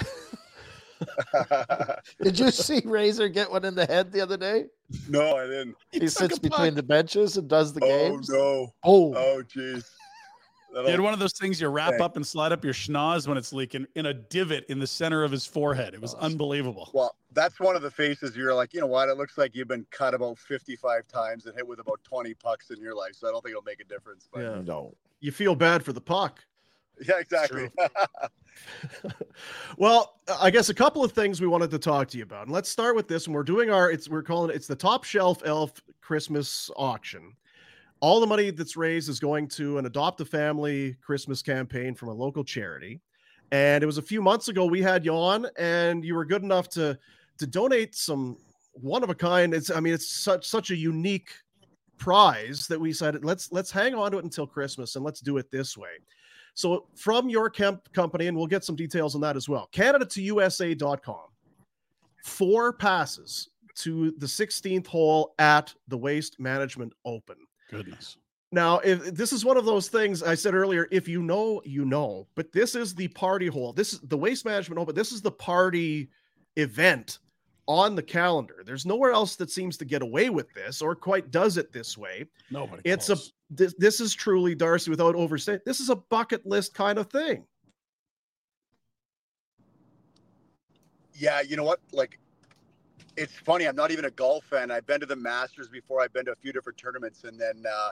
Did 2.21 2.39
you 2.39 2.51
see 2.51 2.81
Razor 2.85 3.29
get 3.29 3.49
one 3.51 3.65
in 3.65 3.75
the 3.75 3.85
head 3.85 4.11
the 4.11 4.21
other 4.21 4.37
day? 4.37 4.65
no, 5.09 5.35
I 5.37 5.45
didn't. 5.47 5.75
He, 5.91 5.99
took 6.01 6.09
sits 6.09 6.39
between 6.39 6.69
puck. 6.69 6.75
the 6.75 6.83
benches 6.83 7.37
and 7.37 7.47
does 7.47 7.73
the 7.73 7.83
Oh 7.83 7.87
games. 8.09 8.29
no. 8.29 8.73
Oh, 8.83 9.13
Oh 9.15 9.43
jeez. 9.43 9.83
He 10.83 10.91
had 10.91 10.99
one 10.99 11.13
of 11.13 11.19
those 11.19 11.31
things 11.31 11.61
you 11.61 11.69
wrap 11.69 11.93
Hey. 11.93 11.99
up 11.99 12.17
and 12.17 12.27
slide 12.27 12.51
up 12.51 12.61
your 12.65 12.73
schnoz 12.73 13.29
when 13.29 13.37
it's 13.37 13.53
leaking 13.53 13.87
in 13.95 14.07
a 14.07 14.13
divot 14.13 14.65
in 14.67 14.77
the 14.77 14.85
center 14.87 15.23
of 15.23 15.31
his 15.31 15.45
forehead. 15.45 15.93
It 15.93 16.01
was 16.01 16.13
unbelievable. 16.15 16.91
Well, 16.93 17.15
that's 17.31 17.61
one 17.61 17.77
of 17.77 17.81
the 17.81 17.89
faces 17.91 18.35
you're 18.35 18.53
like, 18.53 18.73
you 18.73 18.81
know 18.81 18.85
what? 18.87 19.07
It 19.07 19.15
looks 19.17 19.37
like 19.37 19.55
you've 19.55 19.69
been 19.69 19.85
cut 19.91 20.13
about 20.13 20.37
55 20.37 21.07
times 21.07 21.45
and 21.45 21.55
hit 21.55 21.65
with 21.65 21.79
about 21.79 22.03
20 22.03 22.33
pucks 22.33 22.71
in 22.71 22.81
your 22.81 22.93
life. 22.93 23.11
So 23.15 23.29
I 23.29 23.31
don't 23.31 23.41
think 23.41 23.51
it'll 23.51 23.63
make 23.63 23.79
a 23.79 23.85
difference. 23.85 24.27
But 24.33 24.41
Yeah. 24.41 24.61
no. 24.65 24.93
You 25.21 25.31
feel 25.31 25.55
bad 25.55 25.81
for 25.85 25.93
the 25.93 26.01
puck. 26.01 26.43
yeah, 27.07 27.19
exactly. 27.19 27.69
well, 29.77 30.19
I 30.39 30.49
guess 30.49 30.69
a 30.69 30.73
couple 30.73 31.03
of 31.03 31.11
things 31.11 31.41
we 31.41 31.47
wanted 31.47 31.71
to 31.71 31.79
talk 31.79 32.07
to 32.09 32.17
you 32.17 32.23
about. 32.23 32.43
And 32.43 32.51
let's 32.51 32.69
start 32.69 32.95
with 32.95 33.07
this. 33.07 33.25
And 33.25 33.35
we're 33.35 33.43
doing 33.43 33.69
our 33.69 33.91
it's 33.91 34.09
we're 34.09 34.23
calling 34.23 34.49
it 34.49 34.55
it's 34.55 34.67
the 34.67 34.75
top 34.75 35.03
shelf 35.03 35.41
elf 35.45 35.81
Christmas 36.01 36.69
auction. 36.75 37.33
All 38.01 38.19
the 38.19 38.27
money 38.27 38.51
that's 38.51 38.77
raised 38.77 39.09
is 39.09 39.19
going 39.19 39.47
to 39.49 39.77
an 39.77 39.85
adopt 39.85 40.21
a 40.21 40.25
family 40.25 40.95
Christmas 41.01 41.41
campaign 41.41 41.95
from 41.95 42.09
a 42.09 42.13
local 42.13 42.43
charity. 42.43 43.01
And 43.51 43.83
it 43.83 43.87
was 43.87 43.97
a 43.97 44.03
few 44.03 44.21
months 44.21 44.47
ago 44.47 44.65
we 44.65 44.81
had 44.81 45.05
you 45.05 45.13
on, 45.13 45.47
and 45.57 46.03
you 46.03 46.15
were 46.15 46.25
good 46.25 46.43
enough 46.43 46.69
to 46.69 46.97
to 47.37 47.47
donate 47.47 47.95
some 47.95 48.37
one 48.73 49.03
of 49.03 49.09
a 49.09 49.15
kind. 49.15 49.53
It's 49.53 49.71
I 49.71 49.79
mean 49.79 49.93
it's 49.93 50.11
such 50.11 50.47
such 50.47 50.71
a 50.71 50.75
unique 50.75 51.29
prize 51.97 52.67
that 52.67 52.79
we 52.79 52.91
said 52.91 53.23
let's 53.23 53.51
let's 53.53 53.71
hang 53.71 53.95
on 53.95 54.11
to 54.11 54.17
it 54.17 54.23
until 54.25 54.45
Christmas 54.45 54.97
and 54.97 55.05
let's 55.05 55.21
do 55.21 55.37
it 55.37 55.49
this 55.51 55.77
way. 55.77 55.89
So 56.55 56.87
from 56.95 57.29
your 57.29 57.49
camp 57.49 57.91
company, 57.93 58.27
and 58.27 58.35
we'll 58.35 58.47
get 58.47 58.63
some 58.63 58.75
details 58.75 59.13
on 59.13 59.21
that 59.21 59.35
as 59.35 59.47
well. 59.47 59.67
Canada 59.71 60.05
to 60.05 60.21
USA.com. 60.21 61.27
Four 62.23 62.73
passes 62.73 63.49
to 63.75 64.11
the 64.17 64.25
16th 64.25 64.87
hole 64.87 65.35
at 65.37 65.73
the 65.89 65.97
Waste 65.97 66.39
Management 66.39 66.93
Open. 67.03 67.35
Goodness. 67.69 68.17
Now, 68.51 68.79
if 68.79 69.13
this 69.13 69.33
is 69.33 69.43
one 69.43 69.57
of 69.57 69.65
those 69.65 69.89
things 69.89 70.23
I 70.23 70.33
said 70.33 70.55
earlier, 70.55 70.87
if 70.89 71.09
you 71.09 71.21
know, 71.21 71.61
you 71.65 71.83
know, 71.83 72.25
but 72.35 72.53
this 72.53 72.73
is 72.73 72.95
the 72.95 73.09
party 73.09 73.47
hole. 73.47 73.73
This 73.73 73.93
is 73.93 73.99
the 73.99 74.17
Waste 74.17 74.45
Management 74.45 74.79
Open. 74.79 74.95
This 74.95 75.11
is 75.11 75.21
the 75.21 75.31
party 75.31 76.09
event 76.55 77.19
on 77.67 77.95
the 77.95 78.03
calendar. 78.03 78.63
There's 78.65 78.85
nowhere 78.85 79.11
else 79.11 79.35
that 79.37 79.49
seems 79.49 79.77
to 79.77 79.85
get 79.85 80.01
away 80.01 80.29
with 80.29 80.53
this 80.53 80.81
or 80.81 80.95
quite 80.95 81.31
does 81.31 81.57
it 81.57 81.71
this 81.71 81.97
way. 81.97 82.25
Nobody. 82.51 82.81
It's 82.85 83.07
close. 83.07 83.29
a 83.29 83.53
this, 83.53 83.75
this 83.77 83.99
is 83.99 84.13
truly 84.13 84.55
Darcy 84.55 84.89
without 84.89 85.15
overstating. 85.15 85.61
This 85.65 85.79
is 85.79 85.89
a 85.89 85.95
bucket 85.95 86.45
list 86.45 86.73
kind 86.73 86.97
of 86.97 87.09
thing. 87.09 87.45
Yeah, 91.13 91.41
you 91.41 91.55
know 91.55 91.63
what? 91.63 91.79
Like, 91.91 92.19
it's 93.15 93.33
funny. 93.33 93.65
I'm 93.67 93.75
not 93.75 93.91
even 93.91 94.05
a 94.05 94.11
golf 94.11 94.43
fan. 94.45 94.71
I've 94.71 94.85
been 94.85 94.99
to 94.99 95.05
the 95.05 95.15
Masters 95.15 95.69
before. 95.69 96.01
I've 96.01 96.11
been 96.11 96.25
to 96.25 96.33
a 96.33 96.35
few 96.35 96.51
different 96.51 96.77
tournaments, 96.77 97.23
and 97.23 97.39
then, 97.39 97.63
uh, 97.65 97.91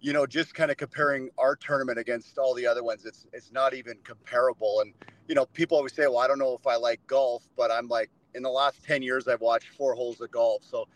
you 0.00 0.12
know, 0.12 0.26
just 0.26 0.54
kind 0.54 0.70
of 0.70 0.76
comparing 0.76 1.30
our 1.38 1.56
tournament 1.56 1.98
against 1.98 2.38
all 2.38 2.54
the 2.54 2.66
other 2.66 2.84
ones, 2.84 3.06
it's 3.06 3.26
it's 3.32 3.50
not 3.50 3.74
even 3.74 3.96
comparable. 4.04 4.80
And 4.80 4.92
you 5.26 5.34
know, 5.34 5.46
people 5.46 5.76
always 5.76 5.94
say, 5.94 6.06
"Well, 6.06 6.18
I 6.18 6.28
don't 6.28 6.38
know 6.38 6.54
if 6.54 6.66
I 6.66 6.76
like 6.76 7.04
golf," 7.08 7.42
but 7.56 7.72
I'm 7.72 7.88
like, 7.88 8.10
in 8.34 8.42
the 8.42 8.50
last 8.50 8.82
ten 8.82 9.02
years, 9.02 9.28
I've 9.28 9.40
watched 9.40 9.68
four 9.76 9.94
holes 9.94 10.20
of 10.20 10.30
golf. 10.30 10.62
So 10.64 10.86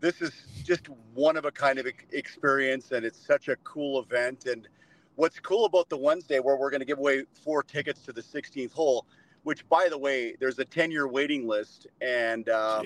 this 0.00 0.20
is 0.22 0.32
just 0.64 0.88
one 1.14 1.36
of 1.36 1.44
a 1.44 1.50
kind 1.50 1.78
of 1.78 1.86
experience, 2.12 2.92
and 2.92 3.04
it's 3.04 3.24
such 3.24 3.48
a 3.48 3.56
cool 3.56 4.00
event. 4.00 4.46
And 4.46 4.68
what's 5.16 5.40
cool 5.40 5.64
about 5.64 5.88
the 5.88 5.96
Wednesday, 5.96 6.38
where 6.38 6.56
we're 6.56 6.70
going 6.70 6.80
to 6.80 6.86
give 6.86 6.98
away 6.98 7.24
four 7.44 7.62
tickets 7.62 8.02
to 8.02 8.12
the 8.12 8.22
16th 8.22 8.72
hole 8.72 9.06
which 9.48 9.66
by 9.68 9.86
the 9.88 9.96
way 9.96 10.34
there's 10.40 10.58
a 10.58 10.64
10 10.64 10.90
year 10.90 11.08
waiting 11.08 11.46
list 11.46 11.86
and 12.02 12.48
uh, 12.48 12.82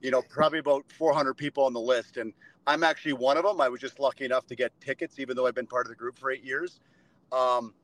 you 0.00 0.10
know 0.10 0.22
probably 0.22 0.60
about 0.60 0.84
400 0.92 1.34
people 1.34 1.64
on 1.64 1.72
the 1.72 1.80
list. 1.80 2.16
And 2.16 2.32
i'm 2.66 2.84
actually 2.84 3.14
one 3.14 3.36
of 3.36 3.44
them. 3.44 3.60
I 3.60 3.68
was 3.68 3.80
just 3.80 3.98
lucky 3.98 4.24
enough 4.24 4.46
to 4.46 4.54
get 4.54 4.72
tickets 4.80 5.18
even 5.18 5.36
though 5.36 5.46
i've 5.46 5.54
been 5.54 5.66
part 5.66 5.86
of 5.86 5.90
the 5.90 5.96
group 5.96 6.18
for 6.18 6.30
eight 6.30 6.44
years. 6.44 6.78
Um, 7.32 7.74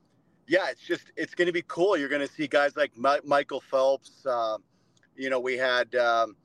yeah 0.46 0.68
it's 0.70 0.82
just 0.82 1.12
it's 1.16 1.34
going 1.34 1.46
to 1.46 1.52
be 1.52 1.64
cool. 1.66 1.96
You're 1.96 2.08
going 2.08 2.26
to 2.26 2.32
see 2.32 2.46
guys 2.46 2.76
like 2.76 2.96
Mi- 2.96 3.24
michael 3.24 3.60
phelps 3.60 4.24
uh, 4.26 4.58
you 5.16 5.30
know 5.30 5.40
we 5.40 5.56
had 5.56 5.94
um, 5.94 6.36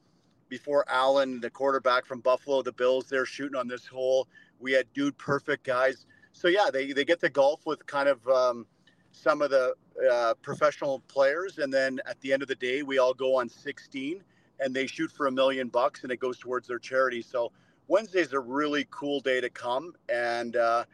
before 0.50 0.86
allen 0.90 1.40
the 1.40 1.50
quarterback 1.50 2.06
from 2.06 2.20
buffalo 2.20 2.62
the 2.62 2.72
bills 2.72 3.08
they're 3.08 3.26
shooting 3.26 3.56
on 3.56 3.68
this 3.68 3.86
hole. 3.86 4.28
We 4.60 4.72
had 4.72 4.92
dude 4.94 5.18
perfect 5.18 5.64
guys. 5.64 6.06
So 6.34 6.48
yeah 6.48 6.70
they, 6.72 6.92
they 6.92 7.06
get 7.06 7.20
to 7.22 7.30
golf 7.30 7.66
with 7.66 7.86
kind 7.86 8.10
of 8.10 8.28
um, 8.28 8.66
some 9.12 9.42
of 9.42 9.50
the 9.50 9.74
uh, 10.12 10.34
professional 10.42 11.00
players. 11.08 11.58
And 11.58 11.74
then 11.74 12.00
at 12.06 12.20
the 12.22 12.32
end 12.32 12.42
of 12.42 12.48
the 12.48 12.56
day 12.56 12.84
we 12.84 12.98
all 12.98 13.14
go 13.14 13.38
on 13.40 13.50
16 13.50 14.24
and 14.60 14.76
they 14.76 14.88
shoot 14.88 15.12
for 15.12 15.28
a 15.28 15.32
million 15.32 15.68
bucks 15.68 16.04
and 16.04 16.12
it 16.12 16.20
goes 16.20 16.38
towards 16.38 16.68
their 16.68 16.80
charity. 16.80 17.22
So 17.22 17.52
wednesday's 17.88 18.34
a 18.34 18.40
really 18.40 18.88
cool 18.92 19.20
day 19.20 19.42
to 19.42 19.50
come. 19.50 19.94
And 20.10 20.56
uh, 20.56 20.86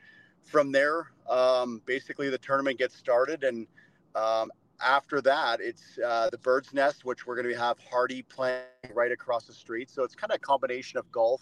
from 0.44 0.72
there 0.72 1.12
um, 1.30 1.82
basically 1.86 2.30
the 2.30 2.38
tournament 2.38 2.78
gets 2.78 2.96
started 2.96 3.44
and 3.44 3.68
um, 4.16 4.52
after 4.84 5.22
that 5.22 5.60
it's 5.62 5.98
uh, 6.06 6.30
the 6.30 6.38
bird's 6.38 6.74
nest 6.74 7.06
which 7.06 7.26
we're 7.26 7.36
going 7.36 7.48
to 7.48 7.58
have 7.58 7.78
hardy 7.80 8.22
playing 8.24 8.64
right 8.94 9.12
across 9.12 9.46
the 9.46 9.54
street 9.54 9.90
so 9.90 10.04
it's 10.04 10.16
kind 10.16 10.32
of 10.32 10.36
a 10.36 10.40
combination 10.40 10.98
of 10.98 11.12
golf 11.12 11.42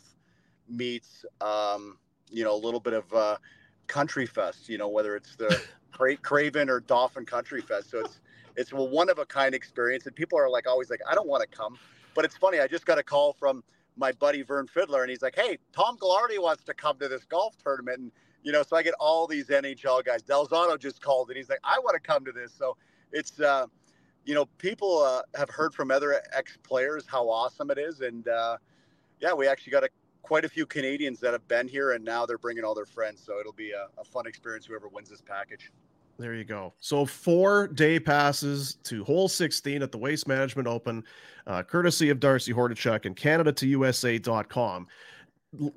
meets 0.70 1.26
um, 1.42 1.98
you 2.30 2.44
know 2.44 2.54
a 2.54 2.62
little 2.64 2.80
bit 2.80 2.94
of 2.94 3.14
uh, 3.14 3.38
country 3.88 4.26
fest 4.26 4.70
you 4.70 4.78
know 4.78 4.88
whether 4.88 5.16
it's 5.16 5.36
the 5.36 5.62
Cra- 5.92 6.18
Craven 6.18 6.70
or 6.70 6.80
Dauphin 6.80 7.26
Country 7.26 7.62
Fest. 7.62 7.92
So 7.92 8.00
it's 8.00 8.20
it's 8.56 8.72
a 8.72 8.76
one 8.76 9.10
of 9.10 9.20
a 9.20 9.26
kind 9.26 9.54
experience, 9.56 10.06
and 10.06 10.16
people 10.16 10.38
are 10.40 10.50
like 10.50 10.68
always 10.68 10.90
like, 10.90 11.00
I 11.10 11.16
don't 11.16 11.28
want 11.28 11.50
to 11.50 11.58
come, 11.58 11.78
but 12.16 12.26
it's 12.26 12.36
funny. 12.36 12.60
I 12.60 12.68
just 12.68 12.86
got 12.86 12.98
a 12.98 13.04
call 13.04 13.34
from 13.34 13.64
my 13.98 14.12
buddy 14.14 14.42
Vern 14.42 14.68
Fiddler, 14.68 15.04
and 15.04 15.10
he's 15.10 15.22
like, 15.22 15.36
Hey, 15.36 15.58
Tom 15.74 15.98
Galiardi 15.98 16.42
wants 16.42 16.64
to 16.66 16.74
come 16.74 16.98
to 17.00 17.08
this 17.08 17.24
golf 17.26 17.56
tournament, 17.64 18.00
and 18.00 18.12
you 18.44 18.52
know, 18.52 18.64
so 18.64 18.76
I 18.76 18.84
get 18.84 18.96
all 19.00 19.28
these 19.28 19.48
NHL 19.48 20.04
guys. 20.04 20.24
Delzato 20.24 20.80
just 20.80 21.02
called, 21.02 21.30
and 21.30 21.38
he's 21.38 21.50
like, 21.50 21.60
I 21.64 21.80
want 21.80 21.94
to 21.94 22.00
come 22.00 22.26
to 22.26 22.32
this. 22.32 22.52
So 22.52 22.76
it's 23.12 23.40
uh, 23.40 23.68
you 24.26 24.34
know, 24.34 24.46
people 24.58 25.00
uh, 25.00 25.22
have 25.36 25.50
heard 25.50 25.74
from 25.74 25.92
other 25.92 26.22
ex 26.34 26.58
players 26.64 27.06
how 27.08 27.30
awesome 27.30 27.72
it 27.72 27.78
is, 27.78 28.02
and 28.02 28.28
uh, 28.28 28.58
yeah, 29.20 29.34
we 29.34 29.48
actually 29.48 29.72
got 29.72 29.84
a 29.84 29.90
quite 30.22 30.46
a 30.46 30.50
few 30.50 30.66
Canadians 30.66 31.20
that 31.20 31.34
have 31.34 31.48
been 31.48 31.68
here 31.68 31.92
and 31.92 32.06
now 32.06 32.26
they're 32.26 32.38
bringing 32.38 32.64
all 32.64 32.76
their 32.76 32.86
friends. 32.86 33.22
So 33.26 33.40
it'll 33.40 33.54
be 33.54 33.72
a, 33.72 33.88
a 34.00 34.04
fun 34.04 34.28
experience, 34.28 34.66
whoever 34.66 34.88
wins 34.88 35.10
this 35.10 35.22
package. 35.22 35.72
There 36.18 36.36
you 36.36 36.44
go. 36.44 36.74
So 36.80 37.06
four 37.06 37.68
day 37.68 38.00
passes 38.00 38.76
to 38.84 39.04
hole 39.04 39.28
16 39.28 39.82
at 39.82 39.92
the 39.92 39.98
Waste 39.98 40.28
Management 40.28 40.68
Open, 40.68 41.04
uh, 41.48 41.64
courtesy 41.64 42.10
of 42.10 42.20
Darcy 42.20 42.54
Hordichuk 42.54 43.06
and 43.06 43.16
Canada 43.16 43.52
to 43.54 43.68
USA.com. 43.68 44.88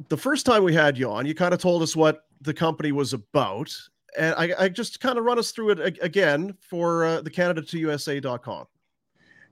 The 0.09 0.17
first 0.17 0.47
time 0.47 0.63
we 0.63 0.75
had 0.75 0.99
you 0.99 1.11
on, 1.11 1.27
you 1.27 1.35
kind 1.35 1.55
of 1.55 1.61
told 1.61 1.83
us 1.83 1.97
what 1.97 2.27
the 2.43 2.55
company 2.55 2.93
was 2.93 3.13
about. 3.13 3.75
And 4.17 4.35
I, 4.37 4.55
I 4.59 4.69
just 4.69 5.01
kind 5.01 5.19
of 5.19 5.25
run 5.25 5.39
us 5.39 5.51
through 5.51 5.71
it 5.71 5.99
again 6.01 6.57
for 6.61 7.05
uh, 7.05 7.21
the 7.21 7.31
Canada 7.31 7.63
to 7.63 7.79
USA.com. 7.79 8.67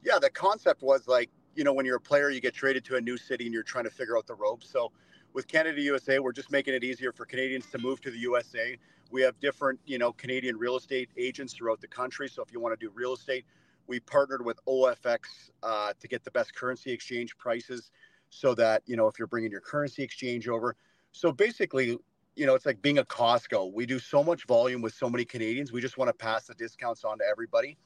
Yeah, 0.04 0.18
the 0.20 0.30
concept 0.30 0.82
was 0.82 1.06
like, 1.06 1.30
you 1.54 1.64
know, 1.64 1.72
when 1.72 1.84
you're 1.86 1.96
a 1.96 2.00
player, 2.00 2.30
you 2.30 2.40
get 2.40 2.54
traded 2.54 2.84
to 2.86 2.96
a 2.96 3.00
new 3.00 3.16
city 3.16 3.44
and 3.44 3.54
you're 3.54 3.62
trying 3.62 3.84
to 3.84 3.90
figure 3.90 4.16
out 4.16 4.26
the 4.26 4.34
ropes. 4.34 4.68
So 4.70 4.90
with 5.32 5.48
Canada 5.48 5.80
USA, 5.82 6.18
we're 6.18 6.32
just 6.32 6.50
making 6.50 6.74
it 6.74 6.84
easier 6.84 7.12
for 7.12 7.24
Canadians 7.24 7.66
to 7.70 7.78
move 7.78 8.00
to 8.02 8.10
the 8.10 8.18
USA. 8.18 8.76
We 9.10 9.22
have 9.22 9.38
different, 9.40 9.78
you 9.84 9.98
know, 9.98 10.12
Canadian 10.12 10.56
real 10.56 10.76
estate 10.76 11.10
agents 11.16 11.52
throughout 11.52 11.80
the 11.80 11.86
country. 11.86 12.28
So 12.28 12.42
if 12.42 12.52
you 12.52 12.60
want 12.60 12.78
to 12.78 12.86
do 12.86 12.90
real 12.94 13.12
estate, 13.14 13.44
we 13.86 14.00
partnered 14.00 14.44
with 14.44 14.58
OFX 14.66 15.50
uh, 15.62 15.92
to 16.00 16.08
get 16.08 16.24
the 16.24 16.30
best 16.30 16.54
currency 16.54 16.90
exchange 16.92 17.36
prices 17.36 17.90
so 18.30 18.54
that, 18.54 18.82
you 18.86 18.96
know, 18.96 19.06
if 19.08 19.18
you're 19.18 19.28
bringing 19.28 19.50
your 19.50 19.60
currency 19.60 20.02
exchange 20.02 20.48
over. 20.48 20.76
So 21.12 21.30
basically, 21.30 21.98
you 22.36 22.46
know, 22.46 22.54
it's 22.54 22.66
like 22.66 22.80
being 22.80 22.98
a 22.98 23.04
Costco. 23.04 23.72
We 23.72 23.86
do 23.86 23.98
so 23.98 24.22
much 24.22 24.46
volume 24.46 24.82
with 24.82 24.94
so 24.94 25.08
many 25.10 25.24
Canadians. 25.24 25.72
We 25.72 25.80
just 25.80 25.98
want 25.98 26.08
to 26.08 26.14
pass 26.14 26.46
the 26.46 26.54
discounts 26.54 27.04
on 27.04 27.18
to 27.18 27.24
everybody. 27.24 27.76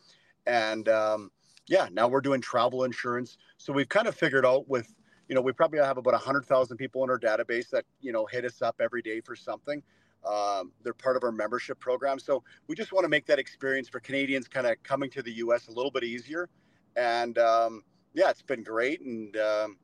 And, 0.47 0.89
um, 0.89 1.31
yeah, 1.68 1.89
now 1.90 2.06
we're 2.06 2.20
doing 2.20 2.40
travel 2.40 2.85
insurance. 2.85 3.39
So 3.59 3.73
we've 3.73 3.89
kind 3.89 4.06
of 4.06 4.14
figured 4.14 4.47
out 4.47 4.68
with, 4.68 4.94
you 5.28 5.35
know, 5.35 5.40
we 5.40 5.52
probably 5.52 5.81
have 5.81 5.98
about 5.98 6.12
100,000 6.12 6.77
people 6.77 7.02
in 7.02 7.10
our 7.10 7.18
database 7.18 7.70
that, 7.70 7.85
you 8.01 8.12
know, 8.12 8.27
hit 8.27 8.44
us 8.44 8.62
up 8.62 8.77
every 8.81 9.02
day 9.02 9.20
for 9.20 9.35
something. 9.35 9.82
Um, 10.24 10.73
they're 10.82 10.94
part 10.94 11.16
of 11.16 11.24
our 11.24 11.32
membership 11.32 11.78
program. 11.81 12.18
So 12.18 12.43
we 12.68 12.77
just 12.77 12.93
want 12.93 13.05
to 13.05 13.09
make 13.09 13.27
that 13.27 13.39
experience 13.39 13.89
for 13.89 14.01
Canadians 14.01 14.48
kind 14.48 14.66
of 14.66 14.81
coming 14.85 15.10
to 15.10 15.23
the 15.23 15.32
US 15.32 15.68
a 15.68 15.73
little 15.73 15.90
bit 15.90 16.05
easier. 16.05 16.48
And 16.97 17.36
um, 17.39 17.82
yeah, 18.14 18.31
it's 18.31 18.43
been 18.43 18.62
great. 18.62 19.01
And 19.01 19.36
um, 19.36 19.77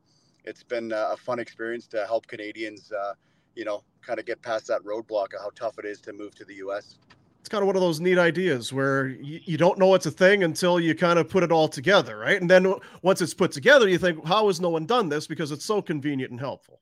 it's 0.45 0.63
been 0.63 0.91
a 0.93 1.15
fun 1.17 1.39
experience 1.39 1.87
to 1.87 2.05
help 2.05 2.27
Canadians, 2.27 2.91
uh, 2.91 3.13
you 3.55 3.65
know, 3.65 3.83
kind 4.01 4.19
of 4.19 4.25
get 4.25 4.41
past 4.41 4.67
that 4.67 4.81
roadblock 4.83 5.33
of 5.33 5.41
how 5.41 5.51
tough 5.55 5.79
it 5.79 5.85
is 5.85 6.01
to 6.01 6.13
move 6.13 6.35
to 6.35 6.45
the 6.45 6.55
US 6.55 6.97
it's 7.43 7.49
kind 7.49 7.61
of 7.61 7.67
one 7.67 7.75
of 7.75 7.81
those 7.81 7.99
neat 7.99 8.17
ideas 8.17 8.71
where 8.71 9.07
you, 9.07 9.41
you, 9.43 9.57
don't 9.57 9.77
know 9.77 9.95
it's 9.95 10.05
a 10.05 10.11
thing 10.11 10.45
until 10.45 10.79
you 10.79 10.95
kind 10.95 11.19
of 11.19 11.27
put 11.27 11.43
it 11.43 11.51
all 11.51 11.67
together, 11.67 12.17
right? 12.17 12.39
And 12.39 12.49
then 12.49 12.73
once 13.01 13.21
it's 13.21 13.33
put 13.33 13.51
together, 13.51 13.89
you 13.89 13.97
think, 13.97 14.25
how 14.25 14.47
has 14.47 14.61
no 14.61 14.69
one 14.69 14.85
done 14.85 15.09
this? 15.09 15.27
Because 15.27 15.51
it's 15.51 15.65
so 15.65 15.81
convenient 15.81 16.31
and 16.31 16.39
helpful. 16.39 16.79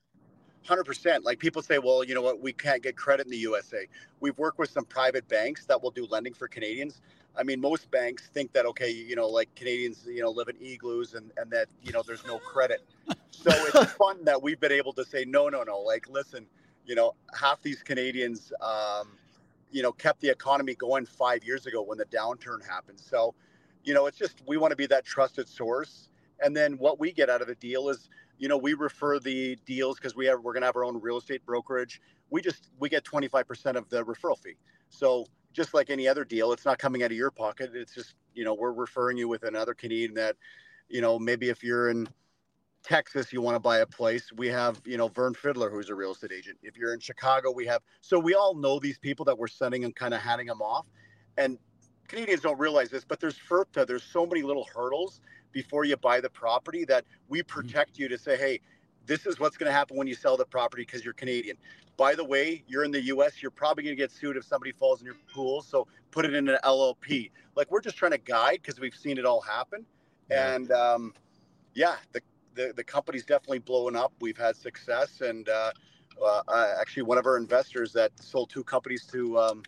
100%. 0.67 1.23
Like 1.23 1.39
people 1.39 1.63
say, 1.63 1.79
well, 1.79 2.03
you 2.03 2.13
know 2.13 2.21
what, 2.21 2.39
we 2.39 2.53
can't 2.53 2.83
get 2.83 2.95
credit 2.95 3.25
in 3.25 3.31
the 3.31 3.39
USA. 3.39 3.87
We've 4.19 4.37
worked 4.37 4.59
with 4.59 4.69
some 4.69 4.85
private 4.85 5.27
banks 5.27 5.65
that 5.65 5.81
will 5.81 5.89
do 5.89 6.05
lending 6.11 6.35
for 6.35 6.47
Canadians. 6.47 7.01
I 7.35 7.41
mean, 7.41 7.59
most 7.59 7.89
banks 7.89 8.29
think 8.31 8.53
that, 8.53 8.67
okay, 8.67 8.91
you 8.91 9.15
know, 9.15 9.27
like 9.27 9.49
Canadians, 9.55 10.05
you 10.05 10.21
know, 10.21 10.29
live 10.29 10.47
in 10.47 10.57
igloos 10.61 11.15
and, 11.15 11.31
and 11.37 11.49
that, 11.49 11.69
you 11.81 11.91
know, 11.91 12.03
there's 12.05 12.23
no 12.23 12.37
credit. 12.37 12.81
So 13.31 13.49
it's 13.49 13.91
fun 13.97 14.23
that 14.25 14.39
we've 14.39 14.59
been 14.59 14.73
able 14.73 14.93
to 14.93 15.05
say, 15.05 15.25
no, 15.25 15.49
no, 15.49 15.63
no. 15.63 15.79
Like, 15.79 16.07
listen, 16.07 16.45
you 16.91 16.95
know, 16.95 17.13
half 17.33 17.61
these 17.61 17.81
Canadians, 17.81 18.51
um, 18.59 19.17
you 19.71 19.81
know 19.81 19.93
kept 19.93 20.19
the 20.19 20.27
economy 20.27 20.75
going 20.75 21.05
five 21.05 21.41
years 21.41 21.65
ago 21.65 21.81
when 21.81 21.97
the 21.97 22.03
downturn 22.07 22.61
happened. 22.67 22.99
So, 22.99 23.33
you 23.85 23.93
know, 23.93 24.07
it's 24.07 24.17
just 24.17 24.43
we 24.45 24.57
want 24.57 24.71
to 24.71 24.75
be 24.75 24.87
that 24.87 25.05
trusted 25.05 25.47
source. 25.47 26.09
And 26.43 26.53
then 26.53 26.73
what 26.73 26.99
we 26.99 27.13
get 27.13 27.29
out 27.29 27.39
of 27.39 27.47
the 27.47 27.55
deal 27.55 27.87
is, 27.87 28.09
you 28.39 28.49
know, 28.49 28.57
we 28.57 28.73
refer 28.73 29.19
the 29.19 29.57
deals 29.65 29.95
because 29.95 30.17
we 30.17 30.25
have 30.25 30.41
we're 30.41 30.51
gonna 30.51 30.65
have 30.65 30.75
our 30.75 30.83
own 30.83 30.99
real 30.99 31.17
estate 31.17 31.45
brokerage. 31.45 32.01
We 32.29 32.41
just 32.41 32.67
we 32.77 32.89
get 32.89 33.05
25% 33.05 33.77
of 33.77 33.87
the 33.87 34.03
referral 34.03 34.37
fee. 34.37 34.57
So 34.89 35.25
just 35.53 35.73
like 35.73 35.89
any 35.89 36.09
other 36.09 36.25
deal, 36.25 36.51
it's 36.51 36.65
not 36.65 36.77
coming 36.77 37.03
out 37.03 37.11
of 37.11 37.17
your 37.17 37.31
pocket. 37.31 37.71
It's 37.73 37.95
just, 37.95 38.15
you 38.35 38.43
know, 38.43 38.53
we're 38.53 38.73
referring 38.73 39.17
you 39.17 39.29
with 39.29 39.43
another 39.43 39.73
Canadian 39.73 40.13
that, 40.15 40.35
you 40.89 40.99
know, 40.99 41.17
maybe 41.17 41.47
if 41.47 41.63
you're 41.63 41.89
in 41.89 42.09
Texas, 42.83 43.31
you 43.31 43.41
want 43.41 43.55
to 43.55 43.59
buy 43.59 43.79
a 43.79 43.85
place, 43.85 44.31
we 44.35 44.47
have, 44.47 44.81
you 44.85 44.97
know, 44.97 45.07
Vern 45.07 45.33
Fiddler, 45.33 45.69
who's 45.69 45.89
a 45.89 45.95
real 45.95 46.11
estate 46.11 46.31
agent. 46.31 46.57
If 46.63 46.77
you're 46.77 46.93
in 46.93 46.99
Chicago, 46.99 47.51
we 47.51 47.65
have, 47.67 47.81
so 48.01 48.19
we 48.19 48.33
all 48.33 48.55
know 48.55 48.79
these 48.79 48.97
people 48.97 49.23
that 49.25 49.37
we're 49.37 49.47
sending 49.47 49.83
and 49.85 49.95
kind 49.95 50.13
of 50.13 50.21
handing 50.21 50.47
them 50.47 50.61
off. 50.61 50.85
And 51.37 51.57
Canadians 52.07 52.41
don't 52.41 52.59
realize 52.59 52.89
this, 52.89 53.05
but 53.05 53.19
there's 53.19 53.37
FIRPTA, 53.37 53.87
there's 53.87 54.03
so 54.03 54.25
many 54.25 54.41
little 54.41 54.67
hurdles 54.73 55.21
before 55.51 55.85
you 55.85 55.95
buy 55.97 56.19
the 56.19 56.29
property 56.29 56.85
that 56.85 57.05
we 57.29 57.39
mm-hmm. 57.39 57.47
protect 57.47 57.99
you 57.99 58.07
to 58.07 58.17
say, 58.17 58.37
hey, 58.37 58.59
this 59.05 59.25
is 59.25 59.39
what's 59.39 59.57
going 59.57 59.67
to 59.67 59.73
happen 59.73 59.97
when 59.97 60.07
you 60.07 60.15
sell 60.15 60.37
the 60.37 60.45
property 60.45 60.83
because 60.83 61.03
you're 61.03 61.13
Canadian. 61.13 61.57
By 61.97 62.15
the 62.15 62.23
way, 62.23 62.63
you're 62.67 62.83
in 62.83 62.91
the 62.91 63.01
US, 63.03 63.41
you're 63.41 63.51
probably 63.51 63.83
going 63.83 63.95
to 63.95 64.01
get 64.01 64.11
sued 64.11 64.37
if 64.37 64.43
somebody 64.45 64.71
falls 64.71 65.01
in 65.01 65.05
your 65.05 65.15
pool. 65.33 65.61
So 65.61 65.87
put 66.11 66.25
it 66.25 66.33
in 66.33 66.47
an 66.47 66.57
LLP. 66.63 67.31
Like 67.55 67.69
we're 67.69 67.81
just 67.81 67.97
trying 67.97 68.11
to 68.11 68.17
guide 68.17 68.59
because 68.61 68.79
we've 68.79 68.95
seen 68.95 69.17
it 69.17 69.25
all 69.25 69.41
happen. 69.41 69.85
And 70.29 70.71
um, 70.71 71.13
yeah, 71.73 71.95
the 72.13 72.21
the, 72.55 72.73
the 72.75 72.83
company's 72.83 73.25
definitely 73.25 73.59
blowing 73.59 73.95
up. 73.95 74.13
We've 74.19 74.37
had 74.37 74.55
success, 74.55 75.21
and 75.21 75.47
uh, 75.47 75.71
uh, 76.21 76.73
actually, 76.79 77.03
one 77.03 77.17
of 77.17 77.25
our 77.25 77.37
investors 77.37 77.93
that 77.93 78.11
sold 78.19 78.49
two 78.49 78.63
companies 78.63 79.05
to 79.07 79.37
um, 79.39 79.63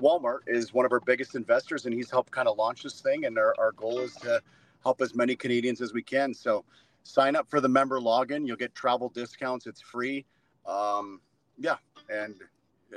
Walmart 0.00 0.40
is 0.46 0.72
one 0.72 0.86
of 0.86 0.92
our 0.92 1.00
biggest 1.00 1.34
investors, 1.34 1.86
and 1.86 1.94
he's 1.94 2.10
helped 2.10 2.30
kind 2.30 2.48
of 2.48 2.56
launch 2.56 2.82
this 2.82 3.00
thing. 3.00 3.24
And 3.24 3.38
our, 3.38 3.54
our 3.58 3.72
goal 3.72 3.98
is 3.98 4.14
to 4.16 4.40
help 4.82 5.00
as 5.00 5.14
many 5.14 5.36
Canadians 5.36 5.80
as 5.80 5.92
we 5.92 6.02
can. 6.02 6.32
So, 6.32 6.64
sign 7.02 7.36
up 7.36 7.48
for 7.48 7.60
the 7.60 7.68
member 7.68 8.00
login. 8.00 8.46
You'll 8.46 8.56
get 8.56 8.74
travel 8.74 9.08
discounts. 9.08 9.66
It's 9.66 9.80
free. 9.80 10.24
Um, 10.66 11.20
yeah, 11.58 11.76
and 12.10 12.36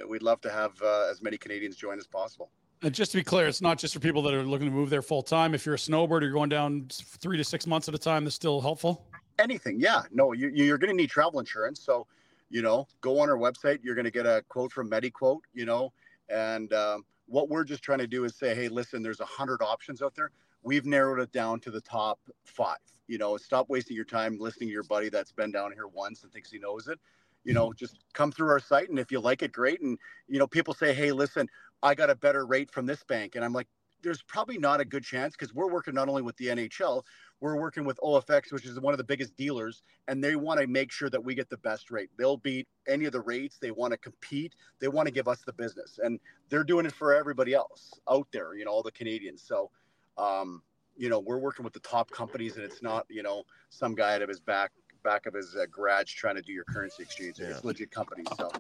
we'd 0.08 0.22
love 0.22 0.42
to 0.42 0.52
have 0.52 0.80
uh, 0.82 1.10
as 1.10 1.22
many 1.22 1.38
Canadians 1.38 1.76
join 1.76 1.98
as 1.98 2.08
possible. 2.08 2.50
And 2.84 2.96
just 2.96 3.12
to 3.12 3.18
be 3.18 3.24
clear, 3.24 3.48
it's 3.48 3.62
not 3.62 3.78
just 3.78 3.94
for 3.94 4.00
people 4.00 4.24
that 4.24 4.34
are 4.34 4.44
looking 4.44 4.66
to 4.66 4.74
move 4.74 4.90
there 4.90 5.04
full 5.04 5.22
time. 5.22 5.54
If 5.54 5.68
you're 5.68 5.76
a 5.76 5.78
snowboarder, 5.78 6.22
you're 6.22 6.32
going 6.32 6.50
down 6.50 6.88
three 6.90 7.38
to 7.38 7.44
six 7.44 7.68
months 7.68 7.88
at 7.88 7.94
a 7.94 7.98
time. 8.00 8.24
That's 8.24 8.36
still 8.36 8.60
helpful 8.60 9.06
anything. 9.42 9.80
Yeah, 9.80 10.04
no, 10.12 10.34
you, 10.34 10.50
you're 10.50 10.78
going 10.78 10.90
to 10.92 10.96
need 10.96 11.10
travel 11.10 11.40
insurance. 11.40 11.80
So, 11.82 12.08
you 12.50 12.62
know, 12.62 12.88
go 13.02 13.20
on 13.20 13.30
our 13.30 13.38
website. 13.38 13.80
You're 13.84 13.96
going 13.96 14.06
to 14.06 14.12
get 14.12 14.26
a 14.26 14.44
quote 14.50 14.72
from 14.72 14.90
MediQuote, 14.90 15.42
you 15.54 15.66
know, 15.66 15.92
and 16.30 16.72
um, 16.74 17.06
what 17.26 17.50
we're 17.50 17.64
just 17.64 17.82
trying 17.82 18.00
to 18.00 18.08
do 18.08 18.24
is 18.26 18.36
say, 18.36 18.54
hey, 18.54 18.68
listen, 18.68 19.02
there's 19.02 19.22
a 19.22 19.26
hundred 19.26 19.62
options 19.62 20.02
out 20.02 20.14
there. 20.16 20.32
We've 20.64 20.86
narrowed 20.86 21.20
it 21.20 21.32
down 21.32 21.60
to 21.62 21.72
the 21.72 21.82
top 21.82 22.20
five. 22.44 22.78
You 23.08 23.18
know, 23.18 23.38
stop 23.38 23.70
wasting 23.70 23.96
your 23.96 24.06
time 24.06 24.38
listening 24.40 24.70
to 24.70 24.74
your 24.74 24.84
buddy 24.84 25.10
that's 25.10 25.32
been 25.32 25.52
down 25.52 25.72
here 25.72 25.88
once 25.88 26.24
and 26.24 26.32
thinks 26.32 26.52
he 26.52 26.60
knows 26.60 26.88
it. 26.88 27.00
You 27.44 27.54
know, 27.54 27.74
just 27.74 27.98
come 28.14 28.32
through 28.32 28.50
our 28.50 28.60
site, 28.60 28.90
and 28.90 29.00
if 29.00 29.12
you 29.12 29.20
like 29.20 29.42
it, 29.42 29.52
great. 29.52 29.82
And 29.82 29.98
you 30.28 30.38
know, 30.38 30.46
people 30.46 30.74
say, 30.76 30.94
hey, 30.94 31.12
listen, 31.12 31.48
I 31.82 31.96
got 31.96 32.12
a 32.12 32.16
better 32.16 32.46
rate 32.46 32.70
from 32.70 32.86
this 32.86 33.04
bank, 33.04 33.36
and 33.36 33.44
I'm 33.44 33.54
like, 33.54 33.68
there's 34.02 34.22
probably 34.24 34.58
not 34.58 34.80
a 34.80 34.86
good 34.86 35.04
chance 35.04 35.36
because 35.36 35.54
we're 35.54 35.70
working 35.72 35.94
not 35.94 36.10
only 36.10 36.22
with 36.22 36.36
the 36.38 36.48
NHL, 36.48 37.04
we're 37.40 37.56
working 37.56 37.86
with 37.86 38.00
OFX, 38.04 38.52
which 38.52 38.66
is 38.66 38.80
one 38.80 38.94
of 38.94 38.98
the 38.98 39.04
biggest 39.04 39.36
dealers, 39.36 39.84
and 40.08 40.24
they 40.24 40.36
want 40.36 40.60
to 40.60 40.68
make 40.68 40.92
sure 40.92 41.10
that 41.10 41.24
we 41.24 41.34
get 41.36 41.50
the 41.50 41.58
best 41.58 41.92
rate. 41.92 42.10
They'll 42.18 42.38
beat 42.38 42.68
any 42.88 43.06
of 43.06 43.12
the 43.12 43.22
rates. 43.22 43.58
They 43.60 43.72
want 43.72 43.92
to 43.92 43.98
compete. 43.98 44.54
They 44.80 44.88
want 44.88 45.08
to 45.08 45.12
give 45.12 45.28
us 45.28 45.42
the 45.46 45.54
business, 45.54 46.00
and 46.04 46.20
they're 46.50 46.64
doing 46.64 46.86
it 46.86 46.94
for 46.94 47.14
everybody 47.14 47.54
else 47.54 48.00
out 48.10 48.28
there. 48.32 48.56
You 48.56 48.66
know, 48.66 48.72
all 48.72 48.84
the 48.84 48.92
Canadians. 48.92 49.42
So, 49.42 49.72
um, 50.18 50.62
you 50.98 51.10
know, 51.10 51.20
we're 51.20 51.40
working 51.40 51.64
with 51.64 51.74
the 51.74 51.80
top 51.80 52.12
companies, 52.12 52.56
and 52.56 52.64
it's 52.64 52.82
not 52.82 53.06
you 53.10 53.24
know 53.24 53.44
some 53.70 53.96
guy 53.96 54.16
out 54.16 54.22
of 54.22 54.30
his 54.30 54.40
back 54.40 54.72
back 55.04 55.26
of 55.26 55.34
his 55.34 55.56
uh, 55.56 55.66
garage 55.72 56.14
trying 56.14 56.36
to 56.36 56.42
do 56.42 56.52
your 56.52 56.66
currency 56.66 57.04
exchange. 57.04 57.40
Yeah. 57.40 57.48
It's 57.48 57.64
legit 57.64 57.92
companies. 57.92 58.28
So. 58.38 58.52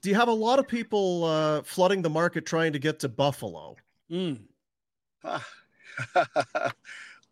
Do 0.00 0.10
you 0.10 0.16
have 0.16 0.28
a 0.28 0.32
lot 0.32 0.58
of 0.58 0.68
people 0.68 1.24
uh, 1.24 1.62
flooding 1.62 2.02
the 2.02 2.10
market 2.10 2.44
trying 2.44 2.72
to 2.74 2.78
get 2.78 2.98
to 3.00 3.08
Buffalo? 3.08 3.76
Mm. 4.10 4.40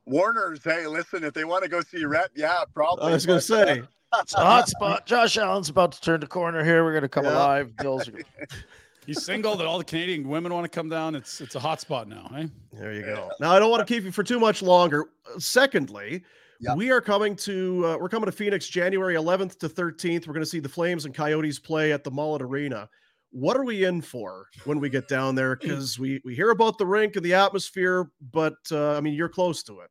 Warner's, 0.07 0.65
hey, 0.65 0.87
listen, 0.87 1.25
if 1.25 1.35
they 1.35 1.45
want 1.45 1.63
to 1.63 1.69
go 1.69 1.81
see 1.81 2.05
Rep, 2.05 2.31
yeah, 2.35 2.63
probably. 2.75 3.07
I 3.07 3.13
was 3.13 3.27
going 3.27 3.39
to 3.39 3.45
say. 3.45 3.83
It's 4.21 4.35
a 4.35 4.41
hot 4.41 4.69
spot. 4.69 5.07
Josh 5.07 5.39
Allen's 5.39 5.71
about 5.71 5.93
to 5.93 6.01
turn 6.03 6.21
the 6.21 6.27
corner 6.27 6.63
here. 6.63 6.85
We're 6.85 6.93
going 6.93 7.01
to 7.01 7.09
come 7.09 7.25
yeah. 7.25 7.33
alive. 7.33 7.75
Bills. 7.79 8.09
Are... 8.09 8.13
He's 9.07 9.25
single. 9.25 9.57
That 9.57 9.67
all 9.67 9.79
the 9.79 9.85
Canadian 9.85 10.29
women 10.29 10.53
want 10.53 10.65
to 10.65 10.69
come 10.69 10.91
down. 10.91 11.15
It's 11.15 11.41
it's 11.41 11.55
a 11.55 11.59
hot 11.59 11.81
spot 11.81 12.09
now. 12.09 12.31
Hey, 12.31 12.51
there 12.75 12.93
you 12.93 13.01
go. 13.01 13.31
Now 13.41 13.53
I 13.53 13.59
don't 13.59 13.71
want 13.71 13.87
to 13.87 13.91
keep 13.91 14.05
you 14.05 14.13
for 14.13 14.23
too 14.23 14.39
much 14.39 14.61
longer. 14.61 15.07
Secondly, 15.39 16.25
yep. 16.61 16.77
we 16.77 16.91
are 16.91 17.01
coming 17.01 17.35
to 17.37 17.87
uh, 17.87 17.97
we're 17.97 18.11
coming 18.11 18.27
to 18.27 18.33
Phoenix 18.33 18.69
January 18.69 19.15
11th 19.15 19.59
to 19.61 19.69
13th. 19.71 20.27
We're 20.27 20.35
going 20.35 20.45
to 20.45 20.51
see 20.51 20.61
the 20.61 20.69
Flames 20.69 21.07
and 21.07 21.15
Coyotes 21.15 21.59
play 21.59 21.91
at 21.93 22.05
the 22.05 22.11
Mullet 22.11 22.43
Arena 22.43 22.91
what 23.33 23.57
are 23.57 23.65
we 23.65 23.85
in 23.85 24.03
for 24.03 24.47
when 24.65 24.79
we 24.79 24.89
get 24.89 25.09
down 25.09 25.35
there? 25.35 25.57
Because 25.57 25.99
we 25.99 26.21
we 26.25 26.35
hear 26.35 26.51
about 26.51 26.79
the 26.79 26.87
rink 26.87 27.17
and 27.17 27.25
the 27.25 27.35
atmosphere, 27.35 28.11
but 28.31 28.57
uh, 28.71 28.97
I 28.97 29.01
mean, 29.01 29.15
you're 29.15 29.29
close 29.29 29.63
to 29.65 29.81
it. 29.81 29.91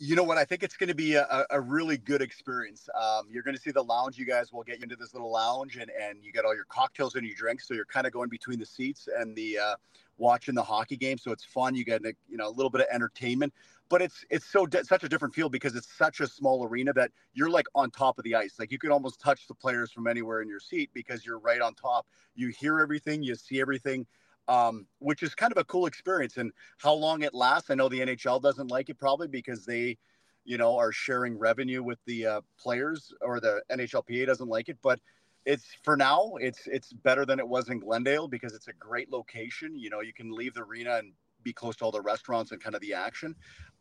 You 0.00 0.14
know 0.14 0.22
what? 0.22 0.38
I 0.38 0.44
think 0.44 0.62
it's 0.62 0.76
going 0.76 0.88
to 0.88 0.94
be 0.94 1.14
a, 1.14 1.46
a 1.50 1.60
really 1.60 1.96
good 1.98 2.22
experience. 2.22 2.88
Um, 2.98 3.26
you're 3.28 3.42
going 3.42 3.56
to 3.56 3.60
see 3.60 3.72
the 3.72 3.82
lounge. 3.82 4.16
You 4.16 4.26
guys 4.26 4.52
will 4.52 4.62
get 4.62 4.78
you 4.78 4.84
into 4.84 4.96
this 4.96 5.12
little 5.12 5.30
lounge, 5.30 5.76
and 5.76 5.90
and 5.90 6.22
you 6.22 6.32
get 6.32 6.44
all 6.44 6.54
your 6.54 6.66
cocktails 6.68 7.14
and 7.14 7.26
your 7.26 7.36
drinks. 7.36 7.68
So 7.68 7.74
you're 7.74 7.84
kind 7.84 8.06
of 8.06 8.12
going 8.12 8.30
between 8.30 8.58
the 8.58 8.66
seats 8.66 9.08
and 9.18 9.36
the 9.36 9.58
uh, 9.58 9.74
watching 10.16 10.54
the 10.54 10.62
hockey 10.62 10.96
game. 10.96 11.18
So 11.18 11.30
it's 11.30 11.44
fun. 11.44 11.74
You 11.74 11.84
get 11.84 12.02
you 12.02 12.36
know 12.36 12.48
a 12.48 12.54
little 12.54 12.70
bit 12.70 12.80
of 12.80 12.86
entertainment 12.90 13.52
but 13.88 14.02
it's 14.02 14.24
it's 14.30 14.46
so 14.46 14.66
such 14.82 15.04
a 15.04 15.08
different 15.08 15.34
feel 15.34 15.48
because 15.48 15.74
it's 15.74 15.92
such 15.96 16.20
a 16.20 16.26
small 16.26 16.64
arena 16.64 16.92
that 16.92 17.10
you're 17.32 17.50
like 17.50 17.66
on 17.74 17.90
top 17.90 18.18
of 18.18 18.24
the 18.24 18.34
ice. 18.34 18.56
Like 18.58 18.70
you 18.70 18.78
can 18.78 18.90
almost 18.90 19.20
touch 19.20 19.46
the 19.46 19.54
players 19.54 19.92
from 19.92 20.06
anywhere 20.06 20.42
in 20.42 20.48
your 20.48 20.60
seat 20.60 20.90
because 20.92 21.24
you're 21.24 21.38
right 21.38 21.60
on 21.60 21.74
top. 21.74 22.06
You 22.34 22.48
hear 22.48 22.80
everything 22.80 23.22
you 23.22 23.34
see 23.34 23.60
everything 23.60 24.06
um, 24.48 24.86
which 24.98 25.22
is 25.22 25.34
kind 25.34 25.52
of 25.52 25.58
a 25.58 25.64
cool 25.64 25.86
experience. 25.86 26.38
And 26.38 26.52
how 26.78 26.94
long 26.94 27.22
it 27.22 27.34
lasts 27.34 27.70
i 27.70 27.74
know 27.74 27.88
the 27.88 28.00
nhl 28.00 28.42
doesn't 28.42 28.70
like 28.70 28.88
it 28.88 28.98
probably 28.98 29.28
because 29.28 29.64
they 29.64 29.96
you 30.44 30.56
know 30.56 30.76
are 30.78 30.92
sharing 30.92 31.38
revenue 31.38 31.82
with 31.82 31.98
the 32.06 32.26
uh, 32.26 32.40
players 32.58 33.12
or 33.20 33.40
the 33.40 33.62
nhlpa 33.70 34.26
doesn't 34.26 34.48
like 34.48 34.68
it. 34.68 34.78
But 34.82 35.00
it's 35.44 35.66
for 35.82 35.96
now 35.96 36.32
it's 36.40 36.66
it's 36.66 36.92
better 36.92 37.24
than 37.24 37.38
it 37.38 37.46
was 37.48 37.68
in 37.68 37.78
glendale 37.78 38.28
because 38.28 38.54
it's 38.54 38.68
a 38.68 38.72
great 38.72 39.10
location. 39.10 39.78
You 39.78 39.90
know 39.90 40.00
you 40.00 40.12
can 40.12 40.32
leave 40.32 40.54
the 40.54 40.62
arena 40.62 40.96
and 40.96 41.12
be 41.48 41.52
close 41.52 41.76
to 41.76 41.84
all 41.84 41.90
the 41.90 42.00
restaurants 42.00 42.52
and 42.52 42.62
kind 42.62 42.74
of 42.74 42.80
the 42.80 42.94
action. 42.94 43.34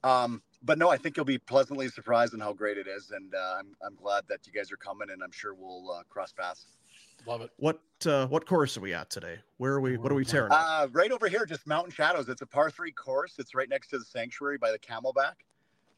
Um, 0.04 0.42
but 0.64 0.78
no, 0.78 0.90
I 0.90 0.98
think 0.98 1.18
you'll 1.18 1.26
be 1.26 1.38
pleasantly 1.38 1.90
surprised 1.90 2.34
in 2.34 2.40
how 2.40 2.54
great 2.54 2.78
it 2.78 2.88
is, 2.88 3.12
and 3.12 3.34
uh, 3.34 3.56
I'm 3.60 3.70
I'm 3.86 3.96
glad 3.96 4.24
that 4.30 4.40
you 4.48 4.54
guys 4.54 4.72
are 4.72 4.78
coming, 4.78 5.10
and 5.12 5.22
I'm 5.24 5.32
sure 5.32 5.54
we'll 5.54 5.92
uh, 5.92 6.04
cross 6.10 6.32
paths. 6.32 6.66
Love 7.26 7.42
it. 7.42 7.52
What 7.58 7.80
uh, 8.06 8.28
what 8.28 8.46
course 8.46 8.78
are 8.78 8.82
we 8.82 8.94
at 8.94 9.10
today? 9.10 9.38
Where 9.58 9.74
are 9.74 9.82
we? 9.82 9.98
What 9.98 10.12
are 10.12 10.16
we 10.16 10.26
tearing? 10.26 10.52
Uh, 10.52 10.88
right 10.92 11.12
over 11.12 11.28
here, 11.28 11.46
just 11.46 11.68
Mountain 11.68 11.92
Shadows. 11.92 12.30
It's 12.30 12.42
a 12.42 12.46
par 12.46 12.70
three 12.72 12.92
course. 12.92 13.36
It's 13.38 13.54
right 13.54 13.70
next 13.70 13.90
to 13.90 14.00
the 14.00 14.06
sanctuary 14.06 14.58
by 14.58 14.72
the 14.72 14.80
Camelback. 14.80 15.36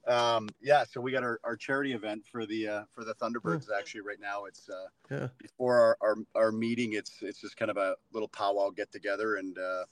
Um, 0.08 0.50
yeah, 0.62 0.86
so 0.90 1.00
we 1.02 1.12
got 1.12 1.24
our, 1.24 1.40
our 1.44 1.56
charity 1.56 1.94
event 1.94 2.24
for 2.32 2.46
the 2.46 2.68
uh, 2.68 2.84
for 2.94 3.04
the 3.04 3.14
Thunderbirds. 3.16 3.68
Oh. 3.72 3.78
Actually, 3.78 4.02
right 4.02 4.20
now 4.20 4.46
it's 4.46 4.70
uh, 4.70 4.88
yeah. 5.12 5.28
before 5.38 5.80
our, 5.80 5.98
our, 6.02 6.16
our 6.36 6.52
meeting. 6.52 6.94
It's 6.94 7.22
it's 7.22 7.41
just 7.41 7.58
kind 7.58 7.70
of 7.70 7.78
a 7.78 7.96
little 8.14 8.30
powwow 8.30 8.72
get 8.72 8.91
together 8.91 9.36
and 9.36 9.58
uh, 9.58 9.84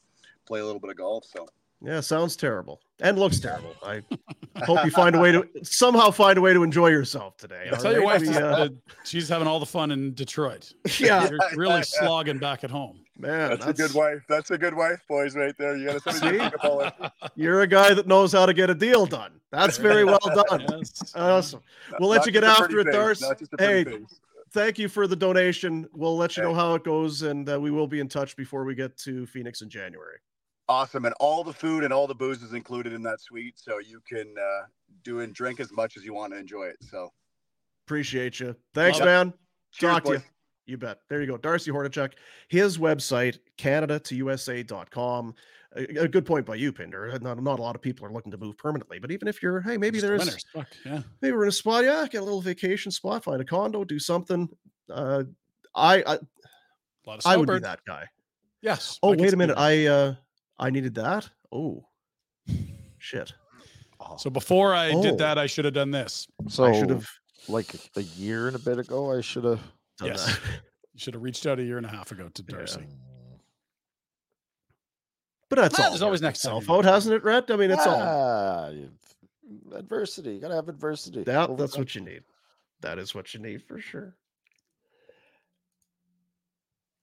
play 0.45 0.59
a 0.59 0.65
little 0.65 0.79
bit 0.79 0.89
of 0.89 0.97
golf. 0.97 1.25
So 1.25 1.47
Yeah, 1.81 1.99
sounds 1.99 2.35
terrible 2.35 2.79
and 2.99 3.19
looks 3.19 3.39
terrible. 3.39 3.75
I 3.83 4.01
hope 4.63 4.83
you 4.83 4.89
find 4.91 5.15
a 5.15 5.19
way 5.19 5.31
to 5.31 5.47
somehow 5.63 6.09
find 6.09 6.37
a 6.37 6.41
way 6.41 6.51
to 6.53 6.63
enjoy 6.63 6.87
yourself 6.87 7.37
today. 7.37 7.67
Tell 7.71 7.85
all 7.87 7.93
your 7.93 8.01
right? 8.01 8.19
wife 8.19 8.29
We, 8.29 8.35
uh, 8.35 8.69
she's 9.03 9.29
having 9.29 9.47
all 9.47 9.59
the 9.59 9.65
fun 9.67 9.91
in 9.91 10.13
Detroit. 10.15 10.73
Yeah. 10.99 11.29
You're 11.29 11.37
really 11.55 11.83
slogging 11.83 12.39
back 12.39 12.63
at 12.63 12.71
home. 12.71 13.01
man, 13.17 13.51
That's, 13.51 13.67
a 13.67 13.73
good 13.73 13.93
wife. 13.93 14.23
That's 14.27 14.49
a 14.49 14.57
good 14.57 14.73
wife, 14.73 14.99
boys, 15.07 15.35
right 15.35 15.53
there. 15.59 15.77
You 15.77 15.85
got 15.91 16.03
to 16.03 16.13
See? 16.13 16.37
think 16.39 16.53
about 16.55 16.95
it. 16.99 17.11
You're 17.35 17.61
a 17.61 17.67
guy 17.67 17.93
that 17.93 18.07
knows 18.07 18.31
how 18.33 18.47
to 18.47 18.53
get 18.53 18.71
a 18.71 18.75
deal 18.75 19.05
done. 19.05 19.33
That's 19.51 19.77
very 19.77 20.03
well 20.03 20.19
done. 20.49 20.65
Yes. 20.69 21.13
Awesome. 21.15 21.61
We'll 21.99 22.09
let 22.09 22.17
Not 22.17 22.25
you 22.25 22.31
get 22.31 22.43
after 22.43 22.79
it, 22.79 22.85
face, 22.85 22.95
Darce. 22.95 23.21
not 23.21 23.37
just 23.39 23.53
a 23.53 23.57
pretty 23.57 23.91
Hey, 23.91 23.97
face. 23.99 24.19
thank 24.51 24.79
you 24.79 24.89
for 24.89 25.05
the 25.05 25.15
donation. 25.15 25.87
We'll 25.93 26.17
let 26.17 26.35
you 26.37 26.41
know 26.43 26.55
how 26.55 26.73
it 26.73 26.83
goes, 26.83 27.21
and 27.21 27.47
uh, 27.47 27.59
we 27.59 27.69
will 27.69 27.87
be 27.87 27.99
in 27.99 28.09
touch 28.09 28.35
before 28.35 28.63
we 28.65 28.73
get 28.73 28.97
to 28.99 29.27
Phoenix 29.27 29.61
in 29.61 29.69
January. 29.69 30.17
Awesome. 30.69 31.05
And 31.05 31.13
all 31.19 31.43
the 31.43 31.53
food 31.53 31.83
and 31.83 31.93
all 31.93 32.07
the 32.07 32.15
booze 32.15 32.43
is 32.43 32.53
included 32.53 32.93
in 32.93 33.01
that 33.03 33.21
suite. 33.21 33.53
So 33.57 33.79
you 33.79 34.01
can 34.07 34.33
uh, 34.37 34.65
do 35.03 35.21
and 35.21 35.33
drink 35.33 35.59
as 35.59 35.71
much 35.71 35.95
as 35.97 36.03
you 36.03 36.13
want 36.13 36.33
to 36.33 36.39
enjoy 36.39 36.63
it. 36.65 36.77
So 36.89 37.11
Appreciate 37.85 38.39
you. 38.41 38.53
Thanks, 38.73 38.99
Love 38.99 39.05
man. 39.05 39.33
Cheers, 39.71 39.93
Talk 39.93 40.03
to 40.03 40.09
you. 40.11 40.17
boys. 40.17 40.25
You 40.65 40.77
bet. 40.77 40.97
There 41.09 41.21
you 41.21 41.27
go. 41.27 41.37
Darcy 41.37 41.71
Hordichuk. 41.71 42.11
His 42.49 42.77
website, 42.77 43.37
Canada 43.57 43.97
to 44.01 44.15
USA.com. 44.15 45.33
A, 45.77 45.83
a 46.03 46.07
good 46.09 46.25
point 46.25 46.45
by 46.45 46.55
you, 46.55 46.73
Pinder. 46.73 47.17
Not, 47.21 47.41
not 47.41 47.59
a 47.59 47.61
lot 47.61 47.75
of 47.75 47.81
people 47.81 48.05
are 48.05 48.11
looking 48.11 48.31
to 48.33 48.37
move 48.37 48.57
permanently, 48.57 48.99
but 48.99 49.09
even 49.11 49.29
if 49.29 49.41
you're, 49.41 49.61
hey, 49.61 49.77
maybe 49.77 49.99
Just 49.99 50.01
the 50.01 50.07
there's 50.17 50.45
winners. 50.55 50.73
Yeah. 50.85 51.01
maybe 51.21 51.33
we're 51.33 51.43
in 51.43 51.49
a 51.49 51.53
spot, 51.53 51.85
yeah, 51.85 52.05
get 52.09 52.21
a 52.21 52.23
little 52.25 52.41
vacation 52.41 52.91
spot, 52.91 53.23
find 53.23 53.39
a 53.39 53.45
condo, 53.45 53.85
do 53.85 53.99
something. 53.99 54.49
Uh 54.91 55.23
I 55.75 55.97
I, 56.03 56.13
A 56.15 56.19
lot 57.05 57.19
of 57.19 57.21
I 57.25 57.37
would 57.37 57.47
be 57.47 57.59
that 57.59 57.79
guy. 57.85 58.05
Yes. 58.61 58.99
Oh, 59.03 59.13
I 59.13 59.15
wait 59.15 59.33
a 59.33 59.37
minute. 59.37 59.57
I 59.57 59.85
uh 59.85 60.15
I 60.59 60.69
needed 60.69 60.95
that. 60.95 61.29
Oh 61.51 61.85
shit. 62.97 63.33
So 64.17 64.29
before 64.29 64.73
I 64.73 64.91
Oh. 64.91 65.01
did 65.01 65.17
that, 65.19 65.37
I 65.37 65.47
should 65.47 65.65
have 65.65 65.73
done 65.73 65.91
this. 65.91 66.27
So 66.49 66.63
I 66.63 66.71
should 66.77 66.89
have 66.89 67.07
like 67.49 67.73
a 67.95 68.01
year 68.01 68.47
and 68.47 68.55
a 68.55 68.59
bit 68.59 68.77
ago, 68.79 69.15
I 69.17 69.21
should 69.21 69.43
have. 69.43 69.59
done 69.97 70.09
Yes. 70.09 70.25
that. 70.25 70.39
You 70.93 70.99
should 71.01 71.13
have 71.13 71.21
reached 71.23 71.45
out 71.45 71.59
a 71.59 71.63
year 71.63 71.77
and 71.77 71.85
a 71.85 71.89
half 71.89 72.11
ago 72.11 72.27
to 72.27 72.43
Yeah. 72.49 72.57
Darcy. 72.57 72.81
But 75.49 75.57
that's 75.59 75.77
Well, 75.77 75.85
all. 75.85 75.91
there's 75.91 76.01
always 76.01 76.21
next 76.23 76.41
time 76.41 76.57
itself 76.57 76.75
out, 76.79 76.85
hasn't 76.85 77.13
it, 77.15 77.23
Rhett? 77.23 77.51
I 77.51 77.55
mean, 77.55 77.69
it's 77.69 77.85
all. 77.85 78.01
Ah, 78.01 78.69
you- 78.69 78.91
adversity. 79.75 80.33
You 80.33 80.41
gotta 80.41 80.55
have 80.55 80.69
adversity. 80.69 81.19
Yeah, 81.19 81.45
that's 81.45 81.49
Overcome- 81.51 81.81
what 81.81 81.95
you 81.95 82.01
need. 82.01 82.23
That 82.81 82.97
is 82.97 83.13
what 83.13 83.31
you 83.33 83.39
need 83.39 83.61
for 83.63 83.79
sure. 83.79 84.15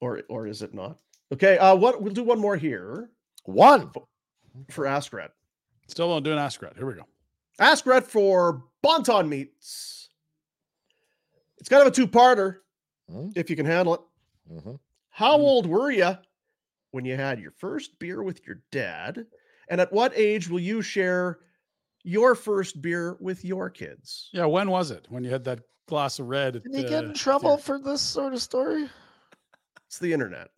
Or 0.01 0.23
or 0.29 0.47
is 0.47 0.61
it 0.63 0.75
not? 0.75 0.99
Okay, 1.33 1.57
uh 1.59 1.75
what 1.75 2.03
we'll 2.03 2.13
do 2.13 2.23
one 2.25 2.39
more 2.41 2.57
here 2.57 3.11
one. 3.45 3.91
for 4.71 4.87
Ask 4.87 5.13
Rhett. 5.13 5.31
Still 5.89 6.09
don't 6.09 6.23
do 6.23 6.33
an 6.33 6.39
ask 6.39 6.63
Rhett. 6.63 6.77
Here 6.77 6.87
we 6.87 6.95
go. 6.95 7.03
Ask 7.59 7.87
Rhett 7.87 8.07
for 8.07 8.65
Bon 8.83 9.03
Ton 9.03 9.29
meats. 9.29 10.09
It's 11.59 11.69
kind 11.69 11.83
of 11.83 11.89
a 11.89 11.91
two-parter 11.91 12.59
Hmm? 13.09 13.29
if 13.37 13.51
you 13.51 13.57
can 13.57 13.67
handle 13.67 13.95
it. 13.95 14.01
Mhm. 14.53 14.79
How 15.11 15.37
Mm. 15.37 15.41
old 15.41 15.67
were 15.67 15.91
you 15.91 16.17
when 16.93 17.05
you 17.05 17.17
had 17.17 17.39
your 17.41 17.51
first 17.51 17.99
beer 17.99 18.23
with 18.23 18.47
your 18.47 18.63
dad? 18.71 19.27
And 19.69 19.81
at 19.81 19.93
what 19.93 20.17
age 20.17 20.49
will 20.49 20.61
you 20.61 20.81
share 20.83 21.41
your 22.03 22.35
first 22.35 22.81
beer 22.81 23.15
with 23.21 23.45
your 23.45 23.71
kids? 23.71 24.31
Yeah, 24.33 24.47
when 24.47 24.71
was 24.71 24.91
it? 24.91 25.07
When 25.11 25.25
you 25.25 25.31
had 25.31 25.45
that 25.45 25.61
glass 25.87 26.19
of 26.19 26.29
red? 26.29 26.57
At, 26.57 26.63
Did 26.65 26.75
he 26.75 26.85
uh, 26.87 26.89
get 26.89 27.05
in 27.05 27.15
trouble 27.15 27.57
for 27.59 27.79
this 27.79 28.01
sort 28.03 28.33
of 28.35 28.41
story? 28.43 28.89
It's 29.87 29.99
the 29.99 30.13
internet. 30.13 30.51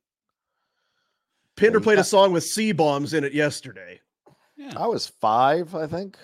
Pinder 1.57 1.79
you 1.79 1.83
played 1.83 1.99
a 1.99 2.05
song 2.05 2.33
with 2.33 2.45
C 2.45 2.73
bombs 2.73 3.15
in 3.15 3.25
it 3.25 3.33
yesterday. 3.33 4.01
Yeah. 4.57 4.73
I 4.77 4.87
was 4.87 5.07
five, 5.07 5.75
I 5.75 5.87
think. 5.87 6.17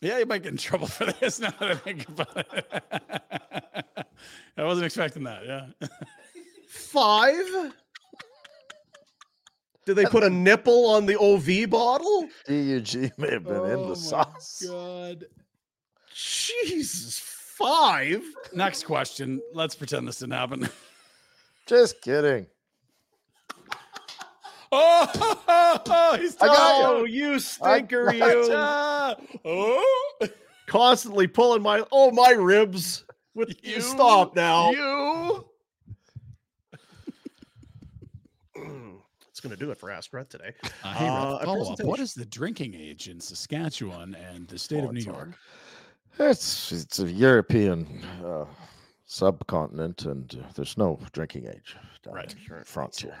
Yeah, 0.00 0.18
you 0.18 0.26
might 0.26 0.42
get 0.42 0.50
in 0.52 0.58
trouble 0.58 0.88
for 0.88 1.06
this 1.20 1.38
now 1.38 1.50
that 1.60 1.70
I 1.70 1.74
think 1.76 2.08
about 2.08 2.36
it. 2.36 2.82
I 4.56 4.64
wasn't 4.64 4.86
expecting 4.86 5.22
that. 5.24 5.46
Yeah. 5.46 5.88
Five? 6.68 7.72
Did 9.86 9.94
they 9.96 10.04
put 10.06 10.22
a 10.22 10.30
nipple 10.30 10.86
on 10.86 11.06
the 11.06 11.18
OV 11.18 11.68
bottle? 11.70 12.28
DUG 12.48 13.16
may 13.18 13.30
have 13.30 13.44
been 13.44 13.54
in 13.56 13.60
Oh 13.62 13.82
my 13.84 13.88
the 13.90 13.96
sauce. 13.96 14.64
God. 14.66 15.24
Jesus, 16.14 17.18
five? 17.20 18.22
Next 18.52 18.84
question. 18.84 19.40
Let's 19.54 19.74
pretend 19.74 20.06
this 20.08 20.18
didn't 20.18 20.34
happen. 20.34 20.68
Just 21.72 22.02
kidding. 22.02 22.46
Oh, 24.74 26.16
he's 26.18 26.36
I 26.40 26.46
got 26.46 26.56
telling 26.80 27.00
Oh, 27.02 27.04
you 27.04 27.38
stinker, 27.38 28.08
I- 28.10 28.12
you. 28.14 28.48
Gotcha. 28.48 29.22
Oh, 29.44 30.28
Constantly 30.66 31.26
pulling 31.26 31.62
my 31.62 31.82
oh 31.92 32.10
my 32.10 32.30
ribs. 32.30 33.04
With 33.34 33.54
you 33.64 33.80
stop 33.82 34.34
now. 34.36 34.70
You. 34.70 35.46
It's 39.30 39.40
gonna 39.40 39.56
do 39.56 39.70
it 39.70 39.78
for 39.78 39.90
Ask 39.90 40.12
Rhett 40.12 40.28
today. 40.30 40.52
Uh, 40.84 40.92
hey, 40.92 41.06
Ralph, 41.06 41.40
Uh, 41.42 41.44
follow 41.46 41.60
up. 41.62 41.68
What 41.68 41.76
presentation. 41.96 42.02
is 42.04 42.14
the 42.14 42.24
drinking 42.26 42.74
age 42.74 43.08
in 43.08 43.18
Saskatchewan 43.18 44.14
and 44.14 44.46
the 44.46 44.58
state 44.58 44.84
Oh, 44.84 44.88
of 44.88 44.92
New 44.92 45.00
York? 45.00 45.16
hard. 45.16 46.30
It's 46.30 46.70
it's 46.70 46.98
a 46.98 47.10
European 47.10 47.86
uh, 48.24 48.44
subcontinent, 49.12 50.06
and 50.06 50.34
uh, 50.42 50.48
there's 50.54 50.78
no 50.78 50.98
drinking 51.12 51.46
age. 51.46 51.76
down 52.02 52.14
Right. 52.14 52.34
there. 52.48 52.64
Frontier. 52.64 53.14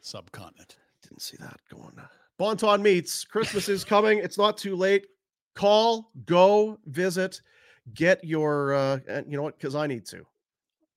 Subcontinent. 0.00 0.76
Didn't 1.02 1.20
see 1.22 1.36
that 1.40 1.60
going. 1.70 1.84
On. 1.98 2.08
Bon 2.38 2.56
Ton 2.56 2.82
meets. 2.82 3.24
Christmas 3.24 3.68
is 3.68 3.84
coming. 3.84 4.18
It's 4.18 4.38
not 4.38 4.56
too 4.56 4.76
late. 4.76 5.06
Call, 5.54 6.10
go, 6.24 6.78
visit, 6.86 7.40
get 7.94 8.22
your. 8.24 8.74
uh 8.74 8.98
And 9.08 9.26
you 9.30 9.36
know 9.36 9.42
what? 9.42 9.58
Because 9.58 9.74
I 9.74 9.86
need 9.86 10.06
to. 10.06 10.24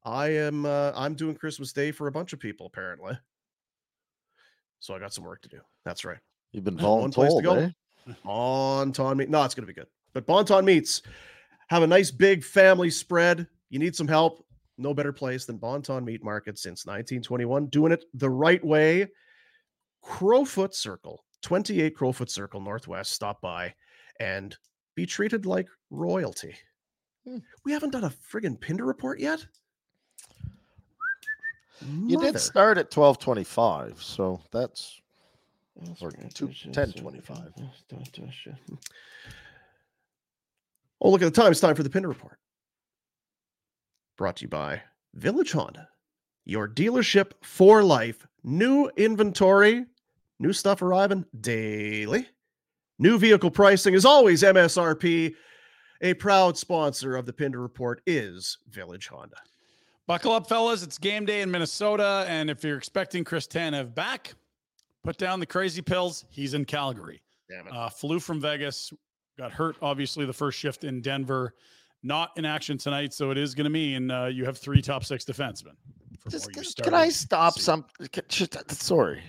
I 0.06 0.30
am. 0.30 0.66
uh 0.66 0.92
I'm 0.96 1.16
doing 1.16 1.36
Christmas 1.36 1.74
Day 1.74 1.92
for 1.92 2.08
a 2.08 2.12
bunch 2.12 2.32
of 2.34 2.40
people 2.40 2.66
apparently. 2.68 3.18
So 4.80 4.96
I 4.96 5.00
got 5.00 5.14
some 5.14 5.24
work 5.26 5.42
to 5.44 5.50
do. 5.50 5.60
That's 5.84 6.06
right. 6.06 6.18
You've 6.52 6.64
been 6.64 6.78
One 6.78 7.12
place 7.12 7.34
to 7.36 7.42
go. 7.42 7.56
eh? 7.56 7.70
Bon 8.24 8.92
Ton 8.92 9.18
meat. 9.18 9.30
No, 9.30 9.44
it's 9.44 9.54
going 9.56 9.64
to 9.68 9.74
be 9.74 9.80
good. 9.80 9.88
But 10.14 10.26
Bon 10.26 10.46
Ton 10.46 10.64
meats 10.66 11.02
have 11.72 11.84
a 11.84 11.88
nice 11.88 12.12
big 12.12 12.44
family 12.44 12.90
spread. 12.90 13.48
You 13.70 13.80
need 13.80 13.96
some 13.96 14.08
help. 14.08 14.46
No 14.78 14.94
better 14.94 15.14
place 15.14 15.46
than 15.46 15.56
Bon 15.56 15.82
Ton 15.82 16.04
Meat 16.04 16.22
Market 16.22 16.60
since 16.60 16.86
1921. 16.86 17.68
Doing 17.68 17.94
it 17.94 18.04
the 18.14 18.30
right 18.30 18.62
way. 18.62 19.08
Crowfoot 20.04 20.76
Circle, 20.76 21.24
28 21.42 21.96
Crowfoot 21.96 22.30
Circle 22.30 22.60
Northwest. 22.60 23.14
Stop 23.14 23.40
by 23.40 23.74
and 24.20 24.58
be 24.96 25.06
treated 25.06 25.46
like 25.46 25.68
royalty. 25.92 26.54
Hmm. 27.26 27.38
We 27.64 27.72
haven't 27.72 27.92
done 27.92 28.04
a 28.04 28.10
friggin' 28.10 28.60
Pinder 28.60 28.84
report 28.84 29.22
yet. 29.22 29.46
You 31.80 32.18
Mother. 32.18 32.34
did 32.34 32.42
start 32.42 32.78
at 32.80 32.92
twelve 32.92 33.18
twenty 33.18 33.44
five, 33.44 34.00
so 34.04 34.42
that's 34.52 35.02
or 36.02 36.12
two, 36.34 36.48
1025. 36.48 37.54
Oh, 41.02 41.10
look 41.10 41.22
at 41.24 41.34
the 41.34 41.42
time. 41.42 41.52
It's 41.52 41.60
time 41.60 41.76
for 41.76 41.84
the 41.84 41.90
Pinder 41.90 42.10
Report. 42.10 42.38
Brought 44.18 44.38
to 44.38 44.44
you 44.44 44.50
by 44.50 44.84
Village 45.16 45.52
Honda, 45.52 45.90
your 46.46 46.68
dealership 46.68 47.32
for 47.42 47.84
life. 47.84 48.28
New 48.44 48.90
inventory, 48.98 49.86
new 50.40 50.54
stuff 50.54 50.82
arriving 50.82 51.26
daily. 51.40 52.28
New 53.00 53.18
vehicle 53.18 53.50
pricing 53.50 53.96
is 53.96 54.06
always 54.06 54.44
MSRP. 54.44 55.34
A 56.02 56.14
proud 56.16 56.58
sponsor 56.58 57.16
of 57.16 57.26
the 57.26 57.34
Pinder 57.34 57.62
Report 57.62 58.02
is 58.06 58.58
Village 58.70 59.08
Honda. 59.08 59.38
Buckle 60.08 60.34
up, 60.34 60.48
fellas. 60.48 60.84
It's 60.84 60.98
game 60.98 61.26
day 61.26 61.42
in 61.42 61.50
Minnesota. 61.50 62.26
And 62.28 62.50
if 62.50 62.64
you're 62.64 62.78
expecting 62.78 63.24
Chris 63.24 63.48
Tanev 63.48 63.96
back, 63.96 64.34
put 65.04 65.18
down 65.18 65.40
the 65.40 65.46
crazy 65.46 65.82
pills. 65.82 66.26
He's 66.30 66.54
in 66.54 66.66
Calgary. 66.66 67.22
Damn 67.50 67.68
it. 67.68 67.74
Uh, 67.74 67.90
flew 67.90 68.20
from 68.20 68.40
Vegas, 68.42 68.92
got 69.38 69.52
hurt, 69.52 69.78
obviously, 69.82 70.26
the 70.26 70.34
first 70.34 70.58
shift 70.58 70.84
in 70.84 71.02
Denver. 71.02 71.56
Not 72.04 72.32
in 72.36 72.46
action 72.46 72.78
tonight. 72.80 73.14
So 73.14 73.30
it 73.30 73.38
is 73.38 73.54
going 73.54 73.66
to 73.66 73.70
mean 73.70 74.10
uh, 74.10 74.26
you 74.26 74.44
have 74.46 74.58
three 74.58 74.82
top 74.82 75.06
six 75.06 75.24
defensemen. 75.24 75.76
Just 76.30 76.52
can, 76.52 76.64
can 76.84 76.94
I 76.94 77.10
stop 77.10 77.60
some? 77.60 77.86
can- 78.12 78.24
just- 78.28 78.72
Sorry, 78.72 79.22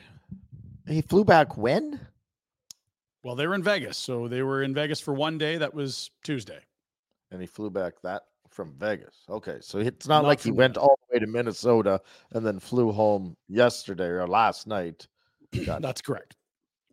he 0.86 1.02
flew 1.02 1.24
back 1.24 1.56
when? 1.56 2.00
Well, 3.22 3.34
they 3.36 3.46
were 3.46 3.54
in 3.54 3.62
Vegas. 3.62 3.98
So 3.98 4.26
they 4.26 4.42
were 4.42 4.62
in 4.62 4.74
Vegas 4.74 5.00
for 5.00 5.12
one 5.14 5.38
day. 5.38 5.56
That 5.58 5.72
was 5.74 6.10
Tuesday. 6.24 6.60
And 7.30 7.40
he 7.40 7.46
flew 7.46 7.70
back 7.70 7.94
that 8.02 8.22
from 8.48 8.74
Vegas. 8.78 9.16
Okay, 9.28 9.58
so 9.60 9.78
it's 9.78 10.06
not, 10.08 10.22
Not 10.22 10.28
like 10.28 10.40
he 10.40 10.50
from 10.50 10.56
went 10.56 10.76
all 10.76 10.98
the 11.08 11.14
way 11.16 11.20
to 11.20 11.26
Minnesota 11.26 12.00
and 12.32 12.44
then 12.44 12.58
flew 12.58 12.90
home 12.90 13.36
yesterday 13.48 14.08
or 14.08 14.26
last 14.26 14.66
night. 14.66 15.06
That's 15.52 16.00
correct. 16.00 16.36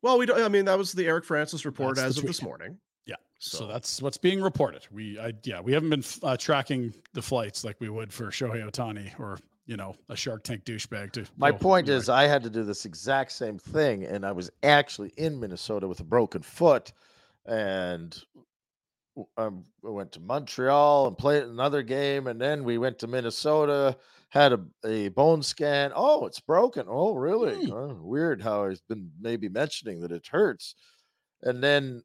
Well, 0.02 0.18
we 0.18 0.26
don't. 0.26 0.42
I 0.42 0.50
mean, 0.50 0.66
that 0.66 0.78
was 0.78 0.92
the 0.92 1.08
Eric 1.08 1.26
Francis 1.26 1.66
report 1.66 1.96
That's 1.96 2.10
as 2.10 2.18
of 2.18 2.26
this 2.26 2.42
morning. 2.42 2.78
Yeah. 3.10 3.16
So, 3.40 3.58
So- 3.60 3.68
that's 3.68 4.02
what's 4.02 4.18
being 4.18 4.42
reported. 4.42 4.86
We, 4.92 5.20
I, 5.20 5.34
yeah, 5.44 5.60
we 5.62 5.74
haven't 5.74 5.90
been 5.90 6.04
uh, 6.24 6.38
tracking 6.38 6.94
the 7.14 7.22
flights 7.22 7.64
like 7.64 7.78
we 7.80 7.90
would 7.90 8.12
for 8.14 8.28
Shohei 8.28 8.64
Ohtani 8.70 9.18
or 9.20 9.40
you 9.66 9.78
know, 9.78 9.96
a 10.10 10.16
Shark 10.16 10.44
Tank 10.44 10.66
douchebag 10.66 11.12
to. 11.12 11.26
My 11.38 11.52
go, 11.52 11.58
point 11.58 11.86
"You're 11.88 11.98
is, 11.98 12.10
I 12.10 12.24
had 12.24 12.42
to 12.42 12.50
do 12.50 12.64
this 12.64 12.86
exact 12.86 13.32
same 13.32 13.60
thing, 13.60 14.04
and 14.04 14.26
I 14.26 14.32
was 14.32 14.50
actually 14.64 15.14
in 15.16 15.40
Minnesota 15.40 15.88
with 15.88 16.00
a 16.00 16.04
broken 16.04 16.42
foot, 16.42 16.92
and 17.46 18.20
um, 19.38 19.64
I 19.86 19.90
went 19.90 20.12
to 20.14 20.20
Montreal 20.22 21.08
and 21.08 21.18
played 21.18 21.44
another 21.44 21.84
game, 21.84 22.26
and 22.26 22.42
then 22.42 22.64
we 22.64 22.80
went 22.80 22.98
to 23.00 23.08
Minnesota, 23.08 23.96
had 24.30 24.54
a, 24.54 24.60
a 24.88 25.10
bone 25.10 25.44
scan. 25.44 25.92
Oh, 25.96 26.26
it's 26.26 26.40
broken. 26.40 26.88
Oh, 26.90 27.14
really? 27.14 27.66
Hmm. 27.68 27.72
Oh, 27.72 28.00
weird 28.02 28.42
how 28.42 28.66
I've 28.66 28.82
been 28.90 29.12
maybe 29.22 29.50
mentioning 29.50 30.02
that 30.02 30.12
it 30.12 30.26
hurts, 30.26 30.74
and 31.44 31.62
then 31.64 31.84
w- 31.92 32.02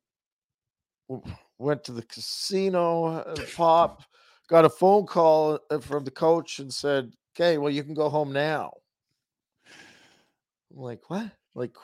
went 1.58 1.84
to 1.84 1.92
the 1.92 2.02
casino, 2.02 3.06
uh, 3.06 3.34
pop, 3.56 4.02
got 4.48 4.64
a 4.64 4.70
phone 4.70 5.06
call 5.06 5.58
uh, 5.70 5.78
from 5.78 6.04
the 6.04 6.10
coach 6.10 6.58
and 6.58 6.72
said, 6.72 7.12
"Okay, 7.36 7.58
well, 7.58 7.70
you 7.70 7.82
can 7.84 7.94
go 7.94 8.08
home 8.08 8.32
now." 8.32 8.72
I'm 10.74 10.80
like, 10.82 11.08
what? 11.08 11.30
Like, 11.54 11.76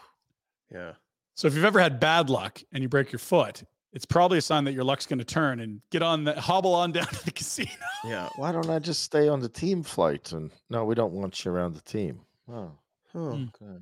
Yeah. 0.73 0.93
So 1.37 1.47
if 1.49 1.55
you've 1.55 1.65
ever 1.65 1.81
had 1.81 2.01
bad 2.01 2.29
luck 2.29 2.61
and 2.73 2.83
you 2.83 2.89
break 2.89 3.13
your 3.13 3.19
foot, 3.19 3.63
it's 3.93 4.05
probably 4.05 4.39
a 4.39 4.43
sign 4.43 4.65
that 4.65 4.73
your 4.73 4.85
luck's 4.85 5.07
going 5.07 5.21
to 5.21 5.25
turn 5.25 5.61
and 5.61 5.81
get 5.91 6.03
on 6.03 6.25
the 6.25 6.39
hobble 6.41 6.75
on 6.75 6.93
down 6.97 7.07
to 7.07 7.25
the 7.25 7.31
casino. 7.31 7.71
Yeah. 8.05 8.29
why 8.37 8.53
don't 8.53 8.69
I 8.69 8.79
just 8.79 9.03
stay 9.03 9.29
on 9.29 9.41
the 9.41 9.49
team 9.49 9.83
flight? 9.83 10.33
And 10.33 10.51
no, 10.69 10.85
we 10.85 10.95
don't 10.95 11.13
want 11.13 11.45
you 11.45 11.51
around 11.53 11.75
the 11.75 11.83
team. 11.83 12.21
Oh, 12.49 12.73
Huh. 13.13 13.19
Mm. 13.19 13.49
okay. 13.55 13.79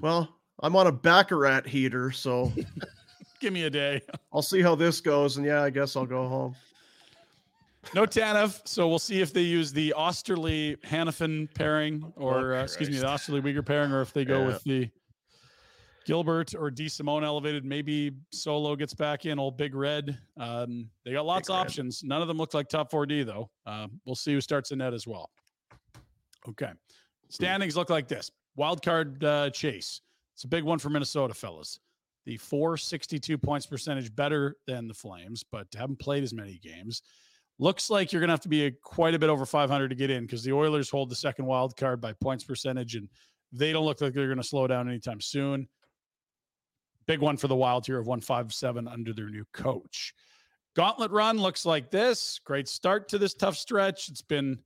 Well, 0.00 0.28
I'm 0.62 0.74
on 0.76 0.86
a 0.86 0.92
Baccarat 0.92 1.66
heater, 1.66 2.10
so 2.10 2.52
Give 3.40 3.52
me 3.52 3.64
a 3.64 3.70
day. 3.70 4.02
I'll 4.32 4.42
see 4.42 4.62
how 4.62 4.74
this 4.74 5.00
goes. 5.00 5.36
And 5.36 5.46
yeah, 5.46 5.62
I 5.62 5.70
guess 5.70 5.96
I'll 5.96 6.06
go 6.06 6.28
home. 6.28 6.54
No 7.94 8.04
Tanev, 8.04 8.60
so 8.66 8.88
we'll 8.88 8.98
see 8.98 9.20
if 9.22 9.32
they 9.32 9.40
use 9.42 9.72
the 9.72 9.94
Oesterle 9.96 10.76
Hanifin 10.80 11.48
pairing, 11.54 12.12
or 12.16 12.54
uh, 12.56 12.62
excuse 12.64 12.90
me, 12.90 12.98
the 12.98 13.06
Oesterle 13.06 13.40
Weegar 13.40 13.64
pairing, 13.64 13.92
or 13.92 14.02
if 14.02 14.12
they 14.12 14.24
go 14.24 14.40
Yeah. 14.40 14.46
with 14.46 14.62
the 14.64 14.90
Gilbert 16.04 16.54
or 16.54 16.70
DeSimone 16.70 17.22
elevated. 17.22 17.64
Maybe 17.64 18.12
Solo 18.32 18.74
gets 18.76 18.94
back 18.94 19.26
in. 19.26 19.38
Old 19.38 19.56
Big 19.58 19.74
Red. 19.74 20.18
Um, 20.38 20.88
they 21.04 21.12
got 21.12 21.24
lots 21.26 21.48
of 21.50 21.54
Red. 21.56 21.60
options. 21.60 22.02
None 22.02 22.20
of 22.22 22.28
them 22.28 22.36
look 22.38 22.52
like 22.54 22.68
top 22.68 22.90
4D 22.90 23.24
though. 23.26 23.50
Uh, 23.66 23.88
we'll 24.04 24.14
see 24.16 24.32
who 24.32 24.40
starts 24.40 24.70
in 24.70 24.78
net 24.78 24.92
as 24.94 25.06
well. 25.06 25.30
Okay, 26.48 26.70
standings 27.28 27.76
look 27.76 27.90
like 27.90 28.08
this. 28.08 28.30
Wild 28.56 28.82
card 28.82 29.22
uh, 29.22 29.50
chase. 29.50 30.00
It's 30.34 30.44
a 30.44 30.48
big 30.48 30.64
one 30.64 30.78
for 30.78 30.88
Minnesota, 30.88 31.34
fellas. 31.34 31.78
The 32.28 32.36
462 32.36 33.38
points 33.38 33.64
percentage 33.64 34.14
better 34.14 34.54
than 34.66 34.86
the 34.86 34.92
Flames, 34.92 35.42
but 35.50 35.66
haven't 35.74 35.98
played 35.98 36.22
as 36.22 36.34
many 36.34 36.58
games. 36.58 37.00
Looks 37.58 37.88
like 37.88 38.12
you're 38.12 38.20
going 38.20 38.28
to 38.28 38.34
have 38.34 38.40
to 38.40 38.50
be 38.50 38.66
a, 38.66 38.70
quite 38.70 39.14
a 39.14 39.18
bit 39.18 39.30
over 39.30 39.46
500 39.46 39.88
to 39.88 39.94
get 39.94 40.10
in 40.10 40.24
because 40.24 40.44
the 40.44 40.52
Oilers 40.52 40.90
hold 40.90 41.08
the 41.08 41.16
second 41.16 41.46
wild 41.46 41.74
card 41.78 42.02
by 42.02 42.12
points 42.12 42.44
percentage, 42.44 42.96
and 42.96 43.08
they 43.50 43.72
don't 43.72 43.86
look 43.86 44.02
like 44.02 44.12
they're 44.12 44.26
going 44.26 44.36
to 44.36 44.44
slow 44.44 44.66
down 44.66 44.90
anytime 44.90 45.22
soon. 45.22 45.68
Big 47.06 47.20
one 47.20 47.38
for 47.38 47.48
the 47.48 47.56
Wild 47.56 47.86
here 47.86 47.98
of 47.98 48.06
157 48.06 48.86
under 48.86 49.14
their 49.14 49.30
new 49.30 49.46
coach. 49.54 50.12
Gauntlet 50.76 51.10
run 51.10 51.38
looks 51.38 51.64
like 51.64 51.90
this. 51.90 52.40
Great 52.44 52.68
start 52.68 53.08
to 53.08 53.16
this 53.16 53.32
tough 53.32 53.56
stretch. 53.56 54.10
It's 54.10 54.20
been 54.20 54.58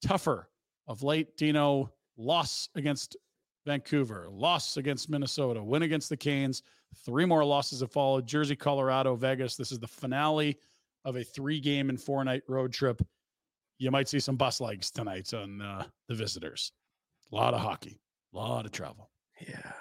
tougher 0.00 0.48
of 0.88 1.02
late. 1.02 1.36
Dino 1.36 1.92
loss 2.16 2.70
against 2.74 3.18
Vancouver, 3.66 4.28
loss 4.30 4.76
against 4.76 5.10
Minnesota, 5.10 5.62
win 5.62 5.82
against 5.82 6.08
the 6.08 6.16
Canes. 6.16 6.62
Three 7.04 7.26
more 7.26 7.44
losses 7.44 7.80
have 7.80 7.90
followed 7.90 8.26
Jersey, 8.26 8.56
Colorado, 8.56 9.16
Vegas. 9.16 9.56
This 9.56 9.72
is 9.72 9.80
the 9.80 9.88
finale 9.88 10.56
of 11.04 11.16
a 11.16 11.24
three 11.24 11.60
game 11.60 11.90
and 11.90 12.00
four 12.00 12.24
night 12.24 12.42
road 12.48 12.72
trip. 12.72 13.02
You 13.78 13.90
might 13.90 14.08
see 14.08 14.20
some 14.20 14.36
bus 14.36 14.60
legs 14.60 14.90
tonight 14.90 15.34
on 15.34 15.60
uh, 15.60 15.84
the 16.08 16.14
visitors. 16.14 16.72
A 17.30 17.34
lot 17.34 17.52
of 17.52 17.60
hockey, 17.60 17.98
a 18.32 18.36
lot 18.36 18.64
of 18.64 18.72
travel. 18.72 19.10
Yeah. 19.46 19.72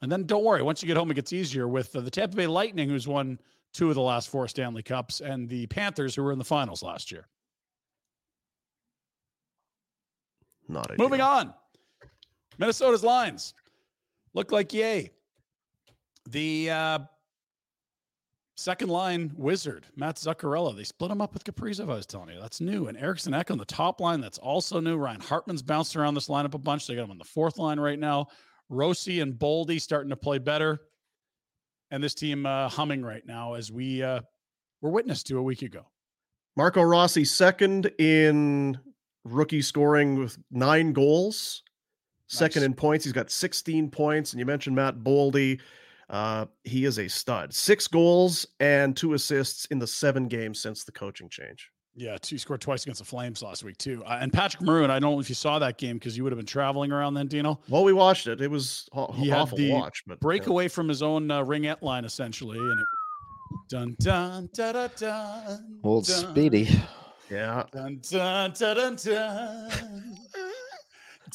And 0.00 0.10
then 0.10 0.24
don't 0.24 0.44
worry, 0.44 0.62
once 0.62 0.82
you 0.82 0.86
get 0.86 0.96
home, 0.96 1.10
it 1.10 1.14
gets 1.14 1.32
easier 1.32 1.68
with 1.68 1.94
uh, 1.94 2.00
the 2.00 2.10
Tampa 2.10 2.34
Bay 2.34 2.46
Lightning, 2.46 2.88
who's 2.88 3.06
won 3.06 3.38
two 3.72 3.90
of 3.90 3.94
the 3.94 4.00
last 4.00 4.28
four 4.28 4.48
Stanley 4.48 4.82
Cups, 4.82 5.20
and 5.20 5.48
the 5.48 5.66
Panthers, 5.66 6.14
who 6.14 6.22
were 6.22 6.32
in 6.32 6.38
the 6.38 6.44
finals 6.44 6.82
last 6.82 7.12
year. 7.12 7.28
Not 10.68 10.90
a 10.90 10.96
Moving 10.98 11.20
on. 11.20 11.52
Minnesota's 12.58 13.04
lines 13.04 13.54
look 14.34 14.52
like 14.52 14.72
yay. 14.72 15.10
The 16.28 16.70
uh, 16.70 16.98
second 18.56 18.90
line 18.90 19.32
wizard, 19.36 19.86
Matt 19.96 20.16
Zuccarello, 20.16 20.76
they 20.76 20.84
split 20.84 21.10
him 21.10 21.20
up 21.20 21.32
with 21.32 21.44
Kaprizov, 21.44 21.90
I 21.90 21.94
was 21.94 22.06
telling 22.06 22.30
you. 22.30 22.40
That's 22.40 22.60
new. 22.60 22.88
And 22.88 22.98
Eriksson 22.98 23.32
Ek 23.32 23.50
on 23.50 23.58
the 23.58 23.64
top 23.64 24.00
line, 24.00 24.20
that's 24.20 24.38
also 24.38 24.80
new. 24.80 24.96
Ryan 24.96 25.20
Hartman's 25.20 25.62
bounced 25.62 25.96
around 25.96 26.14
this 26.14 26.28
lineup 26.28 26.54
a 26.54 26.58
bunch. 26.58 26.86
They 26.86 26.96
got 26.96 27.04
him 27.04 27.12
on 27.12 27.18
the 27.18 27.24
fourth 27.24 27.58
line 27.58 27.80
right 27.80 27.98
now. 27.98 28.26
Rossi 28.68 29.20
and 29.20 29.34
Boldy 29.34 29.80
starting 29.80 30.10
to 30.10 30.16
play 30.16 30.38
better. 30.38 30.80
And 31.90 32.02
this 32.02 32.14
team 32.14 32.44
uh, 32.44 32.68
humming 32.68 33.02
right 33.02 33.24
now 33.24 33.54
as 33.54 33.72
we 33.72 34.02
uh, 34.02 34.20
were 34.82 34.90
witness 34.90 35.22
to 35.24 35.38
a 35.38 35.42
week 35.42 35.62
ago. 35.62 35.86
Marco 36.56 36.82
Rossi 36.82 37.24
second 37.24 37.90
in 37.98 38.76
rookie 39.24 39.62
scoring 39.62 40.18
with 40.18 40.36
nine 40.50 40.92
goals. 40.92 41.62
Second 42.28 42.60
Nice. 42.62 42.66
in 42.66 42.74
points, 42.74 43.04
he's 43.04 43.12
got 43.12 43.30
16 43.30 43.90
points. 43.90 44.32
And 44.32 44.38
you 44.40 44.46
mentioned 44.46 44.76
Matt 44.76 44.98
Boldy. 44.98 45.60
Uh, 46.10 46.46
he 46.64 46.84
is 46.84 46.98
a 46.98 47.08
stud. 47.08 47.52
Six 47.52 47.86
goals 47.88 48.46
and 48.60 48.96
two 48.96 49.12
assists 49.14 49.64
in 49.66 49.78
the 49.78 49.86
seven 49.86 50.28
games 50.28 50.60
since 50.60 50.84
the 50.84 50.92
coaching 50.92 51.28
change. 51.28 51.70
Yeah, 51.96 52.16
two, 52.16 52.36
he 52.36 52.38
scored 52.38 52.60
twice 52.60 52.84
against 52.84 53.00
the 53.00 53.04
Flames 53.04 53.42
last 53.42 53.64
week 53.64 53.76
too. 53.76 54.04
Uh, 54.06 54.18
and 54.20 54.32
Patrick 54.32 54.62
Maroon, 54.62 54.88
I 54.90 55.00
don't 55.00 55.12
know 55.14 55.20
if 55.20 55.28
you 55.28 55.34
saw 55.34 55.58
that 55.58 55.78
game 55.78 55.96
because 55.96 56.16
you 56.16 56.22
would 56.22 56.30
have 56.32 56.38
been 56.38 56.46
traveling 56.46 56.92
around 56.92 57.14
then, 57.14 57.26
Dino. 57.26 57.58
Well, 57.68 57.82
we 57.82 57.92
watched 57.92 58.26
it. 58.28 58.40
It 58.40 58.50
was 58.50 58.88
aw- 58.92 59.10
He 59.12 59.28
had 59.28 59.40
awful 59.40 59.58
the 59.58 59.72
watch, 59.72 60.04
but 60.06 60.20
break 60.20 60.44
yeah. 60.44 60.50
away 60.50 60.68
from 60.68 60.88
his 60.88 61.02
own 61.02 61.28
uh, 61.30 61.42
ringette 61.42 61.82
line 61.82 62.04
essentially, 62.04 62.56
and 62.58 62.78
it 62.80 62.86
dun 63.68 63.96
dun 64.00 64.48
da 64.54 64.72
da 64.72 64.86
dun. 64.96 65.80
Old 65.82 66.06
dun, 66.06 66.30
Speedy. 66.30 66.68
Yeah. 67.30 67.64
Dun 67.72 68.00
dun 68.08 68.52
da 68.56 68.74
dun 68.74 68.94
dun. 68.96 70.17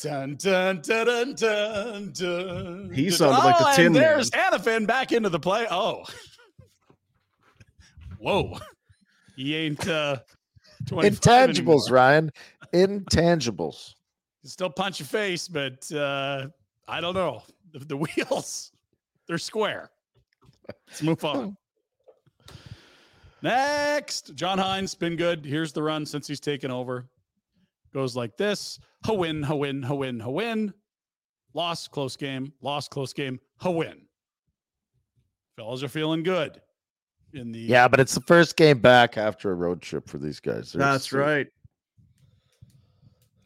Dun 0.01 0.35
dun 0.35 0.81
dun 0.81 1.05
dun 1.05 1.35
dun 1.35 2.11
dun. 2.13 2.91
He 2.93 3.09
dun. 3.09 3.11
sounded 3.11 3.37
like 3.37 3.57
the 3.57 3.67
Oh, 3.67 3.75
Tin 3.75 3.85
and 3.87 3.93
Man. 3.95 4.01
There's 4.01 4.31
Hanifin 4.31 4.87
back 4.87 5.11
into 5.11 5.29
the 5.29 5.39
play. 5.39 5.67
Oh, 5.69 6.03
whoa! 8.17 8.57
He 9.35 9.55
ain't 9.55 9.87
uh, 9.87 10.17
25 10.87 11.49
anymore. 11.49 11.75
Intangibles, 11.75 11.91
Ryan. 11.91 12.31
Intangibles. 12.73 13.93
can 14.41 14.49
still 14.49 14.69
punch 14.69 14.99
your 14.99 15.07
face, 15.07 15.47
but 15.47 15.91
uh, 15.91 16.47
I 16.87 17.01
don't 17.01 17.13
know. 17.13 17.43
The, 17.71 17.79
the 17.79 17.97
wheels, 17.97 18.71
they're 19.27 19.37
square. 19.37 19.89
Let's 20.87 21.03
move 21.03 21.23
on. 21.25 21.57
Next, 23.41 24.33
John 24.35 24.57
Hynes 24.57 24.97
been 24.97 25.17
good. 25.17 25.45
Here's 25.45 25.73
the 25.73 25.83
run 25.83 26.05
since 26.05 26.27
he's 26.27 26.39
taken 26.39 26.71
over. 26.71 27.05
Goes 27.93 28.15
like 28.15 28.37
this: 28.37 28.79
ha 29.05 29.13
win, 29.13 29.43
ha 29.43 29.55
win, 29.55 29.81
ha 29.83 29.93
win, 29.93 30.19
ha 30.19 30.29
win. 30.29 30.73
Loss, 31.53 31.87
close 31.89 32.15
game. 32.17 32.51
Lost, 32.61 32.89
close 32.91 33.13
game. 33.13 33.39
Ha 33.57 33.69
win. 33.69 34.01
Fellas 35.55 35.83
are 35.83 35.87
feeling 35.89 36.23
good. 36.23 36.61
In 37.33 37.51
the 37.51 37.59
Yeah, 37.59 37.87
but 37.87 37.99
it's 37.99 38.13
the 38.13 38.21
first 38.21 38.55
game 38.55 38.79
back 38.79 39.17
after 39.17 39.51
a 39.51 39.55
road 39.55 39.81
trip 39.81 40.07
for 40.07 40.17
these 40.19 40.39
guys. 40.39 40.71
There's 40.71 40.83
That's 40.83 41.09
the- 41.09 41.17
right. 41.17 41.47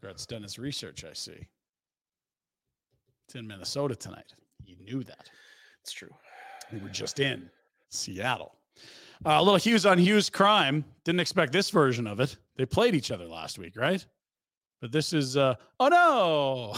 Rhett's 0.02 0.26
done 0.26 0.42
his 0.42 0.58
research. 0.58 1.04
I 1.04 1.12
see. 1.12 1.46
It's 3.26 3.34
in 3.34 3.46
Minnesota 3.46 3.94
tonight. 3.96 4.32
You 4.64 4.76
knew 4.82 5.02
that. 5.04 5.28
It's 5.82 5.92
true. 5.92 6.14
We 6.72 6.78
were 6.78 6.88
just 6.88 7.18
in 7.20 7.50
Seattle. 7.90 8.54
Uh, 9.26 9.30
a 9.38 9.42
little 9.42 9.56
Hughes 9.58 9.84
on 9.86 9.98
Hughes 9.98 10.30
crime. 10.30 10.84
Didn't 11.04 11.20
expect 11.20 11.52
this 11.52 11.70
version 11.70 12.06
of 12.06 12.20
it. 12.20 12.36
They 12.56 12.64
played 12.64 12.94
each 12.94 13.10
other 13.10 13.24
last 13.26 13.58
week, 13.58 13.76
right? 13.76 14.04
But 14.80 14.92
this 14.92 15.12
is 15.12 15.36
uh 15.36 15.54
oh 15.80 15.88
no. 15.88 16.74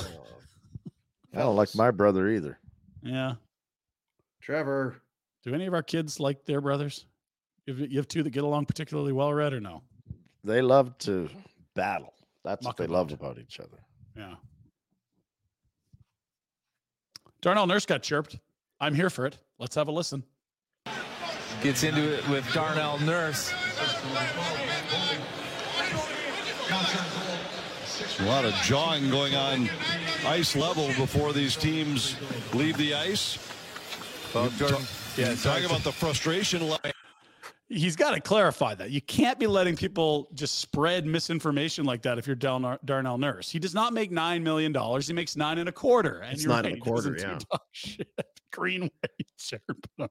I 1.34 1.42
don't 1.42 1.56
like 1.56 1.74
my 1.74 1.90
brother 1.90 2.28
either. 2.28 2.58
Yeah. 3.02 3.34
Trevor. 4.40 4.96
Do 5.44 5.54
any 5.54 5.66
of 5.66 5.74
our 5.74 5.82
kids 5.82 6.18
like 6.18 6.44
their 6.44 6.60
brothers? 6.60 7.06
You 7.66 7.98
have, 7.98 8.08
two 8.08 8.22
that 8.22 8.30
get 8.30 8.42
along 8.42 8.66
particularly 8.66 9.12
well, 9.12 9.32
Red, 9.32 9.52
or 9.52 9.60
no? 9.60 9.82
They 10.42 10.60
love 10.60 10.98
to 10.98 11.30
battle. 11.76 12.12
That's 12.44 12.64
Muck 12.64 12.72
what 12.72 12.76
they 12.78 12.84
about 12.92 13.10
love 13.10 13.12
about 13.12 13.38
each 13.38 13.60
other. 13.60 13.78
Yeah. 14.16 14.34
Darnell 17.40 17.66
Nurse 17.66 17.86
got 17.86 18.02
chirped. 18.02 18.38
I'm 18.80 18.94
here 18.94 19.08
for 19.10 19.26
it. 19.26 19.38
Let's 19.58 19.76
have 19.76 19.88
a 19.88 19.92
listen. 19.92 20.24
Gets 21.62 21.84
into 21.84 22.14
it 22.14 22.28
with 22.28 22.50
Darnell 22.52 22.98
Nurse. 23.00 23.52
A 28.20 28.24
lot 28.24 28.44
of 28.44 28.52
jawing 28.62 29.10
going 29.10 29.34
on 29.34 29.68
ice 30.26 30.54
level 30.56 30.88
before 30.88 31.32
these 31.32 31.56
teams 31.56 32.16
leave 32.54 32.76
the 32.76 32.94
ice. 32.94 33.38
Bob 34.32 34.52
Jordan. 34.56 34.82
Yeah, 35.16 35.34
Talk 35.34 35.62
about 35.64 35.82
the 35.82 35.92
frustration 35.92 36.62
level. 36.62 36.90
He's 37.68 37.94
got 37.96 38.14
to 38.14 38.20
clarify 38.20 38.74
that. 38.74 38.90
You 38.90 39.00
can't 39.00 39.38
be 39.38 39.46
letting 39.46 39.76
people 39.76 40.28
just 40.34 40.58
spread 40.58 41.06
misinformation 41.06 41.84
like 41.84 42.02
that 42.02 42.18
if 42.18 42.26
you're 42.26 42.34
Darnell, 42.36 42.78
Darnell 42.84 43.16
Nurse. 43.16 43.48
He 43.48 43.58
does 43.60 43.74
not 43.74 43.92
make 43.92 44.10
$9 44.10 44.42
million. 44.42 44.74
He 45.00 45.12
makes 45.12 45.36
nine 45.36 45.58
and 45.58 45.68
a 45.68 45.72
quarter. 45.72 46.18
And 46.20 46.32
It's 46.34 46.42
you're 46.44 46.52
nine 46.52 46.64
right, 46.64 46.72
and 46.72 46.82
a 46.82 46.84
quarter, 46.84 47.16
yeah. 47.18 47.38
shit. 47.72 48.08
Greenway, 48.52 48.90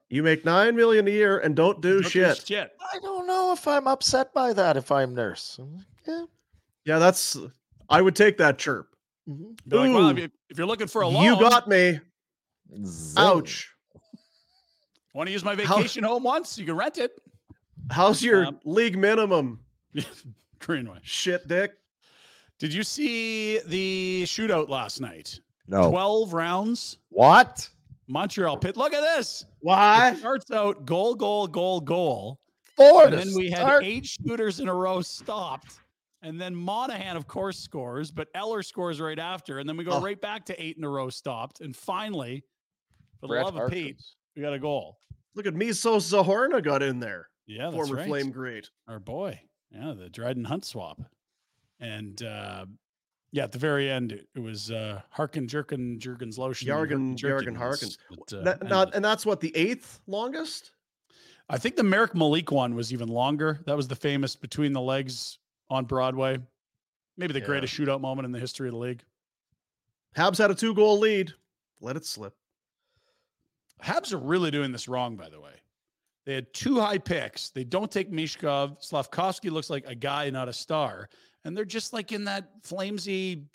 You 0.10 0.24
make 0.24 0.46
nine 0.46 0.74
million 0.76 1.06
a 1.08 1.12
year 1.12 1.40
and 1.40 1.54
don't 1.56 1.82
do 1.82 1.96
Don't 1.96 2.04
do 2.04 2.10
shit. 2.10 2.48
shit. 2.48 2.72
I 2.94 3.00
don't 3.00 3.28
know 3.28 3.52
if 3.52 3.68
I'm 3.68 3.88
upset 3.88 4.34
by 4.34 4.54
that 4.54 4.78
if 4.78 4.90
I'm 4.92 5.14
nurse. 5.14 5.60
Yeah. 6.08 6.24
Yeah, 6.86 7.00
that's. 7.00 7.36
I 7.90 8.02
would 8.02 8.16
take 8.16 8.38
that 8.38 8.58
chirp. 8.60 8.88
mhm. 9.28 9.58
Be 9.68 9.78
like, 9.78 9.94
well, 9.94 10.10
if, 10.10 10.18
Ooh. 10.18 10.22
you, 10.22 10.30
if 10.50 10.58
you're 10.58 10.68
looking 10.68 10.88
for 10.88 11.02
a 11.02 11.08
loan, 11.08 11.24
You 11.24 11.40
got 11.40 11.68
me. 11.68 12.00
Zing. 12.86 13.24
Ouch. 13.24 13.70
want 15.14 15.28
to 15.28 15.32
use 15.34 15.44
my 15.44 15.56
How- 15.56 15.78
vacation 15.78 16.04
home 16.04 16.24
once? 16.24 16.58
You 16.58 16.66
can 16.66 16.76
rent 16.76 16.98
it. 16.98 17.12
How's 17.92 18.22
your 18.22 18.46
Um, 18.46 18.60
league 18.66 18.98
minimum? 18.98 19.60
Greenway. 20.60 21.00
Shit, 21.02 21.48
Dick. 21.48 21.72
Did 22.60 22.74
you 22.74 22.84
see 22.84 23.60
the 23.66 24.24
shootout 24.26 24.70
last 24.70 25.00
night? 25.02 25.40
No. 25.68 25.90
12 25.90 26.34
rounds. 26.34 26.98
What? 27.10 27.68
Montreal 28.08 28.58
pit. 28.58 28.76
Look 28.78 28.94
at 28.94 29.02
this. 29.02 29.46
Why? 29.62 30.12
It 30.12 30.18
starts 30.20 30.52
out 30.52 30.86
goal, 30.86 31.16
goal, 31.16 31.48
goal, 31.48 31.80
goal. 31.82 32.40
Four 32.76 33.06
And 33.06 33.14
then 33.14 33.34
we 33.36 33.50
had 33.50 33.82
eight 33.84 34.06
shooters 34.06 34.60
in 34.60 34.68
a 34.68 34.74
row 34.74 35.02
stopped. 35.02 35.79
And 36.22 36.40
then 36.40 36.54
Monahan, 36.56 37.16
of 37.16 37.28
course, 37.28 37.58
scores, 37.60 38.12
but 38.12 38.28
Eller 38.36 38.62
scores 38.62 39.00
right 39.00 39.18
after. 39.20 39.60
And 39.60 39.70
then 39.70 39.78
we 39.78 39.84
go 39.86 39.94
Oh. 39.94 40.02
right 40.02 40.20
back 40.20 40.46
to 40.48 40.62
eight 40.62 40.78
in 40.78 40.84
a 40.84 40.90
row 40.90 41.10
stopped. 41.10 41.62
And 41.62 41.76
finally, 41.76 42.44
for 43.20 43.28
the 43.28 43.28
Brett 43.30 43.46
love 43.46 43.56
of 43.58 43.72
Pete, 43.72 44.02
we 44.36 44.42
got 44.42 44.54
a 44.54 44.60
goal. 44.60 45.00
Look 45.36 45.46
at 45.46 45.54
Miso 45.54 45.98
Zohorna 45.98 46.62
got 46.64 46.84
in 46.84 47.00
there. 47.00 47.30
Yeah, 47.48 47.66
that's 47.66 47.76
Former 47.76 47.96
right. 47.96 48.08
Flame 48.08 48.32
great. 48.32 48.70
Our 48.88 49.00
boy. 49.00 49.40
Yeah, 49.72 49.94
the 49.98 50.10
Dryden 50.10 50.44
Hunt 50.44 50.66
swap. 50.66 51.00
And 51.80 52.22
uh, 52.22 52.66
yeah, 53.32 53.44
at 53.46 53.52
the 53.54 53.60
very 53.60 53.90
end, 53.90 54.12
it, 54.12 54.28
it 54.36 54.40
was 54.40 54.70
uh, 54.72 55.02
Harkin, 55.12 55.48
Jerkin, 55.48 56.00
Jurgens, 56.00 56.38
Lotion. 56.38 56.68
Jargon, 56.68 57.16
Jerkin 57.16 57.54
Jargon 57.54 57.56
Harkins. 57.56 57.98
that, 58.10 58.34
uh, 58.40 58.44
That- 58.44 58.54
ended 58.56 58.70
now- 58.70 58.82
it. 58.84 58.90
and 58.96 59.06
that's 59.06 59.26
what 59.26 59.40
the 59.40 59.56
eighth 59.56 60.02
longest. 60.08 60.72
I 61.50 61.58
think 61.58 61.76
the 61.78 61.84
Marek 61.84 62.14
Malik 62.14 62.52
one 62.52 62.76
was 62.76 62.92
even 62.94 63.08
longer. 63.08 63.62
That 63.66 63.76
was 63.78 63.88
the 63.88 63.96
famous 63.96 64.36
between 64.36 64.74
the 64.74 64.82
legs 64.82 65.39
on 65.70 65.86
Broadway. 65.86 66.40
Maybe 67.18 67.34
the 67.34 67.40
Yeah. 67.40 67.46
greatest 67.46 67.74
shootout 67.74 68.02
moment 68.02 68.26
in 68.26 68.32
the 68.32 68.40
history 68.40 68.68
of 68.70 68.74
the 68.74 68.80
league. 68.80 69.04
Habs 70.16 70.38
had 70.38 70.52
a 70.52 70.56
two 70.56 70.74
goal 70.74 70.98
lead. 71.00 71.34
Let 71.82 71.96
it 71.96 72.06
slip. 72.06 72.36
Habs 73.84 74.12
are 74.14 74.18
really 74.18 74.52
doing 74.52 74.72
this 74.72 74.88
wrong, 74.88 75.16
by 75.16 75.30
the 75.30 75.40
way. 75.40 75.54
They 76.26 76.34
had 76.36 76.54
two 76.54 76.80
high 76.80 76.98
picks. 76.98 77.50
They 77.50 77.64
don't 77.64 77.92
take 77.92 78.12
Michkov. 78.12 78.84
Slavkovsky 78.84 79.50
looks 79.50 79.70
like 79.70 79.86
a 79.88 79.96
guy, 79.96 80.30
not 80.30 80.50
a 80.50 80.54
star. 80.54 81.10
And 81.46 81.56
they're 81.56 81.66
just 81.66 81.94
like 81.94 82.12
in 82.12 82.26
that 82.26 82.62
flamesy 82.64 83.46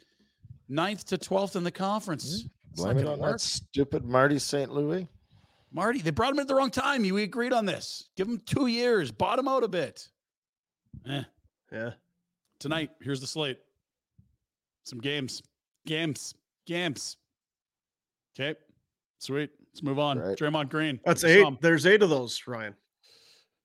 ninth 0.69 1.05
to 1.07 1.19
12th 1.19 1.57
in 1.57 1.65
the 1.65 1.71
conference. 1.71 2.47
It's 2.73 2.81
not 2.83 2.95
Blame 2.95 2.99
it 3.07 3.07
on 3.09 3.19
work. 3.21 3.33
that 3.33 3.41
stupid 3.41 4.05
Marty 4.05 4.39
St. 4.39 4.73
Louis. 4.73 5.07
Marty, 5.71 6.01
they 6.01 6.11
brought 6.11 6.33
him 6.33 6.39
at 6.39 6.49
the 6.49 6.55
wrong 6.55 6.71
time. 6.71 7.05
You 7.05 7.17
agreed 7.19 7.53
on 7.53 7.67
this. 7.67 8.09
Give 8.17 8.27
him 8.29 8.41
two 8.47 8.67
years, 8.67 9.11
bottom 9.13 9.47
out 9.47 9.63
a 9.65 9.69
bit. 9.69 10.09
Eh. 11.07 11.23
Yeah. 11.71 11.91
Tonight, 12.65 12.93
here's 13.03 13.21
the 13.21 13.27
slate. 13.27 13.59
Some 14.85 14.99
games, 14.99 15.43
games, 15.87 16.35
games. 16.67 17.19
Okay, 18.35 18.59
sweet. 19.19 19.51
Let's 19.71 19.83
move 19.83 19.99
on. 19.99 20.19
Right. 20.19 20.39
Draymond 20.39 20.71
Green. 20.71 20.99
That's 21.05 21.25
eight. 21.25 21.43
saw 21.43 21.49
him. 21.49 21.59
There's 21.61 21.85
eight 21.85 22.03
of 22.03 22.09
those, 22.09 22.41
Ryan. 22.47 22.75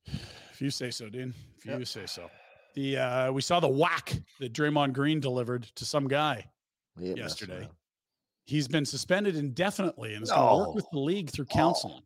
If 0.05 0.59
you 0.59 0.69
say 0.69 0.91
so, 0.91 1.07
Dean. 1.07 1.33
If 1.59 1.65
Yep. 1.65 1.79
you 1.79 1.85
say 1.85 2.07
so. 2.07 2.29
The 2.75 2.97
uh, 2.97 3.31
we 3.31 3.41
saw 3.41 3.61
the 3.61 3.69
whack 3.69 4.17
that 4.41 4.51
Draymond 4.51 4.91
Green 4.91 5.21
delivered 5.21 5.63
to 5.75 5.85
some 5.85 6.09
guy. 6.09 6.45
He 6.99 7.13
Yesterday. 7.13 7.69
He's 8.47 8.67
been 8.67 8.85
suspended 8.85 9.37
indefinitely 9.37 10.15
and 10.15 10.23
is 10.23 10.29
going 10.29 10.45
to 10.45 10.67
work 10.67 10.75
with 10.75 10.87
the 10.91 10.99
league 10.99 11.29
through 11.29 11.45
counseling. 11.45 12.03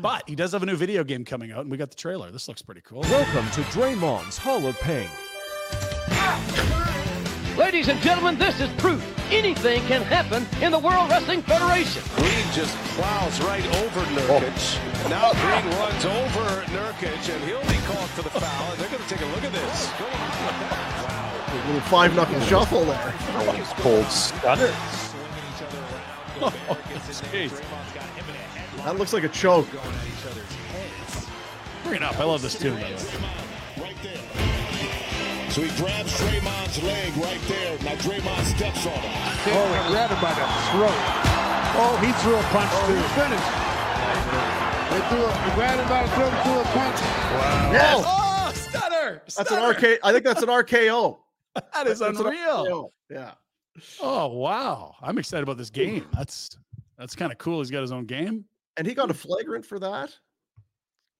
But 0.00 0.28
he 0.28 0.34
does 0.34 0.52
have 0.52 0.62
a 0.62 0.66
new 0.66 0.76
video 0.76 1.04
game 1.04 1.24
coming 1.24 1.52
out, 1.52 1.60
and 1.60 1.70
we 1.70 1.76
got 1.76 1.90
the 1.90 1.96
trailer. 1.96 2.30
This 2.30 2.48
looks 2.48 2.62
pretty 2.62 2.80
cool. 2.82 3.00
Welcome 3.02 3.50
to 3.50 3.60
Draymond's 3.70 4.36
Hall 4.38 4.66
of 4.66 4.78
Pain. 4.80 5.08
Ladies 7.56 7.88
and 7.88 8.00
gentlemen, 8.00 8.36
this 8.38 8.60
is 8.60 8.68
proof 8.72 9.02
anything 9.30 9.80
can 9.86 10.02
happen 10.02 10.46
in 10.62 10.72
the 10.72 10.78
World 10.78 11.10
Wrestling 11.10 11.42
Federation. 11.42 12.02
Green 12.16 12.46
just 12.52 12.76
plows 12.94 13.40
right 13.42 13.64
over 13.76 14.00
Nurkic. 14.12 14.78
Oh. 15.04 15.08
Now 15.08 15.32
Green 15.32 15.74
runs 15.78 16.04
over 16.04 16.62
Nurkic, 16.72 17.34
and 17.34 17.44
he'll 17.44 17.60
be 17.62 17.78
called 17.86 18.10
for 18.10 18.22
the 18.22 18.30
foul. 18.30 18.72
And 18.72 18.80
they're 18.80 18.90
going 18.90 19.02
to 19.02 19.08
take 19.08 19.22
a 19.22 19.26
look 19.26 19.44
at 19.44 19.52
this. 19.52 19.90
Wow. 20.00 21.30
A 21.46 21.66
little 21.66 21.80
five 21.82 22.14
knuckle 22.14 22.40
shuffle 22.42 22.84
there. 22.84 23.14
Cold 23.78 24.06
stunner. 24.06 24.74
That 28.84 28.98
looks 28.98 29.12
like 29.14 29.24
a 29.24 29.28
choke. 29.28 29.66
Bring 31.84 31.96
it 31.96 32.02
up. 32.02 32.18
I 32.20 32.24
love 32.24 32.42
this 32.42 32.58
tune, 32.58 32.74
by 32.74 32.90
the 32.90 32.96
way. 32.96 33.24
So 35.48 35.62
he 35.62 35.68
grabs 35.78 36.12
Draymond's 36.20 36.82
leg 36.82 37.16
right 37.16 37.40
there. 37.48 37.78
Now 37.78 37.94
Draymond 37.94 38.44
steps 38.44 38.84
on 38.86 38.92
him. 38.92 39.12
Oh, 39.54 39.72
he 39.72 39.90
grabbed 39.90 40.12
him 40.12 40.20
by 40.20 40.34
the 40.34 40.44
throat. 40.68 41.00
Oh, 41.76 41.96
he 42.02 42.12
threw 42.20 42.36
a 42.36 42.42
punch 42.52 42.70
oh, 42.74 42.86
too. 42.90 43.00
Finished. 43.16 43.64
They 44.90 45.00
threw 45.08 45.24
a, 45.24 45.30
they 45.48 45.54
grabbed 45.54 45.80
him 45.80 45.88
by 45.88 46.02
the 46.02 46.08
throat 46.10 46.32
and 46.32 46.42
threw 46.42 46.60
a 46.60 46.64
punch. 46.64 47.00
Wow. 47.00 47.72
Yes. 47.72 48.04
Oh, 48.06 48.48
oh 48.48 48.52
stunner! 48.52 49.22
That's 49.36 49.50
an 49.50 49.70
RK. 49.70 50.00
I 50.02 50.12
think 50.12 50.24
that's 50.24 50.42
an 50.42 50.48
RKO. 50.48 51.18
That 51.72 51.86
is 51.86 52.00
That's 52.00 52.18
an 52.18 52.26
unreal. 52.26 52.92
Yeah. 53.08 53.34
Oh 54.00 54.26
wow, 54.26 54.96
I'm 55.00 55.18
excited 55.18 55.44
about 55.44 55.56
this 55.56 55.70
game. 55.70 56.04
That's 56.12 56.50
that's 56.98 57.14
kind 57.14 57.30
of 57.30 57.38
cool. 57.38 57.60
He's 57.60 57.70
got 57.70 57.82
his 57.82 57.92
own 57.92 58.06
game. 58.06 58.44
And 58.76 58.86
he 58.86 58.94
got 58.94 59.10
a 59.10 59.14
flagrant 59.14 59.64
for 59.64 59.78
that. 59.78 60.14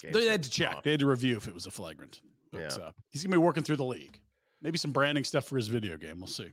They 0.03 0.27
had 0.27 0.43
to 0.43 0.51
check. 0.51 0.83
They 0.83 0.91
had 0.93 1.01
to 1.01 1.07
review 1.07 1.37
if 1.37 1.49
it 1.49 1.55
was 1.55 1.67
a 1.67 1.71
flagrant. 1.71 2.21
But 2.53 2.61
Yeah. 2.61 2.85
uh, 2.87 2.93
he's 3.11 3.23
gonna 3.23 3.35
be 3.35 3.39
working 3.39 3.63
through 3.63 3.77
the 3.77 3.85
league. 3.85 4.21
Maybe 4.61 4.77
some 4.79 4.93
branding 4.93 5.25
stuff 5.25 5.47
for 5.47 5.57
his 5.57 5.69
video 5.69 5.97
game. 5.97 6.19
We'll 6.19 6.27
see. 6.27 6.53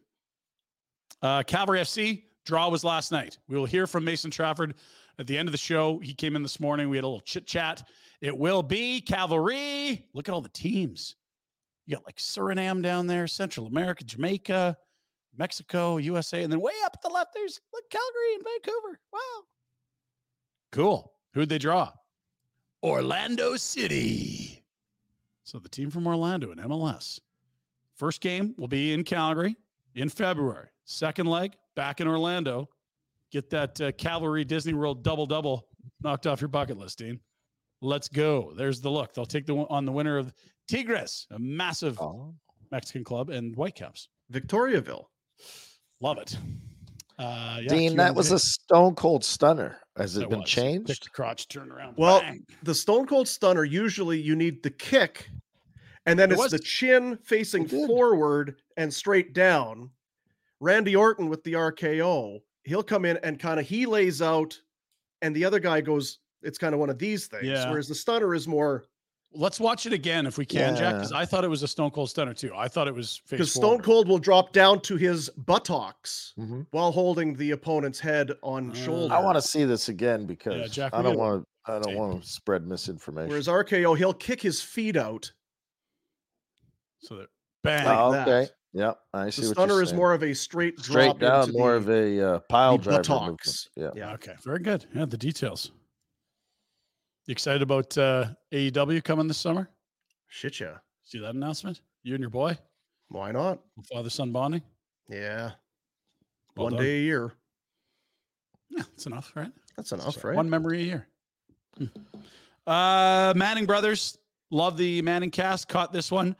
Uh, 1.22 1.44
Cavalry 1.44 1.80
FC 1.82 2.24
draw 2.46 2.70
was 2.70 2.84
last 2.84 3.12
night. 3.12 3.38
We 3.48 3.58
will 3.58 3.66
hear 3.66 3.88
from 3.88 4.04
Mason 4.06 4.32
Trafford 4.32 4.76
at 5.20 5.28
the 5.28 5.38
end 5.38 5.48
of 5.48 5.52
the 5.52 5.58
show. 5.58 6.00
He 6.00 6.14
came 6.14 6.36
in 6.36 6.42
this 6.44 6.60
morning. 6.60 6.90
We 6.90 6.98
had 6.98 7.04
a 7.04 7.08
little 7.08 7.22
chit 7.22 7.46
chat. 7.46 7.88
It 8.22 8.38
will 8.38 8.64
be 8.64 9.02
Cavalry. 9.02 10.06
Look 10.14 10.30
at 10.30 10.34
all 10.34 10.42
the 10.42 10.50
teams. 10.50 11.16
You 11.86 11.96
got 11.96 12.06
like 12.06 12.18
Suriname 12.18 12.82
down 12.82 13.08
there, 13.08 13.28
Central 13.28 13.68
America, 13.68 14.04
Jamaica, 14.04 14.78
Mexico, 15.36 15.98
USA, 15.98 16.44
and 16.44 16.52
then 16.52 16.62
way 16.62 16.74
up 16.86 16.94
at 16.96 17.02
the 17.02 17.10
left, 17.10 17.34
there's 17.34 17.60
like 17.74 17.84
Calgary 17.90 18.36
and 18.36 18.44
Vancouver. 18.44 19.00
Wow. 19.12 19.20
Cool. 20.72 21.12
Who'd 21.34 21.50
they 21.50 21.58
draw? 21.58 21.92
Orlando 22.84 23.56
City. 23.56 24.64
So 25.44 25.60
the 25.60 25.70
team 25.70 25.90
from 25.92 26.08
Orlando 26.08 26.52
in 26.52 26.58
MLS. 26.60 27.20
First 27.96 28.22
game 28.22 28.56
will 28.58 28.68
be 28.68 28.94
in 28.94 29.04
Calgary 29.04 29.56
in 29.96 30.10
February. 30.10 30.68
Second 30.86 31.28
leg 31.28 31.54
back 31.76 32.02
in 32.02 32.08
Orlando. 32.08 32.70
Get 33.32 33.50
that 33.52 33.80
uh, 33.80 33.92
Cavalry 33.94 34.44
Disney 34.44 34.74
World 34.74 35.04
double 35.04 35.26
double 35.26 35.68
knocked 36.02 36.28
off 36.28 36.42
your 36.42 36.48
bucket 36.48 36.78
list, 36.78 36.98
Dean. 37.00 37.20
Let's 37.82 38.08
go. 38.08 38.54
There's 38.56 38.82
the 38.82 38.90
look. 38.92 39.14
They'll 39.14 39.26
take 39.26 39.46
the 39.46 39.56
on 39.56 39.86
the 39.86 39.92
winner 39.92 40.18
of 40.18 40.34
Tigres, 40.68 41.28
a 41.32 41.40
massive 41.40 42.00
Oh. 42.00 42.34
Mexican 42.72 43.04
club, 43.04 43.30
and 43.30 43.54
Whitecaps. 43.56 44.08
Victoriaville. 44.32 45.06
Love 46.00 46.18
it. 46.18 46.38
Uh, 47.22 47.60
yeah, 47.62 47.68
Dean, 47.70 47.96
that 47.98 48.16
was 48.16 48.32
A. 48.32 48.36
a 48.36 48.40
stone 48.40 48.96
cold 48.96 49.24
stunner. 49.24 49.78
Has 49.98 50.16
it 50.18 50.22
That 50.22 50.30
been 50.30 50.40
was. 50.40 50.50
Pick 50.50 50.64
changed? 50.64 51.06
the 51.06 51.10
crotch, 51.10 51.48
turn 51.48 51.72
around. 51.72 51.96
Well, 51.98 52.22
bang. 52.22 52.46
the 52.64 52.74
Stone 52.74 53.08
Cold 53.08 53.28
Stunner 53.28 53.66
usually 53.66 54.20
you 54.20 54.36
need 54.38 54.64
the 54.64 54.70
kick, 54.70 55.30
and 56.06 56.18
then 56.18 56.32
It 56.32 56.34
it's 56.36 56.42
was- 56.44 56.52
the 56.54 56.60
chin 56.60 57.18
facing 57.24 57.68
forward 57.68 58.56
and 58.78 58.92
straight 58.94 59.34
down. 59.34 59.90
Randy 60.62 60.96
Orton 60.96 61.28
with 61.30 61.44
the 61.44 61.54
RKO, 61.54 62.40
he'll 62.64 62.84
come 62.84 63.04
in 63.06 63.18
and 63.18 63.38
kind 63.40 63.60
of 63.60 63.68
he 63.68 63.86
lays 63.86 64.22
out, 64.22 64.60
and 65.22 65.36
the 65.36 65.46
other 65.46 65.60
guy 65.60 65.82
goes. 65.82 66.20
It's 66.44 66.58
kind 66.58 66.74
of 66.74 66.80
one 66.80 66.90
of 66.90 66.98
these 66.98 67.28
things. 67.28 67.44
Yeah. 67.44 67.70
Whereas 67.70 67.88
the 67.88 67.94
stunner 67.94 68.34
is 68.34 68.48
more 68.48 68.86
Let's 69.34 69.60
watch 69.62 69.86
it 69.86 69.94
again 69.94 70.26
if 70.28 70.38
we 70.38 70.46
can, 70.46 70.76
Jack, 70.76 70.96
because 70.96 71.14
I 71.14 71.24
thought 71.26 71.46
it 71.46 71.50
was 71.50 71.64
a 71.64 71.68
Stone 71.68 71.92
Cold 71.92 72.10
Stunner 72.10 72.34
too. 72.34 72.52
I 72.54 72.68
thought 72.68 72.88
it 72.90 72.94
was 72.94 73.22
because 73.30 73.54
Stone. 73.54 73.80
Cold 73.82 74.08
will 74.10 74.18
drop 74.20 74.52
down 74.52 74.82
to 74.82 74.98
his 74.98 75.30
buttocks 75.30 76.34
Mhm. 76.38 76.68
while 76.72 76.92
holding 76.92 77.36
the 77.36 77.52
opponent's 77.52 78.00
head 78.00 78.32
on 78.44 78.72
Uh, 78.72 78.74
shoulder. 78.74 79.14
I 79.16 79.20
want 79.22 79.36
to 79.38 79.42
see 79.42 79.64
this 79.64 79.88
again 79.88 80.26
because 80.26 80.70
Jack, 80.72 80.94
I 80.94 81.02
don't 81.02 81.18
want 81.18 81.44
to. 81.44 81.72
I 81.72 81.80
don't 81.80 81.96
want 81.96 82.22
to 82.24 82.28
spread 82.28 82.68
misinformation. 82.68 83.30
Whereas 83.30 83.48
RKO, 83.48 83.94
he'll 83.96 84.14
kick 84.16 84.42
his 84.42 84.62
feet 84.62 84.98
out. 84.98 85.32
So 87.00 87.16
that 87.18 87.28
bang. 87.64 87.86
like 87.86 87.98
Oh, 88.00 88.12
that. 88.12 88.28
okay. 88.28 88.52
Yep. 88.74 89.00
I 89.14 89.30
see 89.30 89.42
The 89.44 89.48
what 89.50 89.56
stunner 89.58 89.74
you're 89.74 89.84
is 89.84 89.90
saying. 89.90 89.98
more 89.98 90.14
of 90.14 90.24
a 90.24 90.34
straight 90.34 90.80
straight 90.80 91.04
drop 91.06 91.20
down, 91.20 91.44
into 91.48 91.54
more 91.58 91.72
the- 91.72 91.78
of 91.78 91.90
a 91.90 92.22
uh, 92.36 92.40
pile 92.50 92.78
the 92.78 92.84
driver 92.84 92.98
buttocks. 93.04 93.70
Yeah. 93.76 93.92
Yeah. 93.96 94.14
Okay, 94.14 94.34
very 94.44 94.60
good. 94.60 94.86
Yeah, 94.96 95.06
the 95.06 95.18
details. 95.18 95.72
You 97.32 97.34
excited 97.34 97.62
about 97.62 97.98
uh, 97.98 98.26
AEW 98.52 99.02
coming 99.06 99.26
this 99.26 99.38
summer? 99.38 99.70
Shit, 100.28 100.60
yeah. 100.60 100.80
See 101.06 101.18
that 101.20 101.34
announcement? 101.34 101.80
You 102.04 102.14
and 102.14 102.20
your 102.20 102.30
boy, 102.30 102.58
Why 103.08 103.32
not? 103.32 103.60
father 103.90 104.10
son 104.10 104.34
bonding. 104.34 104.62
Yeah. 105.08 105.52
Well 106.58 106.66
One 106.66 106.74
done. 106.74 106.82
day 106.84 106.98
a 106.98 107.02
year. 107.04 107.32
Yeah, 108.70 108.84
that's 108.84 109.06
enough, 109.06 109.32
right? 109.34 109.50
That's 109.78 109.94
enough, 109.94 110.16
So 110.16 110.28
right? 110.28 110.36
One 110.36 110.50
memory 110.50 110.82
a 110.82 110.84
year. 110.84 111.08
Hmm. 111.78 111.86
Uh, 112.68 113.32
Manning 113.38 113.66
brothers, 113.66 114.18
love 114.50 114.76
the 114.76 115.02
ManningCast. 115.02 115.70
Caught 115.70 115.94
this 115.94 116.12
one. 116.12 116.36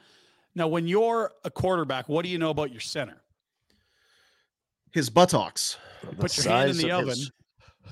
Now, 0.56 0.68
when 0.68 0.90
you're 0.90 1.32
a 1.46 1.50
quarterback, 1.50 2.10
what 2.10 2.24
do 2.26 2.30
you 2.30 2.38
know 2.38 2.50
about 2.50 2.70
your 2.70 2.82
center? 2.82 3.22
His 4.92 5.10
buttocks. 5.10 5.78
You 6.04 6.18
put 6.18 6.36
your 6.36 6.52
hand 6.54 6.72
in 6.72 6.78
the 6.80 6.92
oven, 6.92 7.08
his- 7.08 7.32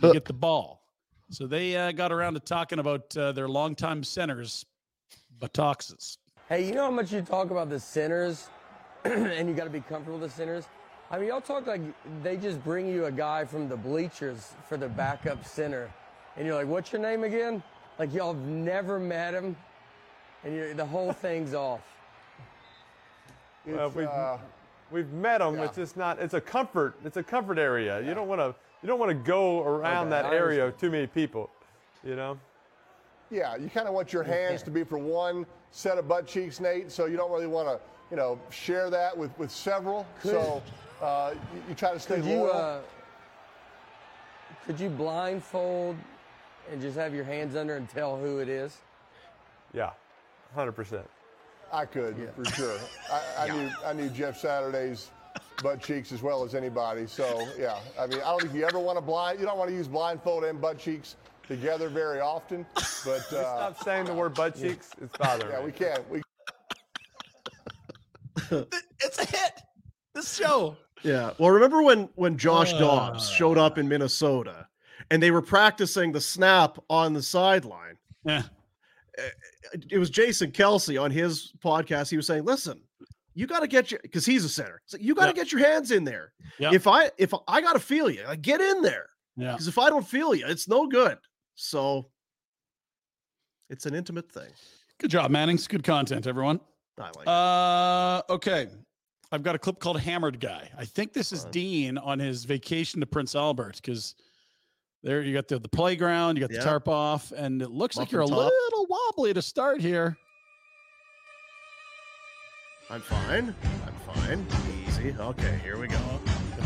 you 0.04 0.12
get 0.12 0.26
the 0.26 0.34
ball. 0.34 0.84
So 1.32 1.46
they 1.46 1.76
uh, 1.76 1.92
got 1.92 2.12
around 2.12 2.34
to 2.34 2.40
talking 2.40 2.80
about 2.80 3.16
uh, 3.16 3.32
their 3.32 3.48
longtime 3.48 4.04
centers, 4.04 4.66
buttocks. 5.40 6.18
Hey, 6.48 6.66
you 6.66 6.74
know 6.74 6.86
how 6.86 6.92
much 6.92 7.12
you 7.12 7.22
talk 7.22 7.52
about 7.52 7.70
the 7.70 7.80
centers, 7.80 8.48
and 9.04 9.48
you 9.48 9.54
got 9.54 9.66
to 9.66 9.70
be 9.70 9.82
comfortable 9.82 10.18
with 10.18 10.32
the 10.32 10.36
centers. 10.36 10.66
I 11.12 11.20
mean, 11.20 11.28
y'all 11.28 11.42
talk 11.42 11.68
like 11.68 11.82
they 12.24 12.38
just 12.38 12.64
bring 12.64 12.88
you 12.88 13.06
a 13.06 13.12
guy 13.12 13.46
from 13.46 13.70
the 13.70 13.78
bleachers 13.78 14.54
for 14.68 14.78
the 14.78 14.90
backup 14.90 15.46
center, 15.46 15.92
and 16.36 16.46
you're 16.48 16.56
like, 16.56 16.68
"What's 16.68 16.92
your 16.92 17.02
name 17.02 17.24
again?" 17.24 17.62
Like 18.00 18.14
y'all 18.14 18.34
have 18.34 18.44
never 18.44 19.00
met 19.00 19.34
him, 19.34 19.56
and 20.44 20.56
you're, 20.56 20.74
the 20.74 20.86
whole 20.86 21.12
thing's 21.14 21.54
off. 21.54 21.82
Well, 23.66 23.90
we've, 23.90 24.08
uh, 24.08 24.38
we've 24.90 25.12
met 25.12 25.40
them. 25.40 25.56
yeah. 25.56 25.66
It's 25.66 25.76
just 25.76 25.98
not. 25.98 26.20
It's 26.20 26.34
a 26.34 26.42
comfort. 26.42 26.96
It's 27.04 27.18
a 27.18 27.24
comfort 27.24 27.60
area. 27.60 28.02
You 28.02 28.14
don't 28.14 28.28
want 28.28 28.42
to. 28.42 28.56
You 28.82 28.88
don't 28.88 29.00
want 29.00 29.10
to 29.10 29.16
go 29.16 29.64
around 29.64 30.08
Okay, 30.08 30.22
that 30.22 30.34
area 30.34 30.66
with 30.66 30.80
too 30.80 30.90
many 30.90 31.08
people. 31.08 31.50
You 32.04 32.16
know. 32.16 32.40
Yeah, 33.30 33.56
you 33.58 33.70
kind 33.70 33.88
of 33.88 33.94
want 33.94 34.12
your 34.14 34.24
hands 34.24 34.64
to 34.64 34.72
be 34.72 34.84
for 34.84 34.98
one 34.98 35.46
set 35.72 35.98
of 35.98 36.08
butt 36.08 36.26
cheeks, 36.26 36.60
Nate. 36.60 36.92
So 36.92 37.06
you 37.06 37.18
don't 37.18 37.32
really 37.32 37.48
want 37.48 37.68
to, 37.68 37.80
you 38.10 38.18
know, 38.18 38.40
share 38.50 38.90
that 38.90 39.16
with 39.16 39.38
with 39.38 39.52
several. 39.52 40.06
So 40.24 40.64
uh, 41.02 41.34
you, 41.54 41.62
you 41.70 41.76
try 41.76 41.94
to 41.94 42.00
stay 42.00 42.16
Could 42.16 42.26
you 42.26 42.46
uh, 42.46 42.82
could 44.66 44.80
you 44.80 44.90
blindfold 44.90 45.98
and 46.72 46.82
just 46.82 46.98
have 46.98 47.14
your 47.14 47.24
hands 47.24 47.56
under 47.56 47.76
and 47.76 47.90
tell 47.90 48.18
who 48.18 48.40
it 48.40 48.50
is? 48.50 48.78
Yeah. 49.74 49.92
Hundred 50.56 50.72
percent. 50.72 51.08
I 51.72 51.86
could 51.86 52.32
for 52.36 52.46
sure. 52.46 52.80
I, 53.12 53.46
I 53.46 53.48
knew 53.56 53.72
I 53.86 53.94
knew 53.94 54.10
Jeff 54.10 54.40
Saturday's 54.40 55.12
butt 55.62 55.82
cheeks 55.82 56.12
as 56.12 56.22
well 56.22 56.44
as 56.44 56.56
anybody. 56.56 57.06
So 57.08 57.48
yeah, 57.58 57.80
I 58.00 58.08
mean, 58.08 58.20
I 58.22 58.26
don't 58.32 58.42
think 58.42 58.54
you 58.54 58.66
ever 58.66 58.80
want 58.80 58.98
to 58.98 59.02
blind. 59.02 59.40
You 59.40 59.46
don't 59.46 59.58
want 59.58 59.70
to 59.70 59.76
use 59.76 59.88
blindfold 59.88 60.44
and 60.44 60.60
butt 60.62 60.78
cheeks 60.80 61.16
together 61.48 61.90
very 61.90 62.20
often. 62.20 62.66
But 62.76 63.08
uh, 63.34 63.72
Stop 63.74 63.84
saying 63.84 64.06
the 64.06 64.14
word 64.14 64.34
butt 64.36 64.60
cheeks. 64.60 64.92
It's 65.02 65.16
bothering 65.18 65.52
yeah, 65.52 65.60
me. 65.60 65.66
we 65.66 65.72
can't. 65.72 66.10
We 66.10 66.22
It's 69.02 69.20
a 69.20 69.26
hit. 69.26 69.52
This 70.16 70.36
show. 70.36 70.78
Yeah. 71.04 71.32
Well, 71.38 71.52
remember 71.52 71.82
when 71.82 72.10
when 72.16 72.38
Josh 72.38 72.74
Dobbs 72.74 73.30
Ah. 73.30 73.34
showed 73.34 73.58
up 73.58 73.78
in 73.78 73.88
Minnesota 73.88 74.68
and 75.12 75.22
they 75.24 75.32
were 75.32 75.42
practicing 75.42 76.12
the 76.12 76.22
snap 76.22 76.78
on 76.90 77.14
the 77.14 77.22
sideline? 77.24 77.96
Yeah. 78.26 78.44
It 79.90 79.98
was 79.98 80.10
Jason 80.10 80.52
Kelce 80.52 81.02
on 81.02 81.12
his 81.12 81.54
podcast. 81.64 82.10
He 82.10 82.18
was 82.18 82.26
saying, 82.28 82.44
"Listen, 82.46 82.82
you 83.40 83.48
got 83.48 83.62
to 83.62 83.68
get 83.68 83.90
your 83.90 84.02
because 84.04 84.26
he's 84.26 84.44
a 84.44 84.50
center. 84.50 84.82
So 84.86 84.98
you 85.00 85.16
got 85.16 85.24
to 85.24 85.28
Yeah. 85.30 85.34
get 85.44 85.52
your 85.54 85.62
hands 85.62 85.92
in 85.92 86.04
there. 86.04 86.34
Yeah. 86.60 86.72
If 86.74 86.88
I 86.88 87.10
if 87.18 87.34
I 87.48 87.62
got 87.62 87.74
to 87.74 87.80
feel 87.80 88.10
you, 88.10 88.24
like 88.28 88.42
get 88.42 88.60
in 88.60 88.82
there. 88.82 89.08
Yeah. 89.38 89.54
Because 89.54 89.68
if 89.70 89.78
I 89.78 89.90
don't 89.90 90.06
feel 90.06 90.36
you, 90.36 90.46
it's 90.46 90.68
no 90.68 90.88
good. 90.88 91.18
So 91.56 92.10
it's 93.70 93.86
an 93.86 93.96
intimate 93.96 94.30
thing. 94.30 94.50
Good 95.00 95.12
job, 95.12 95.32
Manning's 95.32 95.68
good 95.68 95.84
content, 95.84 96.28
everyone. 96.28 96.60
I 96.98 97.04
like. 97.04 97.14
it. 97.22 97.28
Uh, 97.28 98.22
okay. 98.34 98.68
I've 99.32 99.44
got 99.44 99.56
a 99.56 99.60
clip 99.60 99.80
called 99.80 100.00
Hammered 100.02 100.40
Guy. 100.42 100.70
I 100.78 100.84
think 100.86 101.14
this 101.14 101.32
is 101.32 101.46
Dean 101.46 101.98
on 101.98 102.20
his 102.20 102.44
vacation 102.46 103.00
to 103.00 103.06
Prince 103.06 103.36
Albert 103.36 103.76
because 103.78 104.16
there 105.04 105.22
you 105.22 105.34
got 105.34 105.48
the, 105.48 105.60
the 105.60 105.70
playground, 105.70 106.36
you 106.36 106.42
got 106.42 106.50
the 106.50 106.62
tarp 106.62 106.88
off, 106.90 107.32
and 107.32 107.62
it 107.62 107.70
looks 107.72 107.96
like 107.96 108.12
you're 108.12 108.22
a 108.22 108.26
little 108.26 108.88
wobbly 108.90 109.34
to 109.34 109.42
start 109.42 109.80
here. 109.80 110.18
I'm 112.90 113.02
fine. 113.02 113.56
I'm 113.86 114.14
fine. 114.14 114.46
Easy. 114.88 115.14
Okay, 115.20 115.60
here 115.64 115.78
we 115.78 115.88
go. 115.88 115.98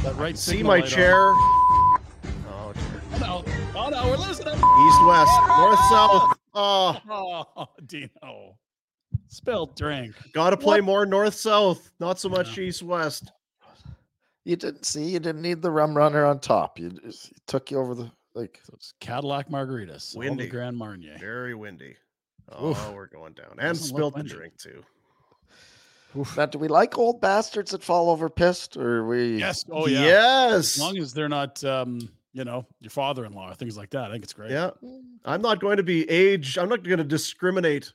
That 0.04 0.16
right 0.16 0.38
See 0.38 0.64
my 0.64 0.76
light 0.76 0.84
on. 0.84 0.90
chair. 0.90 1.16
Oh, 1.20 2.74
dear. 2.74 3.02
Oh 3.16 3.20
no, 3.20 3.44
oh 3.76 3.90
no, 3.90 4.08
we're 4.08 4.18
losing 4.18 4.46
him. 4.48 4.54
East, 4.56 5.06
west, 5.06 5.32
north, 5.48 5.80
south. 5.90 6.34
Oh, 6.56 6.98
ah. 7.10 7.46
Oh, 7.58 7.68
Dino. 7.88 8.58
Spilled 9.28 9.76
drink. 9.76 10.14
got 10.34 10.52
to 10.52 10.58
play 10.58 10.80
more 10.80 11.06
north, 11.06 11.34
south, 11.34 11.92
not 12.00 12.20
so 12.20 12.30
much 12.30 12.58
east, 12.58 12.84
west. 12.84 13.32
You 14.46 14.56
didn't 14.56 14.86
see. 14.86 15.06
You 15.06 15.20
didn't 15.20 15.42
need 15.42 15.62
the 15.62 15.72
rum 15.72 15.96
runner 15.96 16.26
on 16.26 16.40
top. 16.40 16.78
You 16.80 16.90
just 16.90 17.32
it 17.32 17.38
took 17.48 17.72
you 17.72 17.80
over 17.80 17.96
the 17.96 18.12
like. 18.36 18.60
So 18.66 18.74
it's 18.76 18.94
Cadillac 19.00 19.50
margaritas. 19.50 20.16
Windy. 20.16 20.48
Grand 20.48 20.78
Marnier. 20.78 21.18
Very 21.20 21.56
windy. 21.56 21.96
Oh, 22.52 22.72
Oof. 22.72 22.92
we're 22.94 23.08
going 23.08 23.34
down. 23.34 23.52
And 23.52 23.70
Doesn't 23.78 23.88
spilled 23.88 24.14
the 24.14 24.18
windy. 24.20 24.34
drink 24.34 24.58
too. 24.58 24.84
Now, 26.38 26.46
do 26.46 26.58
we 26.60 26.68
like 26.68 26.98
old 26.98 27.22
bastards 27.22 27.72
that 27.72 27.84
fall 27.84 28.10
over 28.10 28.30
pissed, 28.30 28.78
or 28.78 28.98
are 29.00 29.08
we? 29.08 29.38
Yes. 29.38 29.66
Oh 29.72 29.88
yeah. 29.88 30.02
Yes. 30.02 30.76
As 30.76 30.80
long 30.80 30.98
as 30.98 31.14
they're 31.14 31.30
not, 31.30 31.64
um, 31.64 32.08
you 32.34 32.44
know, 32.44 32.66
your 32.82 32.90
father-in-law 32.92 33.52
or 33.52 33.56
things 33.56 33.78
like 33.78 33.90
that. 33.92 34.06
I 34.06 34.12
think 34.12 34.24
it's 34.24 34.34
great. 34.34 34.52
Yeah. 34.52 34.72
I'm 35.26 35.42
not 35.42 35.60
going 35.60 35.78
to 35.78 35.84
be 35.84 36.10
age. 36.10 36.58
I'm 36.58 36.70
not 36.70 36.84
going 36.84 36.98
to 36.98 37.04
discriminate. 37.04 37.94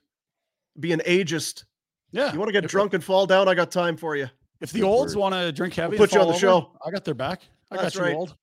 Be 0.80 0.92
an 0.92 1.00
ageist. 1.06 1.64
Yeah. 2.12 2.32
You 2.32 2.38
want 2.38 2.48
to 2.48 2.52
get 2.52 2.64
if- 2.64 2.70
drunk 2.70 2.94
and 2.94 3.02
fall 3.02 3.26
down? 3.26 3.48
I 3.48 3.54
got 3.54 3.70
time 3.70 3.96
for 3.96 4.16
you. 4.16 4.28
If 4.60 4.72
the 4.72 4.82
olds 4.82 5.14
want 5.16 5.34
to 5.34 5.52
drink 5.52 5.74
heavy, 5.74 5.96
put 5.96 6.10
and 6.10 6.14
you 6.14 6.20
on 6.20 6.26
the 6.26 6.32
over, 6.32 6.40
show. 6.40 6.72
I 6.84 6.90
got 6.90 7.04
their 7.04 7.14
back. 7.14 7.42
I 7.70 7.76
That's 7.76 7.94
got 7.94 8.00
you 8.00 8.06
right. 8.08 8.16
old. 8.16 8.36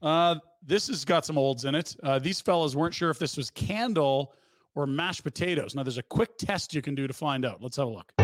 Uh, 0.00 0.36
this 0.64 0.88
has 0.88 1.04
got 1.04 1.26
some 1.26 1.36
olds 1.36 1.64
in 1.66 1.74
it. 1.74 1.94
Uh, 2.02 2.18
these 2.18 2.40
fellas 2.40 2.74
weren't 2.74 2.94
sure 2.94 3.10
if 3.10 3.18
this 3.18 3.36
was 3.36 3.50
candle 3.50 4.32
or 4.74 4.86
mashed 4.86 5.22
potatoes. 5.22 5.74
Now, 5.74 5.82
there's 5.82 5.98
a 5.98 6.02
quick 6.02 6.38
test 6.38 6.72
you 6.72 6.80
can 6.80 6.94
do 6.94 7.06
to 7.06 7.12
find 7.12 7.44
out. 7.44 7.60
Let's 7.60 7.76
have 7.76 7.88
a 7.88 7.90
look. 7.90 8.21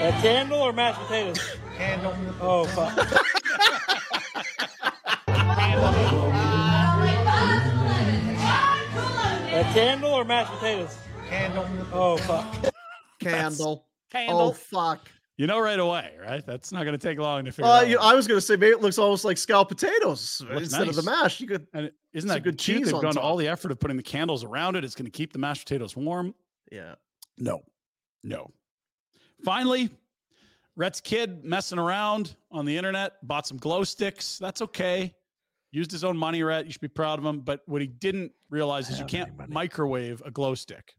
A 0.00 0.12
candle 0.22 0.60
or 0.60 0.72
mashed 0.72 1.00
potatoes? 1.00 1.38
Candle. 1.76 2.14
Oh 2.40 2.64
fuck. 2.64 2.96
A 9.52 9.64
candle 9.74 10.12
or 10.12 10.24
mashed 10.24 10.52
potatoes? 10.52 10.98
Candle. 11.28 11.66
Oh 11.92 12.16
fuck. 12.16 12.72
Candle. 13.20 13.84
Oh, 13.84 13.86
candle. 14.10 14.40
Oh 14.40 14.52
fuck. 14.52 15.10
You 15.38 15.46
know 15.46 15.60
right 15.60 15.78
away, 15.78 16.14
right? 16.20 16.44
That's 16.44 16.72
not 16.72 16.82
going 16.82 16.98
to 16.98 17.08
take 17.08 17.16
long 17.16 17.44
to 17.44 17.52
figure 17.52 17.70
Uh, 17.70 17.84
out. 17.84 17.96
I 18.00 18.14
was 18.16 18.26
going 18.26 18.38
to 18.38 18.44
say 18.44 18.56
maybe 18.56 18.72
it 18.72 18.80
looks 18.82 18.98
almost 18.98 19.24
like 19.24 19.38
scalloped 19.38 19.68
potatoes 19.70 20.42
instead 20.50 20.88
of 20.88 20.96
the 20.96 21.04
mash. 21.04 21.40
You 21.40 21.46
could. 21.46 21.68
And 21.72 21.92
isn't 22.12 22.26
that 22.28 22.42
good 22.42 22.58
cheese 22.58 22.86
They've 22.86 22.94
on 22.94 23.02
gone 23.02 23.14
to 23.14 23.20
all 23.20 23.36
the 23.36 23.46
effort 23.46 23.70
of 23.70 23.78
putting 23.78 23.96
the 23.96 24.02
candles 24.02 24.42
around 24.42 24.74
it. 24.74 24.84
It's 24.84 24.96
going 24.96 25.04
to 25.04 25.12
keep 25.12 25.32
the 25.32 25.38
mashed 25.38 25.64
potatoes 25.64 25.96
warm. 25.96 26.34
Yeah. 26.72 26.96
No, 27.38 27.62
no. 28.24 28.50
Finally, 29.44 29.90
Rhett's 30.74 31.00
kid 31.00 31.44
messing 31.44 31.78
around 31.78 32.34
on 32.50 32.64
the 32.64 32.76
internet, 32.76 33.24
bought 33.24 33.46
some 33.46 33.58
glow 33.58 33.84
sticks. 33.84 34.38
That's 34.38 34.60
okay. 34.60 35.14
Used 35.70 35.92
his 35.92 36.02
own 36.02 36.16
money, 36.16 36.42
Rhett. 36.42 36.66
You 36.66 36.72
should 36.72 36.80
be 36.80 36.88
proud 36.88 37.20
of 37.20 37.24
him. 37.24 37.40
But 37.42 37.60
what 37.66 37.80
he 37.80 37.86
didn't 37.86 38.32
realize 38.50 38.90
is 38.90 38.98
you 38.98 39.04
can't 39.06 39.48
microwave 39.48 40.20
a 40.24 40.32
glow 40.32 40.56
stick. 40.56 40.94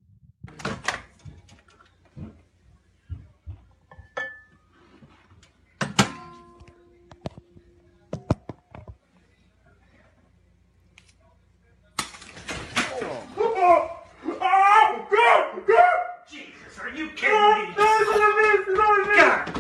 Jesus, 16.30 16.80
are 16.80 16.90
you 16.90 17.08
kidding 17.20 17.70
me? 17.70 19.16
God, 19.16 19.52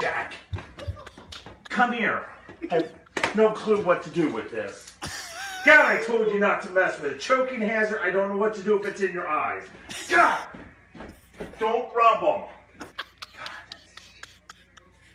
Jack. 0.00 0.34
Come 1.68 1.92
here. 1.92 2.26
I 2.70 2.74
have 2.74 3.36
no 3.36 3.52
clue 3.52 3.82
what 3.82 4.02
to 4.04 4.10
do 4.10 4.32
with 4.32 4.50
this. 4.50 4.92
God, 5.64 5.84
I 5.84 6.02
told 6.02 6.28
you 6.28 6.38
not 6.38 6.62
to 6.62 6.70
mess 6.70 7.00
with 7.00 7.12
it. 7.12 7.20
Choking 7.20 7.60
hazard. 7.60 8.00
I 8.02 8.10
don't 8.10 8.28
know 8.28 8.36
what 8.36 8.54
to 8.54 8.62
do 8.62 8.78
if 8.80 8.86
it's 8.86 9.00
in 9.00 9.12
your 9.12 9.28
eyes. 9.28 9.64
God, 10.08 10.38
don't 11.58 11.92
rub 11.94 12.20
them. 12.20 12.42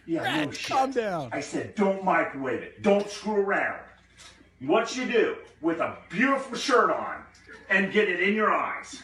Yeah, 0.06 0.46
no 0.46 0.52
shit. 0.52 0.70
Calm 0.70 0.92
down. 0.92 1.30
I 1.32 1.40
said, 1.40 1.76
don't 1.76 2.04
microwave 2.04 2.62
it. 2.62 2.82
Don't 2.82 3.10
screw 3.10 3.36
around. 3.36 3.80
What 4.60 4.96
you 4.96 5.06
do 5.06 5.38
with 5.62 5.80
a 5.80 5.98
beautiful 6.10 6.58
shirt 6.58 6.92
on 6.92 7.24
and 7.70 7.92
get 7.94 8.10
it 8.10 8.20
in 8.22 8.36
your 8.36 8.52
eyes. 8.52 9.02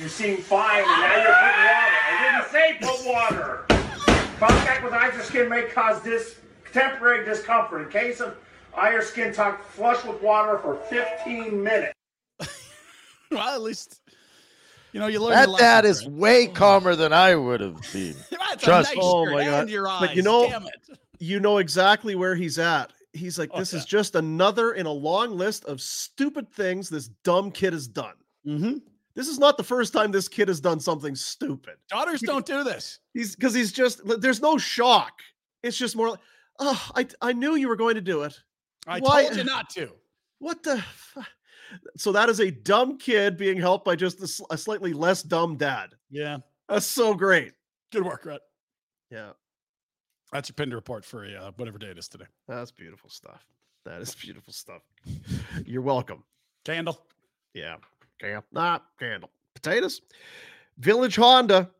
You 0.00 0.08
seem 0.08 0.38
fine, 0.38 0.78
and 0.78 0.86
now 0.86 1.16
you're 1.16 1.34
putting 1.34 1.60
water. 1.66 1.96
I 2.08 2.32
didn't 2.32 2.50
say 2.50 2.78
put 2.80 3.06
water. 3.06 3.64
Contact 4.38 4.82
with 4.82 4.94
eyes 4.94 5.14
or 5.14 5.22
skin 5.22 5.46
may 5.50 5.64
cause 5.64 6.00
this 6.00 6.36
temporary 6.72 7.26
discomfort. 7.26 7.82
In 7.82 7.90
case 7.90 8.20
of 8.20 8.38
eye 8.74 8.94
or 8.94 9.02
skin 9.02 9.34
tucked, 9.34 9.62
flush 9.62 10.02
with 10.06 10.22
water 10.22 10.56
for 10.56 10.76
15 10.88 11.62
minutes. 11.62 11.92
well, 13.30 13.54
at 13.54 13.60
least 13.60 14.00
you 14.92 15.00
know 15.00 15.06
you 15.06 15.20
learn. 15.20 15.32
That 15.32 15.58
dad 15.58 15.84
is 15.84 16.06
right? 16.06 16.14
way 16.14 16.46
calmer 16.46 16.96
than 16.96 17.12
I 17.12 17.34
would 17.36 17.60
have 17.60 17.76
been. 17.92 18.16
That's 18.30 18.62
a 18.62 18.66
Trust 18.66 18.88
nice 18.90 18.96
me. 18.96 19.02
Oh 19.04 19.26
shirt 19.26 19.34
my 19.34 19.42
and 19.42 19.50
god! 19.50 19.68
your 19.70 19.84
but 19.84 20.16
you 20.16 20.22
know, 20.22 20.48
damn 20.48 20.62
it. 20.62 20.98
you 21.18 21.40
know 21.40 21.58
exactly 21.58 22.14
where 22.14 22.34
he's 22.34 22.58
at. 22.58 22.90
He's 23.12 23.38
like, 23.38 23.50
Oh, 23.52 23.58
this 23.58 23.74
is 23.74 23.84
just 23.84 24.14
another 24.14 24.72
in 24.72 24.86
a 24.86 24.92
long 24.92 25.36
list 25.36 25.66
of 25.66 25.82
stupid 25.82 26.50
things 26.50 26.88
this 26.88 27.08
dumb 27.22 27.50
kid 27.50 27.74
has 27.74 27.86
done. 27.86 28.14
Mm-hmm. 28.46 28.78
This 29.14 29.28
is 29.28 29.38
not 29.38 29.56
the 29.56 29.64
first 29.64 29.92
time 29.92 30.12
this 30.12 30.28
kid 30.28 30.48
has 30.48 30.60
done 30.60 30.78
something 30.80 31.14
stupid. 31.14 31.74
Daughters 31.88 32.20
don't 32.20 32.46
do 32.46 32.62
this. 32.64 33.00
He's 33.12 33.34
because 33.34 33.52
he's 33.54 33.72
just 33.72 34.00
there's 34.20 34.40
no 34.40 34.56
shock. 34.58 35.20
It's 35.62 35.76
just 35.76 35.96
more 35.96 36.10
like, 36.10 36.20
oh, 36.58 36.90
I 36.94 37.06
I 37.20 37.32
knew 37.32 37.56
you 37.56 37.68
were 37.68 37.76
going 37.76 37.96
to 37.96 38.00
do 38.00 38.22
it. 38.22 38.38
I 38.86 39.00
Why- 39.00 39.24
told 39.24 39.36
you 39.36 39.44
not 39.44 39.68
to. 39.70 39.90
What 40.38 40.62
the? 40.62 40.80
fu- 40.94 41.22
So 41.96 42.12
that 42.12 42.28
is 42.28 42.40
a 42.40 42.50
dumb 42.50 42.98
kid 42.98 43.36
being 43.36 43.56
helped 43.58 43.84
by 43.84 43.94
just 43.94 44.20
a, 44.40 44.54
a 44.54 44.56
slightly 44.58 44.92
less 44.92 45.22
dumb 45.22 45.56
dad. 45.56 45.90
Yeah. 46.10 46.38
That's 46.68 46.86
so 46.86 47.12
great. 47.14 47.52
Good 47.92 48.04
work, 48.04 48.24
Rhett. 48.24 48.40
Yeah, 49.10 49.30
That's 50.32 50.48
your 50.48 50.54
pin 50.54 50.70
report 50.72 51.04
for 51.04 51.24
a, 51.24 51.34
uh, 51.34 51.50
whatever 51.56 51.78
day 51.78 51.88
it 51.88 51.98
is 51.98 52.08
today. 52.08 52.26
that's 52.46 52.70
beautiful 52.70 53.10
stuff. 53.10 53.44
That 53.84 54.00
is 54.00 54.14
beautiful 54.14 54.52
stuff. 54.52 54.82
You're 55.66 55.82
welcome. 55.82 56.22
Candle. 56.64 57.00
Yeah. 57.54 57.76
Cam. 58.20 58.42
Not 58.52 58.84
candle. 58.98 59.30
Potatoes. 59.54 60.02
Village 60.78 61.16
Honda. 61.16 61.70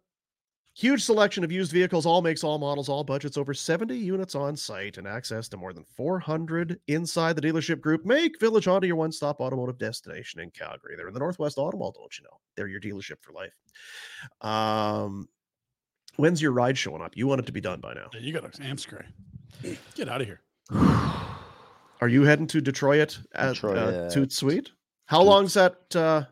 Huge 0.75 1.03
selection 1.03 1.43
of 1.45 1.51
used 1.51 1.73
vehicles, 1.73 2.07
all 2.07 2.23
makes, 2.23 2.45
all 2.45 2.59
models, 2.59 2.89
all 2.89 3.03
budgets, 3.03 3.37
over 3.37 3.53
70 3.53 3.95
units 3.97 4.35
on 4.35 4.57
site, 4.57 4.99
and 4.99 5.07
access 5.07 5.49
to 5.49 5.57
more 5.57 5.73
than 5.73 5.85
400 5.85 6.79
inside 6.87 7.35
the 7.37 7.43
dealership 7.43 7.81
group. 7.81 8.07
Make 8.07 8.39
Village 8.41 8.67
Honda 8.67 8.87
your 8.87 8.97
one 8.97 9.13
stop 9.13 9.41
automotive 9.41 9.79
destination 9.79 10.41
in 10.41 10.51
Calgary. 10.53 10.95
They're 10.97 11.09
in 11.09 11.13
the 11.13 11.21
Northwest 11.21 11.59
Auto 11.59 11.77
Mall, 11.77 11.93
don't 11.93 12.17
you 12.17 12.25
know? 12.25 12.39
They're 12.57 12.69
your 12.69 12.81
dealership 12.81 13.21
for 13.21 13.33
life. 13.33 13.53
Um, 14.41 15.29
when's 16.17 16.41
your 16.41 16.53
ride 16.53 16.79
showing 16.79 17.03
up? 17.03 17.17
You 17.17 17.27
want 17.27 17.41
it 17.41 17.47
to 17.47 17.53
be 17.53 17.61
done 17.61 17.81
by 17.81 17.93
now. 17.93 18.09
Yeah, 18.15 18.21
you 18.21 18.33
got 18.33 18.45
an 18.45 18.53
Amscray. 18.65 19.05
Get 19.97 20.09
out 20.09 20.21
of 20.21 20.27
here. 20.29 20.41
Are 22.01 22.09
you 22.09 22.23
heading 22.23 22.47
to 22.47 22.61
Detroit 22.61 23.19
at 23.35 23.55
Detroit, 23.55 23.77
uh, 23.77 23.91
yeah. 23.91 24.09
Toot 24.09 24.33
Sweet? 24.33 24.71
How 25.11 25.23
long's 25.23 25.55
that 25.55 25.75
uh, 25.97 26.23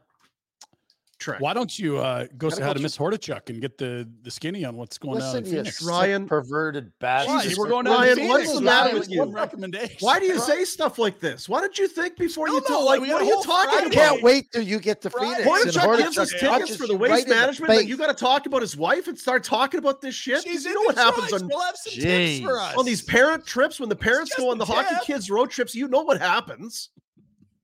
trek? 1.18 1.40
Why 1.40 1.52
don't 1.52 1.76
you 1.76 1.98
uh, 1.98 2.26
go 2.36 2.48
say 2.48 2.62
hi 2.62 2.72
to 2.74 2.78
Miss 2.78 2.96
Hordichuk 2.96 3.50
and 3.50 3.60
get 3.60 3.76
the, 3.76 4.08
the 4.22 4.30
skinny 4.30 4.64
on 4.64 4.76
what's 4.76 4.98
going 4.98 5.20
on 5.20 5.32
Listen, 5.32 5.38
in 5.38 5.44
you 5.46 5.56
Phoenix? 5.58 5.78
sick, 5.80 5.88
Ryan- 5.88 6.28
perverted 6.28 6.92
bastard. 7.00 7.34
Why? 7.34 7.42
You 7.42 7.56
were 7.58 7.66
going 7.66 7.86
down 7.86 7.94
Ryan, 7.96 8.16
to 8.18 8.28
what's 8.28 8.52
the 8.54 8.60
matter 8.60 8.94
with 8.96 9.08
giving 9.08 9.28
you? 9.30 9.34
Recommendations. 9.34 10.00
Why 10.00 10.20
do 10.20 10.26
you 10.26 10.38
say 10.38 10.64
stuff 10.64 10.96
like 10.96 11.18
this? 11.18 11.48
Why 11.48 11.60
did 11.60 11.76
you 11.76 11.88
think 11.88 12.16
before 12.18 12.46
you 12.46 12.54
Don't 12.60 12.68
told 12.68 12.82
know, 12.84 12.86
like 12.86 13.00
we 13.00 13.08
what 13.12 13.14
had 13.14 13.22
are 13.22 13.24
a 13.24 13.26
you 13.26 13.34
whole 13.34 13.42
talking 13.42 13.70
Friday. 13.70 13.84
I 13.84 13.88
about? 13.88 14.10
can't 14.12 14.22
wait 14.22 14.52
till 14.52 14.62
you 14.62 14.78
get 14.78 15.00
to 15.02 15.10
Friday. 15.10 15.42
Phoenix. 15.42 15.74
and 15.74 15.84
Hordichuk 15.84 15.98
gives 15.98 16.18
us 16.18 16.32
Hordichuk 16.34 16.38
tickets 16.38 16.48
punches 16.58 16.76
for 16.76 16.86
the 16.86 16.92
you 16.92 16.98
waste 17.00 17.12
right 17.12 17.24
in 17.24 17.30
management. 17.30 17.68
that 17.72 17.78
face. 17.80 17.88
you 17.88 17.96
got 17.96 18.16
to 18.16 18.24
talk 18.24 18.46
about 18.46 18.60
his 18.62 18.76
wife 18.76 19.08
and 19.08 19.18
start 19.18 19.42
talking 19.42 19.78
about 19.78 20.00
this 20.00 20.14
shit. 20.14 20.44
She's 20.44 20.64
you 20.64 20.72
know 20.72 20.82
what 20.82 20.94
happens 20.94 21.32
on, 21.32 21.48
We'll 21.48 21.60
have 21.62 21.76
some 21.76 21.94
tips 22.00 22.40
for 22.44 22.60
us. 22.60 22.76
on 22.76 22.84
these 22.84 23.02
parent 23.02 23.44
trips 23.44 23.80
when 23.80 23.88
the 23.88 23.96
parents 23.96 24.30
just 24.30 24.38
go 24.38 24.50
on 24.52 24.56
a 24.56 24.58
the 24.60 24.66
hockey 24.66 24.94
tip. 24.94 25.02
kids 25.02 25.28
road 25.32 25.50
trips. 25.50 25.74
You 25.74 25.88
know 25.88 26.02
what 26.02 26.20
happens. 26.20 26.90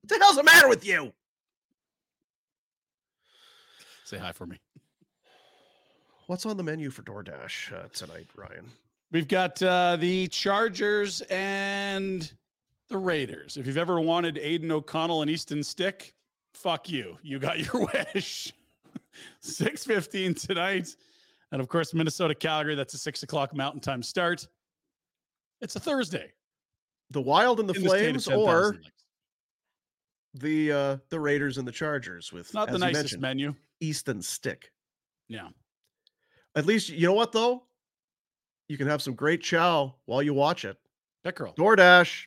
What 0.05 0.19
the 0.19 0.23
hell's 0.23 0.35
the 0.35 0.43
matter 0.43 0.69
with 0.69 0.85
you? 0.85 1.11
Say 4.03 4.19
hi 4.19 4.33
for 4.33 4.45
me. 4.45 4.59
What's 6.27 6.45
on 6.45 6.57
the 6.57 6.63
menu 6.63 6.91
for 6.91 7.01
DoorDash 7.01 7.73
uh, 7.73 7.87
tonight, 7.91 8.27
Ryan? 8.35 8.69
We've 9.11 9.27
got 9.27 9.59
uh, 9.63 9.95
the 9.95 10.27
Chargers 10.27 11.21
and 11.21 12.31
the 12.87 12.99
Raiders. 12.99 13.57
If 13.57 13.65
you've 13.65 13.79
ever 13.79 13.99
wanted 13.99 14.37
Aidan 14.37 14.71
O'Connell 14.71 15.23
and 15.23 15.31
Easton 15.31 15.63
Stick, 15.63 16.13
fuck 16.53 16.87
you. 16.87 17.17
You 17.23 17.39
got 17.39 17.57
your 17.57 17.87
wish. 18.13 18.53
6.15 19.43 20.39
tonight. 20.39 20.95
And 21.51 21.59
of 21.59 21.67
course, 21.67 21.95
Minnesota 21.95 22.35
Calgary. 22.35 22.75
That's 22.75 22.93
a 22.93 22.99
six 22.99 23.23
o'clock 23.23 23.55
mountain 23.55 23.81
time 23.81 24.03
start. 24.03 24.47
It's 25.61 25.75
a 25.75 25.79
Thursday. 25.79 26.31
The 27.09 27.21
Wild 27.21 27.59
and 27.59 27.67
the 27.67 27.73
in 27.73 27.81
the 27.81 27.89
state 27.89 28.01
Flames, 28.01 28.25
10,000 28.25 28.47
or 28.47 28.73
likes. 28.73 28.91
The 30.39 30.71
uh, 30.71 30.97
the 31.09 31.19
Raiders 31.19 31.57
and 31.57 31.67
the 31.67 31.71
Chargers 31.71 32.31
with 32.31 32.53
not 32.53 32.69
the 32.69 32.77
nicest 32.77 33.19
menu. 33.19 33.55
Easton 33.79 34.21
Stick. 34.21 34.71
Yeah. 35.27 35.49
At 36.55 36.65
least 36.65 36.89
you 36.89 37.07
know 37.07 37.13
what 37.13 37.31
though? 37.31 37.63
You 38.67 38.77
can 38.77 38.87
have 38.87 39.01
some 39.01 39.13
great 39.13 39.41
chow 39.41 39.95
while 40.05 40.23
you 40.23 40.33
watch 40.33 40.65
it. 40.65 40.77
Pickerel. 41.23 41.53
DoorDash, 41.53 42.25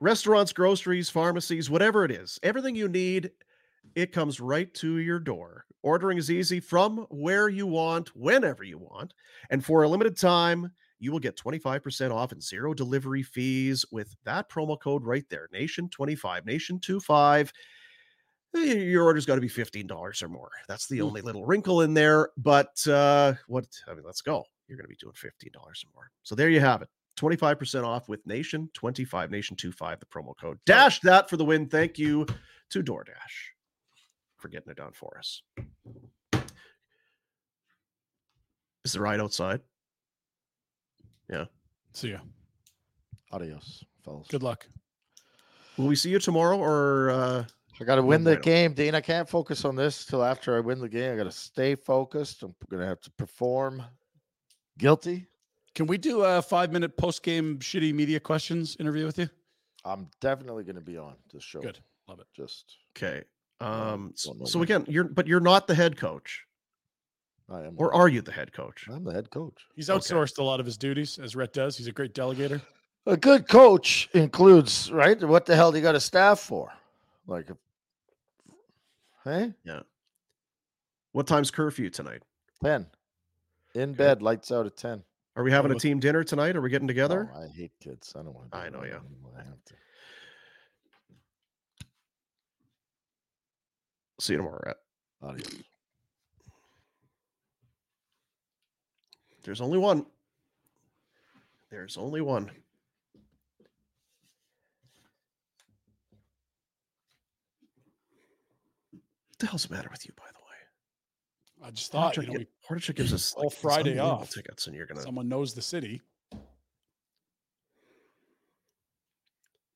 restaurants, 0.00 0.52
groceries, 0.52 1.10
pharmacies, 1.10 1.70
whatever 1.70 2.04
it 2.04 2.10
is, 2.10 2.38
everything 2.42 2.74
you 2.74 2.88
need, 2.88 3.30
it 3.94 4.12
comes 4.12 4.40
right 4.40 4.72
to 4.74 4.98
your 4.98 5.18
door. 5.18 5.64
Ordering 5.82 6.18
is 6.18 6.30
easy 6.30 6.60
from 6.60 7.06
where 7.10 7.48
you 7.48 7.66
want, 7.66 8.14
whenever 8.16 8.64
you 8.64 8.78
want. 8.78 9.14
And 9.50 9.64
for 9.64 9.82
a 9.82 9.88
limited 9.88 10.18
time, 10.18 10.72
you 10.98 11.12
will 11.12 11.18
get 11.18 11.36
25% 11.36 12.12
off 12.12 12.32
and 12.32 12.42
zero 12.42 12.74
delivery 12.74 13.22
fees 13.22 13.84
with 13.90 14.14
that 14.24 14.48
promo 14.48 14.78
code 14.80 15.04
right 15.04 15.24
there 15.30 15.48
Nation25, 15.54 16.44
Nation25. 16.46 17.50
Eh, 18.56 18.74
Your 18.74 19.04
order's 19.04 19.26
got 19.26 19.34
to 19.34 19.40
be 19.40 19.48
$15 19.48 20.22
or 20.22 20.28
more. 20.28 20.50
That's 20.68 20.88
the 20.88 21.02
only 21.02 21.20
little 21.20 21.44
wrinkle 21.44 21.82
in 21.82 21.94
there. 21.94 22.30
But 22.36 22.86
uh, 22.88 23.34
what, 23.46 23.66
I 23.86 23.94
mean, 23.94 24.04
let's 24.04 24.22
go. 24.22 24.44
You're 24.66 24.78
going 24.78 24.84
to 24.84 24.88
be 24.88 24.96
doing 24.96 25.14
$15 25.14 25.54
or 25.56 25.72
more. 25.94 26.10
So 26.22 26.34
there 26.34 26.48
you 26.48 26.60
have 26.60 26.82
it. 26.82 26.88
25% 27.18 27.84
off 27.84 28.08
with 28.08 28.24
Nation 28.26 28.70
25, 28.74 29.30
Nation 29.30 29.56
25, 29.56 30.00
the 30.00 30.06
promo 30.06 30.34
code. 30.40 30.58
Dash 30.66 31.00
that 31.00 31.28
for 31.28 31.36
the 31.36 31.44
win. 31.44 31.66
Thank 31.68 31.98
you 31.98 32.26
to 32.70 32.82
DoorDash 32.82 33.04
for 34.36 34.48
getting 34.48 34.70
it 34.70 34.76
done 34.76 34.92
for 34.92 35.18
us. 35.18 35.42
Is 38.84 38.92
the 38.92 39.00
ride 39.00 39.20
outside? 39.20 39.60
Yeah. 41.28 41.44
See 41.92 42.10
ya. 42.10 42.18
Adios, 43.32 43.84
fellas. 44.04 44.26
Good 44.28 44.42
luck. 44.42 44.66
Will 45.76 45.86
we 45.86 45.96
see 45.96 46.10
you 46.10 46.18
tomorrow 46.18 46.58
or 46.58 47.10
uh 47.10 47.44
I 47.80 47.84
got 47.84 47.96
to 47.96 48.02
win 48.02 48.24
the 48.24 48.36
game, 48.36 48.72
Dean. 48.72 48.94
I 48.94 49.00
can't 49.00 49.28
focus 49.28 49.64
on 49.64 49.76
this 49.76 50.04
till 50.04 50.24
after 50.24 50.56
I 50.56 50.60
win 50.60 50.80
the 50.80 50.88
game. 50.88 51.12
I 51.12 51.16
got 51.16 51.24
to 51.24 51.30
stay 51.30 51.76
focused. 51.76 52.42
I'm 52.42 52.54
going 52.68 52.80
to 52.80 52.88
have 52.88 53.00
to 53.02 53.10
perform 53.12 53.84
guilty. 54.78 55.26
Can 55.74 55.86
we 55.86 55.96
do 55.96 56.22
a 56.22 56.42
five 56.42 56.72
minute 56.72 56.96
post 56.96 57.22
game 57.22 57.58
shitty 57.58 57.94
media 57.94 58.18
questions 58.18 58.76
interview 58.80 59.06
with 59.06 59.18
you? 59.18 59.28
I'm 59.84 60.08
definitely 60.20 60.64
going 60.64 60.74
to 60.74 60.82
be 60.82 60.98
on 60.98 61.14
this 61.32 61.44
show. 61.44 61.60
Good. 61.60 61.78
Love 62.08 62.18
it. 62.18 62.26
Just 62.34 62.76
Okay. 62.96 63.22
Um 63.60 64.12
so, 64.14 64.36
so 64.44 64.62
again, 64.62 64.84
you're 64.88 65.04
but 65.04 65.26
you're 65.26 65.40
not 65.40 65.66
the 65.66 65.74
head 65.74 65.96
coach. 65.96 66.44
I 67.50 67.64
am. 67.64 67.74
Or 67.76 67.94
are 67.94 68.08
you 68.08 68.20
the 68.20 68.32
head 68.32 68.52
coach? 68.52 68.86
I'm 68.90 69.04
the 69.04 69.12
head 69.12 69.30
coach. 69.30 69.66
He's 69.74 69.88
outsourced 69.88 70.38
a 70.38 70.42
lot 70.42 70.60
of 70.60 70.66
his 70.66 70.76
duties, 70.76 71.18
as 71.18 71.34
Rhett 71.34 71.52
does. 71.52 71.76
He's 71.76 71.86
a 71.86 71.92
great 71.92 72.14
delegator. 72.14 72.60
A 73.06 73.16
good 73.16 73.48
coach 73.48 74.08
includes 74.12 74.92
right. 74.92 75.22
What 75.22 75.46
the 75.46 75.56
hell 75.56 75.72
do 75.72 75.78
you 75.78 75.82
got 75.82 75.94
a 75.94 76.00
staff 76.00 76.40
for? 76.40 76.70
Like, 77.26 77.48
hey, 79.24 79.52
Yeah. 79.64 79.80
What 81.12 81.26
time's 81.26 81.50
curfew 81.50 81.90
tonight? 81.90 82.22
ten 82.62 82.86
in 83.74 83.94
bed, 83.94 84.20
lights 84.20 84.52
out 84.52 84.66
at 84.66 84.76
ten. 84.76 85.02
Are 85.36 85.42
we 85.44 85.50
having 85.50 85.70
a 85.70 85.78
team 85.78 86.00
dinner 86.00 86.24
tonight? 86.24 86.56
Are 86.56 86.60
we 86.60 86.68
getting 86.68 86.86
oh, 86.86 86.88
together? 86.88 87.30
Oh, 87.34 87.42
I 87.44 87.48
hate 87.48 87.72
kids. 87.80 88.12
I 88.14 88.22
don't 88.22 88.34
want. 88.34 88.50
To. 88.52 88.58
I 88.58 88.68
know, 88.68 88.84
yeah. 88.84 88.98
I 89.36 89.42
have 89.44 89.64
to. 89.66 89.74
See 94.20 94.32
you 94.32 94.38
tomorrow, 94.38 94.60
Rhett. 94.66 94.76
Adios. 95.22 95.62
There's 99.48 99.62
only 99.62 99.78
one. 99.78 100.04
There's 101.70 101.96
only 101.96 102.20
one. 102.20 102.50
What 108.90 109.38
the 109.38 109.46
hell's 109.46 109.66
the 109.66 109.74
matter 109.74 109.88
with 109.90 110.04
you, 110.06 110.12
by 110.16 110.24
the 110.32 110.38
way? 110.38 111.66
I 111.68 111.70
just 111.70 111.92
thought, 111.92 112.14
don't 112.14 112.26
you 112.26 112.32
you 112.32 112.38
know, 112.38 112.44
get- 112.44 112.48
why 112.68 112.78
don't 112.78 112.96
give 112.96 113.12
us 113.12 113.34
all 113.34 113.44
like, 113.44 113.52
Friday 113.52 113.98
off. 113.98 114.30
tickets 114.30 114.66
and 114.66 114.76
you're 114.76 114.86
gonna 114.86 115.02
someone 115.02 115.28
knows 115.28 115.54
the 115.54 115.62
city. 115.62 116.02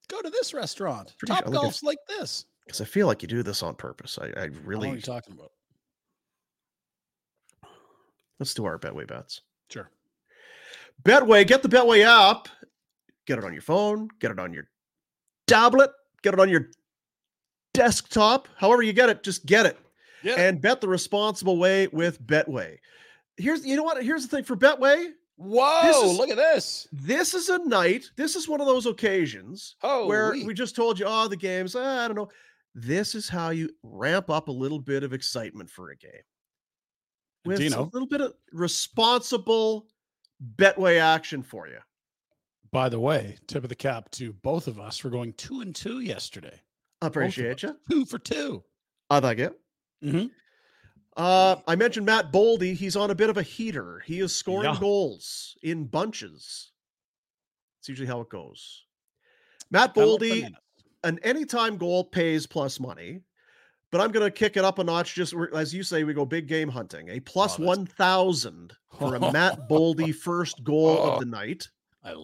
Go 0.08 0.20
to 0.20 0.30
this 0.30 0.52
restaurant. 0.52 1.14
Pretty 1.18 1.32
Top 1.32 1.42
it's- 1.46 1.54
golf's 1.54 1.82
like 1.82 1.98
this. 2.08 2.44
because 2.66 2.80
I 2.80 2.84
feel 2.84 3.06
like 3.06 3.22
you 3.22 3.28
do 3.28 3.42
this 3.42 3.62
on 3.62 3.74
purpose. 3.74 4.18
I, 4.20 4.26
I 4.26 4.44
I 4.44 4.48
what 4.48 4.84
are 4.84 4.86
you're 4.88 5.00
talking 5.00 5.34
about. 5.34 5.52
let's 8.38 8.54
do 8.54 8.64
our 8.64 8.78
Betway 8.78 9.06
bets. 9.06 9.40
Sure. 9.72 9.90
Betway, 11.02 11.46
get 11.46 11.62
the 11.62 11.68
Betway 11.68 12.04
app. 12.04 12.48
Get 13.26 13.38
it 13.38 13.44
on 13.44 13.52
your 13.52 13.62
phone, 13.62 14.08
get 14.20 14.30
it 14.32 14.38
on 14.38 14.52
your 14.52 14.68
tablet, 15.46 15.90
get 16.22 16.34
it 16.34 16.40
on 16.40 16.48
your 16.48 16.68
desktop. 17.74 18.48
However 18.56 18.82
you 18.82 18.92
get 18.92 19.08
it, 19.08 19.22
just 19.22 19.46
get 19.46 19.66
it. 19.66 19.78
Yeah. 20.22 20.34
And 20.38 20.60
bet 20.60 20.80
the 20.80 20.88
responsible 20.88 21.56
way 21.58 21.88
with 21.88 22.20
Betway. 22.24 22.78
Here's 23.36 23.64
you 23.64 23.76
know 23.76 23.82
what? 23.82 24.02
Here's 24.02 24.26
the 24.26 24.36
thing 24.36 24.44
for 24.44 24.56
Betway. 24.56 25.10
Whoa, 25.36 26.10
is- 26.10 26.18
look 26.18 26.30
at 26.30 26.36
this. 26.36 26.86
This 26.92 27.34
is 27.34 27.48
a 27.48 27.58
night. 27.66 28.10
This 28.16 28.36
is 28.36 28.48
one 28.48 28.60
of 28.60 28.66
those 28.66 28.86
occasions 28.86 29.76
where 30.06 30.32
we 30.46 30.54
just 30.54 30.76
told 30.76 30.98
you, 30.98 31.06
oh, 31.08 31.26
the 31.28 31.36
games. 31.36 31.74
ah, 31.74 32.04
I 32.04 32.08
don't 32.08 32.16
know. 32.16 32.28
This 32.74 33.14
is 33.14 33.28
how 33.28 33.50
you 33.50 33.70
ramp 33.82 34.30
up 34.30 34.48
a 34.48 34.52
little 34.52 34.78
bit 34.78 35.02
of 35.02 35.12
excitement 35.12 35.68
for 35.70 35.90
a 35.90 35.96
game. 35.96 36.10
With 37.44 37.60
a 37.60 37.82
little 37.82 38.06
bit 38.06 38.20
of 38.20 38.34
responsible 38.52 39.86
betway 40.56 41.00
action 41.00 41.42
for 41.42 41.66
you. 41.68 41.78
By 42.70 42.88
the 42.88 43.00
way, 43.00 43.36
tip 43.46 43.64
of 43.64 43.68
the 43.68 43.74
cap 43.74 44.10
to 44.12 44.32
both 44.32 44.66
of 44.66 44.80
us 44.80 44.96
for 44.96 45.10
going 45.10 45.32
two 45.34 45.60
and 45.60 45.74
two 45.74 46.00
yesterday. 46.00 46.60
Appreciate 47.02 47.62
you. 47.62 47.76
Two 47.90 48.06
for 48.06 48.18
two. 48.18 48.62
I 49.10 49.18
like 49.18 49.38
it. 49.38 49.58
Mm-hmm. 50.02 50.26
Uh, 51.16 51.56
I 51.66 51.76
mentioned 51.76 52.06
Matt 52.06 52.32
Boldy. 52.32 52.74
He's 52.74 52.96
on 52.96 53.10
a 53.10 53.14
bit 53.14 53.28
of 53.28 53.36
a 53.36 53.42
heater. 53.42 54.00
He 54.06 54.20
is 54.20 54.34
scoring 54.34 54.72
Yeah. 54.72 54.80
goals 54.80 55.56
in 55.62 55.84
bunches. 55.84 56.72
It's 57.80 57.88
usually 57.88 58.06
how 58.08 58.20
it 58.20 58.30
goes. 58.30 58.84
Matt 59.70 59.94
Boldy, 59.94 60.48
an 61.04 61.18
anytime 61.22 61.76
goal 61.76 62.04
pays 62.04 62.46
plus 62.46 62.78
money, 62.80 63.20
but 63.92 64.00
I'm 64.00 64.10
going 64.10 64.24
to 64.26 64.30
kick 64.30 64.56
it 64.56 64.64
up 64.64 64.80
a 64.80 64.84
notch. 64.84 65.14
Just 65.14 65.34
as 65.54 65.72
you 65.72 65.84
say, 65.84 66.02
we 66.02 66.12
go 66.14 66.24
big 66.24 66.48
game 66.48 66.68
hunting. 66.68 67.08
A 67.10 67.20
plus 67.20 67.60
Oh, 67.60 67.64
1,000 67.64 68.72
for 68.98 69.14
a 69.14 69.20
Matt 69.32 69.68
Boldy 69.68 70.12
first 70.14 70.64
goal 70.64 70.88
Oh, 71.00 71.12
of 71.12 71.20
the 71.20 71.26
night 71.26 71.68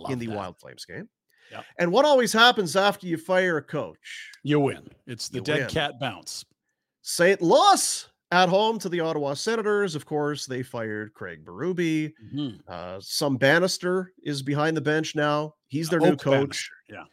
in 0.09 0.19
the 0.19 0.27
that. 0.27 0.35
Wild 0.37 0.59
Flames 0.59 0.85
game. 0.85 1.09
Yep. 1.53 1.65
And 1.79 1.93
what 1.93 2.05
always 2.05 2.33
happens 2.33 2.75
after 2.77 3.07
you 3.07 3.17
fire 3.17 3.57
a 3.59 3.63
coach? 3.63 4.31
You 4.43 4.61
win. 4.61 4.89
It's 5.07 5.29
the 5.29 5.37
You 5.39 5.45
dead 5.45 5.59
win. 5.61 5.69
cat 5.69 6.01
bounce. 6.01 6.45
St. 7.03 7.41
Louis 7.41 8.07
at 8.33 8.51
home 8.51 8.79
to 8.81 8.89
the 8.91 9.01
Ottawa 9.01 9.33
Senators. 9.33 9.95
Of 9.95 10.05
course, 10.05 10.45
they 10.45 10.63
fired 10.63 11.15
Craig 11.15 11.45
Berube. 11.47 12.13
Mhm. 12.35 12.61
Uh, 12.69 12.99
some 13.01 13.37
Bannister 13.39 14.13
is 14.23 14.43
behind 14.43 14.77
the 14.77 14.83
bench 14.83 15.15
now. 15.15 15.55
He's 15.69 15.89
their 15.89 16.01
new 16.01 16.09
Oak 16.13 16.21
coach. 16.21 16.35
Bannister, 16.35 16.75
Yeah. 16.91 17.05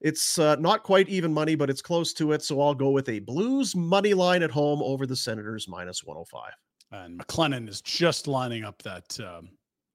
It's 0.00 0.38
uh, 0.38 0.56
not 0.56 0.84
quite 0.84 1.08
even 1.08 1.32
money, 1.32 1.54
but 1.54 1.70
it's 1.70 1.82
close 1.82 2.12
to 2.14 2.32
it. 2.32 2.42
So 2.42 2.60
I'll 2.60 2.74
go 2.74 2.90
with 2.90 3.08
a 3.08 3.18
Blues 3.18 3.74
money 3.74 4.14
line 4.14 4.42
at 4.42 4.50
home 4.50 4.80
over 4.82 5.06
the 5.06 5.16
Senators 5.16 5.66
minus 5.68 6.04
105. 6.04 6.52
And 6.90 7.20
McLennan 7.20 7.68
is 7.68 7.80
just 7.82 8.28
lining 8.28 8.64
up 8.64 8.80
that 8.82 9.18
um, 9.20 9.50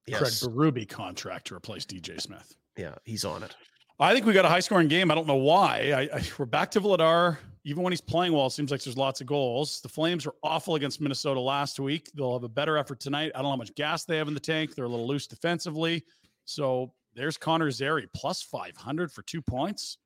Yes. 0.06 0.42
Craig 0.42 0.52
Berube 0.52 0.88
contract 0.88 1.46
to 1.48 1.54
replace 1.54 1.86
DJ 1.86 2.20
Smith. 2.20 2.54
Yeah, 2.76 2.94
he's 3.04 3.24
on 3.24 3.42
it. 3.42 3.56
I 4.00 4.12
think 4.12 4.26
we 4.26 4.32
got 4.32 4.44
a 4.44 4.48
high 4.48 4.60
scoring 4.60 4.88
game. 4.88 5.10
I 5.10 5.14
don't 5.14 5.26
know 5.26 5.36
why. 5.36 5.92
I, 5.92 6.16
I, 6.18 6.22
we're 6.38 6.46
back 6.46 6.70
to 6.72 6.80
Vladar. 6.80 7.38
Even 7.64 7.82
when 7.82 7.92
he's 7.92 8.00
playing 8.00 8.32
well, 8.34 8.46
it 8.46 8.50
seems 8.50 8.70
like 8.70 8.82
there's 8.82 8.96
lots 8.96 9.22
of 9.22 9.26
goals. 9.26 9.80
The 9.80 9.88
Flames 9.88 10.26
were 10.26 10.34
awful 10.42 10.74
against 10.74 11.00
Minnesota 11.00 11.40
last 11.40 11.80
week. 11.80 12.10
They'll 12.14 12.34
have 12.34 12.42
a 12.42 12.48
better 12.48 12.76
effort 12.76 13.00
tonight. 13.00 13.32
I 13.34 13.38
don't 13.38 13.44
know 13.44 13.50
how 13.50 13.56
much 13.56 13.74
gas 13.74 14.04
they 14.04 14.18
have 14.18 14.28
in 14.28 14.34
the 14.34 14.40
tank. 14.40 14.74
They're 14.74 14.84
a 14.84 14.88
little 14.88 15.06
loose 15.06 15.26
defensively. 15.26 16.04
So 16.44 16.92
there's 17.14 17.36
Connor 17.36 17.70
Zary 17.70 18.08
plus 18.14 18.42
500 18.42 19.10
for 19.12 19.22
two 19.22 19.42
points. 19.42 19.98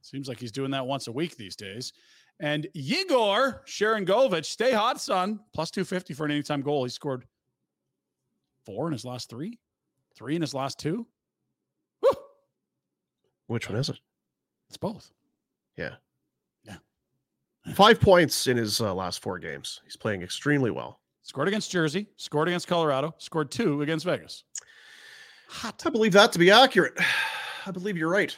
Seems 0.00 0.28
like 0.28 0.40
he's 0.40 0.52
doing 0.52 0.70
that 0.72 0.86
once 0.86 1.06
a 1.06 1.12
week 1.12 1.36
these 1.36 1.56
days. 1.56 1.92
And 2.40 2.66
Yegor 2.74 3.62
Sharangovich, 3.66 4.46
stay 4.46 4.72
hot, 4.72 5.00
son. 5.00 5.40
Plus 5.54 5.70
250 5.70 6.14
for 6.14 6.24
an 6.24 6.32
anytime 6.32 6.60
goal. 6.60 6.84
He 6.84 6.90
scored 6.90 7.24
four 8.64 8.86
in 8.86 8.92
his 8.92 9.04
last 9.04 9.30
three, 9.30 9.58
three 10.16 10.34
in 10.34 10.42
his 10.42 10.54
last 10.54 10.78
two. 10.78 11.06
Which 13.46 13.68
one 13.68 13.78
is 13.78 13.90
it? 13.90 13.98
It's 14.68 14.78
both. 14.78 15.10
Yeah. 15.76 15.96
Yeah. 16.64 16.76
Five 17.74 18.00
points 18.00 18.46
in 18.46 18.56
his 18.56 18.80
uh, 18.80 18.94
last 18.94 19.22
four 19.22 19.38
games. 19.38 19.82
He's 19.84 19.96
playing 19.96 20.22
extremely 20.22 20.70
well. 20.70 21.00
Scored 21.22 21.48
against 21.48 21.70
Jersey, 21.70 22.08
scored 22.16 22.48
against 22.48 22.66
Colorado, 22.66 23.14
scored 23.18 23.50
two 23.50 23.82
against 23.82 24.06
Vegas. 24.06 24.44
I 25.84 25.90
believe 25.90 26.12
that 26.12 26.32
to 26.32 26.38
be 26.38 26.50
accurate. 26.50 26.94
I 27.66 27.70
believe 27.70 27.96
you're 27.96 28.10
right. 28.10 28.36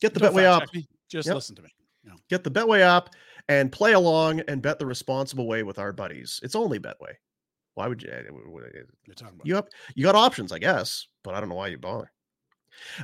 Get 0.00 0.14
the 0.14 0.20
Don't 0.20 0.34
Betway 0.34 0.44
app. 0.44 0.68
Just 1.08 1.26
Yep. 1.26 1.34
listen 1.34 1.56
to 1.56 1.62
me. 1.62 1.70
You 2.04 2.10
know. 2.10 2.16
Get 2.28 2.44
the 2.44 2.50
Betway 2.50 2.80
app 2.80 3.10
and 3.48 3.72
play 3.72 3.92
along 3.92 4.40
and 4.40 4.60
bet 4.60 4.78
the 4.78 4.86
responsible 4.86 5.46
way 5.46 5.62
with 5.62 5.78
our 5.78 5.92
buddies. 5.92 6.38
It's 6.42 6.54
only 6.54 6.78
Betway. 6.78 7.14
Why 7.74 7.86
would 7.88 8.02
you? 8.02 8.10
eh, 8.10 8.22
talking 9.16 9.34
about 9.36 9.46
You 9.46 9.54
have 9.54 9.68
you 9.94 10.04
got 10.04 10.14
options, 10.14 10.52
I 10.52 10.58
guess, 10.58 11.06
but 11.22 11.34
I 11.34 11.40
don't 11.40 11.48
know 11.48 11.54
why 11.54 11.68
you 11.68 11.78
bother. 11.78 12.10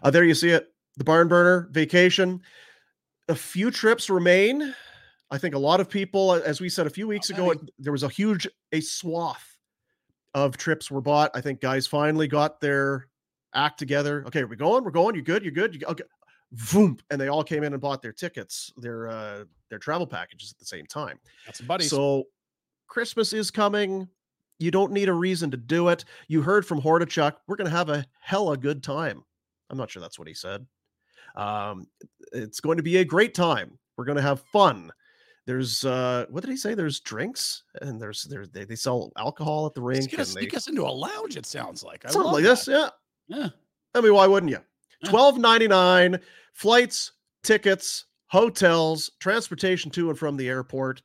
Uh, 0.02 0.10
there 0.10 0.24
you 0.24 0.34
see 0.34 0.50
it. 0.50 0.68
The 0.96 1.04
barn 1.04 1.28
burner 1.28 1.68
vacation. 1.72 2.40
A 3.28 3.34
few 3.34 3.70
trips 3.70 4.10
remain. 4.10 4.74
I 5.30 5.38
think 5.38 5.54
a 5.54 5.58
lot 5.58 5.80
of 5.80 5.88
people, 5.88 6.32
as 6.32 6.60
we 6.60 6.68
said 6.68 6.86
a 6.86 6.90
few 6.90 7.08
weeks 7.08 7.30
ago, 7.30 7.54
there 7.78 7.92
was 7.92 8.02
a 8.02 8.08
huge 8.08 8.46
a 8.72 8.80
swath 8.80 9.56
of 10.34 10.56
trips 10.56 10.90
were 10.90 11.00
bought. 11.00 11.30
I 11.34 11.40
think 11.40 11.60
guys 11.60 11.86
finally 11.86 12.28
got 12.28 12.60
their 12.60 13.06
act 13.54 13.78
together. 13.78 14.24
Okay, 14.26 14.42
are 14.42 14.46
we 14.46 14.56
going? 14.56 14.84
We're 14.84 14.90
going. 14.90 15.14
You're 15.14 15.24
good? 15.24 15.42
You're 15.42 15.52
good? 15.52 15.74
You 15.74 15.86
okay? 15.86 16.04
Voom, 16.56 17.00
and 17.10 17.20
they 17.20 17.28
all 17.28 17.42
came 17.42 17.64
in 17.64 17.72
and 17.72 17.82
bought 17.82 18.00
their 18.02 18.12
tickets, 18.12 18.72
their 18.76 19.08
uh 19.08 19.44
their 19.70 19.78
travel 19.78 20.06
packages 20.06 20.52
at 20.52 20.58
the 20.58 20.66
same 20.66 20.86
time. 20.86 21.18
Some 21.52 21.66
buddies. 21.66 21.90
So 21.90 22.24
Christmas 22.86 23.32
is 23.32 23.50
coming. 23.50 24.08
You 24.60 24.70
don't 24.70 24.92
need 24.92 25.08
a 25.08 25.12
reason 25.12 25.50
to 25.50 25.56
do 25.56 25.88
it. 25.88 26.04
You 26.28 26.42
heard 26.42 26.64
from 26.64 26.80
Hordichuk, 26.80 27.34
we're 27.48 27.56
going 27.56 27.68
to 27.68 27.76
have 27.76 27.88
a 27.90 28.06
hella 28.20 28.56
good 28.56 28.84
time. 28.84 29.24
I'm 29.68 29.76
not 29.76 29.90
sure 29.90 30.00
that's 30.00 30.16
what 30.18 30.28
he 30.28 30.34
said. 30.34 30.64
Um, 31.34 31.88
it's 32.32 32.60
going 32.60 32.76
to 32.76 32.82
be 32.84 32.98
a 32.98 33.04
great 33.04 33.34
time. 33.34 33.76
We're 33.96 34.04
going 34.04 34.16
to 34.16 34.22
have 34.22 34.42
fun. 34.52 34.92
There's 35.46 35.84
uh, 35.84 36.26
what 36.30 36.42
did 36.42 36.50
he 36.50 36.56
say? 36.56 36.74
There's 36.74 37.00
drinks 37.00 37.64
and 37.82 38.00
there's 38.00 38.22
there's 38.22 38.48
they, 38.50 38.64
they 38.64 38.76
sell 38.76 39.12
alcohol 39.18 39.66
at 39.66 39.74
the 39.74 39.80
He's 39.80 39.98
rink. 39.98 40.10
gonna 40.12 40.22
and 40.22 40.28
they, 40.28 40.40
sneak 40.40 40.56
us 40.56 40.68
into 40.68 40.82
a 40.82 40.88
lounge. 40.88 41.36
It 41.36 41.44
sounds 41.44 41.82
like 41.82 42.04
I 42.06 42.10
something 42.10 42.26
love 42.26 42.34
like 42.34 42.44
this. 42.44 42.66
Yeah. 42.66 42.88
Yeah. 43.28 43.48
I 43.94 44.00
mean, 44.00 44.14
why 44.14 44.26
wouldn't 44.26 44.50
you? 44.50 44.58
Twelve 45.04 45.38
ninety 45.38 45.68
nine 45.68 46.20
flights, 46.52 47.12
tickets, 47.42 48.06
hotels, 48.28 49.10
transportation 49.20 49.90
to 49.92 50.10
and 50.10 50.18
from 50.18 50.36
the 50.36 50.48
airport. 50.48 51.02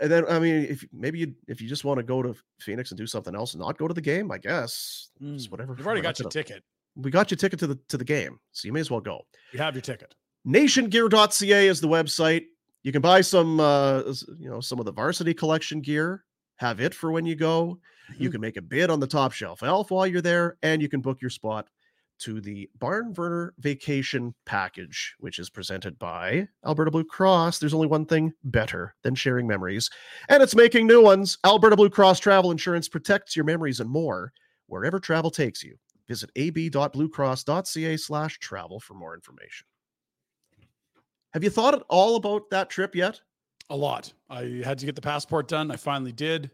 And 0.00 0.10
then, 0.10 0.26
I 0.28 0.38
mean, 0.38 0.66
if 0.68 0.84
maybe 0.92 1.20
you 1.20 1.34
if 1.48 1.60
you 1.60 1.68
just 1.68 1.84
want 1.84 1.98
to 1.98 2.02
go 2.02 2.22
to 2.22 2.34
Phoenix 2.60 2.90
and 2.90 2.98
do 2.98 3.06
something 3.06 3.34
else 3.34 3.54
and 3.54 3.62
not 3.62 3.78
go 3.78 3.88
to 3.88 3.94
the 3.94 4.00
game, 4.00 4.30
I 4.30 4.38
guess 4.38 5.08
it's 5.20 5.50
whatever. 5.50 5.74
You've 5.76 5.86
already 5.86 6.02
got 6.02 6.18
your 6.18 6.28
ticket. 6.28 6.62
We 6.96 7.10
got 7.10 7.30
your 7.30 7.38
ticket 7.38 7.58
to 7.60 7.66
the 7.66 7.78
to 7.88 7.96
the 7.96 8.04
game, 8.04 8.38
so 8.52 8.66
you 8.66 8.72
may 8.72 8.80
as 8.80 8.90
well 8.90 9.00
go. 9.00 9.22
You 9.52 9.58
have 9.58 9.74
your 9.74 9.82
ticket. 9.82 10.14
Nationgear.ca 10.46 11.66
is 11.66 11.80
the 11.80 11.88
website. 11.88 12.44
You 12.82 12.92
can 12.92 13.02
buy 13.02 13.20
some, 13.20 13.58
uh, 13.58 14.02
you 14.38 14.48
know, 14.48 14.60
some 14.60 14.78
of 14.78 14.84
the 14.84 14.92
varsity 14.92 15.34
collection 15.34 15.80
gear. 15.80 16.24
Have 16.56 16.80
it 16.80 16.94
for 16.94 17.10
when 17.10 17.26
you 17.26 17.34
go. 17.34 17.80
You 18.08 18.14
mm-hmm. 18.14 18.32
can 18.32 18.40
make 18.40 18.56
a 18.56 18.62
bid 18.62 18.90
on 18.90 19.00
the 19.00 19.06
top 19.06 19.32
shelf 19.32 19.62
elf 19.62 19.90
while 19.90 20.06
you're 20.06 20.22
there, 20.22 20.56
and 20.62 20.80
you 20.80 20.88
can 20.88 21.00
book 21.00 21.20
your 21.20 21.30
spot 21.30 21.68
to 22.18 22.40
the 22.40 22.68
Barn 22.78 23.12
Burner 23.12 23.52
Vacation 23.58 24.34
Package, 24.46 25.14
which 25.18 25.38
is 25.38 25.50
presented 25.50 25.98
by 25.98 26.48
Alberta 26.64 26.90
Blue 26.90 27.04
Cross. 27.04 27.58
There's 27.58 27.74
only 27.74 27.88
one 27.88 28.06
thing 28.06 28.32
better 28.44 28.94
than 29.02 29.14
sharing 29.14 29.46
memories, 29.46 29.90
and 30.28 30.42
it's 30.42 30.54
making 30.54 30.86
new 30.86 31.02
ones. 31.02 31.38
Alberta 31.44 31.76
Blue 31.76 31.90
Cross 31.90 32.20
Travel 32.20 32.50
Insurance 32.50 32.88
protects 32.88 33.36
your 33.36 33.44
memories 33.44 33.80
and 33.80 33.90
more 33.90 34.32
wherever 34.66 34.98
travel 34.98 35.30
takes 35.30 35.62
you. 35.62 35.76
Visit 36.08 36.30
ab.bluecross.ca 36.36 37.96
slash 37.96 38.38
travel 38.38 38.80
for 38.80 38.94
more 38.94 39.14
information. 39.14 39.66
Have 41.32 41.44
you 41.44 41.50
thought 41.50 41.74
at 41.74 41.82
all 41.88 42.16
about 42.16 42.48
that 42.50 42.70
trip 42.70 42.94
yet? 42.94 43.20
A 43.68 43.76
lot. 43.76 44.12
I 44.30 44.62
had 44.64 44.78
to 44.78 44.86
get 44.86 44.94
the 44.94 45.02
passport 45.02 45.48
done. 45.48 45.70
I 45.70 45.76
finally 45.76 46.12
did. 46.12 46.50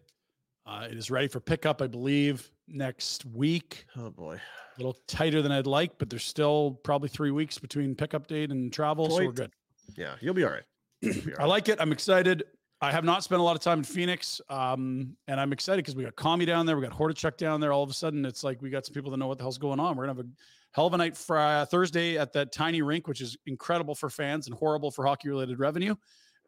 Uh, 0.66 0.86
it 0.90 0.97
is 0.97 1.10
ready 1.10 1.28
for 1.28 1.40
pickup, 1.40 1.82
I 1.82 1.86
believe, 1.86 2.51
next 2.68 3.24
week. 3.26 3.86
Oh 3.97 4.10
boy, 4.10 4.34
a 4.34 4.78
little 4.78 4.97
tighter 5.09 5.43
than 5.43 5.51
I'd 5.51 5.66
like, 5.66 5.98
but 5.98 6.09
there's 6.09 6.24
still 6.24 6.78
probably 6.84 7.09
three 7.09 7.30
weeks 7.30 7.59
between 7.59 7.94
pickup 7.94 8.26
date 8.26 8.51
and 8.51 8.72
travel, 8.72 9.10
so 9.10 9.24
we're 9.26 9.32
good. 9.32 9.52
Yeah, 9.97 10.14
you'll 10.20 10.34
be 10.34 10.44
all 10.44 10.52
right. 10.52 10.62
Be 11.01 11.34
all 11.39 11.44
I 11.44 11.47
like 11.47 11.68
it. 11.68 11.80
I'm 11.80 11.93
excited. 11.93 12.44
I 12.80 12.90
have 12.90 13.05
not 13.05 13.22
spent 13.22 13.40
a 13.40 13.44
lot 13.44 13.55
of 13.55 13.62
time 13.62 13.78
in 13.78 13.84
Phoenix, 13.84 14.40
um, 14.48 15.16
and 15.28 15.40
I'm 15.40 15.52
excited 15.52 15.78
because 15.78 15.94
we 15.94 16.02
got 16.05 16.16
Commie 16.16 16.47
down 16.47 16.66
there, 16.66 16.76
we 16.76 16.82
got 16.82 16.97
Hordichuk 16.97 17.36
down 17.36 17.60
there. 17.60 17.72
All 17.72 17.82
of 17.82 17.90
a 17.90 17.94
sudden, 17.94 18.24
it's 18.24 18.43
like 18.43 18.60
we 18.60 18.70
got 18.70 18.86
some 18.86 18.94
people 18.94 19.10
that 19.12 19.18
know 19.18 19.28
what 19.28 19.39
the 19.39 19.44
hell's 19.44 19.59
going 19.59 19.78
on. 19.78 19.97
We're 19.97 20.06
gonna 20.06 20.18
have 20.18 20.26
a 20.26 20.28
hell 20.72 20.86
of 20.86 20.94
a 20.94 20.97
night 20.97 21.16
Friday, 21.16 21.68
Thursday 21.70 22.18
at 22.18 22.32
that 22.32 22.52
tiny 22.52 22.82
rink, 22.82 23.06
which 23.06 23.20
is 23.20 23.36
incredible 23.47 23.94
for 23.94 24.10
fans 24.10 24.47
and 24.47 24.56
horrible 24.56 24.90
for 24.90 25.06
hockey-related 25.06 25.59
revenue. 25.59 25.94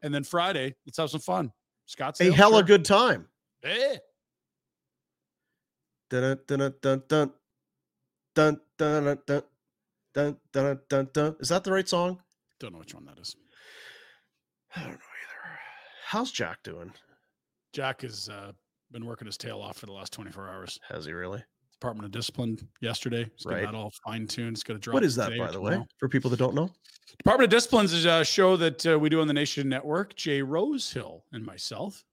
And 0.03 0.15
then 0.15 0.25
Friday, 0.25 0.75
let's 0.87 0.99
have 0.99 1.11
some 1.11 1.21
fun. 1.21 1.53
Scott, 1.87 2.21
a 2.21 2.33
hella 2.33 2.63
good 2.63 2.85
time. 2.85 3.29
Eh. 3.65 3.97
Dun 6.11 6.39
dun 6.47 6.59
dun 6.83 7.03
dun 7.09 7.33
dun 8.35 8.61
dun 8.79 9.17
dun 9.25 9.43
dun 10.15 10.37
dun 10.53 10.79
dun 10.89 11.09
dun. 11.13 11.37
Is 11.41 11.49
that 11.49 11.65
the 11.65 11.73
right 11.73 11.89
song? 11.89 12.21
Don't 12.61 12.73
know 12.73 12.79
which 12.79 12.95
one 12.95 13.05
that 13.07 13.19
is. 13.19 13.35
I 14.77 14.81
don't 14.81 14.91
know 14.91 14.95
either. 14.97 15.59
How's 16.07 16.31
Jack 16.31 16.63
doing? 16.63 16.93
Jack 17.73 18.03
has 18.03 18.29
uh, 18.29 18.53
been 18.93 19.07
working 19.07 19.27
his 19.27 19.37
tail 19.39 19.61
off 19.61 19.79
for 19.79 19.87
the 19.87 19.93
last 19.93 20.13
24 20.13 20.49
hours. 20.49 20.79
Has 20.89 21.07
he 21.07 21.13
really? 21.13 21.43
Department 21.73 22.05
of 22.07 22.13
Discipline 22.13 22.59
yesterday. 22.81 23.25
Getting 23.49 23.65
Right. 23.67 23.75
all 23.75 23.93
fine 24.07 24.27
tuned. 24.27 24.57
It's 24.57 24.63
going 24.63 24.79
to 24.79 24.83
drop. 24.83 24.95
What 24.95 25.05
is 25.05 25.17
that, 25.17 25.37
by 25.39 25.51
the 25.51 25.61
way, 25.61 25.83
for 25.99 26.09
people 26.09 26.31
that 26.31 26.39
don't 26.39 26.55
know? 26.55 26.71
Department 27.19 27.47
of 27.47 27.51
Disciplines 27.51 27.93
is 27.93 28.05
a 28.05 28.25
show 28.25 28.57
that 28.57 28.87
uh, 28.87 28.99
we 28.99 29.09
do 29.09 29.21
on 29.21 29.27
the 29.27 29.33
Nation 29.35 29.69
Network. 29.69 30.15
Jay 30.15 30.41
Rosehill 30.43 31.25
and 31.33 31.45
myself. 31.45 32.05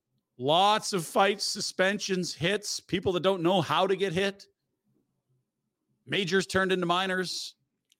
Lots 0.41 0.91
of 0.91 1.05
fights, 1.05 1.45
suspensions, 1.45 2.33
hits, 2.33 2.79
people 2.79 3.11
that 3.13 3.21
don't 3.21 3.43
know 3.43 3.61
how 3.61 3.85
to 3.85 3.95
get 3.95 4.11
hit. 4.11 4.47
Majors 6.07 6.47
turned 6.47 6.71
into 6.71 6.87
minors, 6.87 7.53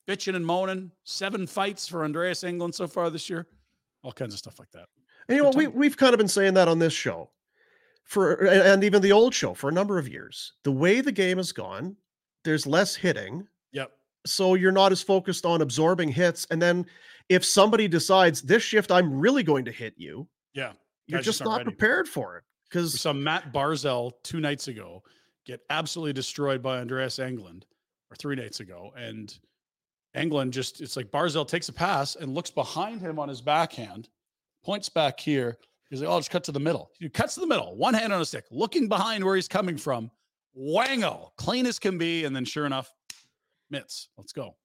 bitching 0.08 0.36
and 0.36 0.44
moaning. 0.44 0.90
Seven 1.04 1.46
fights 1.46 1.88
for 1.88 2.04
Andreas 2.04 2.44
Englund 2.44 2.74
so 2.74 2.88
far 2.88 3.12
this 3.12 3.30
year. 3.30 3.46
All 4.04 4.12
kinds 4.12 4.34
of 4.34 4.40
stuff 4.40 4.58
like 4.58 4.72
that. 4.72 4.88
And 5.28 5.38
you 5.38 5.44
know, 5.44 5.52
we 5.52 5.68
we've 5.68 5.96
kind 5.96 6.16
of 6.16 6.18
been 6.18 6.28
saying 6.28 6.56
that 6.56 6.68
on 6.68 6.80
this 6.80 6.94
show 6.94 7.30
for 8.06 8.34
and 8.34 8.62
and 8.64 8.84
even 8.84 9.04
the 9.04 9.12
old 9.12 9.36
show 9.36 9.54
for 9.54 9.70
a 9.70 9.72
number 9.72 10.00
of 10.00 10.08
years. 10.08 10.54
The 10.64 10.72
way 10.72 11.00
the 11.00 11.12
game 11.12 11.38
has 11.38 11.52
gone, 11.52 11.96
there's 12.44 12.66
less 12.66 12.96
hitting. 12.96 13.48
Yep. 13.72 13.92
So 14.26 14.56
you're 14.56 14.72
not 14.72 14.92
as 14.92 15.04
focused 15.04 15.46
on 15.46 15.62
absorbing 15.62 16.10
hits. 16.10 16.48
And 16.50 16.60
then 16.60 16.88
if 17.30 17.46
somebody 17.46 17.88
decides 17.88 18.42
this 18.42 18.64
shift, 18.64 18.92
I'm 18.92 19.20
really 19.20 19.44
going 19.44 19.66
to 19.66 19.72
hit 19.72 19.94
you, 19.96 20.28
Yeah. 20.56 20.74
You're 21.12 21.20
Guys 21.20 21.26
just 21.26 21.42
aren't 21.42 21.60
ready. 21.60 21.72
prepared 21.72 22.08
for 22.08 22.38
it. 22.38 22.44
We 22.44 22.68
Because 22.70 23.00
saw 23.00 23.14
Matt 23.14 23.52
Barzal 23.54 24.14
two 24.24 24.40
nights 24.40 24.68
ago 24.68 25.04
get 25.46 25.62
absolutely 25.70 26.14
destroyed 26.14 26.62
by 26.64 26.80
Andreas 26.80 27.18
Englund, 27.18 27.64
or 28.10 28.16
three 28.18 28.36
nights 28.36 28.60
ago. 28.62 28.92
And 28.96 29.38
Englund 30.16 30.52
just, 30.52 30.82
it's 30.82 30.96
like 30.96 31.12
Barzal 31.12 31.48
takes 31.48 31.68
a 31.70 31.74
pass 31.74 32.16
and 32.16 32.34
looks 32.34 32.50
behind 32.52 33.02
him 33.02 33.18
on 33.20 33.28
his 33.30 33.42
backhand, 33.42 34.10
points 34.64 34.88
back 34.90 35.20
here. 35.20 35.58
He's 35.90 36.02
like, 36.02 36.10
oh, 36.10 36.20
just 36.20 36.30
cut 36.32 36.44
to 36.46 36.52
the 36.54 36.60
middle. 36.60 36.92
He 37.00 37.10
cuts 37.10 37.34
to 37.36 37.42
the 37.42 37.48
middle, 37.48 37.76
one 37.76 37.94
hand 37.94 38.14
on 38.14 38.22
a 38.22 38.26
stick, 38.26 38.46
looking 38.52 38.88
behind 38.88 39.24
where 39.26 39.36
he's 39.36 39.48
coming 39.50 39.78
from. 39.78 40.10
Wango, 40.54 41.34
clean 41.38 41.66
as 41.66 41.80
can 41.80 41.98
be. 41.98 42.24
And 42.26 42.34
then 42.36 42.46
sure 42.46 42.66
enough, 42.66 42.94
mitts. 43.70 44.08
Let's 44.18 44.32
go. 44.32 44.56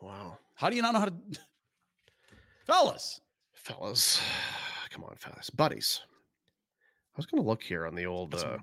wow, 0.00 0.38
How 0.54 0.68
do 0.70 0.76
you 0.76 0.82
not 0.82 0.92
know 0.94 1.00
how 1.00 1.06
to, 1.06 1.14
fellas? 2.66 3.20
fellas, 3.54 4.20
come 4.96 5.04
on, 5.04 5.16
fellas, 5.16 5.50
buddies. 5.50 6.00
I 7.14 7.18
was 7.18 7.26
going 7.26 7.42
to 7.42 7.48
look 7.48 7.62
here 7.62 7.86
on 7.86 7.94
the 7.94 8.06
old. 8.06 8.34
Uh, 8.34 8.58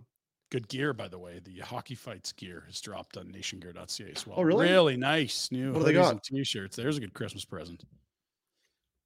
Good 0.49 0.67
gear, 0.67 0.93
by 0.93 1.07
the 1.07 1.17
way. 1.17 1.39
The 1.43 1.59
hockey 1.59 1.95
fights 1.95 2.31
gear 2.31 2.63
has 2.67 2.79
dropped 2.81 3.17
on 3.17 3.25
nationgear.ca 3.31 4.11
as 4.15 4.27
well. 4.27 4.35
Oh, 4.39 4.43
really? 4.43 4.67
Really 4.69 4.97
nice 4.97 5.51
new 5.51 5.71
What 5.71 5.79
do 5.79 5.85
they 5.85 5.93
got? 5.93 6.23
t-shirts. 6.23 6.75
There's 6.75 6.97
a 6.97 6.99
good 6.99 7.13
Christmas 7.13 7.43
present. 7.45 7.83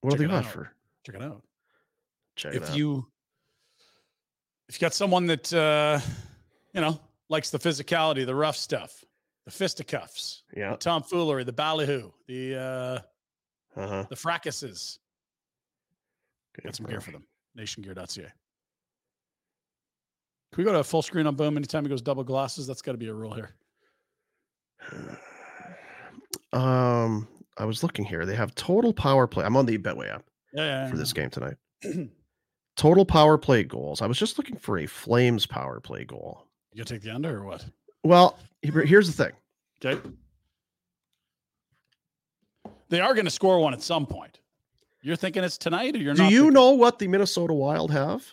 what 0.02 0.12
do 0.12 0.16
check 0.16 0.20
they 0.20 0.26
it 0.26 0.38
got 0.38 0.46
out. 0.46 0.52
for? 0.52 0.72
Check 1.06 1.16
it 1.16 1.22
out. 1.22 1.42
Check 2.36 2.54
it 2.54 2.64
out. 2.64 2.70
if 2.70 2.76
you 2.76 3.06
if 4.68 4.76
you 4.76 4.80
got 4.80 4.94
someone 4.94 5.26
that 5.28 5.54
uh 5.54 6.00
you 6.74 6.82
know 6.82 7.00
likes 7.30 7.50
the 7.50 7.60
physicality, 7.60 8.26
the 8.26 8.36
rough 8.36 8.58
stuff, 8.58 9.06
the 9.46 9.52
fisticuffs, 9.52 10.44
yeah, 10.54 10.72
the 10.72 10.78
tomfoolery, 10.78 11.46
the 11.46 11.54
ballyhoo, 11.54 12.12
the 12.28 12.56
uh 12.56 13.80
uh 13.80 13.88
huh. 13.88 14.06
the 14.10 14.16
fracases, 14.18 15.00
got 16.64 16.76
some 16.76 16.86
gear 16.86 17.02
for 17.02 17.12
them. 17.12 17.24
Nationgear.ca. 17.58 18.32
Can 20.54 20.58
we 20.58 20.64
go 20.64 20.72
to 20.72 20.84
full 20.84 21.02
screen 21.02 21.28
on 21.28 21.36
Boom 21.36 21.58
anytime 21.58 21.84
he 21.84 21.90
goes 21.90 22.02
double 22.02 22.24
glasses? 22.24 22.68
That's 22.68 22.82
got 22.82 22.94
to 22.94 22.98
be 22.98 23.08
a 23.08 23.14
rule 23.14 23.34
here. 23.34 23.56
Um, 26.54 27.28
I 27.58 27.66
was 27.66 27.84
looking 27.84 28.06
here. 28.06 28.26
They 28.26 28.36
have 28.36 28.56
total 28.56 28.94
power 28.94 29.28
play. 29.28 29.44
I'm 29.44 29.58
on 29.58 29.66
the 29.66 29.78
Betway 29.78 30.10
app 30.10 30.24
Yeah, 30.54 30.64
yeah, 30.64 30.90
for 30.90 30.96
this 30.96 31.12
game 31.12 31.30
tonight. 31.30 31.56
total 32.78 33.06
power 33.06 33.38
play 33.38 33.64
goals. 33.64 34.02
I 34.02 34.08
was 34.08 34.18
just 34.18 34.38
looking 34.38 34.56
for 34.56 34.78
a 34.80 34.86
Flames 34.86 35.46
power 35.46 35.82
play 35.82 36.06
goal. 36.06 36.46
You 36.72 36.84
gonna 36.84 36.86
take 36.86 37.02
the 37.02 37.14
under 37.14 37.38
or 37.38 37.46
what? 37.46 37.66
Well, 38.04 38.40
here's 38.62 39.14
the 39.14 39.26
thing. 39.26 39.34
Okay. 39.84 40.02
They 42.90 43.02
are 43.02 43.14
going 43.14 43.26
to 43.26 43.32
score 43.32 43.60
one 43.60 43.74
at 43.74 43.82
some 43.82 44.06
point. 44.06 44.40
You're 45.08 45.16
thinking 45.16 45.42
it's 45.46 45.58
tonight, 45.58 45.96
or 45.96 46.00
you're 46.00 46.14
Do 46.16 46.24
not? 46.24 46.28
Do 46.30 46.34
you 46.36 46.42
thinking- 46.42 46.54
know 46.56 46.72
what 46.72 47.00
the 47.00 47.08
Minnesota 47.08 47.54
Wild 47.54 47.92
have? 47.92 48.26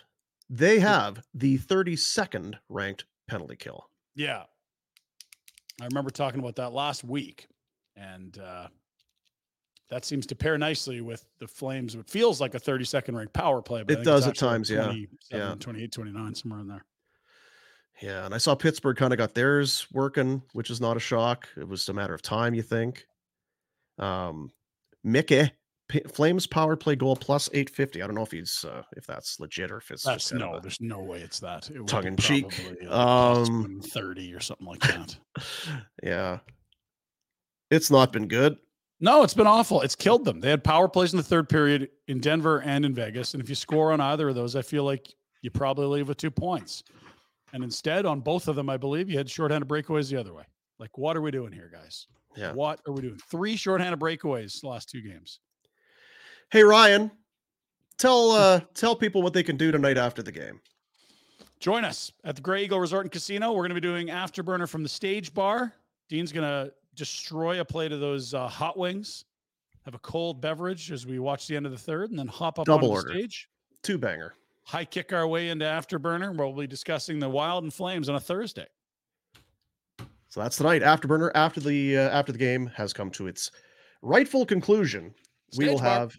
They 0.49 0.79
have 0.79 1.25
the 1.33 1.57
32nd 1.57 2.55
ranked 2.67 3.05
penalty 3.29 3.55
kill. 3.55 3.89
Yeah. 4.13 4.43
I 5.81 5.85
remember 5.85 6.09
talking 6.09 6.41
about 6.41 6.57
that 6.57 6.73
last 6.73 7.05
week, 7.05 7.47
and 7.95 8.37
uh, 8.37 8.67
that 9.89 10.03
seems 10.03 10.25
to 10.27 10.35
pair 10.35 10.57
nicely 10.57 10.99
with 10.99 11.25
the 11.39 11.47
Flames. 11.47 11.95
It 11.95 12.09
feels 12.09 12.41
like 12.41 12.55
a 12.55 12.59
30 12.59 12.83
second 12.83 13.15
ranked 13.15 13.31
power 13.33 13.61
play, 13.61 13.83
but 13.83 13.99
It 13.99 14.03
does 14.03 14.25
at 14.25 14.31
actually 14.31 14.47
like 14.47 14.53
times, 14.55 14.69
yeah. 14.69 14.83
27, 14.83 15.07
Yeah. 15.31 15.55
28, 15.57 15.91
29, 15.93 16.35
somewhere 16.35 16.59
in 16.59 16.67
there. 16.67 16.85
Yeah, 18.01 18.25
and 18.25 18.35
I 18.35 18.37
saw 18.37 18.53
Pittsburgh 18.53 18.97
kind 18.97 19.13
of 19.13 19.17
got 19.17 19.33
theirs 19.33 19.87
working, 19.93 20.43
which 20.51 20.69
is 20.69 20.81
not 20.81 20.97
a 20.97 20.99
shock. 20.99 21.47
It 21.55 21.67
was 21.69 21.87
a 21.87 21.93
matter 21.93 22.13
of 22.13 22.21
time, 22.21 22.53
you 22.53 22.61
think. 22.63 23.07
Um, 23.97 24.51
Mickey 25.05 25.51
P- 25.87 26.01
Flames 26.11 26.47
power 26.47 26.75
play 26.75 26.95
goal 26.95 27.15
plus 27.15 27.47
850. 27.53 28.01
I 28.01 28.07
don't 28.07 28.15
know 28.15 28.23
if 28.23 28.31
he's 28.31 28.65
uh, 28.65 28.81
if 28.97 29.05
that's 29.05 29.39
legit 29.39 29.71
or 29.71 29.77
if 29.77 29.91
it's 29.91 30.03
That's 30.03 30.29
just 30.29 30.33
no, 30.33 30.59
there's 30.59 30.81
no 30.81 30.99
way 30.99 31.19
it's 31.19 31.39
that. 31.41 31.69
It 31.69 31.85
tongue 31.87 32.07
in 32.07 32.17
cheek. 32.17 32.45
Um, 32.89 33.61
130 33.61 34.33
or 34.33 34.39
something 34.39 34.65
like 34.65 34.79
that. 34.81 35.17
yeah, 36.03 36.39
it's 37.69 37.91
not 37.91 38.11
been 38.11 38.27
good. 38.27 38.57
No, 38.99 39.23
it's 39.23 39.33
been 39.33 39.47
awful. 39.47 39.81
It's 39.81 39.95
killed 39.95 40.25
them. 40.25 40.39
They 40.39 40.49
had 40.49 40.63
power 40.63 40.87
plays 40.87 41.13
in 41.13 41.17
the 41.17 41.23
third 41.23 41.49
period 41.49 41.89
in 42.07 42.19
Denver 42.19 42.61
and 42.61 42.85
in 42.85 42.93
Vegas. 42.93 43.33
And 43.33 43.43
if 43.43 43.49
you 43.49 43.55
score 43.55 43.91
on 43.91 43.99
either 43.99 44.29
of 44.29 44.35
those, 44.35 44.55
I 44.55 44.61
feel 44.61 44.85
like 44.85 45.13
you 45.41 45.51
probably 45.51 45.85
leave 45.85 46.07
with 46.07 46.17
two 46.17 46.31
points. 46.31 46.83
And 47.53 47.63
instead, 47.63 48.05
on 48.05 48.21
both 48.21 48.47
of 48.47 48.55
them, 48.55 48.69
I 48.69 48.77
believe 48.77 49.09
you 49.09 49.17
had 49.17 49.29
shorthanded 49.29 49.69
breakaways 49.69 50.09
the 50.09 50.19
other 50.19 50.33
way. 50.33 50.43
Like, 50.79 50.97
what 50.97 51.15
are 51.15 51.21
we 51.21 51.31
doing 51.31 51.51
here, 51.51 51.69
guys? 51.71 52.07
Yeah. 52.35 52.53
What 52.53 52.79
are 52.87 52.93
we 52.93 53.01
doing? 53.01 53.19
Three 53.29 53.55
shorthanded 53.55 53.99
breakaways 53.99 54.59
the 54.61 54.67
last 54.67 54.89
two 54.89 55.01
games. 55.01 55.39
Hey 56.51 56.63
Ryan, 56.63 57.11
tell 57.97 58.31
uh 58.31 58.61
tell 58.73 58.95
people 58.95 59.21
what 59.21 59.33
they 59.33 59.43
can 59.43 59.57
do 59.57 59.71
tonight 59.71 59.97
after 59.97 60.21
the 60.23 60.31
game. 60.31 60.59
Join 61.59 61.83
us 61.85 62.11
at 62.23 62.35
the 62.35 62.41
Grey 62.41 62.63
Eagle 62.63 62.79
Resort 62.79 63.05
and 63.05 63.11
Casino. 63.11 63.51
We're 63.51 63.67
going 63.67 63.69
to 63.69 63.75
be 63.75 63.81
doing 63.81 64.07
Afterburner 64.07 64.69
from 64.69 64.83
the 64.83 64.89
stage 64.89 65.33
bar. 65.33 65.73
Dean's 66.09 66.31
going 66.31 66.43
to 66.43 66.71
destroy 66.95 67.59
a 67.61 67.65
plate 67.65 67.91
of 67.91 67.99
those 67.99 68.33
uh, 68.33 68.47
hot 68.47 68.77
wings, 68.77 69.25
have 69.85 69.95
a 69.95 69.99
cold 69.99 70.41
beverage 70.41 70.91
as 70.91 71.05
we 71.07 71.17
watch 71.17 71.47
the 71.47 71.55
end 71.55 71.65
of 71.65 71.71
the 71.71 71.77
third, 71.77 72.09
and 72.11 72.19
then 72.19 72.27
hop 72.27 72.59
up 72.59 72.65
Double 72.65 72.89
on 72.91 72.97
order. 72.97 73.13
the 73.13 73.19
stage. 73.19 73.49
Two 73.81 73.97
banger. 73.97 74.35
high 74.63 74.85
kick 74.85 75.13
our 75.13 75.27
way 75.27 75.49
into 75.49 75.65
Afterburner. 75.65 76.35
We'll 76.35 76.53
be 76.53 76.67
discussing 76.67 77.19
the 77.19 77.29
Wild 77.29 77.63
and 77.63 77.73
Flames 77.73 78.09
on 78.09 78.15
a 78.15 78.19
Thursday. 78.19 78.67
So 80.29 80.41
that's 80.41 80.57
tonight. 80.57 80.81
Afterburner 80.83 81.31
after 81.35 81.61
the 81.61 81.97
uh, 81.97 82.09
after 82.09 82.31
the 82.31 82.37
game 82.37 82.67
has 82.75 82.91
come 82.93 83.09
to 83.11 83.27
its 83.27 83.49
rightful 84.01 84.45
conclusion. 84.45 85.15
We 85.57 85.67
will 85.67 85.77
have 85.79 86.15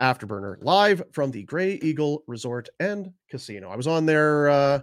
Afterburner 0.00 0.56
live 0.62 1.02
from 1.12 1.30
the 1.30 1.44
Grey 1.44 1.74
Eagle 1.82 2.22
Resort 2.26 2.68
and 2.80 3.12
Casino. 3.30 3.70
I 3.70 3.76
was 3.76 3.86
on 3.86 4.06
there 4.06 4.48
uh, 4.48 4.80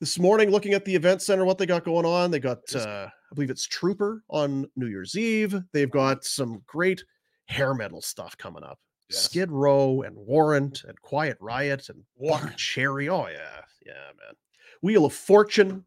this 0.00 0.18
morning 0.18 0.50
looking 0.50 0.72
at 0.72 0.84
the 0.84 0.94
event 0.94 1.22
center, 1.22 1.44
what 1.44 1.58
they 1.58 1.66
got 1.66 1.84
going 1.84 2.06
on. 2.06 2.30
They 2.30 2.38
got, 2.38 2.60
uh, 2.74 3.08
I 3.08 3.34
believe 3.34 3.50
it's 3.50 3.66
Trooper 3.66 4.22
on 4.30 4.66
New 4.76 4.86
Year's 4.86 5.16
Eve. 5.16 5.60
They've 5.72 5.90
got 5.90 6.24
some 6.24 6.62
great 6.66 7.04
hair 7.46 7.74
metal 7.74 8.00
stuff 8.00 8.36
coming 8.38 8.62
up. 8.62 8.78
Skid 9.10 9.50
Row 9.50 10.02
and 10.02 10.16
Warrant 10.16 10.84
and 10.84 11.00
Quiet 11.02 11.36
Riot 11.40 11.88
and 11.88 12.04
Buckcherry. 12.22 13.08
Oh 13.08 13.26
yeah, 13.28 13.60
yeah, 13.84 13.92
man. 13.92 14.34
Wheel 14.82 15.04
of 15.04 15.12
Fortune. 15.12 15.84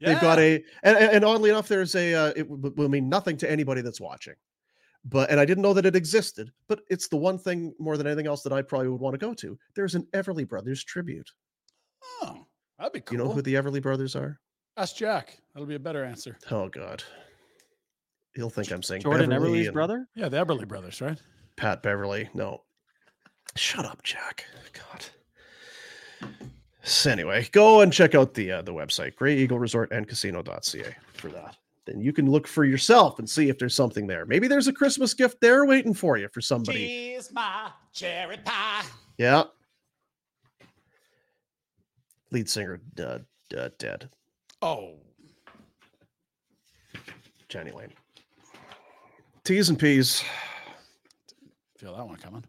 Yeah. 0.00 0.12
They've 0.12 0.20
got 0.20 0.38
a 0.38 0.64
and, 0.82 0.96
and 0.96 1.12
and 1.12 1.24
oddly 1.24 1.50
enough, 1.50 1.68
there's 1.68 1.94
a 1.94 2.14
uh, 2.14 2.32
it 2.34 2.48
will 2.48 2.88
mean 2.88 3.08
nothing 3.08 3.36
to 3.38 3.50
anybody 3.50 3.82
that's 3.82 4.00
watching, 4.00 4.34
but 5.08 5.30
and 5.30 5.40
I 5.40 5.44
didn't 5.44 5.62
know 5.62 5.72
that 5.72 5.86
it 5.86 5.96
existed. 5.96 6.52
But 6.68 6.80
it's 6.90 7.08
the 7.08 7.16
one 7.16 7.38
thing 7.38 7.74
more 7.78 7.96
than 7.96 8.06
anything 8.06 8.26
else 8.26 8.42
that 8.42 8.52
I 8.52 8.62
probably 8.62 8.88
would 8.88 9.00
want 9.00 9.14
to 9.14 9.24
go 9.24 9.34
to. 9.34 9.58
There's 9.74 9.94
an 9.94 10.06
Everly 10.12 10.46
Brothers 10.46 10.84
tribute. 10.84 11.30
Oh, 12.22 12.46
that'd 12.78 12.92
be 12.92 13.00
cool. 13.00 13.18
You 13.18 13.24
know 13.24 13.32
who 13.32 13.42
the 13.42 13.54
Everly 13.54 13.80
Brothers 13.80 14.16
are? 14.16 14.38
Ask 14.76 14.96
Jack. 14.96 15.38
That'll 15.54 15.66
be 15.66 15.76
a 15.76 15.80
better 15.80 16.04
answer. 16.04 16.36
Oh 16.50 16.68
God, 16.68 17.02
he'll 18.34 18.50
think 18.50 18.70
I'm 18.70 18.82
saying 18.82 19.02
Jordan 19.02 19.30
Beverly 19.30 19.60
Everly's 19.60 19.70
brother? 19.72 20.06
Yeah, 20.14 20.28
the 20.28 20.44
Everly 20.44 20.68
brothers, 20.68 21.00
right? 21.00 21.20
Pat 21.56 21.82
Beverley. 21.82 22.28
No, 22.34 22.62
shut 23.54 23.86
up, 23.86 24.02
Jack. 24.02 24.44
God. 24.72 25.06
So 26.82 27.10
anyway, 27.10 27.48
go 27.50 27.80
and 27.80 27.92
check 27.92 28.14
out 28.14 28.34
the 28.34 28.52
uh, 28.52 28.62
the 28.62 28.72
website, 28.72 29.16
Grey 29.16 29.36
Eagle 29.36 29.58
Resort 29.58 29.90
and 29.92 30.06
Casino.ca 30.06 30.94
for 31.14 31.28
that. 31.30 31.56
Then 31.86 32.00
you 32.00 32.12
can 32.12 32.28
look 32.28 32.48
for 32.48 32.64
yourself 32.64 33.20
and 33.20 33.30
see 33.30 33.48
if 33.48 33.58
there's 33.58 33.74
something 33.74 34.06
there. 34.08 34.26
Maybe 34.26 34.48
there's 34.48 34.66
a 34.66 34.72
Christmas 34.72 35.14
gift 35.14 35.40
there 35.40 35.64
waiting 35.64 35.94
for 35.94 36.18
you 36.18 36.28
for 36.28 36.40
somebody. 36.40 37.10
Here's 37.10 37.32
my 37.32 37.70
cherry 37.92 38.38
pie. 38.44 38.82
Yeah. 39.18 39.44
Lead 42.32 42.50
singer 42.50 42.80
uh, 42.98 43.18
uh, 43.56 43.68
dead. 43.78 44.10
Oh, 44.60 44.94
Jani 47.52 47.70
Lane. 47.70 47.92
T's 49.44 49.68
and 49.68 49.78
P's. 49.78 50.24
feel 51.78 51.94
that 51.96 52.06
one 52.06 52.16
coming. 52.16 52.44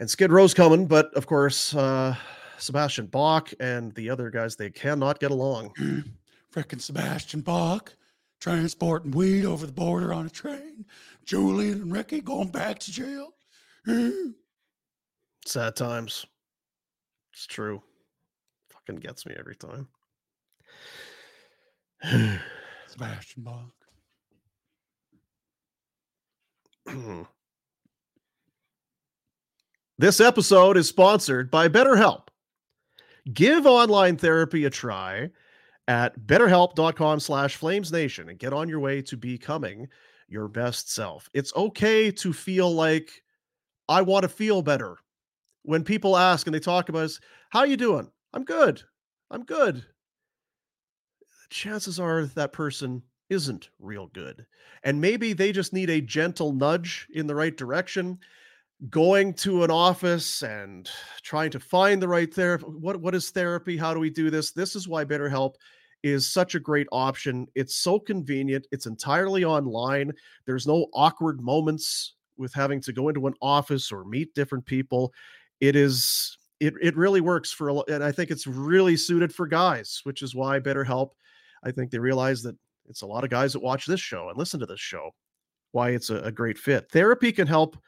And 0.00 0.10
Skid 0.10 0.32
Row's 0.32 0.52
coming, 0.52 0.86
but 0.86 1.14
of 1.14 1.26
course, 1.26 1.76
uh, 1.76 2.16
Sebastian 2.58 3.06
Bach 3.06 3.52
and 3.60 3.94
the 3.94 4.10
other 4.10 4.30
guys, 4.30 4.56
they 4.56 4.70
cannot 4.70 5.20
get 5.20 5.30
along. 5.30 5.72
Frickin' 6.52 6.80
Sebastian 6.80 7.40
Bach 7.40 7.94
transporting 8.40 9.12
weed 9.12 9.44
over 9.44 9.66
the 9.66 9.72
border 9.72 10.12
on 10.12 10.26
a 10.26 10.30
train. 10.30 10.84
Julian 11.24 11.82
and 11.82 11.92
Ricky 11.92 12.20
going 12.20 12.50
back 12.50 12.78
to 12.80 12.92
jail. 12.92 13.34
Sad 15.46 15.76
times. 15.76 16.26
It's 17.32 17.46
true. 17.46 17.82
Fucking 18.70 18.96
gets 18.96 19.24
me 19.24 19.34
every 19.38 19.56
time. 19.56 19.88
Sebastian 22.88 23.44
Bach. 23.44 23.72
This 29.98 30.20
episode 30.20 30.76
is 30.76 30.88
sponsored 30.88 31.48
by 31.48 31.68
BetterHelp. 31.68 32.22
Give 33.32 33.66
online 33.66 34.16
therapy 34.16 34.64
a 34.64 34.70
try 34.70 35.30
at 35.92 36.18
betterhelp.com 36.20 37.20
slash 37.20 37.60
flamesnation 37.60 38.30
and 38.30 38.38
get 38.38 38.54
on 38.54 38.66
your 38.66 38.80
way 38.80 39.02
to 39.02 39.14
becoming 39.14 39.86
your 40.26 40.48
best 40.48 40.90
self. 40.90 41.28
It's 41.34 41.54
okay 41.54 42.10
to 42.10 42.32
feel 42.32 42.72
like 42.72 43.10
I 43.90 44.00
want 44.00 44.22
to 44.22 44.28
feel 44.30 44.62
better. 44.62 44.96
When 45.64 45.84
people 45.84 46.16
ask 46.16 46.46
and 46.46 46.54
they 46.54 46.60
talk 46.60 46.88
about 46.88 47.02
us, 47.02 47.20
how 47.50 47.64
you 47.64 47.76
doing? 47.76 48.10
I'm 48.32 48.44
good. 48.44 48.82
I'm 49.30 49.44
good. 49.44 49.84
Chances 51.50 52.00
are 52.00 52.24
that 52.24 52.54
person 52.54 53.02
isn't 53.28 53.68
real 53.78 54.06
good. 54.14 54.46
And 54.84 54.98
maybe 54.98 55.34
they 55.34 55.52
just 55.52 55.74
need 55.74 55.90
a 55.90 56.00
gentle 56.00 56.54
nudge 56.54 57.06
in 57.12 57.26
the 57.26 57.34
right 57.34 57.54
direction 57.54 58.18
going 58.88 59.34
to 59.34 59.62
an 59.62 59.70
office 59.70 60.42
and 60.42 60.90
trying 61.22 61.50
to 61.50 61.60
find 61.60 62.02
the 62.02 62.08
right 62.08 62.32
therapy. 62.32 62.64
What 62.64 62.96
what 63.00 63.14
is 63.14 63.28
therapy? 63.30 63.76
How 63.76 63.92
do 63.92 64.00
we 64.00 64.10
do 64.10 64.30
this? 64.30 64.52
This 64.52 64.74
is 64.74 64.88
why 64.88 65.04
BetterHelp 65.04 65.54
is 66.02 66.30
such 66.30 66.54
a 66.54 66.60
great 66.60 66.86
option. 66.92 67.46
It's 67.54 67.76
so 67.76 67.98
convenient. 67.98 68.66
It's 68.72 68.86
entirely 68.86 69.44
online. 69.44 70.12
There's 70.46 70.66
no 70.66 70.86
awkward 70.92 71.40
moments 71.40 72.14
with 72.36 72.52
having 72.52 72.80
to 72.82 72.92
go 72.92 73.08
into 73.08 73.26
an 73.26 73.34
office 73.40 73.92
or 73.92 74.04
meet 74.04 74.34
different 74.34 74.66
people. 74.66 75.12
It 75.60 75.76
is 75.76 76.36
it 76.60 76.74
it 76.80 76.96
really 76.96 77.20
works 77.20 77.52
for 77.52 77.68
a 77.68 77.74
and 77.88 78.02
I 78.02 78.12
think 78.12 78.30
it's 78.30 78.46
really 78.46 78.96
suited 78.96 79.34
for 79.34 79.46
guys, 79.46 80.00
which 80.04 80.22
is 80.22 80.34
why 80.34 80.58
BetterHelp 80.58 81.10
I 81.64 81.70
think 81.70 81.90
they 81.90 81.98
realize 81.98 82.42
that 82.42 82.56
it's 82.88 83.02
a 83.02 83.06
lot 83.06 83.24
of 83.24 83.30
guys 83.30 83.52
that 83.52 83.62
watch 83.62 83.86
this 83.86 84.00
show 84.00 84.28
and 84.28 84.38
listen 84.38 84.60
to 84.60 84.66
this 84.66 84.80
show. 84.80 85.10
Why 85.70 85.90
it's 85.90 86.10
a, 86.10 86.16
a 86.20 86.32
great 86.32 86.58
fit. 86.58 86.90
Therapy 86.90 87.32
can 87.32 87.46
help 87.46 87.78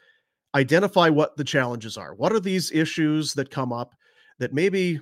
identify 0.54 1.08
what 1.08 1.36
the 1.36 1.44
challenges 1.44 1.96
are. 1.96 2.14
What 2.14 2.32
are 2.32 2.40
these 2.40 2.70
issues 2.70 3.34
that 3.34 3.50
come 3.50 3.72
up 3.72 3.94
that 4.38 4.54
maybe 4.54 5.00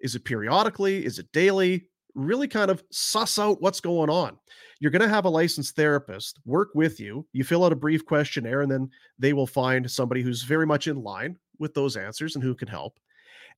is 0.00 0.14
it 0.14 0.24
periodically? 0.24 1.04
Is 1.04 1.18
it 1.18 1.30
daily? 1.32 1.86
Really 2.16 2.48
kind 2.48 2.70
of 2.70 2.82
suss 2.90 3.38
out 3.38 3.62
what's 3.62 3.80
going 3.80 4.10
on. 4.10 4.36
You're 4.80 4.90
going 4.90 5.02
to 5.02 5.08
have 5.08 5.26
a 5.26 5.30
licensed 5.30 5.76
therapist 5.76 6.40
work 6.44 6.70
with 6.74 6.98
you. 6.98 7.26
You 7.32 7.44
fill 7.44 7.64
out 7.64 7.72
a 7.72 7.76
brief 7.76 8.04
questionnaire, 8.04 8.62
and 8.62 8.70
then 8.70 8.90
they 9.18 9.32
will 9.32 9.46
find 9.46 9.88
somebody 9.88 10.22
who's 10.22 10.42
very 10.42 10.66
much 10.66 10.88
in 10.88 11.02
line 11.02 11.36
with 11.58 11.74
those 11.74 11.96
answers 11.96 12.34
and 12.34 12.42
who 12.42 12.54
can 12.54 12.68
help. 12.68 12.98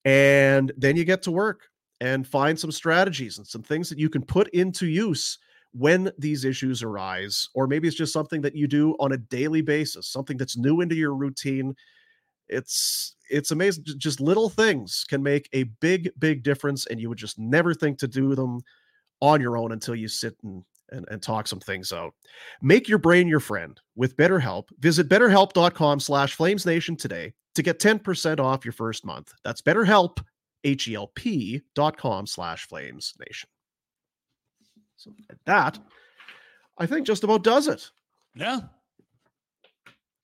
And 0.05 0.73
then 0.77 0.97
you 0.97 1.05
get 1.05 1.23
to 1.23 1.31
work 1.31 1.63
and 2.01 2.27
find 2.27 2.59
some 2.59 2.71
strategies 2.71 3.39
and 3.39 3.47
some 3.47 3.63
things 3.63 3.89
that 3.89 3.99
you 3.99 4.09
can 4.09 4.23
put 4.23 4.49
into 4.49 4.87
use 4.87 5.39
when 5.73 6.11
these 6.19 6.45
issues 6.45 6.83
arise 6.83 7.49
or 7.55 7.67
maybe 7.67 7.87
it's 7.87 7.97
just 7.97 8.13
something 8.13 8.41
that 8.41 8.57
you 8.57 8.67
do 8.67 8.97
on 9.01 9.13
a 9.13 9.19
daily 9.19 9.61
basis 9.61 10.09
something 10.09 10.37
that's 10.37 10.57
new 10.57 10.81
into 10.81 10.95
your 10.95 11.15
routine 11.15 11.75
it's 12.49 13.17
it's 13.31 13.51
amazing 13.51 13.85
just 13.99 14.21
little 14.21 14.49
things 14.49 15.05
can 15.09 15.23
make 15.23 15.49
a 15.53 15.65
big 15.65 16.11
big 16.19 16.43
difference 16.43 16.87
and 16.87 17.01
you 17.01 17.09
would 17.09 17.19
just 17.19 17.39
never 17.39 17.75
think 17.75 17.99
to 17.99 18.09
do 18.09 18.35
them 18.35 18.61
on 19.21 19.41
your 19.41 19.57
own 19.57 19.73
until 19.73 19.95
you 19.95 20.09
sit 20.09 20.37
and 20.43 20.63
and, 20.91 21.05
and 21.11 21.23
talk 21.23 21.47
some 21.47 21.61
things 21.61 21.93
out 21.93 22.15
make 22.63 22.89
your 22.89 22.99
brain 22.99 23.29
your 23.29 23.41
friend 23.41 23.79
with 23.97 24.17
betterhelp 24.17 24.69
visit 24.79 25.09
betterhelp.com 25.09 26.01
slash 26.01 26.37
flamesnation 26.37 26.97
today 26.97 27.33
to 27.55 27.63
get 27.63 27.81
10% 27.81 28.41
off 28.41 28.65
your 28.65 28.73
first 28.73 29.05
month 29.05 29.35
that's 29.45 29.61
betterhelp 29.61 30.19
h-e-l-p 30.65 31.61
dot 31.75 31.97
com 31.99 32.27
slash 32.27 32.67
flames 32.67 33.13
nation 33.21 33.49
so 34.99 35.13
at 35.31 35.39
that, 35.47 35.79
I 36.77 36.87
think 36.87 37.07
just 37.07 37.25
about 37.25 37.45
does 37.45 37.69
it. 37.69 37.89
Yeah. 38.35 38.61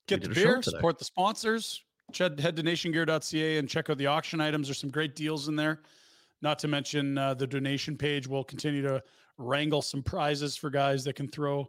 Get 0.07 0.21
the 0.21 0.29
beer, 0.29 0.61
support 0.61 0.99
the 0.99 1.05
sponsors. 1.05 1.81
Head 2.13 2.37
to 2.37 2.63
nationgear.ca 2.63 3.57
and 3.57 3.67
check 3.67 3.89
out 3.89 3.97
the 3.97 4.07
auction 4.07 4.39
items. 4.39 4.67
There's 4.67 4.79
some 4.79 4.91
great 4.91 5.15
deals 5.15 5.47
in 5.47 5.55
there. 5.55 5.81
Not 6.41 6.59
to 6.59 6.67
mention 6.67 7.17
uh, 7.17 7.33
the 7.33 7.47
donation 7.47 7.97
page. 7.97 8.27
We'll 8.27 8.43
continue 8.43 8.81
to 8.83 9.01
wrangle 9.37 9.81
some 9.81 10.03
prizes 10.03 10.55
for 10.55 10.69
guys 10.69 11.03
that 11.05 11.13
can 11.13 11.27
throw, 11.27 11.67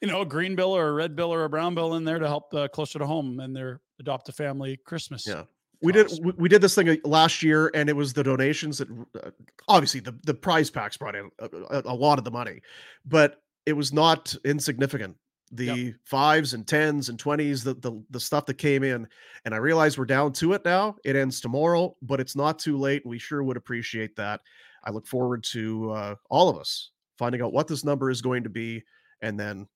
you 0.00 0.08
know, 0.08 0.22
a 0.22 0.26
green 0.26 0.56
bill 0.56 0.76
or 0.76 0.88
a 0.88 0.92
red 0.92 1.16
bill 1.16 1.32
or 1.32 1.44
a 1.44 1.48
brown 1.48 1.74
bill 1.74 1.94
in 1.94 2.04
there 2.04 2.18
to 2.18 2.26
help 2.26 2.52
uh, 2.54 2.68
closer 2.68 2.98
to 2.98 3.06
home 3.06 3.40
and 3.40 3.54
their 3.54 3.80
adopt 3.98 4.28
a 4.28 4.32
family 4.32 4.78
Christmas. 4.84 5.26
Yeah. 5.26 5.44
We 5.82 5.92
did 5.92 6.10
we, 6.22 6.32
we 6.32 6.48
did 6.48 6.62
this 6.62 6.74
thing 6.74 6.88
uh, 6.88 6.96
last 7.04 7.42
year, 7.42 7.70
and 7.74 7.88
it 7.88 7.94
was 7.94 8.12
the 8.12 8.24
donations 8.24 8.78
that 8.78 8.88
uh, 8.90 9.30
obviously 9.68 10.00
the 10.00 10.18
the 10.24 10.34
prize 10.34 10.70
packs 10.70 10.96
brought 10.96 11.14
in 11.14 11.30
a, 11.38 11.48
a, 11.70 11.82
a 11.84 11.94
lot 11.94 12.18
of 12.18 12.24
the 12.24 12.30
money, 12.30 12.62
but 13.04 13.42
it 13.66 13.74
was 13.74 13.92
not 13.92 14.34
insignificant. 14.44 15.16
The 15.52 15.94
fives 16.02 16.54
and 16.54 16.66
tens 16.66 17.08
and 17.08 17.18
twenties, 17.18 17.62
the, 17.62 17.74
the 17.74 18.02
the 18.10 18.18
stuff 18.18 18.46
that 18.46 18.54
came 18.54 18.82
in, 18.82 19.06
and 19.44 19.54
I 19.54 19.58
realize 19.58 19.96
we're 19.96 20.04
down 20.04 20.32
to 20.34 20.54
it 20.54 20.64
now. 20.64 20.96
It 21.04 21.14
ends 21.14 21.40
tomorrow, 21.40 21.96
but 22.02 22.18
it's 22.18 22.34
not 22.34 22.58
too 22.58 22.76
late, 22.76 23.06
we 23.06 23.18
sure 23.18 23.44
would 23.44 23.56
appreciate 23.56 24.16
that. 24.16 24.40
I 24.82 24.90
look 24.90 25.06
forward 25.06 25.44
to 25.52 25.90
uh, 25.92 26.14
all 26.30 26.48
of 26.48 26.58
us 26.58 26.90
finding 27.16 27.42
out 27.42 27.52
what 27.52 27.68
this 27.68 27.84
number 27.84 28.10
is 28.10 28.20
going 28.20 28.42
to 28.42 28.50
be, 28.50 28.82
and 29.22 29.38
then 29.38 29.68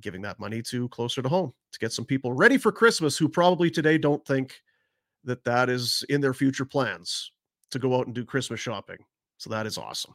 giving 0.00 0.22
that 0.22 0.40
money 0.40 0.60
to 0.62 0.88
closer 0.88 1.22
to 1.22 1.28
home 1.28 1.52
to 1.70 1.78
get 1.78 1.92
some 1.92 2.04
people 2.04 2.32
ready 2.32 2.58
for 2.58 2.72
Christmas 2.72 3.16
who 3.16 3.28
probably 3.28 3.70
today 3.70 3.98
don't 3.98 4.26
think 4.26 4.60
that 5.22 5.44
that 5.44 5.68
is 5.68 6.04
in 6.08 6.20
their 6.20 6.34
future 6.34 6.64
plans 6.64 7.30
to 7.70 7.78
go 7.78 7.96
out 7.96 8.06
and 8.06 8.14
do 8.14 8.24
Christmas 8.24 8.58
shopping. 8.58 8.98
So 9.38 9.50
that 9.50 9.66
is 9.66 9.78
awesome. 9.78 10.14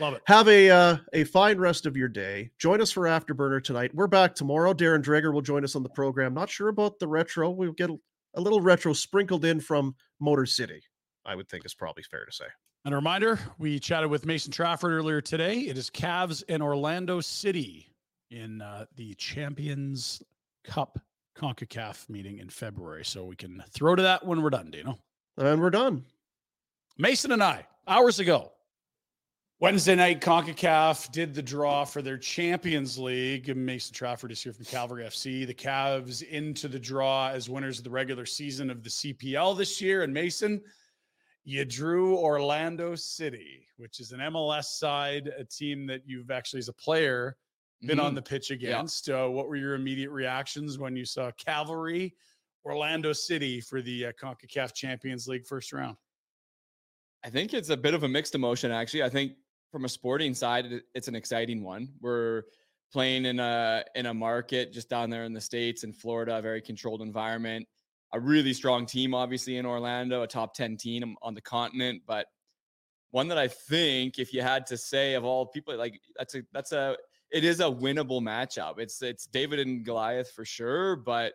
Love 0.00 0.14
it. 0.14 0.22
Have 0.26 0.48
a 0.48 0.70
uh, 0.70 0.96
a 1.12 1.24
fine 1.24 1.58
rest 1.58 1.86
of 1.86 1.96
your 1.96 2.08
day. 2.08 2.50
Join 2.58 2.80
us 2.80 2.90
for 2.90 3.04
Afterburner 3.04 3.62
tonight. 3.62 3.94
We're 3.94 4.06
back 4.06 4.34
tomorrow. 4.34 4.74
Darren 4.74 5.02
Dreger 5.02 5.32
will 5.32 5.42
join 5.42 5.64
us 5.64 5.76
on 5.76 5.82
the 5.82 5.88
program. 5.88 6.34
Not 6.34 6.50
sure 6.50 6.68
about 6.68 6.98
the 6.98 7.08
retro. 7.08 7.50
We'll 7.50 7.72
get 7.72 7.90
a, 7.90 7.96
a 8.34 8.40
little 8.40 8.60
retro 8.60 8.92
sprinkled 8.92 9.44
in 9.44 9.60
from 9.60 9.94
Motor 10.20 10.46
City. 10.46 10.82
I 11.24 11.34
would 11.34 11.48
think 11.48 11.64
is 11.64 11.74
probably 11.74 12.02
fair 12.02 12.24
to 12.24 12.32
say. 12.32 12.46
And 12.84 12.92
a 12.92 12.96
reminder, 12.96 13.38
we 13.58 13.78
chatted 13.78 14.10
with 14.10 14.26
Mason 14.26 14.52
Trafford 14.52 14.92
earlier 14.92 15.20
today. 15.20 15.60
It 15.60 15.78
is 15.78 15.88
Cavs 15.88 16.42
and 16.48 16.62
Orlando 16.62 17.20
City 17.20 17.88
in 18.30 18.60
uh, 18.60 18.84
the 18.96 19.14
Champions 19.14 20.22
Cup 20.64 20.98
CONCACAF 21.36 22.08
meeting 22.10 22.40
in 22.40 22.50
February. 22.50 23.04
So 23.04 23.24
we 23.24 23.36
can 23.36 23.62
throw 23.70 23.94
to 23.94 24.02
that 24.02 24.26
when 24.26 24.42
we're 24.42 24.50
done, 24.50 24.70
Dino. 24.70 24.98
And 25.38 25.60
we're 25.60 25.70
done. 25.70 26.04
Mason 26.98 27.32
and 27.32 27.42
I, 27.42 27.66
hours 27.88 28.20
ago, 28.20 28.52
Wednesday 29.64 29.94
night, 29.94 30.20
CONCACAF 30.20 31.10
did 31.10 31.32
the 31.32 31.40
draw 31.40 31.86
for 31.86 32.02
their 32.02 32.18
Champions 32.18 32.98
League. 32.98 33.56
Mason 33.56 33.94
Trafford 33.94 34.30
is 34.30 34.42
here 34.42 34.52
from 34.52 34.66
Calvary 34.66 35.04
FC. 35.06 35.46
The 35.46 35.54
Cavs 35.54 36.22
into 36.22 36.68
the 36.68 36.78
draw 36.78 37.30
as 37.30 37.48
winners 37.48 37.78
of 37.78 37.84
the 37.84 37.90
regular 37.90 38.26
season 38.26 38.68
of 38.68 38.82
the 38.82 38.90
CPL 38.90 39.56
this 39.56 39.80
year. 39.80 40.02
And 40.02 40.12
Mason, 40.12 40.60
you 41.44 41.64
drew 41.64 42.14
Orlando 42.18 42.94
City, 42.94 43.66
which 43.78 44.00
is 44.00 44.12
an 44.12 44.20
MLS 44.20 44.64
side, 44.78 45.28
a 45.28 45.44
team 45.44 45.86
that 45.86 46.02
you've 46.04 46.30
actually, 46.30 46.58
as 46.58 46.68
a 46.68 46.74
player, 46.74 47.38
been 47.86 47.98
on 47.98 48.12
Mhm. 48.12 48.16
the 48.16 48.22
pitch 48.22 48.50
Yeah. 48.50 48.56
against. 48.56 49.08
Uh, 49.08 49.28
what 49.28 49.48
were 49.48 49.56
your 49.56 49.76
immediate 49.76 50.10
reactions 50.10 50.76
when 50.76 50.94
you 50.94 51.06
saw 51.06 51.30
Cavalry, 51.38 52.14
Orlando 52.66 53.14
City 53.14 53.62
for 53.62 53.80
the 53.80 54.08
uh, 54.08 54.12
CONCACAF 54.12 54.74
Champions 54.74 55.26
League 55.26 55.46
first 55.46 55.72
round? 55.72 55.96
I 57.24 57.30
think 57.30 57.54
it's 57.54 57.70
a 57.70 57.76
bit 57.78 57.94
of 57.94 58.02
a 58.02 58.08
mixed 58.08 58.34
emotion, 58.34 58.70
actually. 58.70 59.02
I 59.02 59.08
think 59.08 59.38
from 59.74 59.84
a 59.84 59.88
sporting 59.88 60.34
side, 60.34 60.82
it's 60.94 61.08
an 61.08 61.16
exciting 61.16 61.64
one. 61.64 61.88
We're 62.00 62.44
playing 62.92 63.24
in 63.24 63.40
a 63.40 63.82
in 63.96 64.06
a 64.06 64.14
market 64.14 64.72
just 64.72 64.88
down 64.88 65.10
there 65.10 65.24
in 65.24 65.32
the 65.32 65.40
states 65.40 65.82
in 65.82 65.92
Florida, 65.92 66.38
a 66.38 66.40
very 66.40 66.62
controlled 66.62 67.02
environment. 67.02 67.66
A 68.12 68.20
really 68.20 68.52
strong 68.52 68.86
team, 68.86 69.14
obviously 69.14 69.56
in 69.56 69.66
Orlando, 69.66 70.22
a 70.22 70.28
top 70.28 70.54
ten 70.54 70.76
team 70.76 71.16
on 71.22 71.34
the 71.34 71.40
continent, 71.40 72.02
but 72.06 72.26
one 73.10 73.26
that 73.26 73.38
I 73.38 73.48
think, 73.48 74.20
if 74.20 74.32
you 74.32 74.42
had 74.42 74.64
to 74.68 74.76
say 74.76 75.14
of 75.14 75.24
all 75.24 75.44
people, 75.44 75.76
like 75.76 76.00
that's 76.16 76.36
a 76.36 76.42
that's 76.52 76.70
a 76.70 76.96
it 77.32 77.42
is 77.42 77.58
a 77.58 77.64
winnable 77.64 78.22
matchup. 78.22 78.78
It's 78.78 79.02
it's 79.02 79.26
David 79.26 79.58
and 79.58 79.84
Goliath 79.84 80.30
for 80.30 80.44
sure, 80.44 80.94
but 80.94 81.32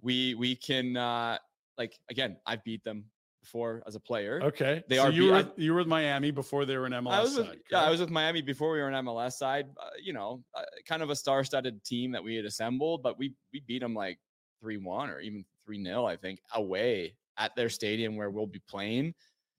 we 0.00 0.36
we 0.36 0.54
can 0.54 0.96
uh 0.96 1.38
like 1.76 1.98
again, 2.08 2.36
I've 2.46 2.62
beat 2.62 2.84
them 2.84 3.06
before 3.50 3.82
as 3.86 3.96
a 3.96 4.00
player. 4.00 4.40
Okay, 4.42 4.82
they 4.88 4.96
so 4.96 5.02
are. 5.04 5.10
you 5.10 5.26
were 5.30 5.36
I- 5.36 5.46
you 5.56 5.72
were 5.72 5.78
with 5.78 5.88
Miami 5.88 6.30
before 6.30 6.64
they 6.64 6.76
were 6.76 6.86
an 6.86 6.92
MLS 6.92 7.12
I 7.12 7.20
was 7.20 7.36
with, 7.36 7.46
side. 7.46 7.58
yeah, 7.70 7.82
I 7.82 7.90
was 7.90 8.00
with 8.00 8.10
Miami 8.10 8.42
before 8.42 8.72
we 8.72 8.78
were 8.78 8.88
an 8.88 9.04
MLS 9.04 9.32
side. 9.32 9.66
Uh, 9.76 9.90
you 10.02 10.12
know, 10.12 10.42
uh, 10.54 10.62
kind 10.86 11.02
of 11.02 11.10
a 11.10 11.16
star-studded 11.16 11.82
team 11.84 12.12
that 12.12 12.22
we 12.22 12.36
had 12.36 12.44
assembled, 12.44 13.02
but 13.02 13.18
we 13.18 13.34
we 13.52 13.60
beat 13.66 13.80
them 13.80 13.94
like 13.94 14.18
three 14.60 14.76
one 14.76 15.10
or 15.10 15.20
even 15.20 15.44
three 15.66 15.82
0 15.82 16.04
I 16.04 16.16
think, 16.16 16.40
away 16.54 17.14
at 17.38 17.54
their 17.56 17.68
stadium 17.68 18.16
where 18.16 18.30
we'll 18.30 18.46
be 18.46 18.62
playing. 18.68 19.14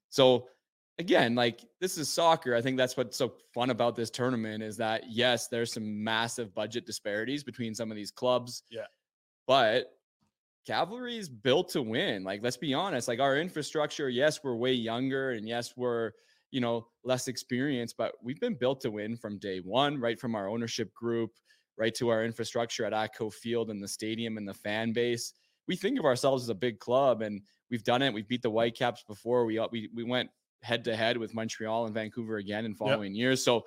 So 0.10 0.48
again, 0.98 1.36
like 1.36 1.60
this 1.82 1.98
is 1.98 2.08
soccer. 2.10 2.56
I 2.56 2.62
think 2.62 2.78
that's 2.78 2.96
what's 2.96 3.18
so 3.18 3.34
fun 3.54 3.72
about 3.72 3.96
this 3.96 4.10
tournament 4.10 4.64
is 4.64 4.78
that 4.78 5.04
yes, 5.10 5.48
there's 5.48 5.74
some 5.74 6.04
massive 6.04 6.54
budget 6.54 6.86
disparities 6.86 7.44
between 7.44 7.76
some 7.76 7.92
of 7.92 7.98
these 7.98 8.12
clubs. 8.12 8.64
Yeah. 8.70 8.86
But 9.48 9.92
Cavalry 10.66 11.18
is 11.18 11.28
built 11.30 11.70
to 11.70 11.82
win. 11.82 12.24
Like, 12.24 12.42
let's 12.44 12.58
be 12.58 12.74
honest. 12.74 13.08
Like 13.08 13.20
our 13.20 13.38
infrastructure, 13.38 14.10
yes, 14.10 14.40
we're 14.44 14.56
way 14.56 14.74
younger, 14.74 15.32
and 15.32 15.48
yes, 15.48 15.74
we're 15.76 16.12
you 16.52 16.60
know, 16.60 16.88
less 17.04 17.28
experienced, 17.28 17.96
but 17.98 18.14
we've 18.22 18.40
been 18.40 18.56
built 18.56 18.82
to 18.82 18.92
win 18.92 19.16
from 19.16 19.40
day 19.40 19.60
one, 19.60 20.00
right 20.00 20.20
from 20.20 20.36
our 20.36 20.50
ownership 20.50 20.94
group, 20.94 21.32
right 21.78 21.96
to 21.96 22.10
our 22.10 22.24
infrastructure 22.24 22.86
at 22.86 22.94
Atco 22.94 23.34
Field 23.34 23.72
and 23.72 23.82
the 23.82 23.88
stadium 23.88 24.38
and 24.38 24.48
the 24.48 24.54
fan 24.54 24.92
base. 24.92 25.34
We 25.68 25.76
think 25.78 25.98
of 25.98 26.06
ourselves 26.06 26.44
as 26.44 26.50
a 26.50 26.56
big 26.56 26.80
club, 26.80 27.22
and 27.22 27.42
we've 27.70 27.84
done 27.84 28.02
it. 28.02 28.14
We've 28.14 28.28
beat 28.28 28.42
the 28.42 28.50
Whitecaps 28.50 29.04
before. 29.08 29.46
We 29.46 29.58
uh, 29.58 29.68
we 29.72 29.90
we 29.96 30.04
went 30.04 30.30
head 30.62 30.84
to 30.84 30.96
head 30.96 31.18
with 31.18 31.34
Montreal 31.34 31.86
and 31.86 31.94
Vancouver 31.94 32.38
again 32.38 32.66
in 32.66 32.76
following 32.76 33.14
yep. 33.14 33.20
years. 33.20 33.44
So 33.44 33.64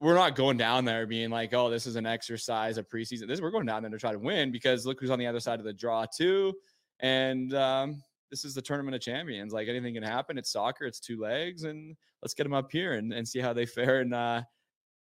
we're 0.00 0.14
not 0.14 0.34
going 0.36 0.56
down 0.56 0.84
there 0.84 1.06
being 1.06 1.30
like, 1.30 1.54
oh, 1.54 1.70
this 1.70 1.86
is 1.86 1.96
an 1.96 2.06
exercise, 2.06 2.78
a 2.78 2.82
preseason. 2.82 3.26
This 3.26 3.40
we're 3.40 3.50
going 3.50 3.66
down 3.66 3.82
there 3.82 3.90
to 3.90 3.98
try 3.98 4.12
to 4.12 4.18
win 4.18 4.52
because 4.52 4.86
look 4.86 5.00
who's 5.00 5.10
on 5.10 5.18
the 5.18 5.26
other 5.26 5.40
side 5.40 5.58
of 5.58 5.64
the 5.64 5.72
draw 5.72 6.06
too. 6.06 6.52
And 7.00 7.54
um, 7.54 8.02
this 8.30 8.44
is 8.44 8.54
the 8.54 8.62
tournament 8.62 8.94
of 8.94 9.00
champions. 9.00 9.52
Like 9.52 9.68
anything 9.68 9.94
can 9.94 10.02
happen. 10.02 10.38
It's 10.38 10.52
soccer. 10.52 10.84
It's 10.86 11.00
two 11.00 11.20
legs, 11.20 11.64
and 11.64 11.96
let's 12.22 12.34
get 12.34 12.44
them 12.44 12.54
up 12.54 12.70
here 12.70 12.94
and, 12.94 13.12
and 13.12 13.26
see 13.26 13.40
how 13.40 13.52
they 13.52 13.66
fare 13.66 14.00
in 14.00 14.12
uh, 14.12 14.42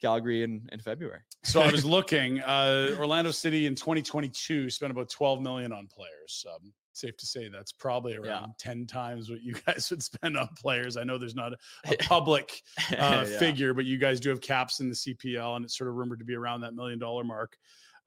Calgary 0.02 0.44
in, 0.44 0.68
in 0.72 0.80
February. 0.80 1.22
So 1.44 1.62
I 1.62 1.72
was 1.72 1.86
looking. 1.86 2.42
Uh, 2.42 2.96
Orlando 2.98 3.32
City 3.32 3.68
in 3.68 3.76
2022 3.76 4.70
spent 4.70 4.92
about 4.92 5.10
12 5.10 5.42
million 5.42 5.72
on 5.72 5.88
players. 5.88 6.46
Um, 6.54 6.74
safe 6.94 7.18
to 7.18 7.26
say 7.26 7.48
that's 7.50 7.72
probably 7.72 8.16
around 8.16 8.50
yeah. 8.50 8.74
10 8.74 8.86
times 8.86 9.30
what 9.30 9.42
you 9.42 9.54
guys 9.66 9.90
would 9.90 10.04
spend 10.04 10.38
on 10.38 10.50
players. 10.58 10.98
I 10.98 11.04
know 11.04 11.18
there's 11.18 11.36
not 11.36 11.54
a, 11.54 11.58
a 11.94 11.98
public 12.02 12.62
uh, 12.92 13.26
yeah. 13.28 13.40
figure, 13.40 13.74
but 13.74 13.86
you 13.86 13.98
guys 13.98 14.20
do 14.20 14.30
have 14.30 14.42
caps 14.42 14.80
in 14.80 14.90
the 14.90 14.96
CPL, 14.96 15.56
and 15.56 15.66
it's 15.66 15.78
sort 15.78 15.90
of 15.90 15.96
rumored 15.96 16.20
to 16.20 16.26
be 16.26 16.36
around 16.36 16.62
that 16.62 16.74
million 16.74 17.00
dollar 17.00 17.24
mark. 17.24 17.58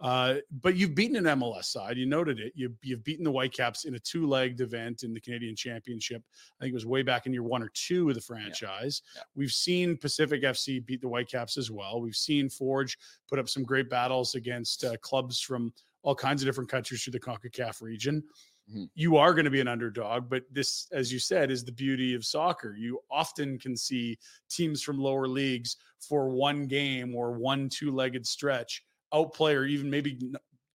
Uh, 0.01 0.35
but 0.61 0.77
you've 0.77 0.94
beaten 0.94 1.16
an 1.16 1.39
MLS 1.39 1.66
side. 1.66 1.97
You 1.97 2.06
noted 2.06 2.40
it. 2.40 2.52
You, 2.56 2.74
you've 2.82 3.05
beaten 3.05 3.24
the 3.24 3.31
Whitecaps 3.31 3.85
in 3.85 3.94
a 3.94 3.98
two 3.98 4.27
legged 4.27 4.61
event 4.61 5.02
in 5.02 5.15
the 5.15 5.20
Canadian 5.20 5.55
Championship. 5.55 6.23
I 6.61 6.65
think 6.65 6.73
it 6.73 6.74
was 6.74 6.85
way 6.85 7.02
back 7.02 7.27
in 7.27 7.32
year 7.32 7.44
one 7.44 7.62
or 7.62 7.70
two 7.74 8.09
of 8.09 8.15
the 8.15 8.20
franchise. 8.20 9.02
Yeah. 9.15 9.23
We've 9.36 9.52
seen 9.52 9.97
Pacific 9.97 10.43
FC 10.43 10.85
beat 10.85 11.01
the 11.01 11.09
Whitecaps 11.09 11.56
as 11.56 11.70
well. 11.70 12.01
We've 12.01 12.16
seen 12.16 12.51
Forge 12.51 12.98
put 13.28 13.39
up 13.39 13.48
some 13.48 13.62
great 13.62 13.89
battles 13.89 14.35
against 14.35 14.85
uh, 14.85 14.97
clubs 14.98 15.40
from 15.40 15.73
all 16.02 16.15
kinds 16.15 16.43
of 16.43 16.47
different 16.47 16.70
countries 16.70 17.02
through 17.02 17.12
the 17.12 17.20
CONCACAF 17.20 17.81
region. 17.81 18.23
Mm-hmm. 18.70 18.85
You 18.95 19.16
are 19.19 19.35
going 19.35 19.45
to 19.45 19.51
be 19.51 19.61
an 19.61 19.69
underdog, 19.69 20.31
but 20.31 20.45
this, 20.51 20.86
as 20.93 21.12
you 21.12 21.19
said, 21.19 21.51
is 21.51 21.65
the 21.65 21.73
beauty 21.73 22.15
of 22.15 22.24
soccer. 22.24 22.74
You 22.77 23.01
often 23.11 23.59
can 23.59 23.77
see 23.77 24.19
teams 24.49 24.82
from 24.82 24.99
lower 24.99 25.28
leagues 25.28 25.77
for 26.01 26.31
one 26.31 26.66
game 26.66 27.15
or 27.15 27.32
one 27.32 27.69
two 27.69 27.91
legged 27.91 28.27
stretch 28.27 28.82
outplay 29.12 29.55
or 29.55 29.65
even 29.65 29.91
maybe 29.91 30.19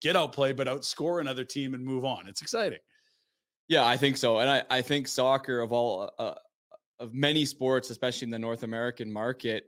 get 0.00 0.16
outplay, 0.16 0.52
but 0.52 0.66
outscore 0.66 1.20
another 1.20 1.44
team 1.44 1.74
and 1.74 1.84
move 1.84 2.04
on. 2.04 2.28
It's 2.28 2.42
exciting. 2.42 2.78
Yeah, 3.68 3.86
I 3.86 3.96
think 3.96 4.16
so. 4.16 4.38
And 4.38 4.50
I, 4.50 4.62
I 4.70 4.82
think 4.82 5.06
soccer 5.06 5.60
of 5.60 5.72
all 5.72 6.10
uh, 6.18 6.22
uh, 6.22 6.34
of 6.98 7.14
many 7.14 7.44
sports, 7.44 7.90
especially 7.90 8.26
in 8.26 8.30
the 8.30 8.38
North 8.38 8.62
American 8.62 9.12
market, 9.12 9.64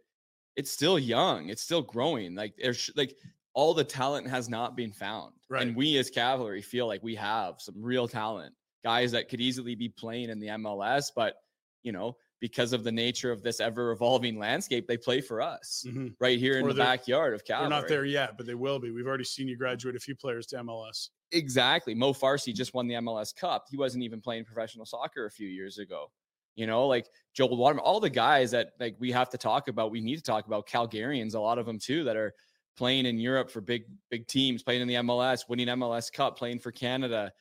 it's 0.57 0.71
still 0.71 0.99
young. 0.99 1.49
It's 1.49 1.63
still 1.63 1.83
growing. 1.83 2.35
Like 2.35 2.55
there's 2.61 2.91
like 2.97 3.17
all 3.55 3.75
the 3.75 3.85
talent 3.85 4.29
has 4.29 4.49
not 4.49 4.77
been 4.77 4.93
found. 4.93 5.33
Right. 5.49 5.63
And 5.63 5.77
we 5.77 5.99
as 5.99 6.11
Cavalry 6.11 6.63
feel 6.63 6.87
like 6.87 7.03
we 7.03 7.15
have 7.17 7.57
some 7.59 7.75
real 7.79 8.09
talent, 8.09 8.55
guys 8.85 9.13
that 9.13 9.29
could 9.29 9.41
easily 9.41 9.75
be 9.75 9.89
playing 9.89 10.31
in 10.31 10.41
the 10.41 10.49
MLS, 10.49 11.07
but 11.15 11.35
you 11.83 11.93
know, 11.93 12.17
because 12.41 12.73
of 12.73 12.83
the 12.85 12.93
nature 12.93 13.31
of 13.31 13.43
this 13.43 13.61
ever 13.61 13.93
evolving 13.93 14.39
landscape, 14.39 14.87
they 14.87 14.97
play 14.97 15.21
for 15.21 15.41
us 15.41 15.85
mm-hmm. 15.87 16.09
right 16.19 16.39
here 16.39 16.59
in 16.59 16.65
or 16.65 16.73
the 16.73 16.79
backyard 16.83 17.35
of 17.35 17.45
Cal. 17.45 17.63
We're 17.63 17.69
not 17.69 17.89
there 17.89 18.05
yet, 18.05 18.37
but 18.37 18.47
they 18.47 18.55
will 18.55 18.79
be. 18.79 18.91
We've 18.91 19.07
already 19.07 19.25
seen 19.25 19.47
you 19.47 19.57
graduate 19.57 19.95
a 19.95 20.01
few 20.01 20.17
players 20.17 20.47
to 20.47 20.57
MLS. 20.57 21.11
Exactly. 21.31 21.95
Mo 21.95 22.13
Farsi 22.13 22.53
just 22.53 22.75
won 22.75 22.89
the 22.89 22.95
MLS 22.95 23.35
Cup. 23.35 23.67
He 23.71 23.77
wasn't 23.77 24.03
even 24.05 24.21
playing 24.21 24.45
professional 24.45 24.85
soccer 24.85 25.27
a 25.27 25.31
few 25.31 25.49
years 25.49 25.79
ago. 25.79 26.11
You 26.57 26.67
know, 26.67 26.87
like 26.87 27.07
Joel 27.33 27.57
Waterman, 27.57 27.85
all 27.85 28.01
the 28.01 28.11
guys 28.11 28.51
that 28.51 28.73
like 28.79 28.97
we 28.99 29.11
have 29.13 29.31
to 29.31 29.39
talk 29.39 29.69
about, 29.69 29.91
we 29.91 30.01
need 30.01 30.17
to 30.17 30.23
talk 30.23 30.47
about 30.47 30.69
Calgarians, 30.69 31.35
a 31.35 31.41
lot 31.41 31.59
of 31.59 31.65
them 31.65 31.79
too, 31.79 32.05
that 32.05 32.17
are 32.17 32.35
playing 32.77 33.07
in 33.07 33.19
Europe 33.19 33.51
for 33.51 33.61
big, 33.61 33.85
big 34.11 34.27
teams, 34.27 34.63
playing 34.63 34.83
in 34.83 34.89
the 34.89 34.95
MLS, 34.95 35.49
winning 35.49 35.69
MLS 35.69 36.13
Cup, 36.13 36.37
playing 36.37 36.59
for 36.59 36.73
Canada. 36.73 37.33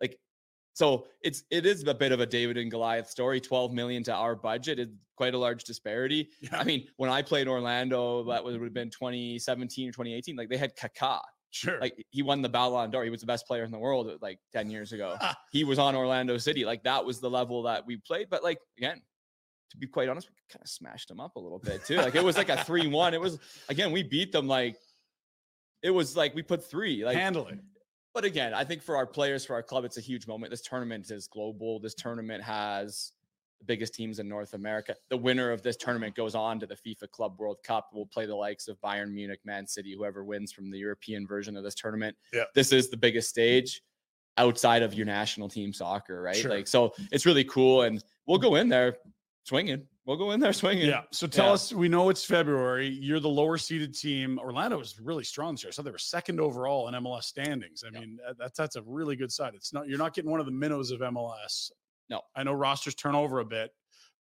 Like 0.00 0.18
so 0.74 1.06
it's 1.22 1.44
it 1.50 1.66
is 1.66 1.86
a 1.86 1.94
bit 1.94 2.12
of 2.12 2.20
a 2.20 2.26
David 2.26 2.56
and 2.56 2.70
Goliath 2.70 3.10
story. 3.10 3.40
12 3.40 3.72
million 3.72 4.02
to 4.04 4.14
our 4.14 4.34
budget 4.36 4.78
is 4.78 4.88
quite 5.16 5.34
a 5.34 5.38
large 5.38 5.64
disparity. 5.64 6.28
Yeah. 6.40 6.58
I 6.58 6.64
mean, 6.64 6.86
when 6.96 7.10
I 7.10 7.22
played 7.22 7.48
Orlando, 7.48 8.24
that 8.24 8.42
would 8.42 8.60
have 8.60 8.74
been 8.74 8.90
2017 8.90 9.88
or 9.88 9.92
2018. 9.92 10.36
Like 10.36 10.48
they 10.48 10.56
had 10.56 10.76
Kaká. 10.76 11.20
Sure. 11.50 11.80
Like 11.80 11.94
he 12.10 12.22
won 12.22 12.42
the 12.42 12.48
Ballon 12.48 12.90
d'Or. 12.90 13.04
He 13.04 13.10
was 13.10 13.20
the 13.20 13.26
best 13.26 13.46
player 13.46 13.64
in 13.64 13.70
the 13.70 13.78
world 13.78 14.10
like 14.20 14.38
10 14.52 14.70
years 14.70 14.92
ago. 14.92 15.16
he 15.50 15.64
was 15.64 15.78
on 15.78 15.96
Orlando 15.96 16.38
City. 16.38 16.64
Like 16.64 16.84
that 16.84 17.04
was 17.04 17.20
the 17.20 17.30
level 17.30 17.62
that 17.62 17.86
we 17.86 17.96
played. 17.96 18.28
But 18.30 18.44
like 18.44 18.58
again, 18.76 19.02
to 19.70 19.76
be 19.76 19.86
quite 19.86 20.08
honest, 20.08 20.28
we 20.30 20.36
kind 20.52 20.62
of 20.62 20.68
smashed 20.68 21.08
them 21.08 21.20
up 21.20 21.36
a 21.36 21.40
little 21.40 21.58
bit 21.58 21.84
too. 21.84 21.96
Like 21.96 22.14
it 22.14 22.24
was 22.24 22.36
like 22.36 22.48
a 22.48 22.56
3-1. 22.56 23.12
It 23.12 23.20
was 23.20 23.38
again, 23.68 23.92
we 23.92 24.02
beat 24.02 24.32
them 24.32 24.46
like 24.46 24.76
it 25.82 25.90
was 25.90 26.16
like 26.16 26.34
we 26.34 26.42
put 26.42 26.64
three 26.64 27.04
like 27.04 27.16
handling 27.16 27.60
but 28.18 28.24
again, 28.24 28.54
I 28.54 28.64
think 28.64 28.82
for 28.82 28.96
our 28.96 29.06
players, 29.06 29.44
for 29.44 29.54
our 29.54 29.62
club, 29.62 29.84
it's 29.84 29.96
a 29.96 30.00
huge 30.00 30.26
moment. 30.26 30.50
This 30.50 30.62
tournament 30.62 31.10
is 31.10 31.28
global. 31.28 31.78
This 31.78 31.94
tournament 31.94 32.42
has 32.42 33.12
the 33.60 33.64
biggest 33.64 33.94
teams 33.94 34.18
in 34.18 34.28
North 34.28 34.54
America. 34.54 34.96
The 35.08 35.16
winner 35.16 35.52
of 35.52 35.62
this 35.62 35.76
tournament 35.76 36.16
goes 36.16 36.34
on 36.34 36.58
to 36.58 36.66
the 36.66 36.74
FIFA 36.74 37.10
Club 37.10 37.38
World 37.38 37.58
Cup. 37.62 37.90
We'll 37.92 38.06
play 38.06 38.26
the 38.26 38.34
likes 38.34 38.66
of 38.66 38.76
Bayern 38.80 39.12
Munich, 39.12 39.38
Man 39.44 39.68
City, 39.68 39.94
whoever 39.96 40.24
wins 40.24 40.52
from 40.52 40.68
the 40.68 40.78
European 40.78 41.28
version 41.28 41.56
of 41.56 41.62
this 41.62 41.76
tournament. 41.76 42.16
Yeah. 42.32 42.44
This 42.56 42.72
is 42.72 42.88
the 42.88 42.96
biggest 42.96 43.28
stage 43.28 43.82
outside 44.36 44.82
of 44.82 44.94
your 44.94 45.06
national 45.06 45.48
team 45.48 45.72
soccer, 45.72 46.20
right? 46.22 46.34
Sure. 46.34 46.50
Like, 46.50 46.66
so 46.66 46.94
it's 47.12 47.26
really 47.26 47.44
cool. 47.44 47.82
And 47.82 48.02
we'll 48.26 48.38
go 48.38 48.56
in 48.56 48.68
there 48.68 48.96
swinging. 49.48 49.82
We'll 50.04 50.16
go 50.16 50.30
in 50.32 50.40
there 50.40 50.52
swinging. 50.52 50.86
Yeah. 50.86 51.02
So 51.10 51.26
tell 51.26 51.46
yeah. 51.46 51.52
us, 51.52 51.72
we 51.72 51.88
know 51.88 52.10
it's 52.10 52.24
February. 52.24 52.88
You're 52.88 53.20
the 53.20 53.28
lower 53.28 53.58
seeded 53.58 53.94
team. 53.94 54.38
Orlando 54.38 54.78
is 54.80 55.00
really 55.00 55.24
strong 55.24 55.54
this 55.54 55.64
year. 55.64 55.72
So 55.72 55.82
they 55.82 55.90
were 55.90 55.98
second 55.98 56.40
overall 56.40 56.88
in 56.88 56.94
MLS 56.94 57.24
standings. 57.24 57.82
I 57.84 57.92
yeah. 57.92 58.00
mean, 58.00 58.18
that's 58.38 58.56
that's 58.56 58.76
a 58.76 58.82
really 58.82 59.16
good 59.16 59.32
side. 59.32 59.54
It's 59.54 59.72
not 59.72 59.88
you're 59.88 59.98
not 59.98 60.14
getting 60.14 60.30
one 60.30 60.40
of 60.40 60.46
the 60.46 60.52
minnows 60.52 60.90
of 60.90 61.00
MLS. 61.00 61.70
No, 62.10 62.20
I 62.36 62.42
know 62.42 62.52
rosters 62.52 62.94
turn 62.94 63.14
over 63.14 63.40
a 63.40 63.44
bit, 63.44 63.70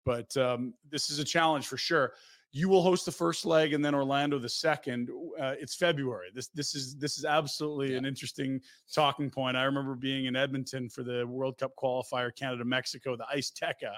but 0.05 0.36
um, 0.36 0.74
this 0.90 1.11
is 1.11 1.19
a 1.19 1.24
challenge 1.24 1.66
for 1.66 1.77
sure 1.77 2.15
you 2.57 2.70
will 2.70 2.81
host 2.81 3.05
the 3.05 3.12
first 3.12 3.45
leg 3.45 3.74
and 3.74 3.85
then 3.85 3.95
Orlando 3.95 4.39
the 4.39 4.49
second. 4.49 5.11
Uh, 5.39 5.53
it's 5.61 5.74
February. 5.74 6.28
This 6.35 6.49
this 6.49 6.74
is 6.74 6.97
this 6.97 7.19
is 7.19 7.27
absolutely 7.27 7.93
yeah. 7.93 7.99
an 7.99 8.07
interesting 8.07 8.62
talking 8.95 9.28
point. 9.28 9.59
I 9.59 9.65
remember 9.65 9.95
being 9.95 10.24
in 10.24 10.37
Edmonton 10.37 10.89
for 10.89 11.03
the 11.03 11.27
World 11.27 11.59
Cup 11.59 11.73
qualifier 11.77 12.35
Canada 12.35 12.65
Mexico, 12.65 13.15
the 13.15 13.27
Azteca. 13.37 13.97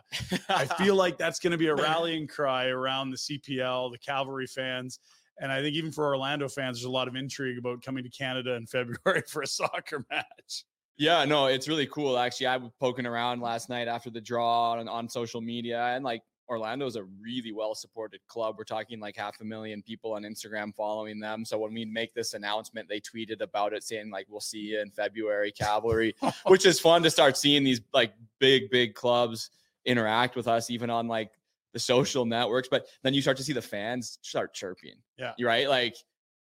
I 0.49 0.65
feel 0.65 0.97
like 0.97 1.19
that's 1.19 1.39
going 1.39 1.53
to 1.53 1.57
be 1.57 1.69
a 1.69 1.75
rallying 1.77 2.27
cry 2.27 2.67
around 2.67 3.11
the 3.11 3.17
CPL, 3.17 3.93
the 3.93 3.99
Cavalry 3.99 4.49
fans. 4.49 4.99
And 5.41 5.53
I 5.53 5.63
think 5.63 5.77
even 5.77 5.93
for 5.93 6.07
Orlando 6.07 6.49
fans, 6.49 6.79
there's 6.79 6.87
a 6.87 6.91
lot 6.91 7.07
of 7.07 7.15
intrigue 7.15 7.59
about 7.59 7.81
coming 7.81 8.03
to 8.03 8.11
Canada 8.11 8.55
in 8.55 8.67
February 8.77 9.23
for 9.29 9.43
a 9.43 9.47
soccer 9.47 10.05
match. 10.11 10.65
Yeah, 10.97 11.25
no, 11.25 11.47
it's 11.47 11.69
really 11.69 11.87
cool. 11.87 12.19
Actually, 12.19 12.49
I 12.49 12.57
was 12.57 12.73
poking 12.81 13.07
around 13.07 13.41
last 13.41 13.69
night 13.69 13.87
after 13.87 14.11
the 14.11 14.21
draw 14.21 14.73
on, 14.73 14.89
on 14.89 15.09
social 15.09 15.41
media, 15.41 15.81
and 15.95 16.05
like 16.05 16.23
Orlando 16.49 16.87
is 16.87 16.97
a 16.97 17.05
really 17.05 17.53
well 17.53 17.75
supported 17.75 18.21
club. 18.27 18.57
We're 18.59 18.65
talking 18.65 19.01
like 19.01 19.17
half 19.17 19.41
a 19.41 19.45
million 19.45 19.83
people 19.83 20.15
on 20.15 20.23
Instagram 20.23 20.75
following 20.75 21.21
them. 21.21 21.45
So 21.45 21.59
when 21.59 21.75
we 21.75 21.85
make 21.85 22.15
this 22.15 22.35
announcement, 22.35 22.89
they 22.89 23.01
tweeted 23.01 23.41
about 23.41 23.73
it 23.73 23.85
saying 23.85 24.11
like 24.11 24.27
we'll 24.29 24.41
see 24.41 24.59
you 24.59 24.81
in 24.81 24.91
February 24.91 25.53
Cavalry, 25.53 26.15
which 26.47 26.67
is 26.67 26.81
fun 26.81 27.03
to 27.03 27.11
start 27.11 27.37
seeing 27.37 27.65
these 27.65 27.81
like 27.93 28.13
big 28.39 28.71
big 28.71 28.95
clubs 28.95 29.51
interact 29.85 30.37
with 30.37 30.49
us 30.49 30.71
even 30.71 30.91
on 30.91 31.07
like 31.07 31.31
the 31.73 31.79
social 31.79 32.25
networks. 32.25 32.69
But 32.69 32.87
then 33.03 33.15
you 33.15 33.23
start 33.23 33.37
to 33.37 33.43
see 33.43 33.53
the 33.53 33.63
fans 33.63 34.19
start 34.23 34.55
chirping. 34.55 34.97
Yeah. 35.19 35.35
Right. 35.41 35.69
Like 35.69 35.97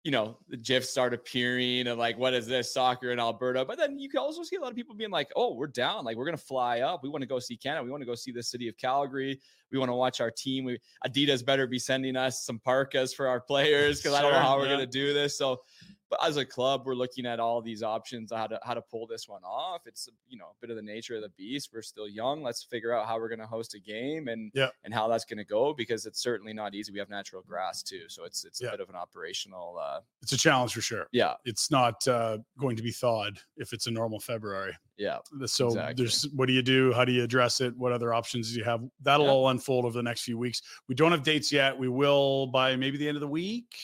you 0.10 0.12
know, 0.12 0.36
the 0.48 0.58
GIFs 0.58 0.90
start 0.90 1.14
appearing 1.14 1.86
and 1.86 2.00
like, 2.00 2.18
what 2.18 2.34
is 2.34 2.48
this 2.48 2.74
soccer 2.74 3.12
in 3.12 3.20
Alberta? 3.20 3.64
But 3.64 3.78
then 3.78 4.00
you 4.00 4.10
can 4.10 4.18
also 4.22 4.42
see 4.42 4.56
a 4.56 4.60
lot 4.60 4.72
of 4.72 4.76
people 4.76 4.96
being 4.96 5.12
like, 5.12 5.30
oh, 5.36 5.54
we're 5.54 5.68
down. 5.68 6.04
Like, 6.04 6.18
we're 6.18 6.26
going 6.26 6.36
to 6.36 6.44
fly 6.44 6.80
up. 6.80 7.04
We 7.04 7.10
want 7.10 7.22
to 7.22 7.28
go 7.28 7.38
see 7.38 7.56
Canada. 7.56 7.84
We 7.84 7.92
want 7.92 8.02
to 8.02 8.08
go 8.08 8.16
see 8.16 8.32
the 8.32 8.42
city 8.42 8.68
of 8.68 8.76
Calgary. 8.76 9.40
We 9.72 9.78
want 9.78 9.90
to 9.90 9.94
watch 9.94 10.20
our 10.20 10.32
team. 10.32 10.66
We 10.66 10.80
Adidas 11.06 11.46
better 11.46 11.68
be 11.68 11.78
sending 11.78 12.16
us 12.16 12.44
some 12.44 12.58
parkas 12.58 13.14
for 13.14 13.28
our 13.28 13.40
players 13.40 14.00
because 14.00 14.18
sure, 14.18 14.20
I 14.20 14.24
don't 14.24 14.34
know 14.34 14.40
how 14.40 14.58
we're 14.58 14.66
going 14.66 14.80
to 14.80 14.88
do 14.88 15.14
this. 15.14 15.38
So 15.38 15.62
but 16.10 16.20
as 16.26 16.38
a 16.38 16.46
club, 16.46 16.84
we're 16.86 16.96
looking 16.96 17.26
at 17.26 17.40
all 17.40 17.62
these 17.62 17.84
options 17.84 18.32
how 18.32 18.48
to 18.48 18.60
how 18.64 18.74
to 18.74 18.82
pull 18.82 19.06
this 19.06 19.28
one 19.28 19.44
off. 19.44 19.82
It's 19.86 20.10
you 20.28 20.38
know 20.38 20.46
a 20.46 20.56
bit 20.62 20.70
of 20.70 20.76
the 20.76 20.82
nature 20.82 21.16
of 21.16 21.22
the 21.22 21.30
beast. 21.30 21.70
We're 21.74 21.82
still 21.82 22.08
young. 22.08 22.42
Let's 22.42 22.64
figure 22.64 22.94
out 22.94 23.08
how 23.08 23.20
we're 23.20 23.30
going 23.30 23.40
to 23.40 23.48
host 23.48 23.76
a 23.76 23.80
game 23.80 24.28
and 24.28 24.52
yeah. 24.56 24.70
and 24.84 24.94
how 24.94 25.08
that's 25.08 25.26
going 25.26 25.38
to 25.38 25.46
go 25.46 25.74
because 25.74 26.06
it's 26.06 26.22
certainly 26.22 26.54
not 26.54 26.74
easy. 26.74 26.92
We 26.92 27.00
have 27.00 27.10
natural 27.10 27.44
grass 27.48 27.84
too, 27.84 28.04
so 28.08 28.24
it's 28.24 28.44
it's 28.44 28.62
yeah. 28.62 28.70
a 28.70 28.72
bit 28.72 28.80
of 28.80 28.90
an 28.90 28.96
operational. 28.96 29.78
Uh, 29.80 30.00
it's 30.22 30.32
a 30.32 30.38
challenge 30.38 30.74
for 30.74 30.82
sure. 30.82 31.08
Yeah, 31.12 31.34
it's 31.46 31.70
not 31.70 32.08
uh, 32.08 32.40
going 32.58 32.76
to 32.76 32.84
be 32.84 32.92
thawed 32.92 33.40
if 33.58 33.74
it's 33.74 33.88
a 33.88 33.92
normal 33.92 34.20
February. 34.20 34.76
Yeah. 34.98 35.20
So 35.46 35.68
exactly. 35.68 35.94
there's 36.04 36.24
what 36.36 36.48
do 36.48 36.54
you 36.54 36.62
do? 36.62 36.92
How 36.94 37.06
do 37.06 37.12
you 37.12 37.24
address 37.24 37.62
it? 37.62 37.76
What 37.78 37.94
other 37.94 38.14
options 38.14 38.52
do 38.52 38.58
you 38.58 38.66
have? 38.66 38.82
That'll 39.02 39.28
yeah. 39.28 39.32
all 39.32 39.50
unfold 39.50 39.86
over 39.86 39.98
the 39.98 40.04
next 40.04 40.24
few 40.24 40.38
weeks. 40.38 40.62
We 40.88 40.96
don't 40.96 41.12
have 41.12 41.24
dates 41.24 41.52
yet. 41.52 41.78
We 41.78 41.88
will 41.88 42.48
by 42.48 42.76
maybe 42.76 42.98
the 42.98 43.08
end 43.08 43.16
of 43.16 43.22
the 43.22 43.28
week. 43.28 43.78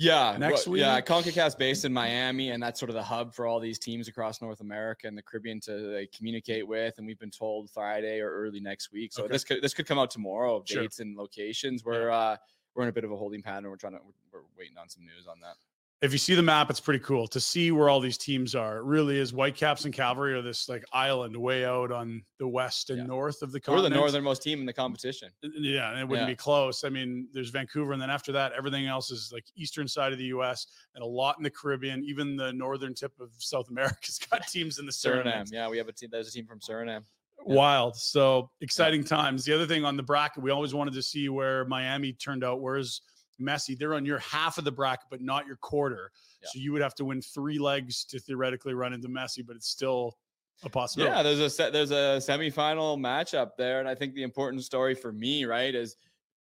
Yeah, 0.00 0.36
next 0.38 0.66
well, 0.66 0.74
week. 0.74 0.80
Yeah, 0.82 1.00
Concacaf's 1.00 1.56
based 1.56 1.84
in 1.84 1.92
Miami, 1.92 2.50
and 2.50 2.62
that's 2.62 2.78
sort 2.78 2.88
of 2.88 2.94
the 2.94 3.02
hub 3.02 3.34
for 3.34 3.46
all 3.46 3.58
these 3.58 3.80
teams 3.80 4.06
across 4.06 4.40
North 4.40 4.60
America 4.60 5.08
and 5.08 5.18
the 5.18 5.22
Caribbean 5.22 5.58
to 5.62 5.72
like, 5.72 6.12
communicate 6.12 6.66
with. 6.66 6.94
And 6.98 7.06
we've 7.06 7.18
been 7.18 7.32
told 7.32 7.68
Friday 7.68 8.20
or 8.20 8.30
early 8.30 8.60
next 8.60 8.92
week. 8.92 9.12
So 9.12 9.24
Okay. 9.24 9.32
this 9.32 9.42
could 9.42 9.60
this 9.60 9.74
could 9.74 9.86
come 9.86 9.98
out 9.98 10.10
tomorrow. 10.10 10.62
Sure. 10.64 10.82
Dates 10.82 11.00
and 11.00 11.16
locations. 11.16 11.84
We're 11.84 12.10
uh, 12.10 12.36
we're 12.74 12.84
in 12.84 12.88
a 12.90 12.92
bit 12.92 13.02
of 13.02 13.10
a 13.10 13.16
holding 13.16 13.42
pattern. 13.42 13.68
We're 13.70 13.76
trying 13.76 13.94
to 13.94 13.98
we're, 14.32 14.40
we're 14.40 14.46
waiting 14.56 14.78
on 14.78 14.88
some 14.88 15.02
news 15.04 15.26
on 15.28 15.40
that. 15.40 15.56
If 16.00 16.12
you 16.12 16.18
see 16.18 16.34
the 16.36 16.42
map, 16.42 16.70
it's 16.70 16.78
pretty 16.78 17.00
cool 17.00 17.26
to 17.26 17.40
see 17.40 17.72
where 17.72 17.88
all 17.88 17.98
these 17.98 18.16
teams 18.16 18.54
are. 18.54 18.76
It 18.78 18.84
really 18.84 19.18
is. 19.18 19.32
Whitecaps 19.32 19.84
and 19.84 19.92
Cavalry 19.92 20.32
are 20.34 20.42
this 20.42 20.68
like 20.68 20.84
island 20.92 21.36
way 21.36 21.64
out 21.64 21.90
on 21.90 22.22
the 22.38 22.46
west 22.46 22.90
and 22.90 23.08
north 23.08 23.42
of 23.42 23.50
the 23.50 23.60
We're 23.66 23.80
the 23.82 23.90
northernmost 23.90 24.40
team 24.42 24.60
in 24.60 24.66
the 24.66 24.72
competition. 24.72 25.30
Yeah, 25.42 25.90
and 25.90 25.98
it 25.98 26.06
wouldn't 26.08 26.28
Yeah. 26.28 26.32
be 26.32 26.36
close. 26.36 26.84
I 26.84 26.88
mean, 26.88 27.26
there's 27.32 27.50
Vancouver, 27.50 27.92
and 27.94 28.00
then 28.00 28.10
after 28.10 28.30
that, 28.32 28.52
everything 28.52 28.86
else 28.86 29.10
is 29.10 29.30
like 29.32 29.44
eastern 29.56 29.88
side 29.88 30.12
of 30.12 30.18
the 30.18 30.26
U.S. 30.26 30.68
and 30.94 31.02
a 31.02 31.06
lot 31.06 31.36
in 31.38 31.42
the 31.42 31.50
Caribbean. 31.50 32.04
Even 32.04 32.36
the 32.36 32.52
northern 32.52 32.94
tip 32.94 33.12
of 33.20 33.30
South 33.38 33.68
America's 33.68 34.18
got 34.30 34.46
teams 34.46 34.78
in 34.78 34.86
the 34.86 34.92
Suriname. 34.92 35.24
Suriname. 35.24 35.52
Yeah, 35.52 35.68
we 35.68 35.78
have 35.78 35.88
a 35.88 35.92
team. 35.92 36.10
There's 36.12 36.28
a 36.28 36.32
team 36.32 36.46
from 36.46 36.60
Suriname. 36.60 37.02
Wild. 37.44 37.96
So 37.96 38.50
exciting 38.60 39.02
times. 39.02 39.44
The 39.44 39.52
other 39.54 39.66
thing 39.66 39.84
on 39.84 39.96
the 39.96 40.02
bracket, 40.02 40.42
we 40.42 40.50
always 40.52 40.74
wanted 40.74 40.94
to 40.94 41.02
see 41.02 41.28
where 41.28 41.64
Miami 41.64 42.12
turned 42.12 42.44
out. 42.44 42.60
Whereas 42.60 43.00
Messi, 43.40 43.78
they're 43.78 43.94
on 43.94 44.04
your 44.04 44.18
half 44.18 44.58
of 44.58 44.64
the 44.64 44.72
bracket, 44.72 45.06
but 45.10 45.20
not 45.20 45.46
your 45.46 45.56
quarter. 45.56 46.10
So 46.44 46.58
you 46.58 46.72
would 46.72 46.82
have 46.82 46.94
to 46.96 47.04
win 47.04 47.20
three 47.20 47.58
legs 47.58 48.04
to 48.06 48.18
theoretically 48.20 48.74
run 48.74 48.92
into 48.92 49.08
Messi, 49.08 49.44
but 49.46 49.56
it's 49.56 49.68
still 49.68 50.16
a 50.64 50.68
possibility. 50.68 51.14
Yeah, 51.16 51.22
there's 51.22 51.40
a 51.40 51.50
se- 51.50 51.70
there's 51.70 51.90
a 51.90 52.18
semifinal 52.20 52.98
matchup 52.98 53.50
there, 53.58 53.80
and 53.80 53.88
I 53.88 53.94
think 53.94 54.14
the 54.14 54.22
important 54.22 54.64
story 54.64 54.94
for 54.94 55.12
me, 55.12 55.44
right, 55.44 55.74
is 55.74 55.96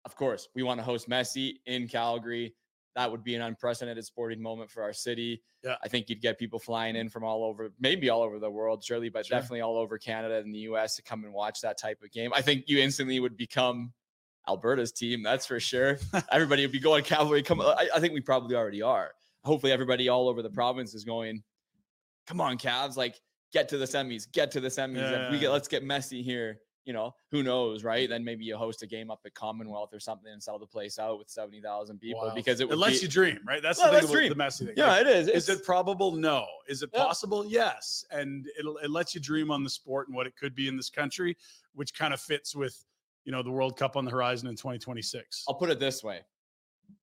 of 0.05 0.15
course 0.15 0.47
we 0.55 0.63
want 0.63 0.79
to 0.79 0.83
host 0.83 1.09
Messi 1.09 1.55
in 1.65 1.87
Calgary. 1.87 2.55
That 2.95 3.11
would 3.11 3.23
be 3.23 3.35
an 3.35 3.41
unprecedented 3.41 4.03
sporting 4.05 4.41
moment 4.41 4.69
for 4.71 4.81
our 4.83 4.93
city. 4.93 5.41
Yeah. 5.63 5.75
I 5.83 5.87
think 5.87 6.09
you'd 6.09 6.21
get 6.21 6.39
people 6.39 6.59
flying 6.59 6.95
in 6.95 7.07
from 7.09 7.23
all 7.23 7.43
over, 7.43 7.71
maybe 7.79 8.09
all 8.09 8.21
over 8.23 8.39
the 8.39 8.49
world, 8.49 8.83
surely, 8.83 9.09
but 9.09 9.25
Sure. 9.25 9.37
definitely 9.37 9.61
all 9.61 9.77
over 9.77 9.97
Canada 9.97 10.37
and 10.37 10.53
the 10.53 10.59
US 10.59 10.95
to 10.95 11.03
come 11.03 11.23
and 11.23 11.31
watch 11.33 11.61
that 11.61 11.77
type 11.77 12.01
of 12.03 12.11
game. 12.11 12.31
I 12.33 12.41
think 12.41 12.65
you 12.67 12.79
instantly 12.79 13.19
would 13.19 13.37
become 13.37 13.93
Alberta's 14.47 14.91
team, 14.91 15.21
that's 15.23 15.45
for 15.45 15.59
sure. 15.59 15.97
everybody 16.31 16.63
would 16.63 16.71
be 16.71 16.79
going 16.79 17.03
Cavalry. 17.03 17.43
Come, 17.43 17.61
I, 17.61 17.87
I 17.95 17.99
think 17.99 18.13
we 18.13 18.21
probably 18.21 18.55
already 18.55 18.81
are. 18.81 19.11
Hopefully, 19.43 19.71
everybody 19.71 20.09
all 20.09 20.27
over 20.27 20.41
the 20.41 20.49
province 20.49 20.93
is 20.93 21.03
going. 21.03 21.43
Come 22.27 22.41
on, 22.41 22.57
Cavs! 22.57 22.97
Like, 22.97 23.15
get 23.53 23.69
to 23.69 23.77
the 23.77 23.85
semis. 23.85 24.31
Get 24.31 24.51
to 24.51 24.59
the 24.59 24.67
semis. 24.67 25.25
If 25.25 25.31
we 25.31 25.39
get, 25.39 25.51
let's 25.51 25.67
get 25.67 25.83
messy 25.83 26.21
here. 26.21 26.59
You 26.85 26.93
know, 26.93 27.13
who 27.29 27.43
knows, 27.43 27.83
right? 27.83 28.09
Then 28.09 28.23
maybe 28.23 28.43
you 28.45 28.57
host 28.57 28.81
a 28.81 28.87
game 28.87 29.11
up 29.11 29.19
at 29.23 29.35
Commonwealth 29.35 29.93
or 29.93 29.99
something 29.99 30.31
and 30.31 30.41
sell 30.41 30.57
the 30.57 30.65
place 30.65 30.97
out 30.97 31.19
with 31.19 31.29
seventy 31.29 31.61
thousand 31.61 31.99
people 31.99 32.21
Wild. 32.21 32.33
because 32.35 32.61
it, 32.61 32.67
would 32.69 32.79
lets 32.79 32.99
be- 32.99 33.03
you 33.05 33.07
dream, 33.11 33.39
right? 33.47 33.61
That's 33.61 33.77
Well, 33.77 33.91
the 33.93 34.01
thing 34.01 34.11
dream. 34.11 34.29
the 34.29 34.35
Messi 34.35 34.65
thing. 34.65 34.73
Yeah, 34.75 34.87
Like, 34.87 35.01
it 35.01 35.07
is. 35.07 35.27
Is 35.27 35.49
It's- 35.49 35.59
it 35.59 35.65
probable? 35.65 36.13
No. 36.13 36.47
Is 36.67 36.81
it 36.81 36.89
Yeah. 36.91 37.03
possible? 37.03 37.45
Yes. 37.45 38.03
And 38.09 38.47
it'll 38.57 38.77
it 38.77 38.89
lets 38.89 39.13
you 39.13 39.21
dream 39.21 39.51
on 39.51 39.63
the 39.63 39.69
sport 39.69 40.07
and 40.07 40.15
what 40.15 40.25
it 40.25 40.35
could 40.35 40.55
be 40.55 40.67
in 40.67 40.77
this 40.77 40.89
country, 40.89 41.37
which 41.73 41.93
kind 41.93 42.11
of 42.13 42.19
fits 42.19 42.55
with 42.55 42.83
you 43.25 43.31
know 43.31 43.43
the 43.43 43.51
World 43.51 43.77
Cup 43.77 43.95
on 43.95 44.05
the 44.05 44.11
horizon 44.11 44.47
in 44.47 44.55
2026. 44.55 45.45
I'll 45.47 45.55
put 45.55 45.69
it 45.69 45.79
this 45.79 46.03
way. 46.03 46.21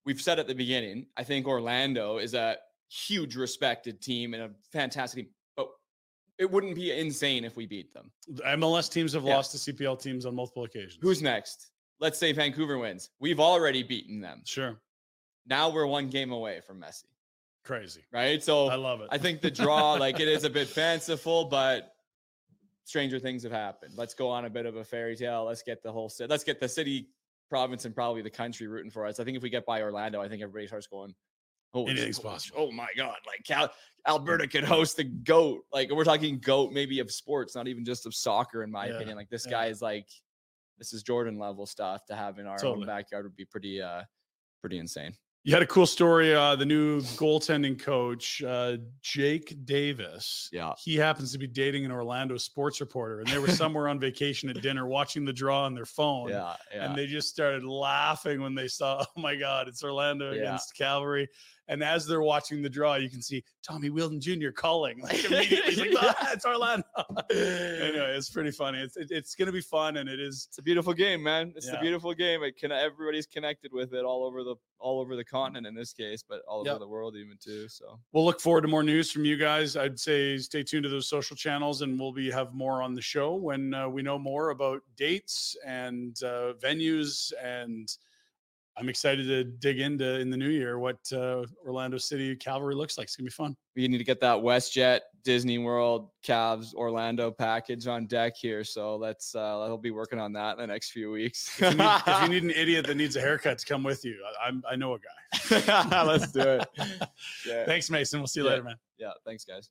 We've 0.05 0.20
said 0.20 0.38
at 0.38 0.47
the 0.47 0.55
beginning, 0.55 1.06
I 1.16 1.22
think 1.24 1.47
Orlando 1.47 2.18
is 2.18 2.34
a 2.34 2.56
huge 2.88 3.36
respected 3.36 4.01
team 4.01 4.34
and 4.34 4.43
a 4.44 4.51
fantastic 4.72 5.24
team, 5.24 5.32
but 5.56 5.68
it 6.38 6.51
wouldn't 6.51 6.74
be 6.74 6.90
insane 6.93 7.44
if 7.44 7.56
we 7.56 7.66
beat 7.66 7.93
them. 7.94 8.10
MLS 8.47 8.88
teams 8.90 9.12
have 9.12 9.24
Yeah. 9.24 9.36
lost 9.36 9.52
to 9.52 9.59
CPL 9.59 9.97
teams 9.97 10.26
on 10.26 10.34
multiple 10.34 10.64
occasions. 10.64 10.98
Who's 11.01 11.22
next? 11.22 11.70
Let's 12.01 12.18
say 12.18 12.32
Vancouver 12.32 12.78
wins. 12.78 13.10
We've 13.20 13.40
already 13.40 13.82
beaten 13.82 14.20
them. 14.20 14.43
Sure. 14.44 14.80
Now 15.47 15.70
we're 15.70 15.86
one 15.86 16.09
game 16.10 16.32
away 16.32 16.60
from 16.60 16.80
Messi, 16.80 17.05
Crazy. 17.64 18.05
right? 18.12 18.43
So 18.43 18.66
I 18.68 18.74
love 18.74 19.01
it. 19.01 19.09
I 19.12 19.18
think 19.18 19.40
the 19.40 19.51
draw, 19.51 19.94
like 19.94 20.18
it 20.20 20.28
is 20.28 20.43
a 20.44 20.51
bit 20.51 20.66
fanciful, 20.68 21.44
but 21.47 21.93
stranger 22.87 23.19
things 23.19 23.43
have 23.43 23.53
happened. 23.53 23.93
Let's 23.97 24.15
go 24.15 24.31
on 24.31 24.45
a 24.45 24.51
bit 24.51 24.65
of 24.65 24.77
a 24.77 24.85
fairy 24.85 25.17
tale. 25.17 25.45
Let's 25.45 25.63
get 25.63 25.83
the 25.83 25.93
whole 25.93 26.09
city, 26.09 26.31
let's 26.31 26.45
get 26.45 26.61
the 26.61 26.69
city, 26.69 27.09
province, 27.51 27.85
and 27.85 27.95
probably 27.95 28.23
the 28.23 28.31
country 28.31 28.69
rooting 28.69 28.91
for 28.91 29.05
us. 29.05 29.21
I 29.21 29.25
think 29.25 29.37
if 29.37 29.43
we 29.43 29.51
get 29.51 29.67
by 29.67 29.83
Orlando, 29.83 30.23
I 30.23 30.29
think 30.29 30.41
everybody 30.41 30.69
starts 30.69 30.87
going, 30.87 31.15
oh, 31.75 31.87
Anything's 31.87 32.21
oh, 32.21 32.23
possible. 32.23 32.59
Oh 32.61 32.73
my 32.73 32.89
God. 32.97 33.17
Like 33.27 33.45
Cal- 33.45 33.73
Alberta 34.07 34.47
could 34.47 34.65
host 34.65 34.97
the 34.97 35.05
GOAT. 35.05 35.65
Like 35.73 35.91
we're 35.91 36.05
talking 36.05 36.39
GOAT 36.39 36.73
maybe 36.73 37.01
of 37.01 37.11
sports, 37.11 37.55
not 37.57 37.69
even 37.69 37.85
just 37.85 38.07
of 38.07 38.15
soccer, 38.15 38.63
in 38.63 38.71
my 38.71 38.87
Yeah, 38.87 38.95
opinion. 38.95 39.17
Like 39.17 39.31
this 39.31 39.45
yeah. 39.47 39.53
guy 39.53 39.67
is 39.67 39.83
like, 39.83 40.07
this 40.79 40.93
is 40.93 41.03
Jordan 41.03 41.39
level 41.39 41.67
stuff 41.67 42.07
to 42.07 42.15
have 42.15 42.39
in 42.39 42.47
our 42.47 42.59
Totally. 42.59 42.83
own 42.83 42.87
backyard 42.87 43.25
would 43.25 43.37
be 43.37 43.45
pretty, 43.47 43.83
uh, 43.83 44.03
pretty 44.61 44.79
insane. 44.79 45.13
You 45.47 45.52
had 45.52 45.62
a 45.62 45.66
cool 45.66 45.86
story. 45.86 46.35
Uh, 46.35 46.56
the 46.56 46.66
new 46.66 47.01
goaltending 47.01 47.78
coach, 47.81 48.43
uh, 48.43 48.78
Jake 49.01 49.64
Davis. 49.64 50.51
Yeah. 50.52 50.73
He 50.77 50.97
happens 50.97 51.31
to 51.31 51.39
be 51.39 51.47
dating 51.47 51.85
an 51.85 51.93
Orlando 51.93 52.36
sports 52.36 52.81
reporter, 52.81 53.20
and 53.20 53.28
they 53.28 53.39
were 53.39 53.47
somewhere 53.47 53.86
on 53.86 54.01
vacation 54.01 54.48
at 54.51 54.60
dinner 54.60 54.89
watching 54.89 55.24
the 55.24 55.32
draw 55.32 55.62
on 55.62 55.73
their 55.73 55.85
phone. 55.86 56.31
Yeah. 56.31 56.56
Yeah. 56.74 56.86
And 56.86 56.98
they 56.98 57.06
just 57.06 57.28
started 57.28 57.62
laughing 57.64 58.43
when 58.43 58.56
they 58.56 58.66
saw, 58.66 59.05
oh 59.16 59.20
my 59.20 59.36
God, 59.36 59.68
it's 59.68 59.85
Orlando 59.85 60.32
Yeah. 60.32 60.40
against 60.40 60.74
Cavalry. 60.77 61.28
And 61.68 61.82
as 61.82 62.06
they're 62.06 62.22
watching 62.22 62.62
the 62.62 62.68
draw, 62.68 62.94
you 62.94 63.10
can 63.10 63.20
see 63.22 63.43
Tommy 63.62 63.88
Wheeldon 63.90 64.20
Jr. 64.20 64.51
calling. 64.51 65.01
Like 65.01 65.24
immediately, 65.24 65.74
he's 65.74 65.78
like, 65.94 66.14
ah, 66.20 66.30
it's 66.32 66.44
Orlando. 66.47 66.84
anyway, 67.30 68.14
it's 68.16 68.30
pretty 68.30 68.51
funny. 68.51 68.80
It's 68.80 68.97
it, 68.97 69.09
it's 69.10 69.34
going 69.34 69.47
to 69.47 69.52
be 69.52 69.60
fun, 69.60 69.97
and 69.97 70.09
it 70.09 70.20
is. 70.20 70.47
It's 70.48 70.59
a 70.59 70.62
beautiful 70.62 70.93
game, 70.93 71.22
man. 71.22 71.52
It's 71.56 71.66
Yeah. 71.66 71.78
a 71.78 71.80
beautiful 71.80 72.14
game. 72.14 72.43
It 72.43 72.56
can 72.56 72.72
everybody's 72.72 73.26
connected 73.26 73.72
with 73.72 73.94
it 73.94 74.05
all 74.05 74.24
over 74.24 74.43
the 74.44 74.55
all 74.78 75.01
over 75.01 75.16
the 75.16 75.24
continent 75.24 75.66
in 75.66 75.74
this 75.74 75.93
case, 75.93 76.22
but 76.28 76.43
all 76.47 76.62
Yep. 76.64 76.72
over 76.74 76.78
the 76.80 76.88
world 76.88 77.16
even 77.16 77.36
too. 77.43 77.66
So 77.68 77.98
We'll 78.12 78.24
look 78.24 78.40
forward 78.40 78.60
to 78.62 78.68
more 78.68 78.82
news 78.82 79.10
from 79.10 79.24
you 79.24 79.36
guys. 79.36 79.76
I'd 79.76 79.98
say 79.98 80.36
stay 80.38 80.62
tuned 80.62 80.84
to 80.84 80.88
those 80.90 81.09
social 81.09 81.34
channels, 81.36 81.82
and 81.82 81.98
we'll 81.98 82.12
be 82.12 82.30
have 82.30 82.55
more 82.55 82.82
on 82.82 82.94
the 82.94 83.02
show 83.02 83.34
when 83.34 83.74
uh, 83.74 83.88
we 83.88 84.02
know 84.02 84.18
more 84.18 84.51
about 84.51 84.82
dates 84.97 85.56
and 85.66 86.16
uh, 86.22 86.52
venues. 86.62 87.32
And 87.43 87.88
I'm 88.78 88.89
excited 88.90 89.27
to 89.28 89.44
dig 89.44 89.81
into 89.81 90.19
in 90.20 90.28
the 90.28 90.36
new 90.36 90.51
year 90.51 90.78
what 90.78 90.98
uh, 91.12 91.44
Orlando 91.65 91.97
City 91.97 92.36
Cavalry 92.36 92.74
looks 92.74 92.98
like. 92.98 93.07
It's 93.07 93.16
gonna 93.16 93.24
be 93.27 93.31
fun. 93.31 93.57
we 93.74 93.89
need 93.89 93.98
to 93.98 94.05
get 94.05 94.20
that 94.20 94.36
WestJet, 94.36 95.01
Disney 95.24 95.57
World, 95.59 96.11
Cavs, 96.27 96.74
Orlando 96.74 97.31
package 97.31 97.86
on 97.86 98.07
deck 98.07 98.35
here. 98.36 98.65
So 98.65 98.97
let's 98.97 99.35
uh 99.35 99.62
I'll 99.62 99.78
be 99.78 99.93
working 99.93 100.19
on 100.20 100.32
that 100.35 100.53
in 100.53 100.59
the 100.59 100.66
next 100.66 100.90
few 100.90 101.11
weeks. 101.11 101.61
If 101.61 101.73
you, 101.73 101.78
need, 101.78 102.01
if 102.07 102.23
you 102.23 102.28
need 102.28 102.43
an 102.44 102.51
idiot 102.51 102.86
that 102.86 102.97
needs 102.97 103.16
a 103.16 103.20
haircut 103.27 103.59
to 103.59 103.66
come 103.66 103.82
with 103.82 104.05
you, 104.05 104.16
I, 104.43 104.48
I'm 104.48 104.62
I 104.70 104.77
know 104.77 104.94
a 104.94 104.98
guy. 104.98 106.03
let's 106.05 106.31
do 106.32 106.40
it. 106.40 106.69
Yeah. 107.47 107.65
Thanks, 107.65 107.89
Mason. 107.90 108.20
We'll 108.20 108.27
see 108.27 108.40
you 108.40 108.47
Yeah. 108.47 108.51
later, 108.53 108.65
man. 108.65 108.77
Yeah, 108.98 109.12
thanks 109.24 109.44
guys. 109.44 109.70